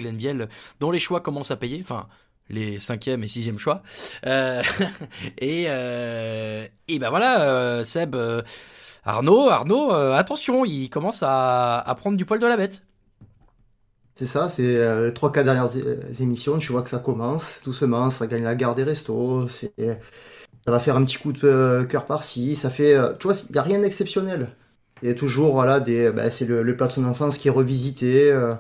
dont 0.79 0.91
les 0.91 0.99
choix 0.99 1.21
commencent 1.21 1.51
à 1.51 1.57
payer. 1.57 1.79
Enfin, 1.81 2.07
les 2.49 2.79
cinquième 2.79 3.23
et 3.23 3.27
sixième 3.27 3.57
choix. 3.57 3.83
Euh, 4.25 4.61
et, 5.37 5.65
euh, 5.67 6.67
et 6.87 6.99
ben 6.99 7.09
voilà, 7.09 7.41
euh, 7.41 7.83
Seb. 7.83 8.15
Euh, 8.15 8.41
Arnaud, 9.03 9.49
Arnaud, 9.49 9.93
euh, 9.93 10.17
attention, 10.17 10.65
il 10.65 10.89
commence 10.89 11.23
à, 11.23 11.79
à 11.79 11.95
prendre 11.95 12.17
du 12.17 12.25
poil 12.25 12.41
de 12.41 12.45
la 12.45 12.57
bête. 12.57 12.83
C'est 14.17 14.25
ça, 14.25 14.49
c'est 14.49 14.77
euh, 14.77 15.11
trois, 15.11 15.31
quatre 15.31 15.45
dernières 15.45 15.75
é- 15.77 16.21
émissions, 16.23 16.57
tu 16.57 16.71
vois 16.71 16.81
que 16.81 16.89
ça 16.89 16.97
commence 16.99 17.61
doucement, 17.63 18.09
ça 18.09 18.25
gagne 18.27 18.43
la 18.43 18.55
gare 18.55 18.73
des 18.73 18.83
restos, 18.83 19.47
ça 19.47 20.71
va 20.71 20.79
faire 20.79 20.95
un 20.97 21.05
petit 21.05 21.17
coup 21.17 21.31
de 21.33 21.47
euh, 21.47 21.85
cœur 21.85 22.05
par-ci, 22.05 22.55
ça 22.55 22.69
fait, 22.69 22.93
euh, 22.95 23.13
tu 23.19 23.27
vois, 23.27 23.35
il 23.49 23.53
n'y 23.53 23.57
a 23.57 23.61
rien 23.63 23.79
d'exceptionnel. 23.79 24.49
Il 25.03 25.09
a 25.09 25.13
toujours, 25.13 25.53
voilà, 25.53 25.79
bah, 25.79 26.29
c'est 26.31 26.45
le, 26.45 26.63
le 26.63 26.75
plat 26.75 26.87
de 26.87 26.91
son 26.91 27.05
enfance 27.05 27.37
qui 27.37 27.47
est 27.47 27.51
revisité, 27.51 28.31
euh, 28.31 28.53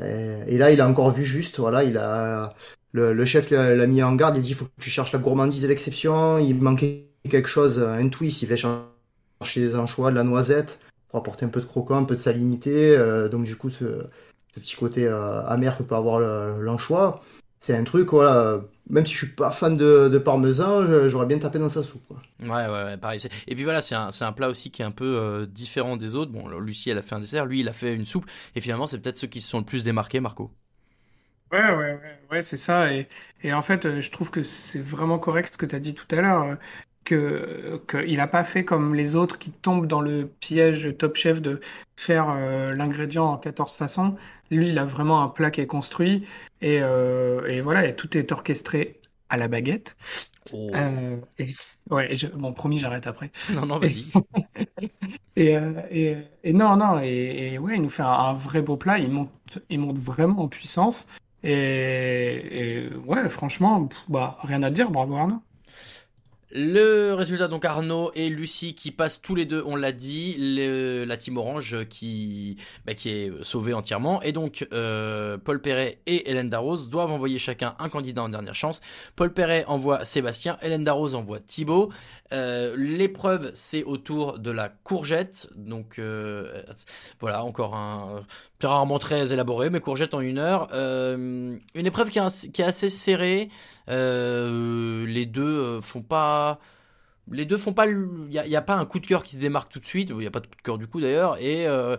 et, 0.00 0.54
et 0.54 0.58
là, 0.58 0.70
il 0.72 0.80
a 0.80 0.88
encore 0.88 1.10
vu 1.10 1.24
juste, 1.24 1.58
voilà, 1.60 1.84
il 1.84 1.98
a, 1.98 2.54
le, 2.92 3.24
chef 3.26 3.50
l'a 3.50 3.86
mis 3.86 4.02
en 4.02 4.14
garde, 4.14 4.36
il 4.38 4.42
dit, 4.42 4.54
faut 4.54 4.66
que 4.66 4.82
tu 4.82 4.90
cherches 4.90 5.12
la 5.12 5.18
gourmandise 5.20 5.64
et 5.64 5.68
l'exception, 5.68 6.38
il 6.38 6.56
manquait 6.60 7.08
quelque 7.30 7.48
chose, 7.48 7.80
un 7.82 8.08
twist, 8.08 8.42
il 8.42 8.48
va 8.48 8.56
chercher 8.56 9.60
des 9.60 9.76
anchois, 9.76 10.10
de 10.10 10.16
la 10.16 10.24
noisette, 10.24 10.80
pour 11.08 11.20
apporter 11.20 11.46
un 11.46 11.48
peu 11.50 11.60
de 11.60 11.66
croquant, 11.66 11.96
un 11.96 12.04
peu 12.04 12.14
de 12.14 12.20
salinité, 12.20 12.96
euh, 12.96 13.28
donc 13.28 13.44
du 13.44 13.56
coup, 13.56 13.70
ce, 13.70 13.84
ce 14.54 14.60
petit 14.60 14.76
côté 14.76 15.06
euh, 15.06 15.44
amer 15.46 15.76
que 15.76 15.82
peut 15.82 15.94
avoir 15.94 16.20
l'anchois. 16.20 17.20
C'est 17.60 17.76
un 17.76 17.84
truc, 17.84 18.10
voilà, 18.10 18.36
euh, 18.36 18.60
même 18.88 19.04
si 19.06 19.12
je 19.12 19.26
suis 19.26 19.34
pas 19.34 19.50
fan 19.50 19.74
de, 19.76 20.08
de 20.08 20.18
parmesan, 20.18 21.08
j'aurais 21.08 21.26
bien 21.26 21.38
tapé 21.38 21.58
dans 21.58 21.68
sa 21.68 21.82
soupe. 21.82 22.06
quoi. 22.08 22.16
Ouais, 22.40 22.48
ouais, 22.48 22.68
ouais, 22.68 22.96
pareil. 22.96 23.20
c'est- 23.20 23.30
Et 23.46 23.54
puis 23.54 23.64
voilà, 23.64 23.82
c'est 23.82 23.94
un, 23.94 24.10
c'est 24.12 24.24
un 24.24 24.32
plat 24.32 24.48
aussi 24.48 24.70
qui 24.70 24.80
est 24.80 24.84
un 24.84 24.90
peu 24.90 25.04
euh, 25.18 25.46
différent 25.46 25.96
des 25.98 26.14
autres. 26.14 26.32
Bon, 26.32 26.46
alors, 26.46 26.60
Lucie, 26.60 26.88
elle 26.88 26.96
a 26.98 27.02
fait 27.02 27.14
un 27.14 27.20
dessert, 27.20 27.44
lui, 27.44 27.60
il 27.60 27.68
a 27.68 27.72
fait 27.74 27.94
une 27.94 28.06
soupe. 28.06 28.24
Et 28.54 28.60
finalement, 28.62 28.86
c'est 28.86 28.98
peut-être 28.98 29.18
ceux 29.18 29.26
qui 29.26 29.42
se 29.42 29.48
sont 29.50 29.58
le 29.58 29.64
plus 29.66 29.84
démarqués, 29.84 30.20
Marco. 30.20 30.50
Ouais, 31.52 31.60
ouais, 31.74 31.94
ouais, 31.94 32.20
ouais, 32.30 32.42
c'est 32.42 32.56
ça. 32.56 32.92
Et, 32.92 33.08
et 33.42 33.52
en 33.52 33.62
fait, 33.62 34.00
je 34.00 34.10
trouve 34.12 34.30
que 34.30 34.44
c'est 34.44 34.78
vraiment 34.80 35.18
correct 35.18 35.52
ce 35.54 35.58
que 35.58 35.66
tu 35.66 35.74
as 35.74 35.80
dit 35.80 35.94
tout 35.94 36.06
à 36.14 36.20
l'heure, 36.20 36.56
que, 37.10 37.82
que 37.88 38.06
il 38.06 38.20
a 38.20 38.28
pas 38.28 38.44
fait 38.44 38.64
comme 38.64 38.94
les 38.94 39.16
autres 39.16 39.38
qui 39.38 39.50
tombent 39.50 39.86
dans 39.86 40.00
le 40.00 40.26
piège 40.40 40.96
Top 40.96 41.16
Chef 41.16 41.42
de 41.42 41.60
faire 41.96 42.28
euh, 42.30 42.72
l'ingrédient 42.72 43.24
en 43.24 43.36
14 43.36 43.76
façons. 43.76 44.16
Lui, 44.50 44.68
il 44.68 44.78
a 44.78 44.84
vraiment 44.84 45.22
un 45.22 45.28
plat 45.28 45.50
qui 45.50 45.60
est 45.60 45.66
construit 45.66 46.24
et, 46.60 46.80
euh, 46.80 47.46
et 47.48 47.60
voilà, 47.62 47.86
et 47.86 47.96
tout 47.96 48.16
est 48.16 48.30
orchestré 48.30 49.00
à 49.28 49.36
la 49.36 49.48
baguette. 49.48 49.96
Oh. 50.52 50.70
Euh, 50.74 51.16
et, 51.38 51.46
ouais, 51.90 52.14
je, 52.14 52.28
bon, 52.28 52.52
promis, 52.52 52.78
j'arrête 52.78 53.08
après. 53.08 53.32
Non, 53.54 53.66
non, 53.66 53.78
vas-y. 53.78 54.12
Et, 55.36 55.56
et, 55.90 56.16
et 56.44 56.52
non, 56.52 56.76
non, 56.76 56.98
et, 57.00 57.56
ouais, 57.58 57.76
il 57.76 57.82
nous 57.82 57.88
fait 57.88 58.02
un, 58.02 58.08
un 58.08 58.34
vrai 58.34 58.60
beau 58.60 58.76
plat. 58.76 58.98
Il 58.98 59.10
monte, 59.10 59.30
il 59.70 59.78
monte 59.78 59.96
vraiment 59.98 60.42
en 60.42 60.48
puissance. 60.48 61.06
Et, 61.42 62.82
et 62.84 62.94
ouais, 63.06 63.28
franchement, 63.30 63.86
pff, 63.86 64.04
bah, 64.08 64.38
rien 64.42 64.62
à 64.62 64.70
dire. 64.70 64.90
Bravo 64.90 65.16
Arnaud. 65.16 65.40
Le 66.52 67.12
résultat, 67.14 67.46
donc 67.46 67.64
Arnaud 67.64 68.10
et 68.16 68.28
Lucie 68.28 68.74
qui 68.74 68.90
passent 68.90 69.22
tous 69.22 69.36
les 69.36 69.44
deux, 69.44 69.62
on 69.66 69.76
l'a 69.76 69.92
dit, 69.92 70.34
le- 70.38 71.04
la 71.04 71.16
team 71.16 71.36
orange 71.36 71.84
qui, 71.88 72.56
bah, 72.84 72.94
qui 72.94 73.08
est 73.10 73.32
sauvée 73.44 73.72
entièrement. 73.72 74.20
Et 74.22 74.32
donc, 74.32 74.66
euh, 74.72 75.38
Paul 75.38 75.60
Perret 75.62 75.98
et 76.06 76.28
Hélène 76.28 76.50
Darroze 76.50 76.88
doivent 76.88 77.12
envoyer 77.12 77.38
chacun 77.38 77.76
un 77.78 77.88
candidat 77.88 78.22
en 78.24 78.28
dernière 78.28 78.56
chance. 78.56 78.80
Paul 79.14 79.32
Perret 79.32 79.64
envoie 79.68 80.04
Sébastien, 80.04 80.58
Hélène 80.60 80.82
Darroze 80.82 81.14
envoie 81.14 81.38
Thibaut. 81.38 81.90
Euh, 82.32 82.74
L'épreuve, 82.76 83.50
c'est 83.54 83.84
autour 83.84 84.38
de 84.40 84.50
la 84.50 84.68
courgette. 84.68 85.48
Donc, 85.54 85.98
euh, 86.00 86.62
voilà, 87.20 87.44
encore 87.44 87.76
un. 87.76 88.24
Rarement 88.62 88.98
très 88.98 89.32
élaboré, 89.32 89.70
mais 89.70 89.80
courgette 89.80 90.12
en 90.12 90.20
une 90.20 90.36
heure. 90.36 90.68
Euh, 90.74 91.56
une 91.74 91.86
épreuve 91.86 92.10
qui 92.10 92.20
qui 92.52 92.60
est 92.60 92.64
assez 92.64 92.90
serrée. 92.90 93.48
Euh, 93.90 95.06
les 95.06 95.26
deux 95.26 95.42
euh, 95.42 95.80
font 95.80 96.02
pas. 96.02 96.60
Les 97.30 97.46
deux 97.46 97.56
font 97.58 97.74
pas. 97.74 97.86
Il 97.88 98.28
n'y 98.28 98.38
a, 98.38 98.58
a 98.58 98.62
pas 98.62 98.76
un 98.76 98.86
coup 98.86 99.00
de 99.00 99.06
cœur 99.06 99.22
qui 99.24 99.32
se 99.36 99.40
démarque 99.40 99.72
tout 99.72 99.80
de 99.80 99.84
suite. 99.86 100.10
Il 100.10 100.16
n'y 100.18 100.26
a 100.26 100.30
pas 100.30 100.40
de 100.40 100.46
coup 100.48 100.56
de 100.56 100.62
cœur 100.62 100.78
du 100.78 100.88
coup 100.88 101.00
d'ailleurs. 101.00 101.38
Et 101.40 101.66
euh, 101.68 101.96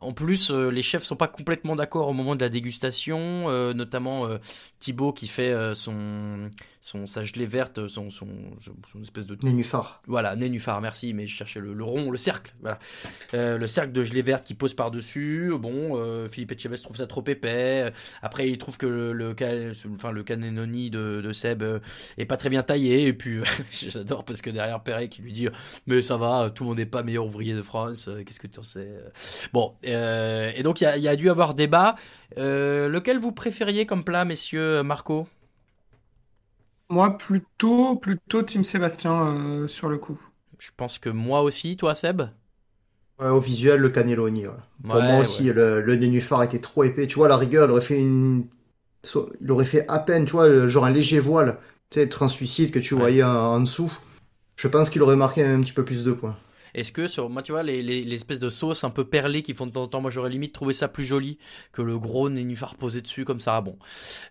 en 0.00 0.12
plus, 0.12 0.50
euh, 0.50 0.70
les 0.70 0.82
chefs 0.82 1.02
sont 1.02 1.16
pas 1.16 1.28
complètement 1.28 1.76
d'accord 1.76 2.08
au 2.08 2.12
moment 2.12 2.34
de 2.34 2.40
la 2.40 2.48
dégustation. 2.48 3.48
euh, 3.50 3.74
notamment 3.74 4.26
euh, 4.26 4.38
Thibaut 4.78 5.12
qui 5.12 5.26
fait 5.26 5.52
euh, 5.52 5.74
son, 5.74 6.50
son 6.80 7.06
sa 7.06 7.24
gelée 7.24 7.46
verte, 7.46 7.86
son, 7.88 8.08
son, 8.10 8.28
espèce 9.02 9.26
de 9.26 9.36
Nénuphar. 9.42 10.00
voilà, 10.06 10.36
nénuphar, 10.36 10.80
merci, 10.80 11.12
mais 11.12 11.26
je 11.26 11.36
cherchais 11.36 11.60
le, 11.60 11.74
le 11.74 11.84
rond, 11.84 12.10
le 12.10 12.16
cercle, 12.16 12.54
voilà. 12.62 12.78
Le 13.32 13.66
cercle 13.66 13.92
de 13.92 14.02
gelée 14.02 14.22
verte 14.22 14.44
qui 14.44 14.54
pose 14.54 14.74
par-dessus. 14.74 15.52
Bon, 15.58 15.98
euh, 15.98 16.28
Philippe 16.28 16.52
Etchebest 16.52 16.84
trouve 16.84 16.96
ça 16.96 17.06
trop 17.06 17.24
épais. 17.26 17.92
Après, 18.22 18.48
il 18.48 18.56
trouve 18.58 18.78
que 18.78 18.86
le, 18.86 19.12
le, 19.12 19.36
enfin, 19.94 20.12
le 20.12 20.24
de, 20.24 21.20
de 21.20 21.32
Seb 21.32 21.62
est 22.16 22.24
pas 22.24 22.36
très 22.36 22.48
bien 22.48 22.62
taillé. 22.62 23.06
Et 23.06 23.12
puis, 23.12 23.40
j'adore 23.70 24.24
parce 24.24 24.40
que 24.40 24.50
derrière 24.50 24.82
Perret 24.82 25.08
qui 25.08 25.22
lui 25.22 25.32
dit 25.32 25.48
Mais 25.86 26.00
ça 26.02 26.16
va, 26.16 26.50
tout 26.50 26.64
le 26.64 26.68
monde 26.70 26.78
n'est 26.78 26.86
pas 26.86 27.02
meilleur 27.02 27.26
ouvrier 27.26 27.54
de 27.54 27.62
France, 27.62 28.08
qu'est-ce 28.24 28.40
que 28.40 28.46
tu 28.46 28.60
en 28.60 28.62
sais 28.62 28.88
Bon, 29.52 29.74
euh, 29.94 30.52
et 30.54 30.62
donc 30.62 30.80
il 30.80 30.84
y 30.84 30.86
a, 30.86 30.96
il 30.96 31.02
y 31.02 31.08
a 31.08 31.16
dû 31.16 31.30
avoir 31.30 31.54
débat. 31.54 31.96
Euh, 32.38 32.88
lequel 32.88 33.18
vous 33.18 33.32
préfériez 33.32 33.86
comme 33.86 34.04
plat, 34.04 34.24
messieurs 34.24 34.82
Marco? 34.82 35.28
Moi, 36.90 37.16
plutôt, 37.16 37.96
plutôt 37.96 38.42
Team 38.42 38.64
Sébastien 38.64 39.14
euh, 39.62 39.66
sur 39.68 39.88
le 39.88 39.96
coup. 39.96 40.20
Je 40.60 40.70
pense 40.76 41.00
que 41.00 41.08
moi 41.10 41.42
aussi, 41.42 41.76
toi, 41.76 41.94
Seb? 41.96 42.22
Ouais, 43.18 43.28
au 43.28 43.40
visuel, 43.40 43.80
le 43.80 43.90
cannelloni. 43.90 44.46
ouais. 44.46 44.54
Pour 44.88 45.02
Ouais, 45.02 45.02
moi 45.02 45.18
aussi, 45.18 45.44
le, 45.52 45.80
le 45.80 45.96
nénuphar 45.96 46.42
était 46.42 46.58
trop 46.58 46.84
épais. 46.84 47.06
Tu 47.06 47.16
vois, 47.16 47.28
la 47.28 47.36
rigueur, 47.36 47.66
il 47.68 47.70
aurait 47.70 47.80
fait 47.80 47.98
une. 47.98 48.48
so- 49.04 49.32
Il 49.40 49.50
aurait 49.52 49.64
fait 49.66 49.86
à 49.90 49.98
peine, 50.00 50.24
tu 50.26 50.32
vois, 50.32 50.66
genre 50.68 50.84
un 50.86 50.90
léger 50.90 51.20
voile, 51.20 51.58
tu 51.90 51.96
sais, 52.00 52.04
le 52.04 52.10
translucide 52.10 52.72
que 52.72 52.78
tu 52.78 52.94
voyais 52.94 53.22
en, 53.22 53.30
en 53.30 53.60
dessous. 53.60 53.92
Je 54.56 54.68
pense 54.68 54.90
qu'il 54.90 55.02
aurait 55.02 55.16
marqué 55.16 55.44
un 55.44 55.60
petit 55.62 55.72
peu 55.74 55.84
plus 55.84 56.04
de 56.04 56.12
points. 56.12 56.36
Est-ce 56.74 56.92
que 56.92 57.08
sur 57.08 57.28
moi 57.28 57.42
tu 57.42 57.52
vois 57.52 57.62
les, 57.62 57.82
les, 57.82 58.04
les 58.04 58.14
espèces 58.14 58.40
de 58.40 58.48
sauces 58.48 58.84
un 58.84 58.90
peu 58.90 59.04
perlées 59.04 59.42
qui 59.42 59.54
font 59.54 59.66
de 59.66 59.72
temps 59.72 59.82
en 59.82 59.86
temps 59.86 60.00
moi 60.00 60.10
j'aurais 60.10 60.30
limite 60.30 60.52
trouvé 60.52 60.72
ça 60.72 60.88
plus 60.88 61.04
joli 61.04 61.38
que 61.72 61.82
le 61.82 61.98
gros 61.98 62.28
nénuphar 62.28 62.76
posé 62.76 63.00
dessus 63.00 63.24
comme 63.24 63.40
ça. 63.40 63.60
Bon. 63.60 63.78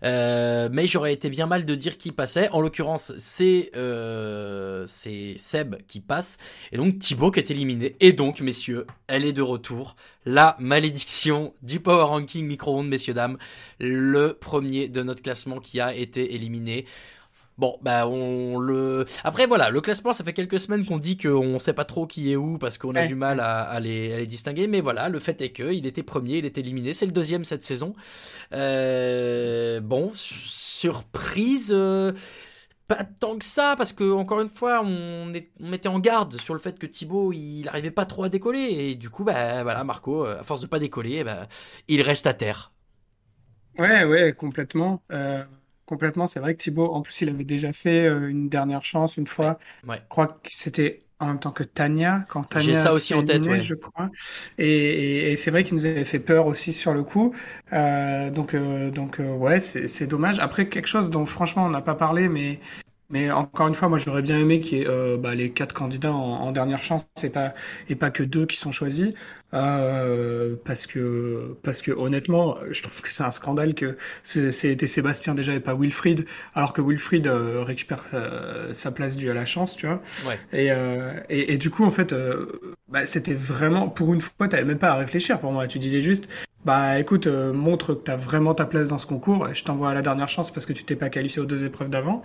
Euh, 0.02 0.68
mais 0.72 0.86
j'aurais 0.86 1.12
été 1.12 1.30
bien 1.30 1.46
mal 1.46 1.64
de 1.64 1.74
dire 1.74 1.98
qui 1.98 2.12
passait. 2.12 2.48
En 2.50 2.60
l'occurrence 2.60 3.12
c'est 3.18 3.70
euh, 3.76 4.84
c'est 4.86 5.34
Seb 5.38 5.76
qui 5.86 6.00
passe. 6.00 6.38
Et 6.72 6.76
donc 6.76 6.98
Thibaut 6.98 7.30
qui 7.30 7.40
est 7.40 7.50
éliminé. 7.50 7.96
Et 8.00 8.12
donc 8.12 8.40
messieurs 8.40 8.86
elle 9.06 9.24
est 9.24 9.32
de 9.32 9.42
retour. 9.42 9.96
La 10.26 10.56
malédiction 10.58 11.54
du 11.62 11.80
power 11.80 12.04
ranking 12.04 12.46
micro-ondes 12.46 12.88
messieurs 12.88 13.14
dames. 13.14 13.38
Le 13.78 14.34
premier 14.34 14.88
de 14.88 15.02
notre 15.02 15.22
classement 15.22 15.60
qui 15.60 15.80
a 15.80 15.94
été 15.94 16.34
éliminé 16.34 16.86
Bon, 17.60 17.76
bah 17.82 18.06
on 18.08 18.58
le. 18.58 19.04
Après 19.22 19.44
voilà, 19.46 19.68
le 19.70 19.80
classement, 19.82 20.14
ça 20.14 20.24
fait 20.24 20.32
quelques 20.32 20.58
semaines 20.58 20.86
qu'on 20.86 20.96
dit 20.98 21.18
qu'on 21.18 21.58
sait 21.58 21.74
pas 21.74 21.84
trop 21.84 22.06
qui 22.06 22.32
est 22.32 22.36
où 22.36 22.56
parce 22.58 22.78
qu'on 22.78 22.94
a 22.96 23.02
Ouais. 23.02 23.04
du 23.04 23.14
mal 23.14 23.38
à, 23.40 23.60
à 23.62 23.80
les, 23.80 24.14
à 24.14 24.18
les 24.18 24.26
distinguer. 24.26 24.66
Mais 24.66 24.80
voilà, 24.80 25.10
le 25.10 25.18
fait 25.18 25.40
est 25.42 25.50
que 25.50 25.70
il 25.72 25.84
était 25.86 26.02
premier, 26.02 26.38
il 26.38 26.46
est 26.46 26.56
éliminé, 26.58 26.94
c'est 26.94 27.06
le 27.06 27.12
deuxième 27.12 27.44
cette 27.44 27.62
saison. 27.62 27.94
Euh, 28.54 29.80
bon, 29.80 30.10
su- 30.12 30.34
surprise. 30.34 31.70
euh, 31.74 32.12
Pas 32.88 33.04
tant 33.04 33.38
que 33.38 33.44
ça, 33.44 33.74
parce 33.78 33.92
que 33.92 34.10
encore 34.12 34.40
une 34.40 34.48
fois, 34.50 34.82
on, 34.84 35.32
est, 35.34 35.50
on 35.60 35.68
mettait 35.68 35.88
en 35.88 36.00
garde 36.00 36.34
sur 36.40 36.54
le 36.54 36.60
fait 36.60 36.78
que 36.78 36.86
Thibaut, 36.86 37.32
il 37.32 37.68
arrivait 37.68 37.92
pas 37.92 38.06
trop 38.06 38.24
à 38.24 38.28
décoller, 38.28 38.60
et 38.60 38.94
du 38.96 39.10
coup, 39.10 39.24
bah 39.24 39.62
voilà, 39.62 39.84
Marco, 39.84 40.24
à 40.24 40.42
force 40.42 40.60
de 40.62 40.66
pas 40.66 40.80
décoller, 40.80 41.24
ben, 41.24 41.46
il 41.88 42.02
reste 42.02 42.26
à 42.26 42.34
terre. 42.34 42.72
Ouais, 43.78 44.04
ouais, 44.04 44.32
complètement. 44.32 45.02
Euh, 45.10 45.44
complètement, 45.90 46.26
c'est 46.26 46.40
vrai 46.40 46.54
que 46.54 46.62
Thibaut, 46.62 46.86
en 46.94 47.02
plus, 47.02 47.20
il 47.22 47.28
avait 47.28 47.44
déjà 47.44 47.72
fait 47.72 48.06
euh, 48.06 48.28
une 48.30 48.48
dernière 48.48 48.84
chance 48.84 49.16
une 49.18 49.26
fois. 49.26 49.58
Ouais. 49.86 50.00
Je 50.04 50.08
crois 50.08 50.28
que 50.28 50.48
c'était 50.50 51.02
en 51.18 51.26
même 51.26 51.38
temps 51.40 51.50
que 51.52 51.64
Tania, 51.64 52.24
quand 52.30 52.44
Tania 52.44 52.64
J'ai 52.64 52.74
ça 52.74 52.94
aussi 52.94 53.12
en 53.14 53.22
tête, 53.24 53.46
ouais. 53.46 53.60
je 53.60 53.74
crois. 53.74 54.10
Et, 54.58 54.66
et- 54.68 55.32
et 55.32 55.36
c'est 55.36 55.50
vrai 55.50 55.64
qu'il 55.64 55.74
nous 55.74 55.84
avait 55.86 56.04
fait 56.06 56.18
peur 56.20 56.46
aussi 56.46 56.72
sur 56.72 56.94
le 56.94 57.02
coup. 57.02 57.34
Euh, 57.72 58.30
donc, 58.30 58.54
euh, 58.54 58.90
donc 58.90 59.20
euh, 59.20 59.34
ouais, 59.36 59.60
c'est 59.60 60.06
dommage. 60.06 60.38
Après, 60.38 60.68
quelque 60.68 60.86
chose 60.88 61.10
dont 61.10 61.26
franchement 61.26 61.66
on 61.66 61.70
n'a 61.70 61.82
pas 61.82 61.94
parlé, 61.94 62.28
mais 62.28 62.60
mais 63.10 63.30
encore 63.30 63.68
une 63.68 63.74
fois, 63.74 63.88
moi 63.88 63.98
j'aurais 63.98 64.22
bien 64.22 64.38
aimé 64.38 64.60
qu'il 64.60 64.78
y 64.78 64.82
ait 64.82 64.88
euh, 64.88 65.16
bah, 65.16 65.34
les 65.34 65.50
quatre 65.52 65.74
candidats 65.74 66.12
en, 66.12 66.16
en 66.42 66.52
dernière 66.52 66.82
chance, 66.82 67.08
et 67.22 67.30
pas 67.30 67.54
et 67.88 67.94
pas 67.96 68.10
que 68.10 68.22
deux 68.22 68.46
qui 68.46 68.56
sont 68.56 68.72
choisis. 68.72 69.12
Euh, 69.52 70.54
parce 70.64 70.86
que 70.86 71.56
parce 71.64 71.82
que 71.82 71.90
honnêtement, 71.90 72.56
je 72.70 72.82
trouve 72.82 73.02
que 73.02 73.10
c'est 73.12 73.24
un 73.24 73.32
scandale 73.32 73.74
que 73.74 73.96
c'est- 74.22 74.52
c'était 74.52 74.86
Sébastien 74.86 75.34
déjà 75.34 75.52
et 75.54 75.60
pas 75.60 75.74
Wilfried, 75.74 76.24
alors 76.54 76.72
que 76.72 76.80
Wilfried 76.80 77.26
euh, 77.26 77.64
récupère 77.64 78.02
sa, 78.04 78.72
sa 78.74 78.92
place 78.92 79.16
due 79.16 79.28
à 79.28 79.34
la 79.34 79.44
chance, 79.44 79.74
tu 79.76 79.86
vois. 79.86 80.00
Ouais. 80.22 80.40
Et, 80.52 80.70
euh, 80.70 81.12
et, 81.28 81.54
et 81.54 81.58
du 81.58 81.70
coup, 81.70 81.84
en 81.84 81.90
fait, 81.90 82.12
euh, 82.12 82.46
bah, 82.88 83.06
c'était 83.06 83.34
vraiment, 83.34 83.88
pour 83.88 84.14
une 84.14 84.20
fois, 84.20 84.48
t'avais 84.48 84.64
même 84.64 84.78
pas 84.78 84.90
à 84.90 84.94
réfléchir 84.96 85.40
pour 85.40 85.52
moi. 85.52 85.66
Tu 85.66 85.78
disais 85.80 86.00
juste, 86.00 86.28
bah 86.64 86.98
écoute, 87.00 87.26
euh, 87.26 87.52
montre 87.52 87.94
que 87.94 88.02
t'as 88.02 88.16
vraiment 88.16 88.54
ta 88.54 88.66
place 88.66 88.88
dans 88.88 88.98
ce 88.98 89.06
concours, 89.06 89.48
et 89.48 89.54
je 89.54 89.64
t'envoie 89.64 89.90
à 89.90 89.94
la 89.94 90.02
dernière 90.02 90.28
chance 90.28 90.50
parce 90.52 90.66
que 90.66 90.72
tu 90.72 90.84
t'es 90.84 90.96
pas 90.96 91.08
qualifié 91.10 91.40
aux 91.42 91.46
deux 91.46 91.64
épreuves 91.64 91.90
d'avant. 91.90 92.22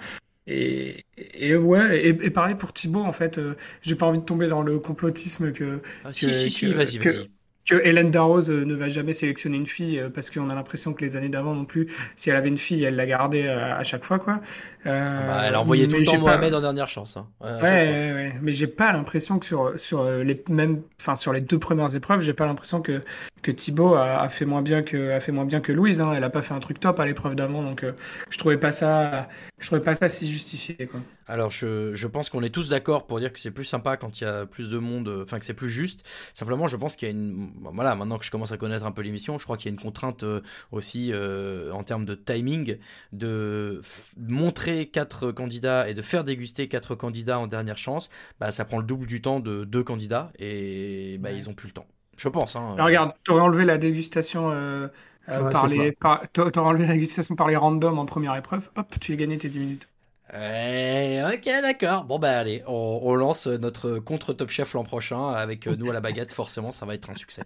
Et, 0.48 1.06
et 1.18 1.56
ouais, 1.56 2.00
et, 2.06 2.10
et 2.10 2.30
pareil 2.30 2.56
pour 2.56 2.72
Thibaut, 2.74 3.02
en 3.04 3.12
fait, 3.12 3.38
euh, 3.40 3.56
j'ai 3.82 3.96
pas 3.96 4.06
envie 4.06 4.20
de 4.20 4.24
tomber 4.26 4.48
dans 4.48 4.62
le 4.62 4.80
complotisme 4.80 5.52
que, 5.54 5.82
Ah, 6.04 6.14
que, 6.18 6.28
si, 6.32 6.32
si, 6.32 6.50
si, 6.50 6.72
que- 6.74 6.74
vas-y, 6.74 6.98
que- 7.00 7.10
vas-y. 7.10 7.30
que 7.66 7.76
Hélène 7.84 8.12
Darroze 8.12 8.52
euh, 8.52 8.64
ne 8.64 8.76
va 8.76 8.90
jamais 8.90 9.14
sélectionner 9.14 9.58
une 9.58 9.66
fille 9.66 9.98
euh, 10.00 10.10
parce 10.12 10.30
qu'on 10.30 10.50
a 10.52 10.56
l'impression 10.56 10.94
que 10.94 11.04
les 11.04 11.16
années 11.18 11.30
d'avant 11.30 11.56
non 11.56 11.66
plus, 11.66 11.92
si 12.16 12.30
elle 12.30 12.36
avait 12.36 12.50
une 12.50 12.60
fille, 12.60 12.84
elle 12.84 12.96
la 12.96 13.08
gardait 13.08 13.48
à 13.48 13.84
chaque 13.84 14.04
fois, 14.06 14.20
quoi. 14.20 14.40
Euh, 14.86 15.28
Bah, 15.28 15.42
elle 15.48 15.56
a 15.56 15.62
envoyé 15.62 15.88
tout 15.88 15.96
le 15.98 16.06
temps 16.06 16.12
pas- 16.14 16.20
Mohamed 16.38 16.54
en 16.54 16.62
dernière 16.62 16.88
chance. 16.88 17.18
hein. 17.18 17.28
Ouais, 17.42 17.62
Ouais, 17.62 18.34
mais 18.42 18.52
j'ai 18.52 18.68
pas 18.68 18.92
l'impression 18.94 19.40
que 19.40 19.46
sur 19.46 19.80
sur 19.80 20.02
euh, 20.02 20.24
les 20.24 20.44
mêmes, 20.50 20.82
enfin 21.02 21.16
sur 21.16 21.34
les 21.34 21.42
deux 21.42 21.60
premières 21.60 21.96
épreuves, 21.96 22.22
j'ai 22.22 22.34
pas 22.34 22.46
l'impression 22.46 22.82
que 22.82 23.02
que 23.42 23.52
Thibaut 23.52 23.94
a, 23.96 24.22
a 24.22 24.30
fait 24.30 24.46
moins 24.46 24.62
bien 24.64 24.82
que 24.82 25.12
a 25.12 25.20
fait 25.20 25.32
moins 25.32 25.46
bien 25.46 25.60
que 25.62 25.72
Louise. 25.72 26.02
Hein. 26.02 26.14
Elle 26.16 26.24
a 26.24 26.30
pas 26.30 26.42
fait 26.42 26.54
un 26.54 26.60
truc 26.60 26.80
top 26.80 27.00
à 27.00 27.06
l'épreuve 27.06 27.36
d'avant, 27.36 27.62
donc 27.64 27.84
euh, 27.84 27.92
je 28.30 28.38
trouvais 28.38 28.58
pas 28.58 28.72
ça, 28.72 29.28
je 29.60 29.66
trouvais 29.68 29.82
pas 29.82 29.96
ça 29.96 30.10
si 30.10 30.32
justifié 30.32 30.76
quoi. 30.88 31.00
Alors 31.28 31.50
je, 31.50 31.94
je 31.96 32.08
pense 32.08 32.30
qu'on 32.30 32.44
est 32.44 32.50
tous 32.52 32.70
d'accord 32.70 33.08
pour 33.08 33.20
dire 33.20 33.34
que 33.34 33.40
c'est 33.40 33.50
plus 33.52 33.64
sympa 33.66 33.98
quand 33.98 34.22
il 34.22 34.24
y 34.26 34.28
a 34.28 34.46
plus 34.46 34.70
de 34.70 34.78
monde, 34.78 35.12
enfin 35.24 35.40
que 35.40 35.46
c'est 35.46 35.56
plus 35.56 35.70
juste. 35.72 36.08
Simplement, 36.36 36.68
je 36.68 36.78
pense 36.78 36.96
qu'il 36.96 37.08
y 37.08 37.12
a 37.12 37.14
une, 37.16 37.52
voilà, 37.74 37.96
maintenant 37.96 38.20
que 38.20 38.26
je 38.26 38.30
commence 38.32 38.52
à 38.52 38.58
connaître 38.58 38.86
un 38.86 38.92
peu 38.92 39.02
l'émission, 39.02 39.40
je 39.40 39.44
crois 39.44 39.58
qu'il 39.58 39.72
y 39.72 39.74
a 39.74 39.76
une 39.76 39.82
contrainte 39.82 40.24
aussi 40.72 41.10
euh, 41.14 41.72
en 41.72 41.82
termes 41.84 42.06
de 42.06 42.14
timing, 42.14 42.78
de 43.14 43.82
montrer 44.18 44.75
quatre 44.84 45.32
candidats 45.32 45.90
et 45.90 45.94
de 45.94 46.02
faire 46.02 46.24
déguster 46.24 46.68
quatre 46.68 46.96
candidats 46.96 47.40
en 47.40 47.48
dernière 47.48 47.78
chance. 47.78 48.10
Bah 48.40 48.52
ça 48.52 48.66
prend 48.66 48.78
le 48.78 48.86
double 48.86 49.08
du 49.08 49.22
temps 49.22 49.40
de 49.40 49.64
deux 49.64 49.84
candidats 49.84 50.32
et 50.40 51.18
bah 51.20 51.32
ils 51.32 51.50
ont 51.50 51.54
plus 51.54 51.68
le 51.68 51.74
temps. 51.74 51.88
Je 52.18 52.30
pense. 52.30 52.56
Hein. 52.56 52.74
Alors, 52.76 52.88
regarde, 52.88 53.12
t'aurais 53.24 53.42
enlevé 53.42 53.66
la 53.66 53.78
dégustation 53.78 54.52
euh, 54.52 54.88
euh, 55.30 55.42
Ouais, 55.42 55.52
par 55.52 55.68
les, 55.68 55.92
par, 55.92 56.22
enlevé 56.58 56.86
la 56.88 56.94
dégustation 56.94 57.36
par 57.36 57.48
les 57.48 57.56
randoms 57.56 57.98
en 57.98 58.06
première 58.06 58.36
épreuve. 58.36 58.70
Hop, 58.76 58.94
tu 59.00 59.14
as 59.14 59.16
gagné 59.16 59.38
tes 59.38 59.50
10 59.50 59.60
minutes. 59.60 59.90
Ok, 60.34 61.46
d'accord. 61.46 62.04
Bon, 62.06 62.20
bah 62.20 62.38
allez, 62.38 62.64
on, 62.68 63.00
on 63.04 63.16
lance 63.16 63.48
notre 63.48 64.00
contre 64.00 64.34
Top 64.34 64.50
Chef 64.50 64.74
l'an 64.74 64.84
prochain 64.84 65.30
avec 65.30 65.68
euh, 65.68 65.76
nous 65.76 65.90
à 65.90 65.94
la 65.94 66.02
baguette. 66.02 66.32
Forcément, 66.34 66.72
ça 66.72 66.86
va 66.86 66.96
être 66.96 67.10
un 67.10 67.16
succès. 67.16 67.44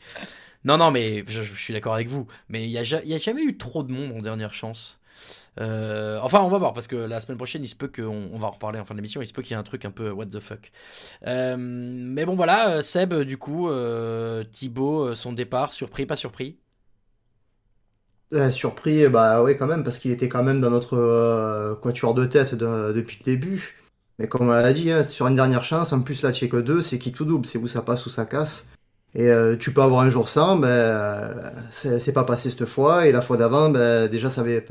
Non, 0.64 0.78
non, 0.78 0.92
mais 0.92 1.24
je, 1.28 1.44
je 1.44 1.54
suis 1.54 1.74
d'accord 1.74 1.94
avec 1.94 2.08
vous. 2.08 2.28
Mais 2.48 2.64
il 2.64 2.68
n'y 2.68 2.74
y 2.74 3.14
a 3.14 3.18
jamais 3.18 3.44
eu 3.44 3.58
trop 3.58 3.84
de 3.84 3.92
monde 3.92 4.14
en 4.14 4.22
dernière 4.22 4.54
chance. 4.54 4.99
Euh, 5.60 6.20
enfin, 6.22 6.40
on 6.42 6.50
va 6.50 6.58
voir 6.58 6.74
parce 6.74 6.88
que 6.88 6.96
la 6.96 7.20
semaine 7.20 7.38
prochaine, 7.38 7.64
il 7.64 7.68
se 7.68 7.76
peut 7.76 7.90
qu'on 7.94 8.30
on 8.32 8.40
va 8.40 8.48
en 8.48 8.52
reparler 8.52 8.80
en 8.80 8.86
fin 8.86 8.96
d'émission. 8.96 9.22
Il 9.22 9.28
se 9.28 9.34
peut 9.34 9.42
qu'il 9.42 9.52
y 9.52 9.54
ait 9.56 9.60
un 9.60 9.64
truc 9.64 9.86
un 9.86 9.92
peu 9.92 10.10
what 10.12 10.28
the 10.28 10.40
fuck. 10.40 10.72
Euh, 11.28 11.56
mais 11.58 12.26
bon, 12.26 12.36
voilà, 12.36 12.70
euh, 12.78 12.82
Seb, 12.82 13.14
du 13.14 13.38
coup, 13.38 13.70
euh, 13.70 14.44
Thibaut, 14.50 15.16
son 15.16 15.34
départ, 15.34 15.74
surpris, 15.74 16.06
pas 16.06 16.16
surpris? 16.16 16.58
Surpris, 18.52 19.08
bah 19.10 19.42
ouais, 19.42 19.58
quand 19.58 19.66
même, 19.66 19.84
parce 19.84 19.98
qu'il 19.98 20.12
était 20.12 20.30
quand 20.30 20.44
même 20.44 20.62
dans 20.62 20.70
notre 20.70 21.76
quatuor 21.82 22.14
de 22.14 22.26
tête 22.26 22.54
de- 22.54 22.94
depuis 22.94 23.18
le 23.20 23.24
début. 23.24 23.76
Mais 24.20 24.28
comme 24.28 24.50
on 24.50 24.52
l'a 24.52 24.72
dit, 24.72 24.92
hein, 24.92 25.02
sur 25.02 25.28
une 25.28 25.36
dernière 25.36 25.64
chance, 25.64 25.94
en 25.94 26.02
plus 26.02 26.22
là, 26.22 26.32
que 26.32 26.58
deux, 26.58 26.82
c'est 26.84 27.00
qui 27.00 27.12
tout 27.12 27.26
double, 27.26 27.48
c'est 27.48 27.58
où 27.58 27.66
ça 27.66 27.82
passe 27.82 28.06
ou 28.06 28.10
ça 28.10 28.26
casse. 28.26 28.68
Et 29.16 29.32
tu 29.60 29.74
peux 29.74 29.82
avoir 29.82 30.02
un 30.02 30.10
jour 30.10 30.30
sans, 30.30 30.58
ben, 30.58 31.34
c'est 31.72 32.00
c'est 32.00 32.14
pas 32.14 32.24
passé 32.24 32.52
cette 32.52 32.68
fois, 32.68 33.08
et 33.08 33.12
la 33.12 33.22
fois 33.22 33.38
d'avant, 33.38 33.70
ben, 33.70 34.08
déjà, 34.08 34.30
ça 34.30 34.42
avait, 34.42 34.64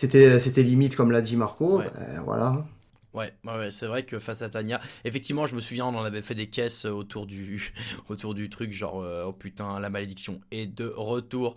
c'était, 0.00 0.40
c'était 0.40 0.62
limite, 0.62 0.96
comme 0.96 1.10
l'a 1.10 1.20
dit 1.20 1.36
Marco, 1.36 1.78
Ouais. 1.78 1.90
ben, 1.94 2.22
voilà. 2.24 2.64
Ouais, 3.12 3.32
c'est 3.72 3.86
vrai 3.86 4.04
que 4.04 4.18
face 4.20 4.40
à 4.42 4.48
Tania, 4.48 4.80
effectivement, 5.04 5.46
je 5.46 5.56
me 5.56 5.60
souviens, 5.60 5.86
on 5.86 5.96
en 5.96 6.04
avait 6.04 6.22
fait 6.22 6.34
des 6.36 6.48
caisses 6.48 6.84
autour 6.84 7.26
du, 7.26 7.72
autour 8.08 8.34
du 8.34 8.48
truc, 8.50 8.72
genre, 8.72 9.00
euh, 9.02 9.24
oh 9.26 9.32
putain, 9.32 9.80
la 9.80 9.90
malédiction 9.90 10.40
est 10.52 10.66
de 10.66 10.86
retour. 10.86 11.56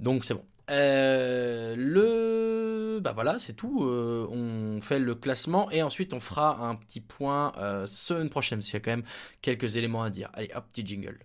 Donc 0.00 0.24
c'est 0.24 0.34
bon. 0.34 0.44
Euh, 0.70 1.74
le, 1.76 3.00
bah 3.00 3.12
voilà, 3.12 3.38
c'est 3.38 3.54
tout. 3.54 3.84
Euh, 3.84 4.26
on 4.30 4.80
fait 4.80 4.98
le 4.98 5.14
classement 5.14 5.70
et 5.70 5.82
ensuite 5.82 6.14
on 6.14 6.20
fera 6.20 6.58
un 6.66 6.74
petit 6.76 7.00
point 7.00 7.52
euh, 7.58 7.86
semaine 7.86 8.30
prochaine, 8.30 8.58
parce 8.60 8.66
qu'il 8.68 8.74
y 8.74 8.78
a 8.78 8.80
quand 8.84 8.92
même 8.92 9.04
quelques 9.42 9.76
éléments 9.76 10.02
à 10.02 10.10
dire. 10.10 10.30
Allez, 10.34 10.50
hop, 10.54 10.64
petit 10.68 10.86
jingle. 10.86 11.18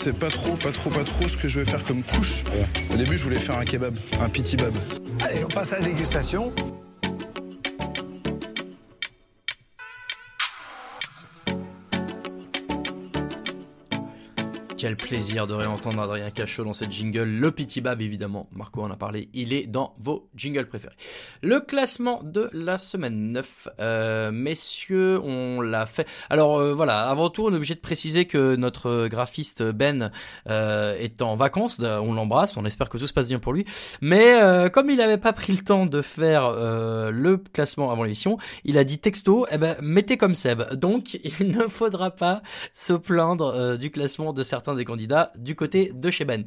Sais 0.00 0.12
pas 0.14 0.30
trop, 0.30 0.54
pas 0.54 0.72
trop, 0.72 0.88
pas 0.88 1.04
trop 1.04 1.28
ce 1.28 1.36
que 1.36 1.46
je 1.46 1.60
vais 1.60 1.70
faire 1.70 1.84
comme 1.84 2.02
couche. 2.02 2.42
Au 2.90 2.96
début, 2.96 3.18
je 3.18 3.24
voulais 3.24 3.38
faire 3.38 3.58
un 3.58 3.66
kebab, 3.66 3.94
un 4.22 4.28
piti 4.30 4.56
bab. 4.56 4.72
Allez, 5.22 5.44
on 5.44 5.48
passe 5.48 5.74
à 5.74 5.78
la 5.78 5.84
dégustation. 5.84 6.54
Quel 14.80 14.96
plaisir 14.96 15.46
de 15.46 15.52
réentendre 15.52 16.00
Adrien 16.00 16.30
Cachot 16.30 16.64
dans 16.64 16.72
cette 16.72 16.90
jingle. 16.90 17.24
Le 17.24 17.50
Pity 17.50 17.82
Bab, 17.82 18.00
évidemment. 18.00 18.48
Marco 18.50 18.80
en 18.80 18.90
a 18.90 18.96
parlé. 18.96 19.28
Il 19.34 19.52
est 19.52 19.66
dans 19.66 19.92
vos 20.00 20.30
jingles 20.34 20.68
préférés. 20.68 20.94
Le 21.42 21.60
classement 21.60 22.22
de 22.22 22.48
la 22.54 22.78
semaine 22.78 23.30
9. 23.32 23.68
Euh, 23.78 24.30
messieurs, 24.32 25.20
on 25.22 25.60
l'a 25.60 25.84
fait. 25.84 26.08
Alors 26.30 26.58
euh, 26.58 26.72
voilà, 26.72 27.10
avant 27.10 27.28
tout, 27.28 27.44
on 27.44 27.52
est 27.52 27.56
obligé 27.56 27.74
de 27.74 27.80
préciser 27.80 28.24
que 28.24 28.56
notre 28.56 29.06
graphiste 29.08 29.62
Ben 29.62 30.10
euh, 30.48 30.96
est 30.98 31.20
en 31.20 31.36
vacances. 31.36 31.78
On 31.80 32.14
l'embrasse. 32.14 32.56
On 32.56 32.64
espère 32.64 32.88
que 32.88 32.96
tout 32.96 33.06
se 33.06 33.12
passe 33.12 33.28
bien 33.28 33.38
pour 33.38 33.52
lui. 33.52 33.66
Mais 34.00 34.40
euh, 34.40 34.70
comme 34.70 34.88
il 34.88 34.96
n'avait 34.96 35.18
pas 35.18 35.34
pris 35.34 35.52
le 35.52 35.62
temps 35.62 35.84
de 35.84 36.00
faire 36.00 36.44
euh, 36.46 37.10
le 37.10 37.36
classement 37.36 37.90
avant 37.90 38.04
l'émission, 38.04 38.38
il 38.64 38.78
a 38.78 38.84
dit 38.84 38.98
texto, 38.98 39.46
eh 39.50 39.58
ben, 39.58 39.76
mettez 39.82 40.16
comme 40.16 40.34
Seb. 40.34 40.74
Donc, 40.74 41.18
il 41.40 41.50
ne 41.50 41.66
faudra 41.66 42.10
pas 42.10 42.40
se 42.72 42.94
plaindre 42.94 43.54
euh, 43.54 43.76
du 43.76 43.90
classement 43.90 44.32
de 44.32 44.42
certains 44.42 44.69
des 44.76 44.84
candidats 44.84 45.32
du 45.36 45.54
côté 45.54 45.92
de 45.94 46.10
chez 46.10 46.24
Ben. 46.24 46.44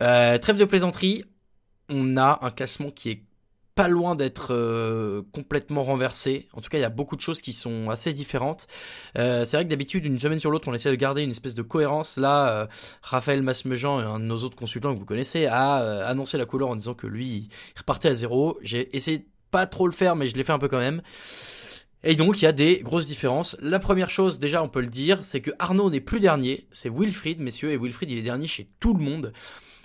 Euh, 0.00 0.38
trêve 0.38 0.58
de 0.58 0.64
plaisanterie, 0.64 1.24
on 1.88 2.16
a 2.16 2.38
un 2.42 2.50
classement 2.50 2.90
qui 2.90 3.10
est 3.10 3.22
pas 3.74 3.88
loin 3.88 4.14
d'être 4.14 4.48
euh, 4.52 5.22
complètement 5.32 5.84
renversé. 5.84 6.48
En 6.52 6.60
tout 6.60 6.68
cas, 6.68 6.78
il 6.78 6.82
y 6.82 6.84
a 6.84 6.90
beaucoup 6.90 7.16
de 7.16 7.20
choses 7.20 7.40
qui 7.40 7.52
sont 7.52 7.88
assez 7.88 8.12
différentes. 8.12 8.66
Euh, 9.16 9.44
c'est 9.44 9.56
vrai 9.56 9.64
que 9.64 9.70
d'habitude, 9.70 10.04
une 10.04 10.18
semaine 10.18 10.38
sur 10.38 10.50
l'autre, 10.50 10.68
on 10.68 10.74
essaie 10.74 10.90
de 10.90 10.96
garder 10.96 11.22
une 11.22 11.30
espèce 11.30 11.54
de 11.54 11.62
cohérence. 11.62 12.18
Là, 12.18 12.48
euh, 12.50 12.66
Raphaël 13.02 13.42
Masmejean, 13.42 13.98
un 13.98 14.18
de 14.20 14.24
nos 14.24 14.38
autres 14.38 14.56
consultants 14.56 14.94
que 14.94 14.98
vous 14.98 15.06
connaissez, 15.06 15.46
a 15.46 16.04
annoncé 16.06 16.36
la 16.36 16.44
couleur 16.44 16.68
en 16.68 16.76
disant 16.76 16.94
que 16.94 17.06
lui, 17.06 17.26
il 17.26 17.48
repartait 17.78 18.08
à 18.08 18.14
zéro. 18.14 18.58
J'ai 18.62 18.94
essayé 18.94 19.18
de 19.18 19.24
pas 19.50 19.66
trop 19.66 19.86
le 19.86 19.92
faire, 19.92 20.16
mais 20.16 20.26
je 20.28 20.36
l'ai 20.36 20.44
fait 20.44 20.52
un 20.52 20.58
peu 20.58 20.68
quand 20.68 20.78
même. 20.78 21.02
Et 22.04 22.16
donc, 22.16 22.42
il 22.42 22.44
y 22.44 22.48
a 22.48 22.52
des 22.52 22.80
grosses 22.80 23.06
différences. 23.06 23.56
La 23.60 23.78
première 23.78 24.10
chose, 24.10 24.38
déjà, 24.38 24.62
on 24.62 24.68
peut 24.68 24.80
le 24.80 24.88
dire, 24.88 25.18
c'est 25.22 25.40
que 25.40 25.52
Arnaud 25.58 25.90
n'est 25.90 26.00
plus 26.00 26.18
dernier. 26.18 26.66
C'est 26.72 26.90
Wilfried, 26.90 27.38
messieurs, 27.38 27.70
et 27.70 27.76
Wilfried, 27.76 28.10
il 28.10 28.18
est 28.18 28.22
dernier 28.22 28.48
chez 28.48 28.68
tout 28.80 28.94
le 28.94 29.02
monde. 29.02 29.32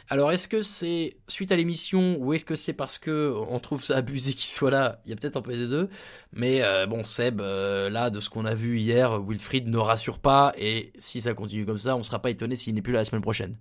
Alors, 0.10 0.32
est-ce 0.32 0.48
que 0.48 0.62
c'est 0.62 1.18
suite 1.28 1.52
à 1.52 1.58
l'émission 1.58 2.18
ou 2.20 2.34
est-ce 2.34 2.46
que 2.46 2.56
c'est 2.56 2.74
parce 2.74 2.98
que 2.98 3.34
on 3.50 3.60
trouve 3.60 3.84
ça 3.84 3.98
abusé 3.98 4.32
qu'il 4.32 4.46
soit 4.46 4.72
là? 4.72 5.02
Il 5.06 5.10
y 5.10 5.14
a 5.14 5.18
peut-être 5.18 5.36
un 5.36 5.42
peu 5.42 5.52
des 5.52 5.68
deux. 5.68 5.90
Mais 6.32 6.64
euh, 6.64 6.86
bon, 6.88 7.04
Seb, 7.04 7.42
euh, 7.42 7.90
là, 7.90 8.10
de 8.10 8.22
ce 8.22 8.30
qu'on 8.30 8.46
a 8.46 8.54
vu 8.54 8.78
hier, 8.80 9.22
Wilfried 9.22 9.68
ne 9.68 9.78
rassure 9.78 10.20
pas. 10.20 10.54
Et 10.58 10.94
si 10.98 11.20
ça 11.20 11.34
continue 11.34 11.66
comme 11.66 11.78
ça, 11.78 11.96
on 11.96 12.00
ne 12.00 12.04
sera 12.04 12.20
pas 12.20 12.30
étonné 12.30 12.56
s'il 12.56 12.74
n'est 12.74 12.82
plus 12.82 12.94
là 12.94 13.00
la 13.00 13.06
semaine 13.06 13.22
prochaine. 13.22 13.58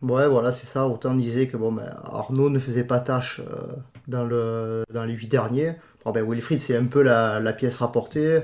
Ouais, 0.00 0.26
voilà, 0.26 0.52
c'est 0.52 0.66
ça. 0.66 0.88
Autant 0.88 1.14
disait 1.14 1.46
que 1.46 1.56
bon, 1.56 1.70
ben, 1.70 1.94
Arnaud 2.02 2.50
ne 2.50 2.58
faisait 2.58 2.84
pas 2.84 2.98
tâche 2.98 3.40
euh, 3.40 3.76
dans, 4.08 4.24
le, 4.24 4.84
dans 4.90 5.04
les 5.04 5.12
huit 5.12 5.28
derniers. 5.28 5.74
Bon, 6.04 6.10
ben, 6.12 6.24
Wilfried, 6.28 6.60
c'est 6.60 6.76
un 6.76 6.86
peu 6.86 7.02
la, 7.02 7.40
la 7.40 7.52
pièce 7.52 7.76
rapportée. 7.76 8.42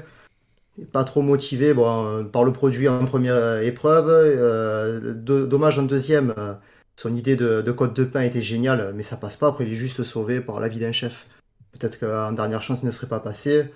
Pas 0.92 1.04
trop 1.04 1.22
motivé 1.22 1.74
bon, 1.74 2.06
euh, 2.06 2.22
par 2.24 2.44
le 2.44 2.52
produit 2.52 2.88
en 2.88 3.04
première 3.04 3.62
épreuve. 3.62 4.08
Euh, 4.08 5.14
do- 5.14 5.46
dommage 5.46 5.78
en 5.78 5.82
deuxième. 5.82 6.34
euh, 6.38 6.54
son 6.96 7.14
idée 7.14 7.36
de, 7.36 7.62
de 7.62 7.72
côte 7.72 7.94
de 7.96 8.04
pain 8.04 8.22
était 8.22 8.42
géniale, 8.42 8.92
mais 8.94 9.02
ça 9.04 9.16
passe 9.16 9.36
pas. 9.36 9.48
Après, 9.48 9.64
il 9.64 9.72
est 9.72 9.76
juste 9.76 10.02
sauvé 10.02 10.40
par 10.40 10.60
l'avis 10.60 10.80
d'un 10.80 10.92
chef. 10.92 11.26
Peut-être 11.72 11.98
qu'en 12.00 12.32
dernière 12.32 12.62
chance, 12.62 12.80
il 12.82 12.86
ne 12.86 12.90
serait 12.90 13.08
pas 13.08 13.20
passé. 13.20 13.66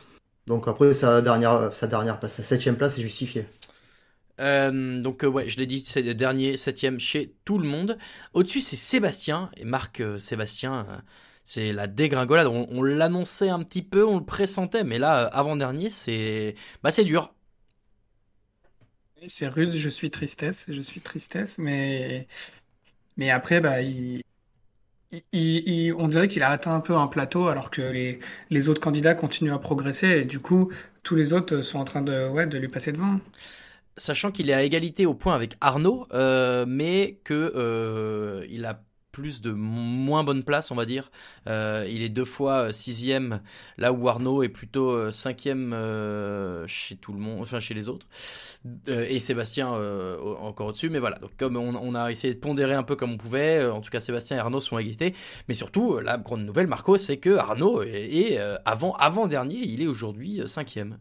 Donc 0.46 0.68
après, 0.68 0.94
sa 0.94 1.22
dernière, 1.22 1.72
sa 1.72 1.86
dernière 1.86 2.18
place, 2.18 2.42
septième 2.42 2.76
place 2.76 2.98
est 2.98 3.02
justifiée. 3.02 3.46
Donc 5.02 5.22
ouais, 5.22 5.48
je 5.48 5.58
l'ai 5.58 5.66
dit, 5.66 5.82
c'est 5.86 6.02
le 6.02 6.14
dernier, 6.14 6.56
septième 6.56 6.98
chez 6.98 7.34
tout 7.44 7.58
le 7.58 7.68
monde. 7.68 7.96
Au-dessus, 8.34 8.60
c'est 8.60 8.76
Sébastien 8.76 9.50
et 9.56 9.64
Marc 9.64 10.02
Sébastien. 10.18 10.86
C'est 11.44 11.72
la 11.72 11.86
dégringolade. 11.86 12.46
On, 12.48 12.66
on 12.70 12.82
l'annonçait 12.82 13.48
un 13.50 13.62
petit 13.64 13.82
peu, 13.82 14.04
on 14.06 14.18
le 14.18 14.24
pressentait, 14.24 14.84
mais 14.84 14.98
là, 14.98 15.26
euh, 15.26 15.30
avant 15.32 15.56
dernier, 15.56 15.90
c'est 15.90 16.54
bah 16.82 16.90
c'est 16.90 17.04
dur. 17.04 17.34
C'est 19.28 19.46
rude, 19.48 19.72
je 19.72 19.88
suis 19.88 20.10
tristesse, 20.10 20.66
je 20.72 20.80
suis 20.80 21.00
tristesse, 21.00 21.58
mais 21.58 22.26
mais 23.16 23.30
après 23.30 23.60
bah 23.60 23.82
il, 23.82 24.22
il- 25.12 25.24
il- 25.32 25.68
il- 25.68 25.94
on 25.94 26.08
dirait 26.08 26.28
qu'il 26.28 26.42
a 26.44 26.50
atteint 26.50 26.74
un 26.74 26.80
peu 26.80 26.96
un 26.96 27.08
plateau 27.08 27.48
alors 27.48 27.70
que 27.70 27.82
les 27.82 28.20
les 28.50 28.68
autres 28.70 28.80
candidats 28.82 29.14
continuent 29.16 29.52
à 29.54 29.58
progresser 29.60 30.08
et 30.20 30.24
du 30.26 30.40
coup 30.40 30.72
tous 31.04 31.16
les 31.16 31.32
autres 31.34 31.62
sont 31.62 31.78
en 31.80 31.84
train 31.86 32.02
de 32.02 32.28
ouais 32.28 32.46
de 32.48 32.58
lui 32.58 32.68
passer 32.68 32.92
devant. 32.92 33.20
Sachant 33.98 34.32
qu'il 34.32 34.48
est 34.48 34.54
à 34.54 34.62
égalité 34.62 35.04
au 35.04 35.14
point 35.14 35.34
avec 35.34 35.54
Arnaud, 35.60 36.06
euh, 36.14 36.64
mais 36.66 37.20
que 37.24 37.52
euh, 37.54 38.46
il 38.50 38.64
a 38.64 38.82
plus 39.12 39.42
de 39.42 39.52
moins 39.52 40.24
bonne 40.24 40.42
place, 40.42 40.70
on 40.70 40.74
va 40.74 40.86
dire. 40.86 41.10
Euh, 41.46 41.86
il 41.88 42.02
est 42.02 42.08
deux 42.08 42.24
fois 42.24 42.68
euh, 42.68 42.72
sixième, 42.72 43.40
là 43.76 43.92
où 43.92 44.08
Arnaud 44.08 44.42
est 44.42 44.48
plutôt 44.48 44.90
euh, 44.90 45.10
cinquième 45.12 45.72
chez 46.66 46.96
tout 46.96 47.12
le 47.12 47.18
monde, 47.18 47.42
enfin 47.42 47.60
chez 47.60 47.74
les 47.74 47.88
autres. 47.88 48.08
Et 48.86 49.20
Sébastien 49.20 49.68
encore 50.40 50.68
au-dessus. 50.68 50.90
Mais 50.90 50.98
voilà, 50.98 51.18
comme 51.38 51.56
on, 51.56 51.94
a 51.94 52.10
essayé 52.10 52.34
de 52.34 52.40
pondérer 52.40 52.74
un 52.74 52.82
peu 52.82 52.96
comme 52.96 53.12
on 53.12 53.16
pouvait, 53.16 53.64
en 53.66 53.80
tout 53.80 53.90
cas 53.90 54.00
Sébastien 54.00 54.36
et 54.38 54.40
Arnaud 54.40 54.60
sont 54.60 54.76
à 54.76 54.80
égalité. 54.80 55.14
Mais 55.48 55.54
surtout, 55.54 55.98
la 55.98 56.16
grande 56.16 56.44
nouvelle, 56.44 56.66
Marco, 56.66 56.96
c'est 56.96 57.18
que 57.18 57.36
Arnaud 57.36 57.82
est, 57.82 58.38
avant 58.64 58.94
avant 58.94 59.26
dernier, 59.26 59.56
il 59.56 59.82
est 59.82 59.86
aujourd'hui 59.86 60.42
cinquième. 60.46 60.98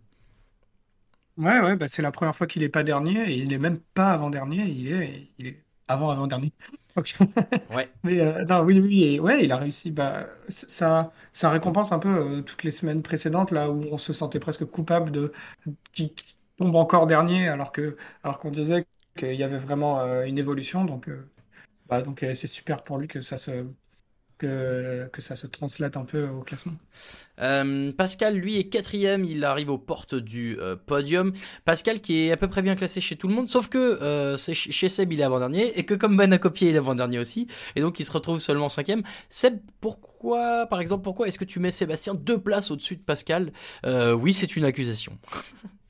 Ouais, 1.37 1.59
ouais, 1.59 1.75
bah 1.75 1.87
c'est 1.87 2.01
la 2.01 2.11
première 2.11 2.35
fois 2.35 2.45
qu'il 2.45 2.61
est 2.61 2.69
pas 2.69 2.83
dernier 2.83 3.31
et 3.31 3.37
il 3.37 3.53
est 3.53 3.57
même 3.57 3.79
pas 3.79 4.11
avant-dernier, 4.11 4.63
il 4.63 4.91
est, 4.91 5.31
il 5.39 5.47
est 5.47 5.63
avant-avant-dernier. 5.87 6.51
Ouais. 7.69 7.89
Mais 8.03 8.19
euh, 8.19 8.43
non, 8.45 8.61
oui, 8.63 8.79
oui, 8.79 9.03
et 9.05 9.19
ouais, 9.19 9.43
il 9.45 9.51
a 9.51 9.57
réussi. 9.57 9.91
Bah, 9.91 10.25
ça, 10.49 11.13
ça 11.31 11.49
récompense 11.49 11.91
un 11.91 11.99
peu 11.99 12.09
euh, 12.39 12.41
toutes 12.41 12.63
les 12.63 12.71
semaines 12.71 13.01
précédentes 13.03 13.51
là 13.51 13.69
où 13.71 13.83
on 13.91 13.97
se 13.97 14.13
sentait 14.13 14.39
presque 14.39 14.65
coupable 14.65 15.11
de 15.11 15.31
qui, 15.93 16.13
qui 16.15 16.37
tombe 16.57 16.75
encore 16.75 17.07
dernier 17.07 17.47
alors 17.49 17.71
que 17.71 17.97
alors 18.23 18.39
qu'on 18.39 18.51
disait 18.51 18.87
qu'il 19.17 19.35
y 19.35 19.43
avait 19.43 19.57
vraiment 19.57 20.01
euh, 20.01 20.25
une 20.25 20.37
évolution. 20.39 20.85
Donc, 20.85 21.09
euh, 21.09 21.29
bah, 21.87 22.01
donc 22.03 22.23
euh, 22.23 22.35
c'est 22.35 22.47
super 22.47 22.83
pour 22.83 22.97
lui 22.99 23.07
que 23.09 23.21
ça 23.21 23.37
se 23.37 23.65
que, 24.41 25.07
que 25.13 25.21
ça 25.21 25.35
se 25.35 25.47
translate 25.47 25.97
un 25.97 26.03
peu 26.03 26.27
au 26.27 26.41
classement. 26.41 26.73
Euh, 27.39 27.91
Pascal, 27.91 28.35
lui, 28.35 28.57
est 28.57 28.69
quatrième. 28.69 29.23
Il 29.23 29.43
arrive 29.43 29.69
aux 29.69 29.77
portes 29.77 30.15
du 30.15 30.57
euh, 30.59 30.75
podium. 30.75 31.31
Pascal 31.63 32.01
qui 32.01 32.25
est 32.25 32.31
à 32.31 32.37
peu 32.37 32.47
près 32.47 32.61
bien 32.61 32.75
classé 32.75 33.01
chez 33.01 33.15
tout 33.15 33.27
le 33.27 33.35
monde, 33.35 33.49
sauf 33.49 33.69
que 33.69 33.77
euh, 33.77 34.35
chez 34.37 34.89
Seb, 34.89 35.13
il 35.13 35.21
est 35.21 35.23
avant-dernier, 35.23 35.77
et 35.77 35.85
que 35.85 35.93
comme 35.93 36.17
Ben 36.17 36.33
a 36.33 36.37
copié, 36.37 36.69
il 36.69 36.75
est 36.75 36.79
avant-dernier 36.79 37.19
aussi, 37.19 37.47
et 37.75 37.81
donc 37.81 37.99
il 37.99 38.05
se 38.05 38.11
retrouve 38.11 38.39
seulement 38.39 38.69
cinquième. 38.69 39.03
Seb, 39.29 39.59
pourquoi, 39.79 40.65
par 40.67 40.81
exemple, 40.81 41.03
pourquoi 41.03 41.27
est-ce 41.27 41.39
que 41.39 41.45
tu 41.45 41.59
mets 41.59 41.71
Sébastien 41.71 42.15
deux 42.15 42.39
places 42.39 42.71
au-dessus 42.71 42.95
de 42.95 43.03
Pascal? 43.03 43.51
Euh, 43.85 44.13
Oui, 44.13 44.33
c'est 44.33 44.55
une 44.55 44.65
accusation. 44.65 45.17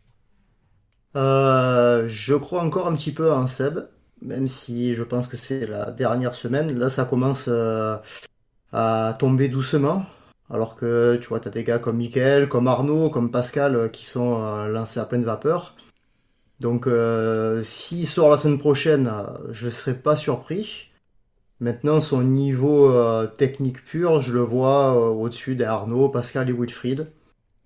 Euh, 1.18 2.08
je 2.08 2.34
crois 2.36 2.62
encore 2.62 2.88
un 2.88 2.96
petit 2.96 3.12
peu 3.12 3.34
en 3.34 3.46
Seb, 3.46 3.80
même 4.22 4.48
si 4.48 4.94
je 4.94 5.04
pense 5.04 5.28
que 5.28 5.36
c'est 5.36 5.68
la 5.68 5.92
dernière 5.92 6.36
semaine. 6.36 6.78
Là, 6.78 6.90
ça 6.90 7.06
commence 7.06 7.46
euh, 7.50 7.98
à 8.74 9.16
tomber 9.20 9.50
doucement. 9.50 10.06
Alors 10.50 10.76
que 10.76 11.18
tu 11.22 11.30
vois, 11.30 11.40
tu 11.40 11.48
as 11.48 11.52
des 11.52 11.64
gars 11.64 11.80
comme 11.80 11.98
Michael, 11.98 12.50
comme 12.50 12.68
Arnaud, 12.68 13.10
comme 13.10 13.32
Pascal 13.32 13.76
euh, 13.76 13.88
qui 13.88 14.06
sont 14.06 14.44
euh, 14.44 14.68
lancés 14.68 15.00
à 15.00 15.06
pleine 15.06 15.24
vapeur. 15.24 15.76
Donc, 16.60 16.86
euh, 16.86 17.64
s'il 17.64 18.06
sort 18.06 18.30
la 18.30 18.38
semaine 18.38 18.60
prochaine, 18.60 19.08
euh, 19.08 19.52
je 19.52 19.66
ne 19.66 19.72
serais 19.72 19.96
pas 19.96 20.16
surpris. 20.16 20.92
Maintenant, 21.60 22.00
son 22.00 22.22
niveau 22.22 22.92
euh, 22.92 23.28
technique 23.28 23.84
pur, 23.84 24.22
je 24.22 24.34
le 24.34 24.42
vois 24.42 24.96
au-dessus 25.12 25.56
d'Arnaud, 25.56 26.10
Pascal 26.10 26.50
et 26.50 26.54
Wilfried. 26.54 27.12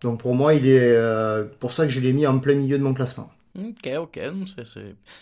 Donc 0.01 0.19
pour 0.19 0.35
moi, 0.35 0.53
il 0.53 0.67
est 0.67 0.95
pour 1.59 1.71
ça 1.71 1.85
que 1.85 1.89
je 1.89 1.99
l'ai 1.99 2.13
mis 2.13 2.27
en 2.27 2.39
plein 2.39 2.55
milieu 2.55 2.77
de 2.77 2.83
mon 2.83 2.93
classement. 2.93 3.31
Ok, 3.57 3.89
ok, 3.97 4.19
non, 4.33 4.45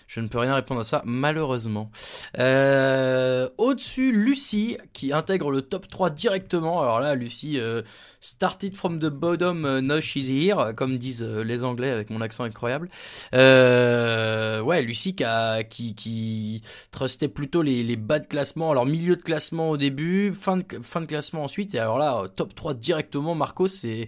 je 0.08 0.20
ne 0.20 0.28
peux 0.28 0.40
rien 0.40 0.56
répondre 0.56 0.82
à 0.82 0.84
ça, 0.84 1.04
malheureusement. 1.06 1.92
Euh, 2.40 3.48
au-dessus, 3.60 4.12
Lucie, 4.12 4.78
qui 4.92 5.14
intègre 5.14 5.52
le 5.52 5.62
top 5.62 5.88
3 5.88 6.10
directement. 6.10 6.82
Alors 6.82 7.00
là, 7.00 7.14
Lucie, 7.14 7.60
euh, 7.60 7.84
started 8.24 8.76
from 8.76 9.00
the 9.00 9.10
bottom, 9.10 9.66
uh, 9.66 9.82
now 9.82 10.00
she's 10.00 10.30
here, 10.30 10.74
comme 10.76 10.96
disent 10.96 11.24
euh, 11.24 11.44
les 11.44 11.64
Anglais 11.64 11.90
avec 11.90 12.10
mon 12.10 12.22
accent 12.22 12.46
incroyable. 12.46 12.90
Euh, 13.34 14.62
ouais, 14.62 14.82
Lucie 14.82 15.14
qui, 15.14 15.24
a- 15.24 15.64
qui, 15.64 15.94
qui 15.94 16.62
trustait 16.92 17.28
plutôt 17.28 17.62
les, 17.62 17.84
les 17.84 17.98
bas 17.98 18.20
de 18.20 18.26
classement. 18.26 18.72
Alors 18.72 18.86
milieu 18.86 19.16
de 19.16 19.22
classement 19.22 19.70
au 19.70 19.78
début, 19.78 20.34
fin 20.34 20.58
de, 20.58 20.64
fin 20.82 21.02
de 21.02 21.06
classement 21.06 21.44
ensuite. 21.44 21.76
Et 21.76 21.80
alors 21.80 21.98
là, 21.98 22.24
top 22.36 22.56
3 22.56 22.74
directement, 22.76 23.36
Marco, 23.36 23.68
c'est, 23.68 24.08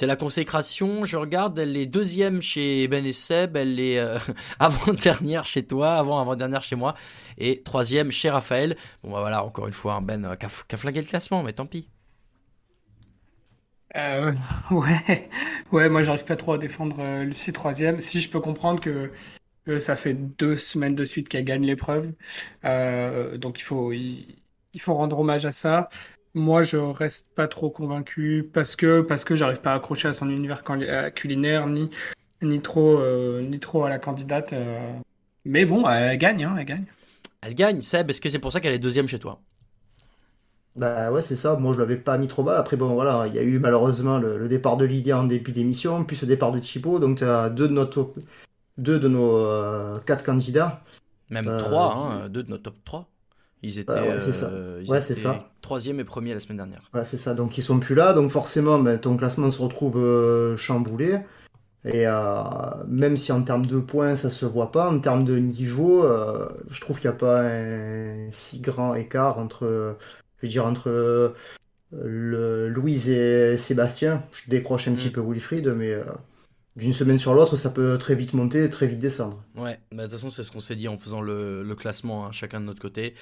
la 0.00 0.16
consécration. 0.16 1.04
Je 1.04 1.16
regarde, 1.18 1.58
elle 1.58 1.76
est 1.76 1.86
deuxième 1.86 2.40
chez 2.40 2.88
Ben 2.88 3.04
et 3.04 3.12
Seb, 3.12 3.56
elle 3.56 3.78
est 3.78 3.98
euh, 3.98 4.18
avant-dernière 4.58 5.44
chez 5.44 5.64
toi, 5.66 5.96
avant-avant-dernière 5.96 6.62
chez 6.62 6.76
moi, 6.76 6.94
et 7.38 7.62
troisième 7.62 8.10
chez 8.10 8.30
Raphaël. 8.30 8.76
Bon 9.04 9.12
bah 9.12 9.20
voilà, 9.20 9.44
encore 9.44 9.66
une 9.66 9.74
fois, 9.74 9.94
un 9.94 10.00
Ben 10.00 10.24
euh, 10.24 10.34
qui 10.36 10.46
a, 10.46 10.78
flingué 10.78 11.02
le 11.02 11.06
classement, 11.06 11.42
mais 11.42 11.52
tant 11.52 11.66
pis. 11.66 11.88
Euh, 13.96 14.32
ouais, 14.70 15.28
ouais, 15.72 15.88
moi 15.88 16.02
j'arrive 16.02 16.24
pas 16.24 16.36
trop 16.36 16.52
à 16.52 16.58
défendre 16.58 17.00
euh, 17.00 17.24
Lucie 17.24 17.52
troisième. 17.52 18.00
Si 18.00 18.20
je 18.20 18.30
peux 18.30 18.40
comprendre 18.40 18.80
que, 18.80 19.10
que 19.66 19.78
ça 19.80 19.96
fait 19.96 20.14
deux 20.14 20.56
semaines 20.58 20.94
de 20.96 21.04
suite 21.06 21.28
qu'elle 21.28 21.44
gagne 21.44 21.64
l'épreuve, 21.66 22.12
euh, 22.64 23.38
donc 23.38 23.60
il 23.60 23.64
faut 23.64 23.92
il, 23.92 24.36
faut 24.80 24.94
rendre 24.94 25.18
hommage 25.20 25.46
à 25.46 25.52
ça. 25.52 25.88
Moi, 26.34 26.62
je 26.64 26.76
reste 26.78 27.34
pas 27.34 27.48
trop 27.48 27.70
convaincu 27.70 28.50
parce 28.52 28.76
que 28.76 29.02
parce 29.02 29.24
que 29.24 29.34
j'arrive 29.36 29.60
pas 29.62 29.72
à 29.72 29.76
accrocher 29.76 30.08
à 30.08 30.14
son 30.14 30.30
univers 30.30 30.64
cul- 30.64 30.88
euh, 30.88 31.10
culinaire 31.10 31.66
ni 31.68 31.90
ni 32.42 32.60
trop 32.62 32.98
euh, 33.00 33.42
ni 33.42 33.60
trop 33.60 33.84
à 33.84 33.90
la 33.90 33.98
candidate. 34.00 34.52
euh. 34.54 34.98
Mais 35.46 35.66
bon, 35.66 35.88
elle 35.88 36.18
gagne, 36.18 36.44
hein, 36.44 36.56
elle 36.58 36.66
gagne. 36.66 36.86
Elle 37.42 37.54
gagne, 37.54 37.82
Seb, 37.82 38.08
est-ce 38.10 38.20
que 38.22 38.28
c'est 38.30 38.38
pour 38.38 38.52
ça 38.52 38.60
qu'elle 38.60 38.72
est 38.74 38.78
deuxième 38.78 39.08
chez 39.08 39.18
toi? 39.18 39.42
Bah 40.76 41.10
ouais, 41.10 41.22
c'est 41.22 41.36
ça. 41.36 41.56
Moi, 41.56 41.72
je 41.74 41.78
l'avais 41.78 41.96
pas 41.96 42.16
mis 42.16 42.28
trop 42.28 42.42
bas. 42.44 42.58
Après, 42.58 42.76
bon, 42.76 42.94
voilà, 42.94 43.26
il 43.26 43.34
y 43.34 43.38
a 43.38 43.42
eu 43.42 43.58
malheureusement 43.58 44.18
le, 44.18 44.38
le 44.38 44.48
départ 44.48 44.76
de 44.76 44.84
Lydia 44.84 45.18
en 45.18 45.24
début 45.24 45.52
d'émission, 45.52 46.04
puis 46.04 46.16
le 46.22 46.26
départ 46.28 46.52
de 46.52 46.60
Thibaut. 46.60 46.98
Donc, 46.98 47.18
tu 47.18 47.24
as 47.24 47.50
deux 47.50 47.66
de 47.68 47.72
nos, 47.72 47.86
top- 47.86 48.18
deux 48.78 48.98
de 49.00 49.08
nos 49.08 49.36
euh, 49.36 50.00
quatre 50.00 50.24
candidats. 50.24 50.82
Même 51.30 51.46
Euh, 51.46 51.58
trois, 51.58 51.94
hein, 51.94 52.28
deux 52.28 52.42
de 52.42 52.50
notre 52.50 52.64
top 52.64 52.84
3. 52.84 53.08
Ils 53.62 53.78
étaient, 53.78 53.92
Bah 53.94 54.06
ouais, 54.06 54.20
c'est 54.20 54.32
ça. 54.32 54.46
euh, 54.48 54.80
ils 54.84 54.90
Ouais, 54.90 54.98
étaient 54.98 55.14
ça. 55.14 55.50
troisième 55.60 56.00
et 56.00 56.04
premier 56.04 56.34
la 56.34 56.40
semaine 56.40 56.56
dernière. 56.58 56.90
Voilà, 56.92 57.04
c'est 57.04 57.18
ça. 57.18 57.34
Donc, 57.34 57.56
ils 57.58 57.62
sont 57.62 57.78
plus 57.78 57.94
là. 57.94 58.12
Donc, 58.12 58.30
forcément, 58.30 58.78
ben, 58.78 58.98
ton 58.98 59.16
classement 59.16 59.50
se 59.50 59.62
retrouve 59.62 59.98
euh, 59.98 60.56
chamboulé. 60.56 61.20
Et 61.84 62.06
euh, 62.06 62.44
même 62.88 63.16
si 63.16 63.32
en 63.32 63.42
termes 63.42 63.66
de 63.66 63.78
points, 63.80 64.16
ça 64.16 64.30
se 64.30 64.46
voit 64.46 64.72
pas, 64.72 64.90
en 64.90 65.00
termes 65.00 65.24
de 65.24 65.38
niveau, 65.38 66.04
euh, 66.04 66.48
je 66.70 66.80
trouve 66.80 67.00
qu'il 67.00 67.10
n'y 67.10 67.16
a 67.16 67.18
pas 67.18 67.42
un 67.42 68.30
si 68.32 68.60
grand 68.60 68.94
écart 68.96 69.38
entre, 69.38 69.96
je 70.40 70.46
veux 70.46 70.50
dire, 70.50 70.66
entre 70.66 70.88
euh, 70.88 71.34
le, 71.92 72.68
Louise 72.68 73.10
et 73.10 73.56
Sébastien. 73.56 74.24
Je 74.32 74.50
décroche 74.50 74.88
un 74.88 74.94
petit 74.94 75.10
peu 75.10 75.20
Wilfried, 75.20 75.68
mais 75.68 75.92
euh, 75.92 76.04
d'une 76.76 76.92
semaine 76.92 77.18
sur 77.18 77.34
l'autre, 77.34 77.56
ça 77.56 77.70
peut 77.70 77.98
très 77.98 78.14
vite 78.14 78.32
monter 78.32 78.64
et 78.64 78.70
très 78.70 78.86
vite 78.86 79.00
descendre. 79.00 79.42
Ouais, 79.56 79.80
bah, 79.90 80.04
de 80.04 80.08
toute 80.08 80.12
façon, 80.12 80.30
c'est 80.30 80.44
ce 80.44 80.52
qu'on 80.52 80.60
s'est 80.60 80.76
dit 80.76 80.86
en 80.86 80.96
faisant 80.96 81.20
le, 81.20 81.64
le 81.64 81.74
classement, 81.74 82.26
hein, 82.26 82.32
chacun 82.32 82.60
de 82.60 82.64
notre 82.64 82.80
côté. 82.80 83.14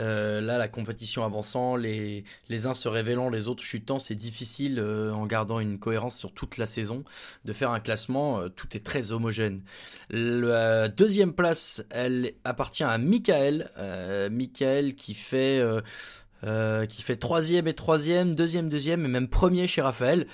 Euh, 0.00 0.40
là, 0.40 0.56
la 0.56 0.68
compétition 0.68 1.22
avançant, 1.22 1.76
les, 1.76 2.24
les 2.48 2.66
uns 2.66 2.72
se 2.72 2.88
révélant, 2.88 3.28
les 3.28 3.46
autres 3.46 3.62
chutant, 3.62 3.98
c'est 3.98 4.14
difficile, 4.14 4.78
euh, 4.78 5.12
en 5.12 5.26
gardant 5.26 5.60
une 5.60 5.78
cohérence 5.78 6.16
sur 6.16 6.32
toute 6.32 6.56
la 6.56 6.66
saison, 6.66 7.04
de 7.44 7.52
faire 7.52 7.70
un 7.70 7.80
classement, 7.80 8.40
euh, 8.40 8.48
tout 8.48 8.74
est 8.74 8.84
très 8.84 9.12
homogène. 9.12 9.60
La 10.08 10.88
deuxième 10.88 11.34
place, 11.34 11.84
elle 11.90 12.32
appartient 12.44 12.84
à 12.84 12.96
Michael. 12.98 13.70
Michael 14.30 14.94
qui 14.94 15.14
fait... 15.14 15.62
euh, 16.44 16.86
qui 16.86 17.02
fait 17.02 17.16
troisième 17.16 17.66
et 17.66 17.74
troisième, 17.74 18.34
deuxième, 18.34 18.68
deuxième 18.68 19.04
et 19.04 19.08
même 19.08 19.28
premier 19.28 19.66
chez 19.66 19.82
Raphaël. 19.82 20.26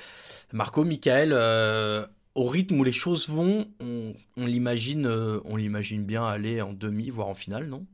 Marco, 0.52 0.84
Michael, 0.84 1.30
euh, 1.32 2.04
au 2.34 2.44
rythme 2.44 2.80
où 2.80 2.84
les 2.84 2.92
choses 2.92 3.28
vont, 3.28 3.68
on, 3.80 4.14
on 4.36 4.46
l'imagine, 4.46 5.06
euh, 5.06 5.40
on 5.44 5.56
l'imagine 5.56 6.04
bien 6.04 6.24
aller 6.24 6.60
en 6.60 6.72
demi, 6.72 7.10
voire 7.10 7.28
en 7.28 7.34
finale, 7.34 7.66
non? 7.66 7.86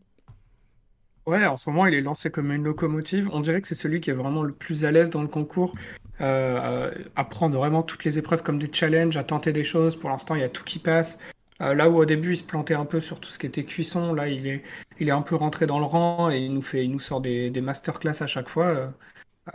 Ouais, 1.26 1.44
en 1.44 1.56
ce 1.56 1.68
moment, 1.68 1.86
il 1.86 1.94
est 1.94 2.00
lancé 2.00 2.30
comme 2.30 2.52
une 2.52 2.62
locomotive. 2.62 3.28
On 3.32 3.40
dirait 3.40 3.60
que 3.60 3.66
c'est 3.66 3.74
celui 3.74 4.00
qui 4.00 4.10
est 4.10 4.14
vraiment 4.14 4.44
le 4.44 4.52
plus 4.52 4.84
à 4.84 4.92
l'aise 4.92 5.10
dans 5.10 5.22
le 5.22 5.28
concours, 5.28 5.74
à 6.20 7.24
prendre 7.28 7.58
vraiment 7.58 7.82
toutes 7.82 8.04
les 8.04 8.16
épreuves 8.16 8.44
comme 8.44 8.60
des 8.60 8.70
challenges, 8.72 9.16
à 9.16 9.24
tenter 9.24 9.52
des 9.52 9.64
choses. 9.64 9.96
Pour 9.96 10.10
l'instant, 10.10 10.36
il 10.36 10.42
y 10.42 10.44
a 10.44 10.48
tout 10.48 10.62
qui 10.62 10.78
passe. 10.78 11.18
Euh, 11.62 11.74
là 11.74 11.88
où 11.90 11.96
au 11.98 12.04
début, 12.04 12.32
il 12.34 12.36
se 12.38 12.42
plantait 12.42 12.74
un 12.74 12.84
peu 12.86 13.00
sur 13.00 13.20
tout 13.20 13.30
ce 13.30 13.38
qui 13.38 13.46
était 13.46 13.64
cuisson, 13.64 14.12
là, 14.14 14.28
il 14.28 14.46
est, 14.46 14.62
il 15.00 15.08
est 15.08 15.12
un 15.12 15.22
peu 15.22 15.36
rentré 15.36 15.66
dans 15.66 15.78
le 15.78 15.86
rang 15.86 16.30
et 16.30 16.38
il 16.40 16.52
nous 16.54 16.62
fait, 16.62 16.84
il 16.84 16.90
nous 16.92 17.00
sort 17.00 17.20
des, 17.20 17.50
des 17.50 17.60
masterclass 17.62 18.22
à 18.22 18.26
chaque 18.26 18.48
fois. 18.48 18.66
Euh, 18.68 18.88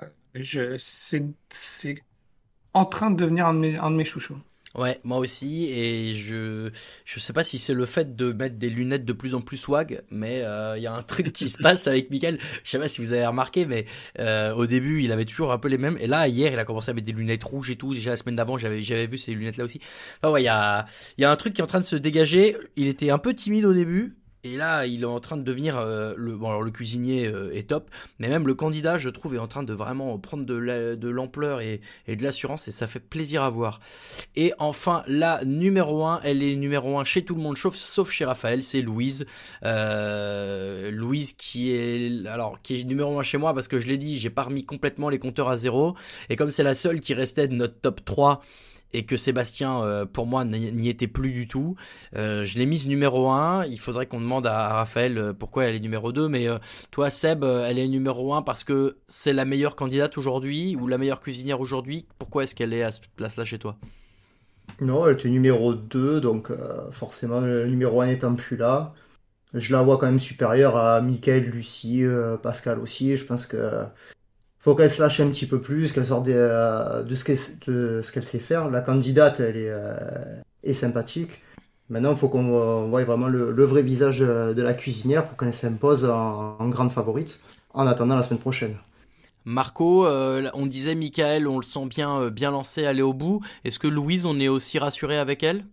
euh, 0.03 0.07
je, 0.35 0.77
c'est, 0.77 1.23
c'est 1.49 2.03
en 2.73 2.85
train 2.85 3.11
de 3.11 3.17
devenir 3.17 3.47
un 3.47 3.53
de 3.55 3.59
mes, 3.59 3.77
un 3.77 3.91
de 3.91 3.97
mes 3.97 4.05
chouchous. 4.05 4.39
Ouais, 4.75 4.99
moi 5.03 5.17
aussi, 5.17 5.65
et 5.69 6.15
je 6.15 6.71
je 7.03 7.19
sais 7.19 7.33
pas 7.33 7.43
si 7.43 7.57
c'est 7.57 7.73
le 7.73 7.85
fait 7.85 8.15
de 8.15 8.31
mettre 8.31 8.55
des 8.55 8.69
lunettes 8.69 9.03
de 9.03 9.11
plus 9.11 9.35
en 9.35 9.41
plus 9.41 9.57
swag, 9.57 10.01
mais 10.09 10.43
euh, 10.43 10.77
il 10.77 10.83
y 10.83 10.87
a 10.87 10.93
un 10.93 11.03
truc 11.03 11.33
qui 11.33 11.49
se 11.49 11.57
passe 11.61 11.87
avec 11.87 12.09
Michael. 12.09 12.39
Je 12.63 12.69
sais 12.69 12.79
pas 12.79 12.87
si 12.87 13.01
vous 13.01 13.11
avez 13.11 13.25
remarqué, 13.25 13.65
mais 13.65 13.85
euh, 14.19 14.53
au 14.53 14.67
début, 14.67 15.03
il 15.03 15.11
avait 15.11 15.25
toujours 15.25 15.51
un 15.51 15.57
peu 15.57 15.67
les 15.67 15.77
mêmes, 15.77 15.97
et 15.99 16.07
là 16.07 16.29
hier, 16.29 16.53
il 16.53 16.59
a 16.59 16.63
commencé 16.63 16.89
à 16.89 16.93
mettre 16.93 17.05
des 17.05 17.11
lunettes 17.11 17.43
rouges 17.43 17.69
et 17.69 17.75
tout. 17.75 17.93
Déjà 17.93 18.11
la 18.11 18.17
semaine 18.17 18.37
d'avant, 18.37 18.57
j'avais 18.57 18.81
j'avais 18.81 19.07
vu 19.07 19.17
ces 19.17 19.33
lunettes 19.33 19.57
là 19.57 19.65
aussi. 19.65 19.81
Enfin 20.21 20.31
ouais, 20.31 20.41
il 20.41 20.45
y 20.45 20.47
a 20.47 20.85
il 21.17 21.21
y 21.21 21.25
a 21.25 21.31
un 21.31 21.35
truc 21.35 21.53
qui 21.53 21.59
est 21.59 21.63
en 21.63 21.67
train 21.67 21.81
de 21.81 21.85
se 21.85 21.97
dégager. 21.97 22.55
Il 22.77 22.87
était 22.87 23.09
un 23.09 23.17
peu 23.17 23.33
timide 23.33 23.65
au 23.65 23.73
début. 23.73 24.20
Et 24.43 24.57
là, 24.57 24.87
il 24.87 25.03
est 25.03 25.05
en 25.05 25.19
train 25.19 25.37
de 25.37 25.43
devenir 25.43 25.77
euh, 25.77 26.15
le 26.17 26.35
bon 26.35 26.49
alors 26.49 26.63
le 26.63 26.71
cuisinier 26.71 27.27
euh, 27.27 27.53
est 27.55 27.69
top, 27.69 27.91
mais 28.17 28.27
même 28.27 28.47
le 28.47 28.55
candidat, 28.55 28.97
je 28.97 29.09
trouve, 29.09 29.35
est 29.35 29.39
en 29.39 29.47
train 29.47 29.61
de 29.61 29.71
vraiment 29.71 30.17
prendre 30.17 30.45
de 30.45 30.55
la- 30.55 30.95
de 30.95 31.09
l'ampleur 31.09 31.61
et, 31.61 31.79
et 32.07 32.15
de 32.15 32.23
l'assurance 32.23 32.67
et 32.67 32.71
ça 32.71 32.87
fait 32.87 32.99
plaisir 32.99 33.43
à 33.43 33.49
voir. 33.49 33.79
Et 34.35 34.51
enfin, 34.57 35.03
la 35.05 35.45
numéro 35.45 36.05
1, 36.05 36.21
elle 36.23 36.41
est 36.41 36.55
numéro 36.55 36.97
1 36.97 37.03
chez 37.03 37.23
tout 37.23 37.35
le 37.35 37.41
monde, 37.41 37.55
sauf, 37.55 37.75
sauf 37.75 38.09
chez 38.09 38.25
Raphaël, 38.25 38.63
c'est 38.63 38.81
Louise. 38.81 39.27
Euh, 39.63 40.89
Louise 40.91 41.33
qui 41.33 41.71
est 41.71 42.25
alors 42.27 42.61
qui 42.61 42.79
est 42.79 42.83
numéro 42.83 43.19
1 43.19 43.23
chez 43.23 43.37
moi 43.37 43.53
parce 43.53 43.67
que 43.67 43.79
je 43.79 43.87
l'ai 43.87 43.97
dit, 43.97 44.17
j'ai 44.17 44.29
pas 44.31 44.43
remis 44.43 44.65
complètement 44.65 45.09
les 45.09 45.19
compteurs 45.19 45.49
à 45.49 45.57
zéro 45.57 45.95
et 46.29 46.35
comme 46.35 46.49
c'est 46.49 46.63
la 46.63 46.73
seule 46.75 46.99
qui 46.99 47.13
restait 47.13 47.47
de 47.47 47.53
notre 47.53 47.79
top 47.79 48.03
3 48.05 48.41
et 48.93 49.05
que 49.05 49.17
Sébastien, 49.17 49.81
euh, 49.83 50.05
pour 50.05 50.27
moi, 50.27 50.45
n'y 50.45 50.89
était 50.89 51.07
plus 51.07 51.31
du 51.31 51.47
tout. 51.47 51.75
Euh, 52.15 52.45
je 52.45 52.57
l'ai 52.57 52.65
mise 52.65 52.87
numéro 52.87 53.29
1. 53.29 53.65
Il 53.65 53.79
faudrait 53.79 54.05
qu'on 54.05 54.19
demande 54.19 54.47
à, 54.47 54.69
Raphaël 54.69 55.17
euh, 55.17 55.33
pourquoi 55.33 55.65
elle 55.65 55.75
est 55.75 55.79
numéro 55.79 56.11
2. 56.11 56.27
Mais 56.27 56.47
toi, 56.91 57.09
Seb, 57.09 57.43
elle 57.43 57.79
est 57.79 57.87
numéro 57.87 58.33
1 58.33 58.41
parce 58.41 58.63
que 58.63 58.97
c'est 59.07 59.33
la 59.33 59.45
meilleure 59.45 59.75
candidate 59.75 60.17
aujourd'hui 60.17 60.75
ou 60.75 60.87
la 60.87 60.97
meilleure 60.97 61.21
cuisinière 61.21 61.61
aujourd'hui. 61.61 62.05
Pourquoi 62.19 62.43
est-ce 62.43 62.55
qu'elle 62.55 62.73
est 62.73 62.83
à 62.83 62.91
cette 62.91 63.07
place-là 63.15 63.45
chez 63.45 63.59
toi? 63.59 63.77
Non, 64.79 65.05
elle 65.05 65.13
était 65.13 65.29
numéro 65.29 65.73
2, 65.73 66.21
donc 66.21 66.51
forcément 66.91 67.39
le 67.39 67.67
numéro 67.67 68.01
1 68.01 68.07
étant 68.07 68.35
plus 68.35 68.57
là. 68.57 68.93
Je 69.53 69.73
la 69.73 69.81
vois 69.81 69.97
quand 69.97 70.05
même 70.05 70.19
supérieure 70.19 70.77
à 70.77 71.01
Mickaël, 71.01 71.43
Lucie, 71.43 72.03
Pascal 72.41 72.79
aussi. 72.79 73.15
Je 73.15 73.25
pense 73.25 73.45
que 73.45 73.83
faut 74.61 74.75
qu'elle 74.75 74.91
se 74.91 75.01
lâche 75.01 75.19
un 75.19 75.27
petit 75.27 75.47
peu 75.47 75.59
plus, 75.59 75.91
qu'elle 75.91 76.05
sorte 76.05 76.27
euh, 76.27 77.03
de 77.03 77.15
ce 77.15 78.11
qu'elle 78.11 78.23
sait 78.23 78.39
faire. 78.39 78.69
La 78.69 78.81
candidate, 78.81 79.39
elle 79.39 79.57
est, 79.57 79.69
euh, 79.69 80.73
sympathique. 80.73 81.41
Maintenant, 81.89 82.11
il 82.11 82.17
faut 82.17 82.29
qu'on 82.29 82.87
voie 82.87 83.03
vraiment 83.03 83.27
le, 83.27 83.65
vrai 83.65 83.81
visage 83.81 84.19
de, 84.19 84.61
la 84.61 84.73
cuisinière 84.73 85.25
pour 85.25 85.35
qu'elle 85.35 85.53
s'impose 85.53 86.05
en, 86.05 86.55
en 86.57 86.69
grande 86.69 86.91
favorite 86.91 87.39
en 87.73 87.87
attendant 87.87 88.15
la 88.15 88.21
semaine 88.21 88.39
prochaine. 88.39 88.77
Marco, 89.43 90.05
euh, 90.05 90.49
on 90.53 90.67
disait 90.67 90.93
Michael, 90.95 91.47
on 91.47 91.57
le 91.57 91.65
sent 91.65 91.87
bien, 91.87 92.29
bien 92.29 92.51
lancé, 92.51 92.85
aller 92.85 93.01
au 93.01 93.13
bout. 93.13 93.41
Est-ce 93.65 93.79
que 93.79 93.87
Louise, 93.87 94.25
on 94.25 94.39
est 94.39 94.47
aussi 94.47 94.77
rassuré 94.77 95.17
avec 95.17 95.41
elle? 95.41 95.65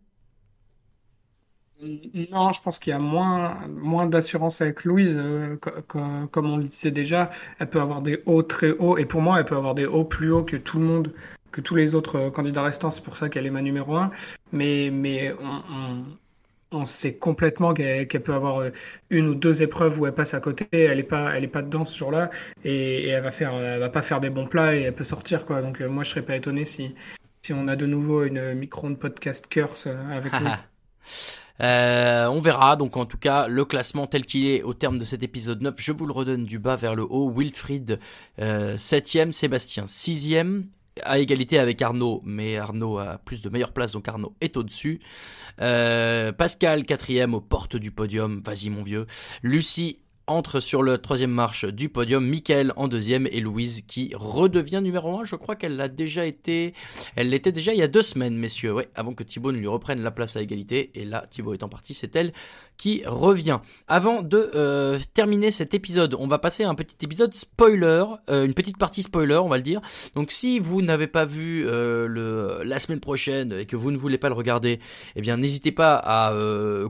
Non, 1.81 2.53
je 2.53 2.61
pense 2.61 2.79
qu'il 2.81 2.91
y 2.91 2.95
a 2.95 2.99
moins, 2.99 3.67
moins 3.69 4.07
d'assurance 4.07 4.61
avec 4.61 4.85
Louise. 4.85 5.15
euh, 5.17 5.57
co- 5.59 5.71
co- 5.87 6.27
comme 6.33 6.51
on 6.51 6.57
le 6.57 6.65
disait 6.65 6.91
déjà, 6.91 7.31
elle 7.61 7.71
peut 7.71 7.81
avoir 7.81 8.03
des 8.03 8.21
hauts 8.27 8.43
très 8.43 8.73
hauts. 8.73 8.99
Et 8.99 9.07
pour 9.07 9.21
moi, 9.23 9.39
elle 9.39 9.45
peut 9.45 9.57
avoir 9.57 9.75
des 9.77 9.87
hauts 9.87 10.05
plus 10.05 10.33
hauts 10.33 10.43
que 10.43 10.57
tout 10.57 10.79
le 10.81 10.85
monde, 10.87 11.15
que 11.53 11.61
tous 11.61 11.77
les 11.77 11.95
autres 11.95 12.17
euh, 12.19 12.31
candidats 12.31 12.63
restants. 12.63 12.91
C'est 12.91 13.03
pour 13.05 13.17
ça 13.17 13.29
qu'elle 13.29 13.47
est 13.47 13.51
ma 13.51 13.63
numéro 13.63 13.95
un. 13.97 14.11
Mais, 14.51 14.91
mais 14.93 15.33
on, 15.41 15.63
on, 16.73 16.79
on 16.81 16.85
sait 16.87 17.15
complètement 17.17 17.75
qu'elle 17.75 18.09
qu'elle 18.09 18.23
peut 18.25 18.35
avoir 18.35 18.59
euh, 18.61 18.71
une 19.11 19.29
ou 19.29 19.35
deux 19.37 19.63
épreuves 19.63 20.01
où 20.01 20.07
elle 20.07 20.15
passe 20.15 20.35
à 20.35 20.41
côté. 20.41 20.67
Elle 20.73 20.99
est 20.99 21.03
pas, 21.05 21.33
elle 21.37 21.45
est 21.45 21.49
pas 21.49 21.63
dedans 21.63 21.85
ce 21.85 21.97
jour-là. 21.97 22.31
Et, 22.65 23.05
et 23.05 23.09
elle 23.11 23.23
va 23.23 23.31
faire, 23.31 23.55
elle 23.55 23.79
va 23.81 23.89
pas 23.91 24.03
faire 24.03 24.21
des 24.21 24.31
bons 24.31 24.47
plats 24.49 24.75
et 24.75 24.83
elle 24.83 24.95
peut 24.97 25.05
sortir, 25.05 25.47
quoi. 25.47 25.63
Donc, 25.63 25.81
euh, 25.81 25.89
moi, 25.89 26.03
je 26.03 26.11
serais 26.11 26.25
pas 26.25 26.35
étonné 26.37 26.65
si, 26.65 26.95
si 27.43 27.53
on 27.53 27.69
a 27.69 27.77
de 27.77 27.87
nouveau 27.87 28.25
une 28.25 28.55
micro-ondes 28.55 28.99
podcast 28.99 29.47
curse 29.49 29.87
avec 29.87 30.33
Louise. 30.41 30.59
Euh, 31.63 32.27
on 32.27 32.41
verra. 32.41 32.77
Donc 32.77 32.97
en 32.97 33.07
tout 33.07 33.19
cas, 33.19 33.49
le 33.49 33.65
classement 33.65 34.07
tel 34.07 34.25
qu'il 34.25 34.47
est 34.47 34.63
au 34.63 34.75
terme 34.75 34.99
de 34.99 35.05
cet 35.05 35.23
épisode 35.23 35.63
9, 35.63 35.75
je 35.79 35.93
vous 35.93 36.07
le 36.07 36.13
redonne 36.13 36.45
du 36.45 36.59
bas 36.59 36.77
vers 36.77 36.95
le 36.95 37.05
haut. 37.09 37.33
Wilfried, 37.35 37.99
euh, 38.41 38.77
7ème, 38.77 39.33
Sébastien 39.33 39.85
6ème, 39.85 40.65
à 41.03 41.19
égalité 41.19 41.59
avec 41.59 41.81
Arnaud, 41.83 42.23
mais 42.25 42.57
Arnaud 42.57 42.99
a 42.99 43.19
plus 43.19 43.43
de 43.43 43.49
meilleure 43.49 43.73
place, 43.73 43.93
donc 43.93 44.09
Arnaud 44.09 44.35
est 44.41 44.57
au-dessus. 44.57 45.01
Euh, 45.61 46.33
Pascal, 46.33 46.85
quatrième 46.85 47.35
aux 47.35 47.41
portes 47.41 47.77
du 47.77 47.91
podium, 47.91 48.43
vas-y 48.45 48.71
mon 48.71 48.83
vieux. 48.83 49.07
Lucie 49.43 49.99
entre 50.29 50.61
sur 50.61 50.83
le 50.83 50.99
troisième 50.99 51.31
marche 51.31 51.65
du 51.65 51.89
podium, 51.89 52.25
Mickaël 52.25 52.73
en 52.77 52.87
deuxième 52.87 53.27
et 53.27 53.41
Louise 53.41 53.83
qui 53.87 54.13
redevient 54.15 54.81
numéro 54.83 55.19
un. 55.19 55.25
Je 55.25 55.37
crois 55.37 55.57
qu'elle 55.57 55.77
l'a 55.77 55.89
déjà 55.89 56.27
été, 56.27 56.75
elle 57.17 57.31
l'était 57.31 57.53
déjà 57.53 57.73
il 57.73 57.79
y 57.79 57.83
a 57.83 57.89
deux 57.89 58.03
semaines, 58.03 58.37
messieurs, 58.37 58.73
ouais, 58.75 58.89
avant 58.95 59.15
que 59.15 59.25
Thibaut 59.25 59.53
ne 59.53 59.59
lui 59.59 59.67
reprenne 59.67 60.03
la 60.03 60.11
place 60.11 60.37
à 60.37 60.43
égalité. 60.43 60.91
Et 60.95 61.05
là, 61.05 61.27
Thibaut 61.31 61.55
étant 61.55 61.69
parti, 61.69 61.95
c'est 61.95 62.15
elle 62.15 62.33
qui 62.77 63.03
revient. 63.07 63.59
Avant 63.89 64.23
de 64.23 64.51
euh, 64.55 64.99
terminer 65.15 65.51
cet 65.51 65.75
épisode, 65.75 66.15
on 66.19 66.29
va 66.29 66.39
passer 66.39 66.65
à 66.65 66.69
un 66.69 66.75
petit 66.75 66.97
épisode 67.03 67.35
spoiler, 67.35 68.05
euh, 68.31 68.45
une 68.45 68.55
petite 68.55 68.79
partie 68.79 69.03
spoiler, 69.03 69.37
on 69.37 69.49
va 69.49 69.57
le 69.57 69.63
dire. 69.63 69.81
Donc 70.15 70.31
si 70.31 70.59
vous 70.59 70.83
n'avez 70.83 71.07
pas 71.09 71.25
vu 71.25 71.65
euh, 71.67 72.63
la 72.65 72.79
semaine 72.79 73.01
prochaine 73.01 73.53
et 73.53 73.67
que 73.67 73.77
vous 73.77 73.91
ne 73.91 73.97
voulez 73.97 74.19
pas 74.19 74.29
le 74.29 74.35
regarder, 74.35 74.79
eh 75.17 75.21
bien 75.21 75.37
n'hésitez 75.39 75.73
pas 75.73 75.97
à 75.97 76.33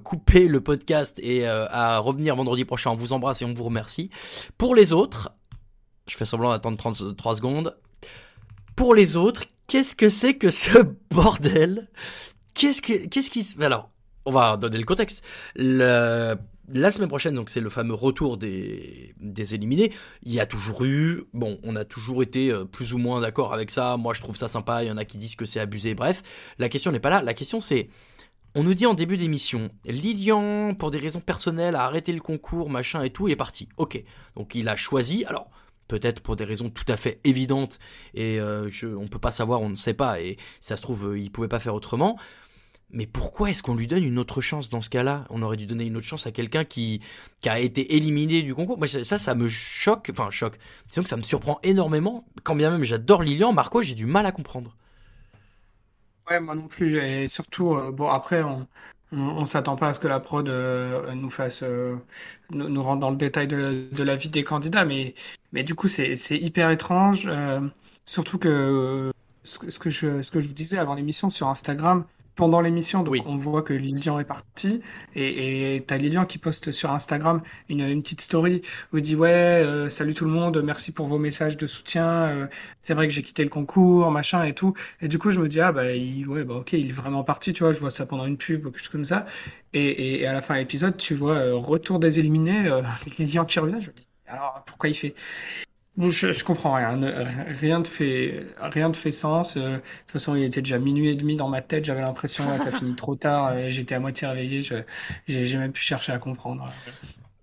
couper 0.03 0.49
le 0.49 0.61
podcast 0.61 1.20
et 1.22 1.47
à 1.47 1.99
revenir 1.99 2.36
vendredi 2.36 2.64
prochain. 2.64 2.91
On 2.91 2.95
vous 2.95 3.12
embrasse 3.12 3.28
et 3.33 3.45
on 3.45 3.55
vous 3.55 3.64
remercie. 3.64 4.11
Pour 4.57 4.74
les 4.74 4.93
autres, 4.93 5.31
je 6.07 6.16
fais 6.16 6.24
semblant 6.24 6.51
d'attendre 6.51 6.76
33 6.76 7.37
secondes. 7.37 7.76
Pour 8.76 8.95
les 8.95 9.16
autres, 9.16 9.45
qu'est-ce 9.66 9.97
que 9.97 10.09
c'est 10.09 10.35
que 10.35 10.51
ce 10.51 10.79
bordel? 11.11 11.89
Qu'est-ce 12.55 12.83
que 12.83 13.07
qu'est-ce 13.07 13.31
qui 13.31 13.45
alors 13.61 13.91
on 14.29 14.31
va 14.31 14.57
donner 14.59 14.79
le 14.79 14.85
contexte. 14.85 15.24
La 15.57 16.91
semaine 16.91 17.09
prochaine, 17.09 17.35
donc 17.35 17.49
c'est 17.49 17.62
le 17.62 17.70
fameux 17.70 17.95
retour 17.95 18.37
des, 18.37 19.14
des 19.18 19.55
éliminés. 19.55 19.91
Il 20.22 20.35
y 20.35 20.39
a 20.39 20.45
toujours 20.45 20.85
eu, 20.85 21.24
bon, 21.33 21.59
on 21.62 21.76
a 21.76 21.85
toujours 21.87 22.22
été 22.22 22.51
euh, 22.51 22.66
plus 22.66 22.93
ou 22.93 22.99
moins 22.99 23.22
d'accord 23.22 23.55
avec 23.55 23.70
ça. 23.70 23.97
Moi, 23.97 24.12
je 24.12 24.20
trouve 24.20 24.37
ça 24.37 24.49
sympa. 24.49 24.85
Il 24.85 24.89
y 24.89 24.91
en 24.91 24.99
a 24.99 25.07
qui 25.07 25.16
disent 25.16 25.35
que 25.35 25.47
c'est 25.47 25.61
abusé. 25.61 25.95
Bref, 25.95 26.22
la 26.59 26.68
question 26.68 26.93
n'est 26.93 27.01
pas 27.01 27.09
là. 27.09 27.22
La 27.22 27.33
question 27.33 27.59
c'est, 27.59 27.89
on 28.55 28.63
nous 28.63 28.75
dit 28.75 28.87
en 28.87 28.95
début 28.95 29.17
d'émission, 29.17 29.71
Lilian, 29.85 30.75
pour 30.75 30.91
des 30.91 30.99
raisons 30.99 31.21
personnelles, 31.21 31.77
a 31.77 31.85
arrêté 31.85 32.13
le 32.13 32.21
concours, 32.21 32.71
machin 32.71 33.03
et 33.03 33.11
tout, 33.11 33.29
il 33.29 33.33
est 33.33 33.37
parti. 33.37 33.69
Ok, 33.77 34.03
donc 34.37 34.55
il 34.55 34.69
a 34.69 34.77
choisi. 34.77 35.25
Alors. 35.25 35.51
Peut-être 35.89 36.21
pour 36.21 36.37
des 36.37 36.45
raisons 36.45 36.69
tout 36.69 36.85
à 36.87 36.99
fait 36.99 37.19
évidentes 37.25 37.79
et 38.13 38.39
euh, 38.39 38.69
on 39.01 39.09
peut 39.09 39.19
pas 39.19 39.31
savoir, 39.31 39.63
on 39.63 39.71
ne 39.71 39.75
sait 39.75 39.95
pas 39.95 40.21
et 40.21 40.37
ça 40.61 40.77
se 40.77 40.83
trouve 40.83 41.13
euh, 41.13 41.19
il 41.19 41.33
pouvait 41.33 41.49
pas 41.49 41.61
faire 41.61 41.75
autrement. 41.75 42.19
Mais 42.91 43.07
pourquoi 43.07 43.51
est-ce 43.51 43.63
qu'on 43.63 43.75
lui 43.75 43.87
donne 43.87 44.05
une 44.05 44.19
autre 44.19 44.41
chance 44.41 44.71
dans 44.71 44.81
ce 44.81 44.89
cas-là? 44.89 45.27
On 45.29 45.43
aurait 45.43 45.59
dû 45.59 45.67
donner 45.67 45.85
une 45.85 45.97
autre 45.97 46.07
chance 46.07 46.27
à 46.27 46.33
quelqu'un 46.33 46.65
qui, 46.65 47.01
a 47.47 47.61
été 47.61 47.97
éliminé 47.97 48.43
du 48.43 48.55
concours. 48.55 48.79
Moi, 48.79 48.87
ça, 48.87 49.05
ça, 49.05 49.19
ça 49.19 49.35
me 49.35 49.49
choque. 49.49 50.11
Enfin, 50.11 50.31
choque. 50.31 50.59
Disons 50.89 51.03
que 51.03 51.09
ça 51.09 51.19
me 51.19 51.23
surprend 51.23 51.59
énormément. 51.63 52.25
Quand 52.45 52.55
bien 52.55 52.71
même 52.71 52.85
j'adore 52.85 53.23
Lilian, 53.23 53.53
Marco, 53.53 53.83
j'ai 53.83 53.95
du 53.95 54.07
mal 54.07 54.25
à 54.25 54.33
comprendre. 54.33 54.75
Ouais, 56.31 56.41
moi 56.41 56.55
non 56.55 56.68
plus. 56.68 56.99
Et 56.99 57.26
surtout, 57.29 57.74
euh, 57.74 57.91
bon, 57.91 58.09
après, 58.09 58.43
on, 58.43 58.66
on, 59.12 59.47
s'attend 59.47 59.76
pas 59.76 59.89
à 59.89 59.95
ce 59.95 60.01
que 60.01 60.09
la 60.09 60.20
prod 60.20 60.47
euh, 60.49 61.14
nous 61.14 61.31
fasse, 61.31 61.62
euh, 61.62 61.97
nous, 62.51 62.68
nous 62.68 62.83
rentre 62.83 63.01
dans 63.01 63.11
le 63.11 63.16
détail 63.16 63.47
de, 63.49 63.89
de 63.93 64.03
la 64.03 64.16
vie 64.16 64.29
des 64.29 64.45
candidats, 64.45 64.85
mais, 64.85 65.14
mais 65.53 65.64
du 65.64 65.74
coup, 65.74 65.89
c'est, 65.89 66.16
c'est 66.16 66.37
hyper 66.37 66.70
étrange. 66.70 67.29
surtout 68.05 68.39
que 68.39 69.11
ce, 69.43 69.59
que 69.59 69.70
ce 69.70 69.79
que 69.79 69.91
je, 69.91 70.20
ce 70.22 70.31
que 70.31 70.41
je 70.41 70.49
vous 70.49 70.55
disais 70.55 70.79
avant 70.79 70.95
l'émission 70.95 71.31
sur 71.31 71.49
Instagram, 71.49 72.05
pendant 72.39 72.61
l'émission, 72.61 73.03
donc 73.03 73.16
on 73.26 73.36
voit 73.36 73.62
que 73.62 73.72
Lilian 73.72 74.20
est 74.20 74.24
parti, 74.24 74.80
et, 75.16 75.82
t'as 75.89 75.97
Lilian 75.97 76.24
qui 76.24 76.39
poste 76.39 76.70
sur 76.70 76.93
Instagram 76.93 77.43
une, 77.68 77.80
une 77.80 78.01
petite 78.01 78.20
story 78.20 78.62
où 78.93 78.99
il 78.99 79.03
dit 79.03 79.16
ouais, 79.16 79.28
euh, 79.28 79.91
salut 79.91 80.14
tout 80.14 80.24
le 80.24 80.30
monde, 80.30 80.62
merci 80.62 80.93
pour 80.93 81.07
vos 81.07 81.18
messages 81.18 81.57
de 81.57 81.66
soutien. 81.66 82.07
euh, 82.07 82.47
c'est 82.80 82.95
vrai 82.95 83.09
que 83.09 83.12
j'ai 83.12 83.24
quitté 83.24 83.43
le 83.43 83.51
concours, 83.51 84.12
machin 84.12 84.45
et 84.45 84.55
tout. 84.55 84.72
Et 85.01 85.09
du 85.09 85.18
coup, 85.18 85.32
je 85.32 85.41
me 85.41 85.49
dis 85.49 85.61
ah 85.61 85.72
bah 85.72 85.93
il, 85.93 86.28
ouais 86.28 86.45
bah 86.45 86.55
ok, 86.55 86.74
il 86.74 86.91
est 86.91 86.93
vraiment 86.93 87.24
parti, 87.24 87.53
tu 87.53 87.64
vois. 87.64 87.72
Je 87.72 87.80
vois 87.80 87.91
ça 87.91 88.07
pendant 88.07 88.24
une 88.24 88.36
pub 88.39 88.66
ou 88.66 88.70
quelque 88.70 88.78
chose 88.78 88.89
comme 88.89 89.05
ça. 89.05 89.26
Et, 89.72 89.80
et, 89.89 90.20
et 90.22 90.26
à 90.28 90.32
la 90.32 90.41
fin 90.41 90.55
de 90.55 90.61
l'épisode, 90.61 90.97
tu 90.97 91.14
vois 91.14 91.34
euh, 91.34 91.57
retour 91.57 91.99
des 91.99 92.20
éliminés, 92.20 92.70
Lilian 93.18 93.45
qui 93.47 93.59
revient. 93.59 93.80
Je 93.80 93.89
me 93.89 93.95
dis 93.95 94.07
alors 94.28 94.62
pourquoi 94.64 94.89
il 94.91 94.95
fait? 94.95 95.14
Je, 95.99 96.45
comprends 96.45 96.75
rien, 96.75 96.97
ne- 96.97 97.25
rien 97.61 97.81
de 97.81 97.89
fait, 97.89 98.47
rien 98.61 98.89
de 98.91 98.97
fait 98.97 99.11
sens. 99.11 99.57
euh, 99.57 99.73
de 99.73 99.77
toute 99.77 100.13
façon, 100.13 100.37
il 100.37 100.45
était 100.45 100.63
déjà 100.63 100.79
minuit 100.79 101.09
et 101.11 101.15
demi 101.17 101.37
dans 101.37 101.49
ma 101.49 101.61
tête. 101.61 101.85
J'avais 101.85 102.01
l'impression, 102.03 102.49
ouais, 102.49 102.59
ça 102.59 102.71
finit 102.71 102.95
trop 102.95 103.17
tard. 103.17 103.49
euh, 103.49 103.67
J'étais 103.69 103.97
à 103.97 104.01
moitié 104.01 104.29
réveillé. 104.29 104.63
J'ai 105.27 105.57
même 105.57 105.73
pu 105.73 105.83
chercher 105.83 106.13
à 106.13 106.19
comprendre. 106.19 106.71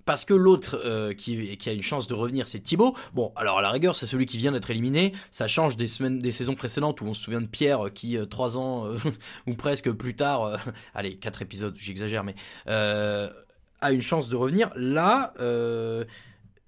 Parce 0.05 0.23
que 0.23 0.33
l'autre 0.33 0.79
euh, 0.85 1.13
qui, 1.13 1.57
a 1.65 1.73
une 1.73 1.81
chance 1.81 2.07
de 2.07 2.13
revenir, 2.13 2.47
c'est 2.47 2.59
Thibaut. 2.59 2.95
Bon, 3.13 3.33
alors 3.35 3.57
à 3.57 3.61
la 3.61 3.71
rigueur, 3.71 3.95
c'est 3.95 4.05
celui 4.05 4.25
qui 4.25 4.37
vient 4.37 4.51
d'être 4.51 4.69
éliminé. 4.69 5.13
Ça 5.31 5.47
change 5.47 5.75
des 5.75 5.87
semaines, 5.87 6.19
des 6.19 6.31
saisons 6.31 6.55
précédentes 6.55 7.01
où 7.01 7.05
on 7.05 7.13
se 7.13 7.21
souvient 7.23 7.41
de 7.41 7.47
Pierre 7.47 7.91
qui 7.93 8.17
trois 8.29 8.57
ans 8.57 8.87
ou 9.47 9.53
presque 9.55 9.91
plus 9.91 10.15
tard, 10.15 10.59
allez 10.93 11.17
quatre 11.17 11.41
épisodes, 11.41 11.75
j'exagère, 11.77 12.23
mais 12.23 12.35
a 12.67 13.91
une 13.91 14.01
chance 14.01 14.29
de 14.29 14.35
revenir. 14.35 14.71
Là, 14.75 15.33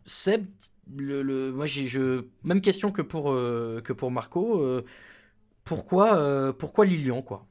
Seb, 0.05 0.45
le, 0.95 1.21
le- 1.21 1.51
moi 1.51 1.65
j'ai 1.65 1.87
je 1.87 2.25
même 2.43 2.61
question 2.61 2.91
que 2.91 3.01
pour 3.01 3.31
euh, 3.31 3.81
que 3.83 3.93
pour 3.93 4.11
Marco. 4.11 4.61
euh, 4.61 4.83
pourquoi 5.65 6.17
euh, 6.17 6.53
pourquoi 6.53 6.85
Lilian 6.85 7.21
quoi? 7.21 7.45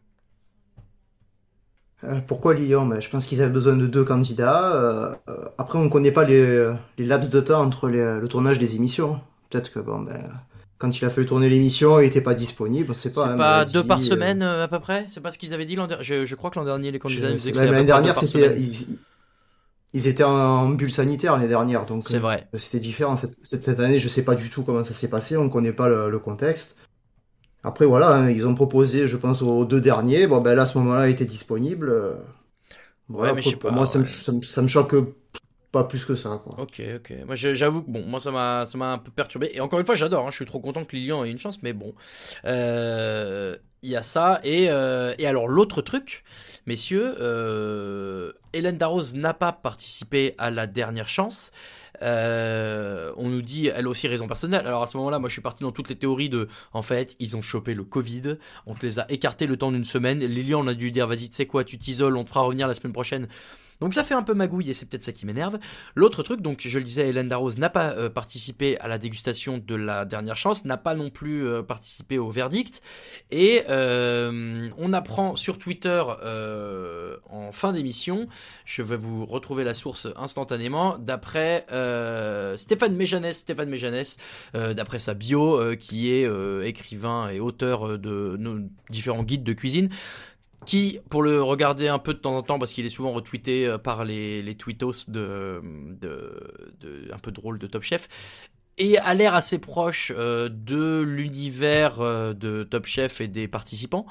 Euh, 2.04 2.20
pourquoi 2.26 2.54
Lyon 2.54 2.86
Ben, 2.86 3.00
Je 3.00 3.08
pense 3.08 3.26
qu'ils 3.26 3.40
avaient 3.42 3.50
besoin 3.52 3.74
de 3.76 3.86
deux 3.86 4.04
candidats. 4.04 5.18
Après, 5.58 5.78
on 5.78 5.84
ne 5.84 5.88
connaît 5.88 6.12
pas 6.12 6.24
les, 6.24 6.70
les 6.98 7.06
laps 7.06 7.30
de 7.30 7.40
temps 7.40 7.62
entre 7.62 7.88
les- 7.88 8.20
le 8.20 8.28
tournage 8.28 8.58
des 8.58 8.76
émissions. 8.76 9.20
Peut-être 9.50 9.72
que 9.72 9.78
bon, 9.78 10.00
ben, 10.00 10.18
quand 10.78 11.00
il 11.00 11.04
a 11.06 11.10
fallu 11.10 11.26
tourner 11.26 11.48
l'émission, 11.48 11.98
il 12.00 12.04
n'était 12.04 12.20
pas 12.20 12.34
disponible. 12.34 12.94
C'est 12.94 13.14
pas, 13.14 13.28
hein, 13.28 13.36
pas 13.36 13.64
deux 13.64 13.82
dit, 13.82 13.88
par 13.88 14.02
semaine 14.02 14.42
euh, 14.42 14.64
à 14.64 14.68
peu 14.68 14.78
près? 14.78 15.06
C'est 15.08 15.22
pas 15.22 15.30
ce 15.30 15.38
qu'ils 15.38 15.54
avaient 15.54 15.64
dit 15.64 15.74
l'an 15.74 15.86
dernier 15.86 16.04
je, 16.04 16.26
je 16.26 16.34
crois 16.34 16.50
que 16.50 16.58
l'an 16.58 16.64
dernier 16.66 16.90
les 16.92 16.98
candidats 16.98 17.28
je- 17.28 17.32
nous 17.32 17.38
disaient 17.38 17.52
que 17.52 17.56
c'était 17.56 17.68
à 17.68 17.70
peu 17.70 17.74
L'année 17.76 17.86
dernière, 17.86 18.16
c'était. 18.16 18.60
Ils, 19.96 20.06
étaient 20.08 20.24
en, 20.24 20.30
en 20.30 20.68
bulle 20.68 20.90
sanitaire 20.90 21.32
l'année 21.36 21.48
dernière, 21.48 21.86
donc 21.86 22.04
C'est 22.06 22.16
euh, 22.16 22.20
vrai. 22.20 22.48
C'était 22.58 22.80
différent. 22.80 23.16
Cette, 23.16 23.34
cette, 23.42 23.64
cette 23.64 23.80
année, 23.80 23.98
je 23.98 24.08
sais 24.08 24.22
pas 24.24 24.34
du 24.34 24.50
tout 24.50 24.62
comment 24.62 24.84
ça 24.84 24.94
s'est 24.94 25.08
passé. 25.08 25.36
On 25.36 25.44
ne 25.44 25.48
connaît 25.50 25.72
pas 25.72 25.88
le, 25.88 26.10
le 26.10 26.18
contexte. 26.18 26.76
Après, 27.64 27.84
voilà, 27.86 28.10
hein, 28.14 28.30
ils 28.30 28.46
ont 28.46 28.54
proposé, 28.54 29.08
je 29.08 29.16
pense, 29.16 29.42
aux 29.42 29.64
deux 29.64 29.80
derniers. 29.80 30.26
Bon, 30.26 30.40
ben 30.40 30.54
là, 30.54 30.62
à 30.62 30.66
ce 30.66 30.78
moment-là, 30.78 31.08
il 31.08 31.12
était 31.12 31.24
disponible. 31.24 31.88
Euh, 31.90 32.14
voilà, 33.08 33.32
Ouais, 33.32 33.36
mais 33.36 33.42
je 33.42 33.50
sais 33.50 33.56
pour 33.56 33.70
pas, 33.70 33.76
moi, 33.76 33.86
ça, 33.86 33.98
me, 33.98 34.04
ça, 34.04 34.32
me, 34.32 34.42
ça 34.42 34.62
me 34.62 34.68
choque 34.68 34.94
pas 35.72 35.84
plus 35.84 36.04
que 36.04 36.14
ça. 36.14 36.40
Quoi. 36.44 36.54
Ok, 36.60 36.80
ok. 36.96 37.12
Moi, 37.26 37.34
j'avoue 37.34 37.82
que 37.82 37.90
bon, 37.90 38.04
moi, 38.06 38.20
ça 38.20 38.30
m'a, 38.30 38.64
ça 38.66 38.78
m'a 38.78 38.92
un 38.92 38.98
peu 38.98 39.10
perturbé. 39.10 39.50
Et 39.52 39.60
encore 39.60 39.80
une 39.80 39.86
fois, 39.86 39.94
j'adore. 39.96 40.26
hein, 40.26 40.30
je 40.30 40.36
suis 40.36 40.44
trop 40.46 40.60
content 40.60 40.84
que 40.84 40.94
Lilian 40.94 41.24
ait 41.24 41.30
une 41.30 41.38
chance, 41.38 41.62
mais 41.62 41.72
bon, 41.72 41.94
Euh, 42.44 43.56
il 43.82 43.90
y 43.90 43.96
a 43.96 44.02
ça. 44.02 44.40
Et, 44.44 44.66
euh, 44.70 45.14
et 45.18 45.26
alors, 45.26 45.48
l'autre 45.48 45.82
truc, 45.82 46.24
messieurs, 46.66 47.14
euh, 47.20 48.32
Hélène 48.56 48.78
Darroze 48.78 49.14
n'a 49.14 49.34
pas 49.34 49.52
participé 49.52 50.34
à 50.38 50.50
la 50.50 50.66
dernière 50.66 51.08
chance. 51.08 51.52
Euh, 52.02 53.12
on 53.16 53.28
nous 53.28 53.42
dit, 53.42 53.68
elle 53.68 53.86
a 53.86 53.88
aussi 53.88 54.08
raison 54.08 54.26
personnelle. 54.26 54.66
Alors 54.66 54.82
à 54.82 54.86
ce 54.86 54.96
moment-là, 54.98 55.18
moi 55.18 55.28
je 55.28 55.34
suis 55.34 55.42
parti 55.42 55.62
dans 55.62 55.72
toutes 55.72 55.88
les 55.88 55.96
théories 55.96 56.28
de, 56.28 56.48
en 56.72 56.82
fait, 56.82 57.16
ils 57.18 57.36
ont 57.36 57.42
chopé 57.42 57.74
le 57.74 57.84
Covid, 57.84 58.36
on 58.66 58.74
te 58.74 58.84
les 58.84 58.98
a 58.98 59.10
écartés 59.10 59.46
le 59.46 59.56
temps 59.56 59.72
d'une 59.72 59.84
semaine. 59.84 60.18
Lilian, 60.20 60.64
on 60.64 60.66
a 60.66 60.74
dû 60.74 60.90
dire, 60.90 61.06
vas-y, 61.06 61.28
tu 61.28 61.36
sais 61.36 61.46
quoi, 61.46 61.64
tu 61.64 61.78
t'isoles, 61.78 62.16
on 62.16 62.24
te 62.24 62.28
fera 62.28 62.42
revenir 62.42 62.66
la 62.66 62.74
semaine 62.74 62.92
prochaine. 62.92 63.28
Donc 63.80 63.94
ça 63.94 64.02
fait 64.02 64.14
un 64.14 64.22
peu 64.22 64.34
magouille 64.34 64.70
et 64.70 64.74
c'est 64.74 64.86
peut-être 64.86 65.02
ça 65.02 65.12
qui 65.12 65.26
m'énerve. 65.26 65.58
L'autre 65.94 66.22
truc, 66.22 66.40
donc 66.40 66.62
je 66.64 66.78
le 66.78 66.84
disais, 66.84 67.08
Hélène 67.08 67.28
Darroze 67.28 67.58
n'a 67.58 67.70
pas 67.70 67.90
euh, 67.90 68.08
participé 68.08 68.78
à 68.78 68.88
la 68.88 68.98
dégustation 68.98 69.58
de 69.58 69.74
la 69.74 70.04
dernière 70.04 70.36
chance, 70.36 70.64
n'a 70.64 70.76
pas 70.76 70.94
non 70.94 71.10
plus 71.10 71.46
euh, 71.46 71.62
participé 71.62 72.18
au 72.18 72.30
verdict. 72.30 72.82
Et 73.30 73.62
euh, 73.68 74.68
on 74.78 74.92
apprend 74.92 75.36
sur 75.36 75.58
Twitter 75.58 76.02
en 77.28 77.52
fin 77.52 77.72
d'émission, 77.72 78.28
je 78.64 78.82
vais 78.82 78.96
vous 78.96 79.26
retrouver 79.26 79.64
la 79.64 79.74
source 79.74 80.08
instantanément, 80.16 80.98
d'après 80.98 81.66
Stéphane 82.56 82.94
Méjanès, 82.96 83.36
Stéphane 83.36 83.68
Méjanès, 83.68 84.16
d'après 84.54 84.98
sa 84.98 85.14
bio, 85.14 85.76
qui 85.76 86.12
est 86.12 86.28
écrivain 86.66 87.28
et 87.28 87.40
auteur 87.40 87.98
de 87.98 88.36
nos 88.38 88.58
différents 88.90 89.22
guides 89.22 89.44
de 89.44 89.52
cuisine 89.52 89.88
qui, 90.64 90.98
pour 91.10 91.22
le 91.22 91.42
regarder 91.42 91.88
un 91.88 91.98
peu 91.98 92.14
de 92.14 92.18
temps 92.18 92.36
en 92.36 92.42
temps, 92.42 92.58
parce 92.58 92.72
qu'il 92.72 92.86
est 92.86 92.90
souvent 92.90 93.12
retweeté 93.12 93.66
euh, 93.66 93.78
par 93.78 94.04
les, 94.04 94.42
les 94.42 94.54
tweetos 94.54 95.08
de, 95.08 95.60
un 97.12 97.18
peu 97.18 97.30
drôle 97.30 97.58
de 97.58 97.66
Top 97.66 97.82
Chef, 97.82 98.08
et 98.78 98.98
a 98.98 99.14
l'air 99.14 99.34
assez 99.34 99.58
proche 99.58 100.12
euh, 100.16 100.48
de 100.50 101.00
l'univers 101.00 102.00
euh, 102.00 102.34
de 102.34 102.62
Top 102.62 102.86
Chef 102.86 103.20
et 103.20 103.28
des 103.28 103.48
participants, 103.48 104.06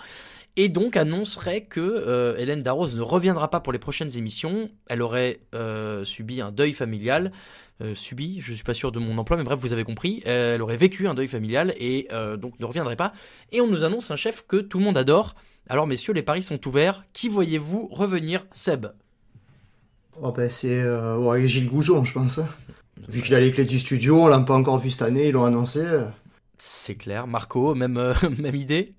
et 0.55 0.69
donc 0.69 0.95
annoncerait 0.95 1.65
que 1.65 2.35
Hélène 2.37 2.63
Darroze 2.63 2.95
ne 2.95 3.01
reviendra 3.01 3.49
pas 3.49 3.59
pour 3.59 3.73
les 3.73 3.79
prochaines 3.79 4.17
émissions. 4.17 4.71
Elle 4.87 5.01
aurait 5.01 5.41
subi 6.05 6.39
un 6.39 6.53
deuil 6.53 6.71
familial. 6.71 7.33
Subi, 7.93 8.39
je 8.39 8.53
suis 8.53 8.63
pas 8.63 8.73
sûr 8.73 8.93
de 8.93 8.99
mon 8.99 9.17
emploi, 9.17 9.35
mais 9.35 9.43
bref, 9.43 9.59
vous 9.59 9.73
avez 9.73 9.83
compris. 9.83 10.21
Elle 10.23 10.61
aurait 10.61 10.77
vécu 10.77 11.09
un 11.09 11.13
deuil 11.13 11.27
familial 11.27 11.73
et 11.77 12.07
donc 12.37 12.57
ne 12.61 12.65
reviendrait 12.65 12.95
pas. 12.95 13.11
Et 13.51 13.59
on 13.59 13.67
nous 13.67 13.83
annonce 13.83 14.11
un 14.11 14.15
chef 14.15 14.47
que 14.47 14.55
tout 14.55 14.77
le 14.77 14.85
monde 14.85 14.97
adore. 14.97 15.35
Alors 15.69 15.85
messieurs, 15.85 16.13
les 16.13 16.23
paris 16.23 16.41
sont 16.41 16.67
ouverts. 16.67 17.05
Qui 17.13 17.29
voyez-vous 17.29 17.87
revenir 17.91 18.47
Seb? 18.51 18.87
Oh 20.21 20.31
ben 20.31 20.49
c'est 20.49 20.79
euh, 20.81 21.17
ouais, 21.17 21.47
Gilles 21.47 21.69
Goujon, 21.69 22.03
je 22.03 22.13
pense. 22.13 22.37
hein. 22.39 22.47
Vu 23.09 23.21
qu'il 23.21 23.35
a 23.35 23.39
les 23.39 23.51
clés 23.51 23.65
du 23.65 23.79
studio, 23.79 24.23
on 24.23 24.27
l'a 24.27 24.39
pas 24.39 24.55
encore 24.55 24.77
vu 24.79 24.89
cette 24.89 25.01
année, 25.01 25.27
ils 25.27 25.31
l'ont 25.33 25.45
annoncé. 25.45 25.83
C'est 26.57 26.95
clair. 26.95 27.27
Marco, 27.27 27.75
même, 27.75 27.97
euh, 27.97 28.13
même 28.39 28.55
idée? 28.55 28.95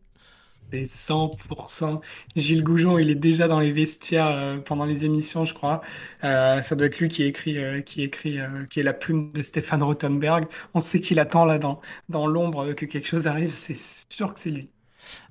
C'est 0.72 0.84
100%. 0.86 2.00
Gilles 2.34 2.64
Goujon, 2.64 2.98
il 2.98 3.08
est 3.10 3.14
déjà 3.14 3.46
dans 3.46 3.60
les 3.60 3.70
vestiaires 3.70 4.26
euh, 4.26 4.58
pendant 4.58 4.84
les 4.84 5.04
émissions, 5.04 5.44
je 5.44 5.54
crois. 5.54 5.80
Euh, 6.24 6.60
ça 6.60 6.74
doit 6.74 6.88
être 6.88 6.98
lui 6.98 7.06
qui 7.08 7.22
écrit, 7.22 7.56
euh, 7.58 7.80
qui 7.82 8.02
écrit, 8.02 8.40
euh, 8.40 8.66
qui 8.66 8.80
est 8.80 8.82
la 8.82 8.92
plume 8.92 9.32
de 9.32 9.42
Stéphane 9.42 9.82
Rothenberg. 9.84 10.46
On 10.74 10.80
sait 10.80 11.00
qu'il 11.00 11.20
attend 11.20 11.44
là 11.44 11.58
dans, 11.60 11.80
dans 12.08 12.26
l'ombre 12.26 12.72
que 12.74 12.84
quelque 12.84 13.06
chose 13.06 13.28
arrive. 13.28 13.52
C'est 13.52 13.76
sûr 14.12 14.34
que 14.34 14.40
c'est 14.40 14.50
lui. 14.50 14.70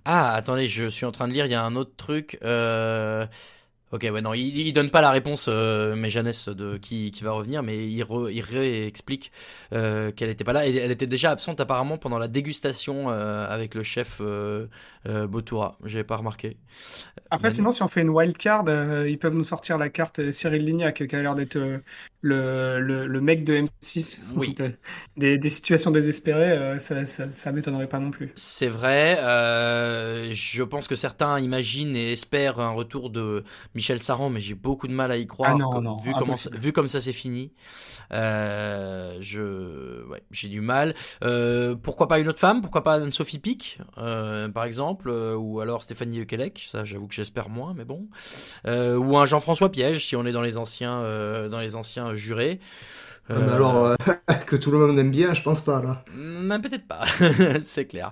Ah, 0.05 0.34
attendez, 0.34 0.67
je 0.67 0.89
suis 0.89 1.05
en 1.05 1.11
train 1.11 1.28
de 1.28 1.34
lire, 1.34 1.45
il 1.45 1.51
y 1.51 1.55
a 1.55 1.63
un 1.63 1.76
autre 1.76 1.95
truc. 1.97 2.38
Euh... 2.43 3.26
Ok, 3.91 4.01
ouais, 4.11 4.21
non, 4.21 4.33
il, 4.33 4.57
il 4.57 4.73
donne 4.73 4.89
pas 4.89 4.99
la 5.01 5.11
réponse, 5.11 5.45
euh, 5.47 5.95
mais 5.95 6.09
Jeannès, 6.09 6.49
de 6.49 6.77
qui, 6.77 7.11
qui 7.11 7.23
va 7.23 7.31
revenir, 7.31 7.63
mais 7.63 7.88
il, 7.88 8.01
re- 8.03 8.31
il 8.33 8.41
réexplique 8.41 9.31
euh, 9.73 10.11
qu'elle 10.11 10.29
était 10.29 10.43
pas 10.43 10.53
là. 10.53 10.67
Et 10.67 10.75
elle 10.75 10.91
était 10.91 11.05
déjà 11.07 11.31
absente 11.31 11.59
apparemment 11.61 11.97
pendant 11.97 12.17
la 12.17 12.27
dégustation 12.27 13.09
euh, 13.09 13.47
avec 13.47 13.75
le 13.75 13.83
chef 13.83 14.17
euh, 14.21 14.67
euh, 15.07 15.27
Botoura. 15.27 15.77
J'avais 15.86 16.03
pas 16.03 16.17
remarqué. 16.17 16.57
Après, 17.31 17.51
sinon, 17.51 17.71
si 17.71 17.81
on 17.83 17.88
fait 17.88 18.01
une 18.01 18.09
wild 18.09 18.38
card, 18.38 18.65
euh, 18.67 19.09
ils 19.09 19.17
peuvent 19.19 19.33
nous 19.33 19.43
sortir 19.43 19.77
la 19.77 19.89
carte 19.89 20.19
euh, 20.19 20.31
Cyril 20.31 20.63
Lignac, 20.65 21.05
qui 21.07 21.15
a 21.15 21.21
l'air 21.21 21.36
d'être 21.36 21.55
euh, 21.57 21.79
le, 22.21 22.79
le, 22.79 23.07
le 23.07 23.21
mec 23.21 23.43
de 23.43 23.55
M6. 23.55 24.21
Oui. 24.36 24.55
De- 24.57 24.71
des, 25.17 25.38
des 25.38 25.49
situations 25.49 25.91
désespérées, 25.91 26.51
euh, 26.51 26.79
ça, 26.79 27.05
ça, 27.05 27.31
ça 27.31 27.51
m'étonnerait 27.51 27.89
pas 27.89 27.99
non 27.99 28.11
plus. 28.11 28.36
C'est 28.38 28.67
vrai. 28.67 29.17
euh, 29.21 30.33
je 30.33 30.61
pense 30.63 30.89
que 30.89 30.95
certains 30.95 31.39
imaginent 31.39 31.95
et 31.95 32.11
espèrent 32.11 32.59
un 32.59 32.71
retour 32.71 33.09
de 33.09 33.45
Michel 33.76 33.99
Saran, 34.01 34.30
mais 34.30 34.41
j'ai 34.41 34.55
beaucoup 34.55 34.88
de 34.88 34.93
mal 34.93 35.11
à 35.11 35.17
y 35.17 35.28
croire. 35.28 35.51
Ah 35.53 35.57
non, 35.57 35.69
comme- 35.69 35.84
non, 35.84 35.97
vu, 35.97 36.11
comment, 36.13 36.34
impossible. 36.34 36.57
vu 36.57 36.71
comme 36.71 36.88
ça 36.88 37.01
c'est 37.01 37.13
fini, 37.13 37.51
euh, 38.13 39.17
je, 39.21 40.05
ouais, 40.07 40.23
j'ai 40.32 40.47
du 40.47 40.61
mal. 40.61 40.95
Euh, 41.23 41.76
pourquoi 41.76 42.07
pas 42.07 42.19
une 42.19 42.28
autre 42.30 42.39
femme? 42.39 42.61
Pourquoi 42.61 42.84
pas 42.84 42.93
Anne-Sophie 42.95 43.39
Pic, 43.39 43.80
euh, 43.97 44.49
par 44.49 44.63
exemple, 44.63 45.09
euh, 45.09 45.36
ou 45.36 45.59
alors 45.59 45.84
Stéphanie 45.84 46.19
Lequelec 46.19 46.65
Ça, 46.67 46.86
j'avoue 46.86 47.07
que 47.07 47.13
j'espère 47.13 47.49
moins, 47.49 47.73
mais 47.76 47.86
bon. 47.86 48.07
Euh, 48.65 48.95
ou 48.97 49.17
un 49.17 49.26
Jean-François 49.26 49.69
Piège, 49.71 50.05
si 50.05 50.15
on 50.15 50.26
est 50.26 50.32
dans 50.32 50.41
les 50.41 50.57
anciens, 50.57 51.01
euh, 51.01 51.49
dans 51.49 51.59
les 51.59 51.76
anciens 51.76 52.15
jurés. 52.15 52.59
Ah, 53.30 53.34
mais 53.39 53.53
alors, 53.53 53.86
euh, 53.86 53.95
que 54.45 54.55
tout 54.55 54.71
le 54.71 54.78
monde 54.78 54.97
aime 54.99 55.09
bien, 55.11 55.34
je 55.34 55.41
pense 55.41 55.61
pas 55.61 55.82
là. 55.82 56.05
Mais 56.13 56.59
peut-être 56.59 56.88
pas, 56.88 57.05
c'est 57.59 57.86
clair. 57.88 58.11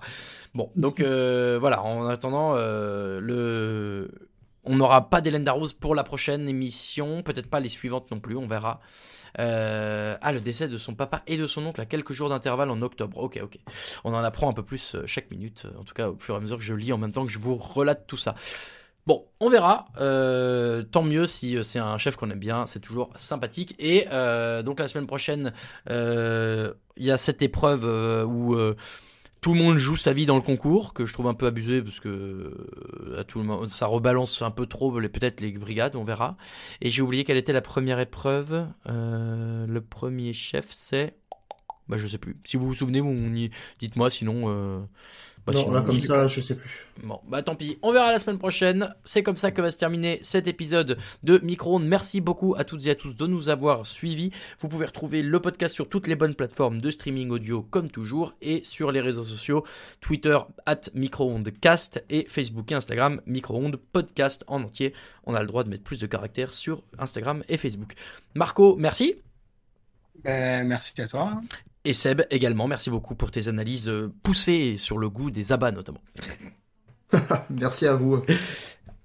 Bon, 0.56 0.72
donc 0.76 1.00
euh, 1.02 1.58
voilà, 1.60 1.84
en 1.84 2.08
attendant, 2.08 2.54
euh, 2.56 3.20
le... 3.22 4.10
on 4.66 4.76
n'aura 4.76 5.10
pas 5.10 5.22
d'Hélène 5.22 5.44
Darroze 5.44 5.74
pour 5.74 5.96
la 5.96 6.04
prochaine 6.04 6.48
émission, 6.48 7.22
peut-être 7.24 7.50
pas 7.50 7.60
les 7.60 7.70
suivantes 7.70 8.10
non 8.12 8.20
plus, 8.20 8.36
on 8.36 8.48
verra. 8.48 8.80
Euh, 9.40 10.16
Ah, 10.22 10.32
le 10.32 10.40
décès 10.40 10.68
de 10.68 10.78
son 10.78 10.96
papa 10.96 11.24
et 11.28 11.38
de 11.38 11.48
son 11.48 11.66
oncle 11.66 11.82
à 11.82 11.86
quelques 11.86 12.14
jours 12.14 12.30
d'intervalle 12.30 12.70
en 12.70 12.82
octobre. 12.82 13.18
Ok, 13.18 13.40
ok. 13.42 13.58
On 14.04 14.14
en 14.14 14.24
apprend 14.24 14.50
un 14.50 14.54
peu 14.54 14.64
plus 14.64 14.96
euh, 14.96 15.04
chaque 15.06 15.32
minute, 15.32 15.64
euh, 15.66 15.80
en 15.80 15.84
tout 15.84 15.94
cas 15.94 16.10
au 16.10 16.18
fur 16.20 16.36
et 16.36 16.38
à 16.38 16.40
mesure 16.40 16.58
que 16.58 16.64
je 16.64 16.74
lis 16.74 16.94
en 16.94 16.98
même 16.98 17.12
temps 17.12 17.26
que 17.26 17.32
je 17.32 17.40
vous 17.40 17.56
relate 17.56 18.06
tout 18.08 18.18
ça. 18.18 18.36
Bon, 19.06 19.26
on 19.42 19.50
verra. 19.50 19.86
Tant 20.92 21.04
mieux 21.04 21.26
si 21.26 21.58
c'est 21.62 21.80
un 21.80 21.98
chef 21.98 22.16
qu'on 22.16 22.30
aime 22.30 22.40
bien, 22.40 22.66
c'est 22.66 22.80
toujours 22.80 23.10
sympathique. 23.16 23.76
Et 23.78 24.06
donc 24.64 24.80
la 24.80 24.88
semaine 24.88 25.08
prochaine, 25.08 25.52
il 25.90 26.74
y 26.98 27.12
a 27.12 27.18
cette 27.18 27.42
épreuve 27.42 27.84
où 28.26 28.56
tout 29.44 29.54
le 29.54 29.60
monde 29.60 29.78
joue 29.78 29.98
sa 29.98 30.14
vie 30.14 30.26
dans 30.26 30.38
le 30.38 30.42
concours, 30.42 30.94
que 30.94 31.06
je 31.06 31.12
trouve 31.12 31.28
un 31.28 31.34
peu 31.34 31.46
abusé 31.46 31.84
parce 31.84 32.00
que 32.00 32.08
euh, 32.08 33.20
à 33.20 33.26
tout 33.26 33.40
le 33.40 33.46
monde, 33.46 33.68
ça 33.68 33.88
rebalance 33.88 34.42
un 34.42 34.52
peu 34.52 34.66
trop 34.66 34.90
peut-être 34.92 35.42
les 35.42 35.52
brigades, 35.52 35.98
on 35.98 36.06
verra. 36.06 36.38
Et 36.80 36.90
j'ai 36.90 37.02
oublié 37.02 37.26
quelle 37.26 37.36
était 37.36 37.52
la 37.52 37.62
première 37.62 38.00
épreuve. 38.00 38.66
Euh, 38.88 39.68
le 39.68 39.82
premier 39.82 40.32
chef, 40.32 40.68
c'est, 40.70 41.18
bah 41.90 41.98
je 41.98 42.08
sais 42.08 42.18
plus. 42.18 42.38
Si 42.46 42.56
vous 42.56 42.68
vous 42.68 42.74
souvenez, 42.74 43.02
vous 43.02 43.14
dites-moi. 43.80 44.10
Sinon. 44.10 44.46
euh, 44.48 44.80
bah, 45.46 45.52
non, 45.54 45.60
sinon, 45.62 45.74
là 45.74 45.82
comme 45.82 45.96
je- 45.96 46.08
ça, 46.08 46.28
je 46.28 46.40
sais 46.42 46.56
plus. 46.56 46.70
Bon, 47.04 47.20
bah 47.28 47.42
tant 47.42 47.56
pis, 47.56 47.78
on 47.82 47.92
verra 47.92 48.12
la 48.12 48.20
semaine 48.20 48.38
prochaine. 48.38 48.94
C'est 49.04 49.24
comme 49.24 49.36
ça 49.36 49.52
que 49.52 49.62
va 49.62 49.72
se 49.72 49.78
terminer 49.78 50.20
cet 50.22 50.48
épisode 50.48 50.98
de 51.24 51.40
Micro-ondes. 51.44 51.86
Merci 51.86 52.22
beaucoup 52.22 52.54
à 52.58 52.64
toutes 52.64 52.86
et 52.86 52.92
à 52.92 52.96
tous 52.96 53.16
de 53.16 53.26
nous 53.28 53.50
avoir 53.50 53.86
suivis. 53.86 54.32
Vous 54.60 54.70
pouvez 54.70 54.86
retrouver 54.86 55.22
le 55.22 55.40
podcast 55.42 55.74
sur 55.76 55.90
toutes 55.90 56.08
les 56.08 56.16
bonnes 56.16 56.36
plateformes 56.36 56.80
de 56.80 56.90
streaming 56.90 57.30
audio 57.32 57.62
comme 57.64 57.90
toujours 57.90 58.36
et 58.42 58.64
sur 58.64 58.92
les 58.92 59.02
réseaux 59.02 59.26
sociaux 59.26 59.66
Twitter 60.02 60.38
at 60.66 60.82
microondecast 60.94 62.04
et 62.10 62.26
Facebook 62.30 62.72
et 62.72 62.76
Instagram 62.76 63.20
microondes 63.26 63.78
podcast 63.78 64.44
en 64.48 64.62
entier. 64.64 64.94
On 65.26 65.34
a 65.36 65.42
le 65.42 65.48
droit 65.48 65.64
de 65.64 65.70
mettre 65.70 65.84
plus 65.84 66.00
de 66.00 66.06
caractères 66.08 66.54
sur 66.54 66.84
Instagram 67.00 67.44
et 67.50 67.58
Facebook. 67.58 67.94
Marco, 68.36 68.76
merci. 68.78 69.16
Ben, 70.24 70.66
merci 70.68 71.02
à 71.02 71.08
toi. 71.08 71.42
Et 71.86 71.94
Seb 71.94 72.24
également, 72.30 72.68
merci 72.68 72.90
beaucoup 72.90 73.16
pour 73.16 73.32
tes 73.32 73.48
analyses 73.48 73.90
euh, 73.90 74.14
poussées 74.24 74.78
sur 74.78 74.98
le 74.98 75.10
goût 75.10 75.32
des 75.32 75.52
abats 75.52 75.72
notamment. 75.72 76.02
Merci 77.50 77.86
à 77.86 77.94
vous. 77.94 78.24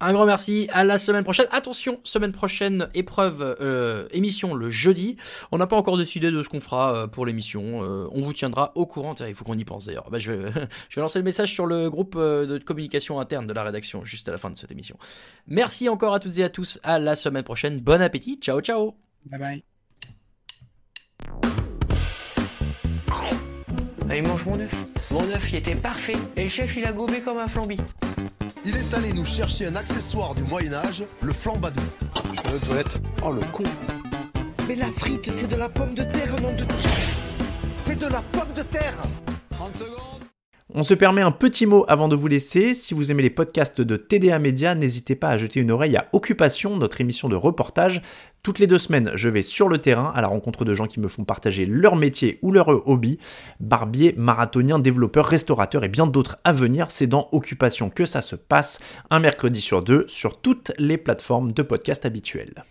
Un 0.01 0.13
grand 0.13 0.27
merci, 0.27 0.69
à 0.73 0.85
la 0.85 0.97
semaine 0.97 1.25
prochaine. 1.25 1.49
Attention, 1.51 1.99
semaine 2.05 2.31
prochaine, 2.31 2.89
épreuve, 2.95 3.57
euh, 3.61 4.07
émission 4.13 4.55
le 4.55 4.71
jeudi. 4.71 5.17
On 5.51 5.59
n'a 5.59 5.67
pas 5.67 5.77
encore 5.77 5.99
décidé 5.99 6.31
de 6.31 6.41
ce 6.41 6.49
qu'on 6.49 6.61
fera 6.61 6.95
euh, 6.95 7.07
pour 7.09 7.27
l'émission. 7.27 7.83
Euh, 7.83 8.07
on 8.13 8.23
vous 8.23 8.33
tiendra 8.33 8.71
au 8.77 8.87
courant. 8.87 9.17
Il 9.27 9.35
faut 9.35 9.45
qu'on 9.45 9.59
y 9.59 9.65
pense 9.65 9.87
d'ailleurs. 9.87 10.09
Bah, 10.11 10.21
je, 10.21 10.31
vais, 10.31 10.53
je 10.89 10.97
vais 10.97 11.03
lancer 11.03 11.19
le 11.19 11.25
message 11.25 11.53
sur 11.53 11.67
le 11.67 11.91
groupe 11.91 12.15
euh, 12.17 12.47
de 12.47 12.59
communication 12.59 13.19
interne 13.19 13.49
de 13.49 13.53
la 13.53 13.65
rédaction 13.65 14.05
juste 14.05 14.29
à 14.29 14.33
la 14.33 14.39
fin 14.39 14.51
de 14.51 14.57
cette 14.57 14.71
émission. 14.71 14.97
Merci 15.49 15.89
encore 15.89 16.15
à 16.15 16.21
toutes 16.21 16.39
et 16.39 16.45
à 16.45 16.49
tous. 16.49 16.79
À 16.85 17.01
la 17.01 17.17
semaine 17.17 17.43
prochaine. 17.43 17.81
Bon 17.81 18.01
appétit. 18.01 18.39
Ciao, 18.41 18.61
ciao. 18.61 18.95
Bye 19.27 19.65
bye. 21.35 21.68
Allez, 24.11 24.23
mange 24.23 24.47
mon 24.47 24.59
œuf. 24.59 24.85
Mon 25.11 25.23
œuf, 25.31 25.53
il 25.53 25.57
était 25.57 25.75
parfait. 25.75 26.17
Et 26.37 26.45
le 26.45 26.49
chef, 26.49 26.77
il 26.77 26.85
a 26.87 26.93
gobé 26.93 27.21
comme 27.21 27.37
un 27.39 27.49
flambi. 27.49 27.77
Il 28.65 28.75
est 28.75 28.95
allé 28.95 29.13
nous 29.13 29.27
chercher 29.27 29.67
un 29.67 29.77
accessoire 29.77 30.35
du 30.35 30.43
Moyen-Âge, 30.45 31.05
le 31.21 31.33
flambadou. 31.33 31.83
Je 32.33 32.49
vais 32.49 32.57
aux 32.57 32.67
toilettes. 32.67 32.99
Oh 33.23 33.33
le 33.33 33.41
con. 33.53 33.65
Mais 34.67 34.77
la 34.77 34.91
frite, 34.91 35.31
c'est 35.31 35.49
de 35.49 35.57
la 35.57 35.69
pomme 35.69 35.95
de 35.95 36.05
terre, 36.05 36.41
nom 36.41 36.53
de... 36.53 36.65
C'est 37.85 37.99
de 37.99 38.07
la 38.07 38.23
pomme 38.33 38.53
de 38.57 38.63
terre 38.63 38.95
30 39.51 39.75
secondes. 39.75 40.09
On 40.75 40.83
se 40.83 40.93
permet 40.93 41.23
un 41.23 41.31
petit 41.31 41.65
mot 41.65 41.87
avant 41.89 42.09
de 42.09 42.15
vous 42.15 42.29
laisser. 42.29 42.75
Si 42.75 42.93
vous 42.93 43.11
aimez 43.11 43.23
les 43.23 43.31
podcasts 43.31 43.81
de 43.81 43.97
TDA 43.97 44.39
Média, 44.39 44.75
n'hésitez 44.75 45.17
pas 45.17 45.31
à 45.31 45.39
jeter 45.39 45.61
une 45.61 45.71
oreille 45.71 45.97
à 45.97 46.09
Occupation, 46.13 46.77
notre 46.77 47.01
émission 47.01 47.31
de 47.31 47.37
reportage. 47.37 48.03
Toutes 48.43 48.61
les 48.61 48.67
deux 48.67 48.79
semaines, 48.79 49.11
je 49.15 49.29
vais 49.29 49.43
sur 49.43 49.69
le 49.69 49.79
terrain 49.79 50.13
à 50.15 50.23
la 50.23 50.29
rencontre 50.29 50.65
de 50.65 50.75
gens 50.75 50.87
qui 50.87 51.01
me 51.01 51.09
font 51.09 51.25
partager 51.25 51.67
leur 51.67 51.97
métier 51.97 52.39
ou 52.43 52.53
leur 52.53 52.69
hobby. 52.89 53.19
Barbier, 53.61 54.15
marathonien, 54.17 54.79
développeur, 54.79 55.27
restaurateur 55.27 55.85
et 55.85 55.89
bien 55.89 56.07
d'autres 56.07 56.39
à 56.45 56.53
venir. 56.53 56.91
C'est 56.91 57.07
dans 57.07 57.29
Occupation 57.33 57.91
que 57.91 58.05
ça 58.05 58.23
se 58.23 58.37
passe, 58.37 58.79
un 59.11 59.21
mercredi 59.21 59.61
sur 59.61 59.83
deux, 59.83 60.07
sur 60.09 60.41
toutes 60.41 60.73
les 60.79 60.97
plateformes 60.97 61.53
de 61.53 61.63
podcast 61.63 62.07
habituelles. 62.07 62.65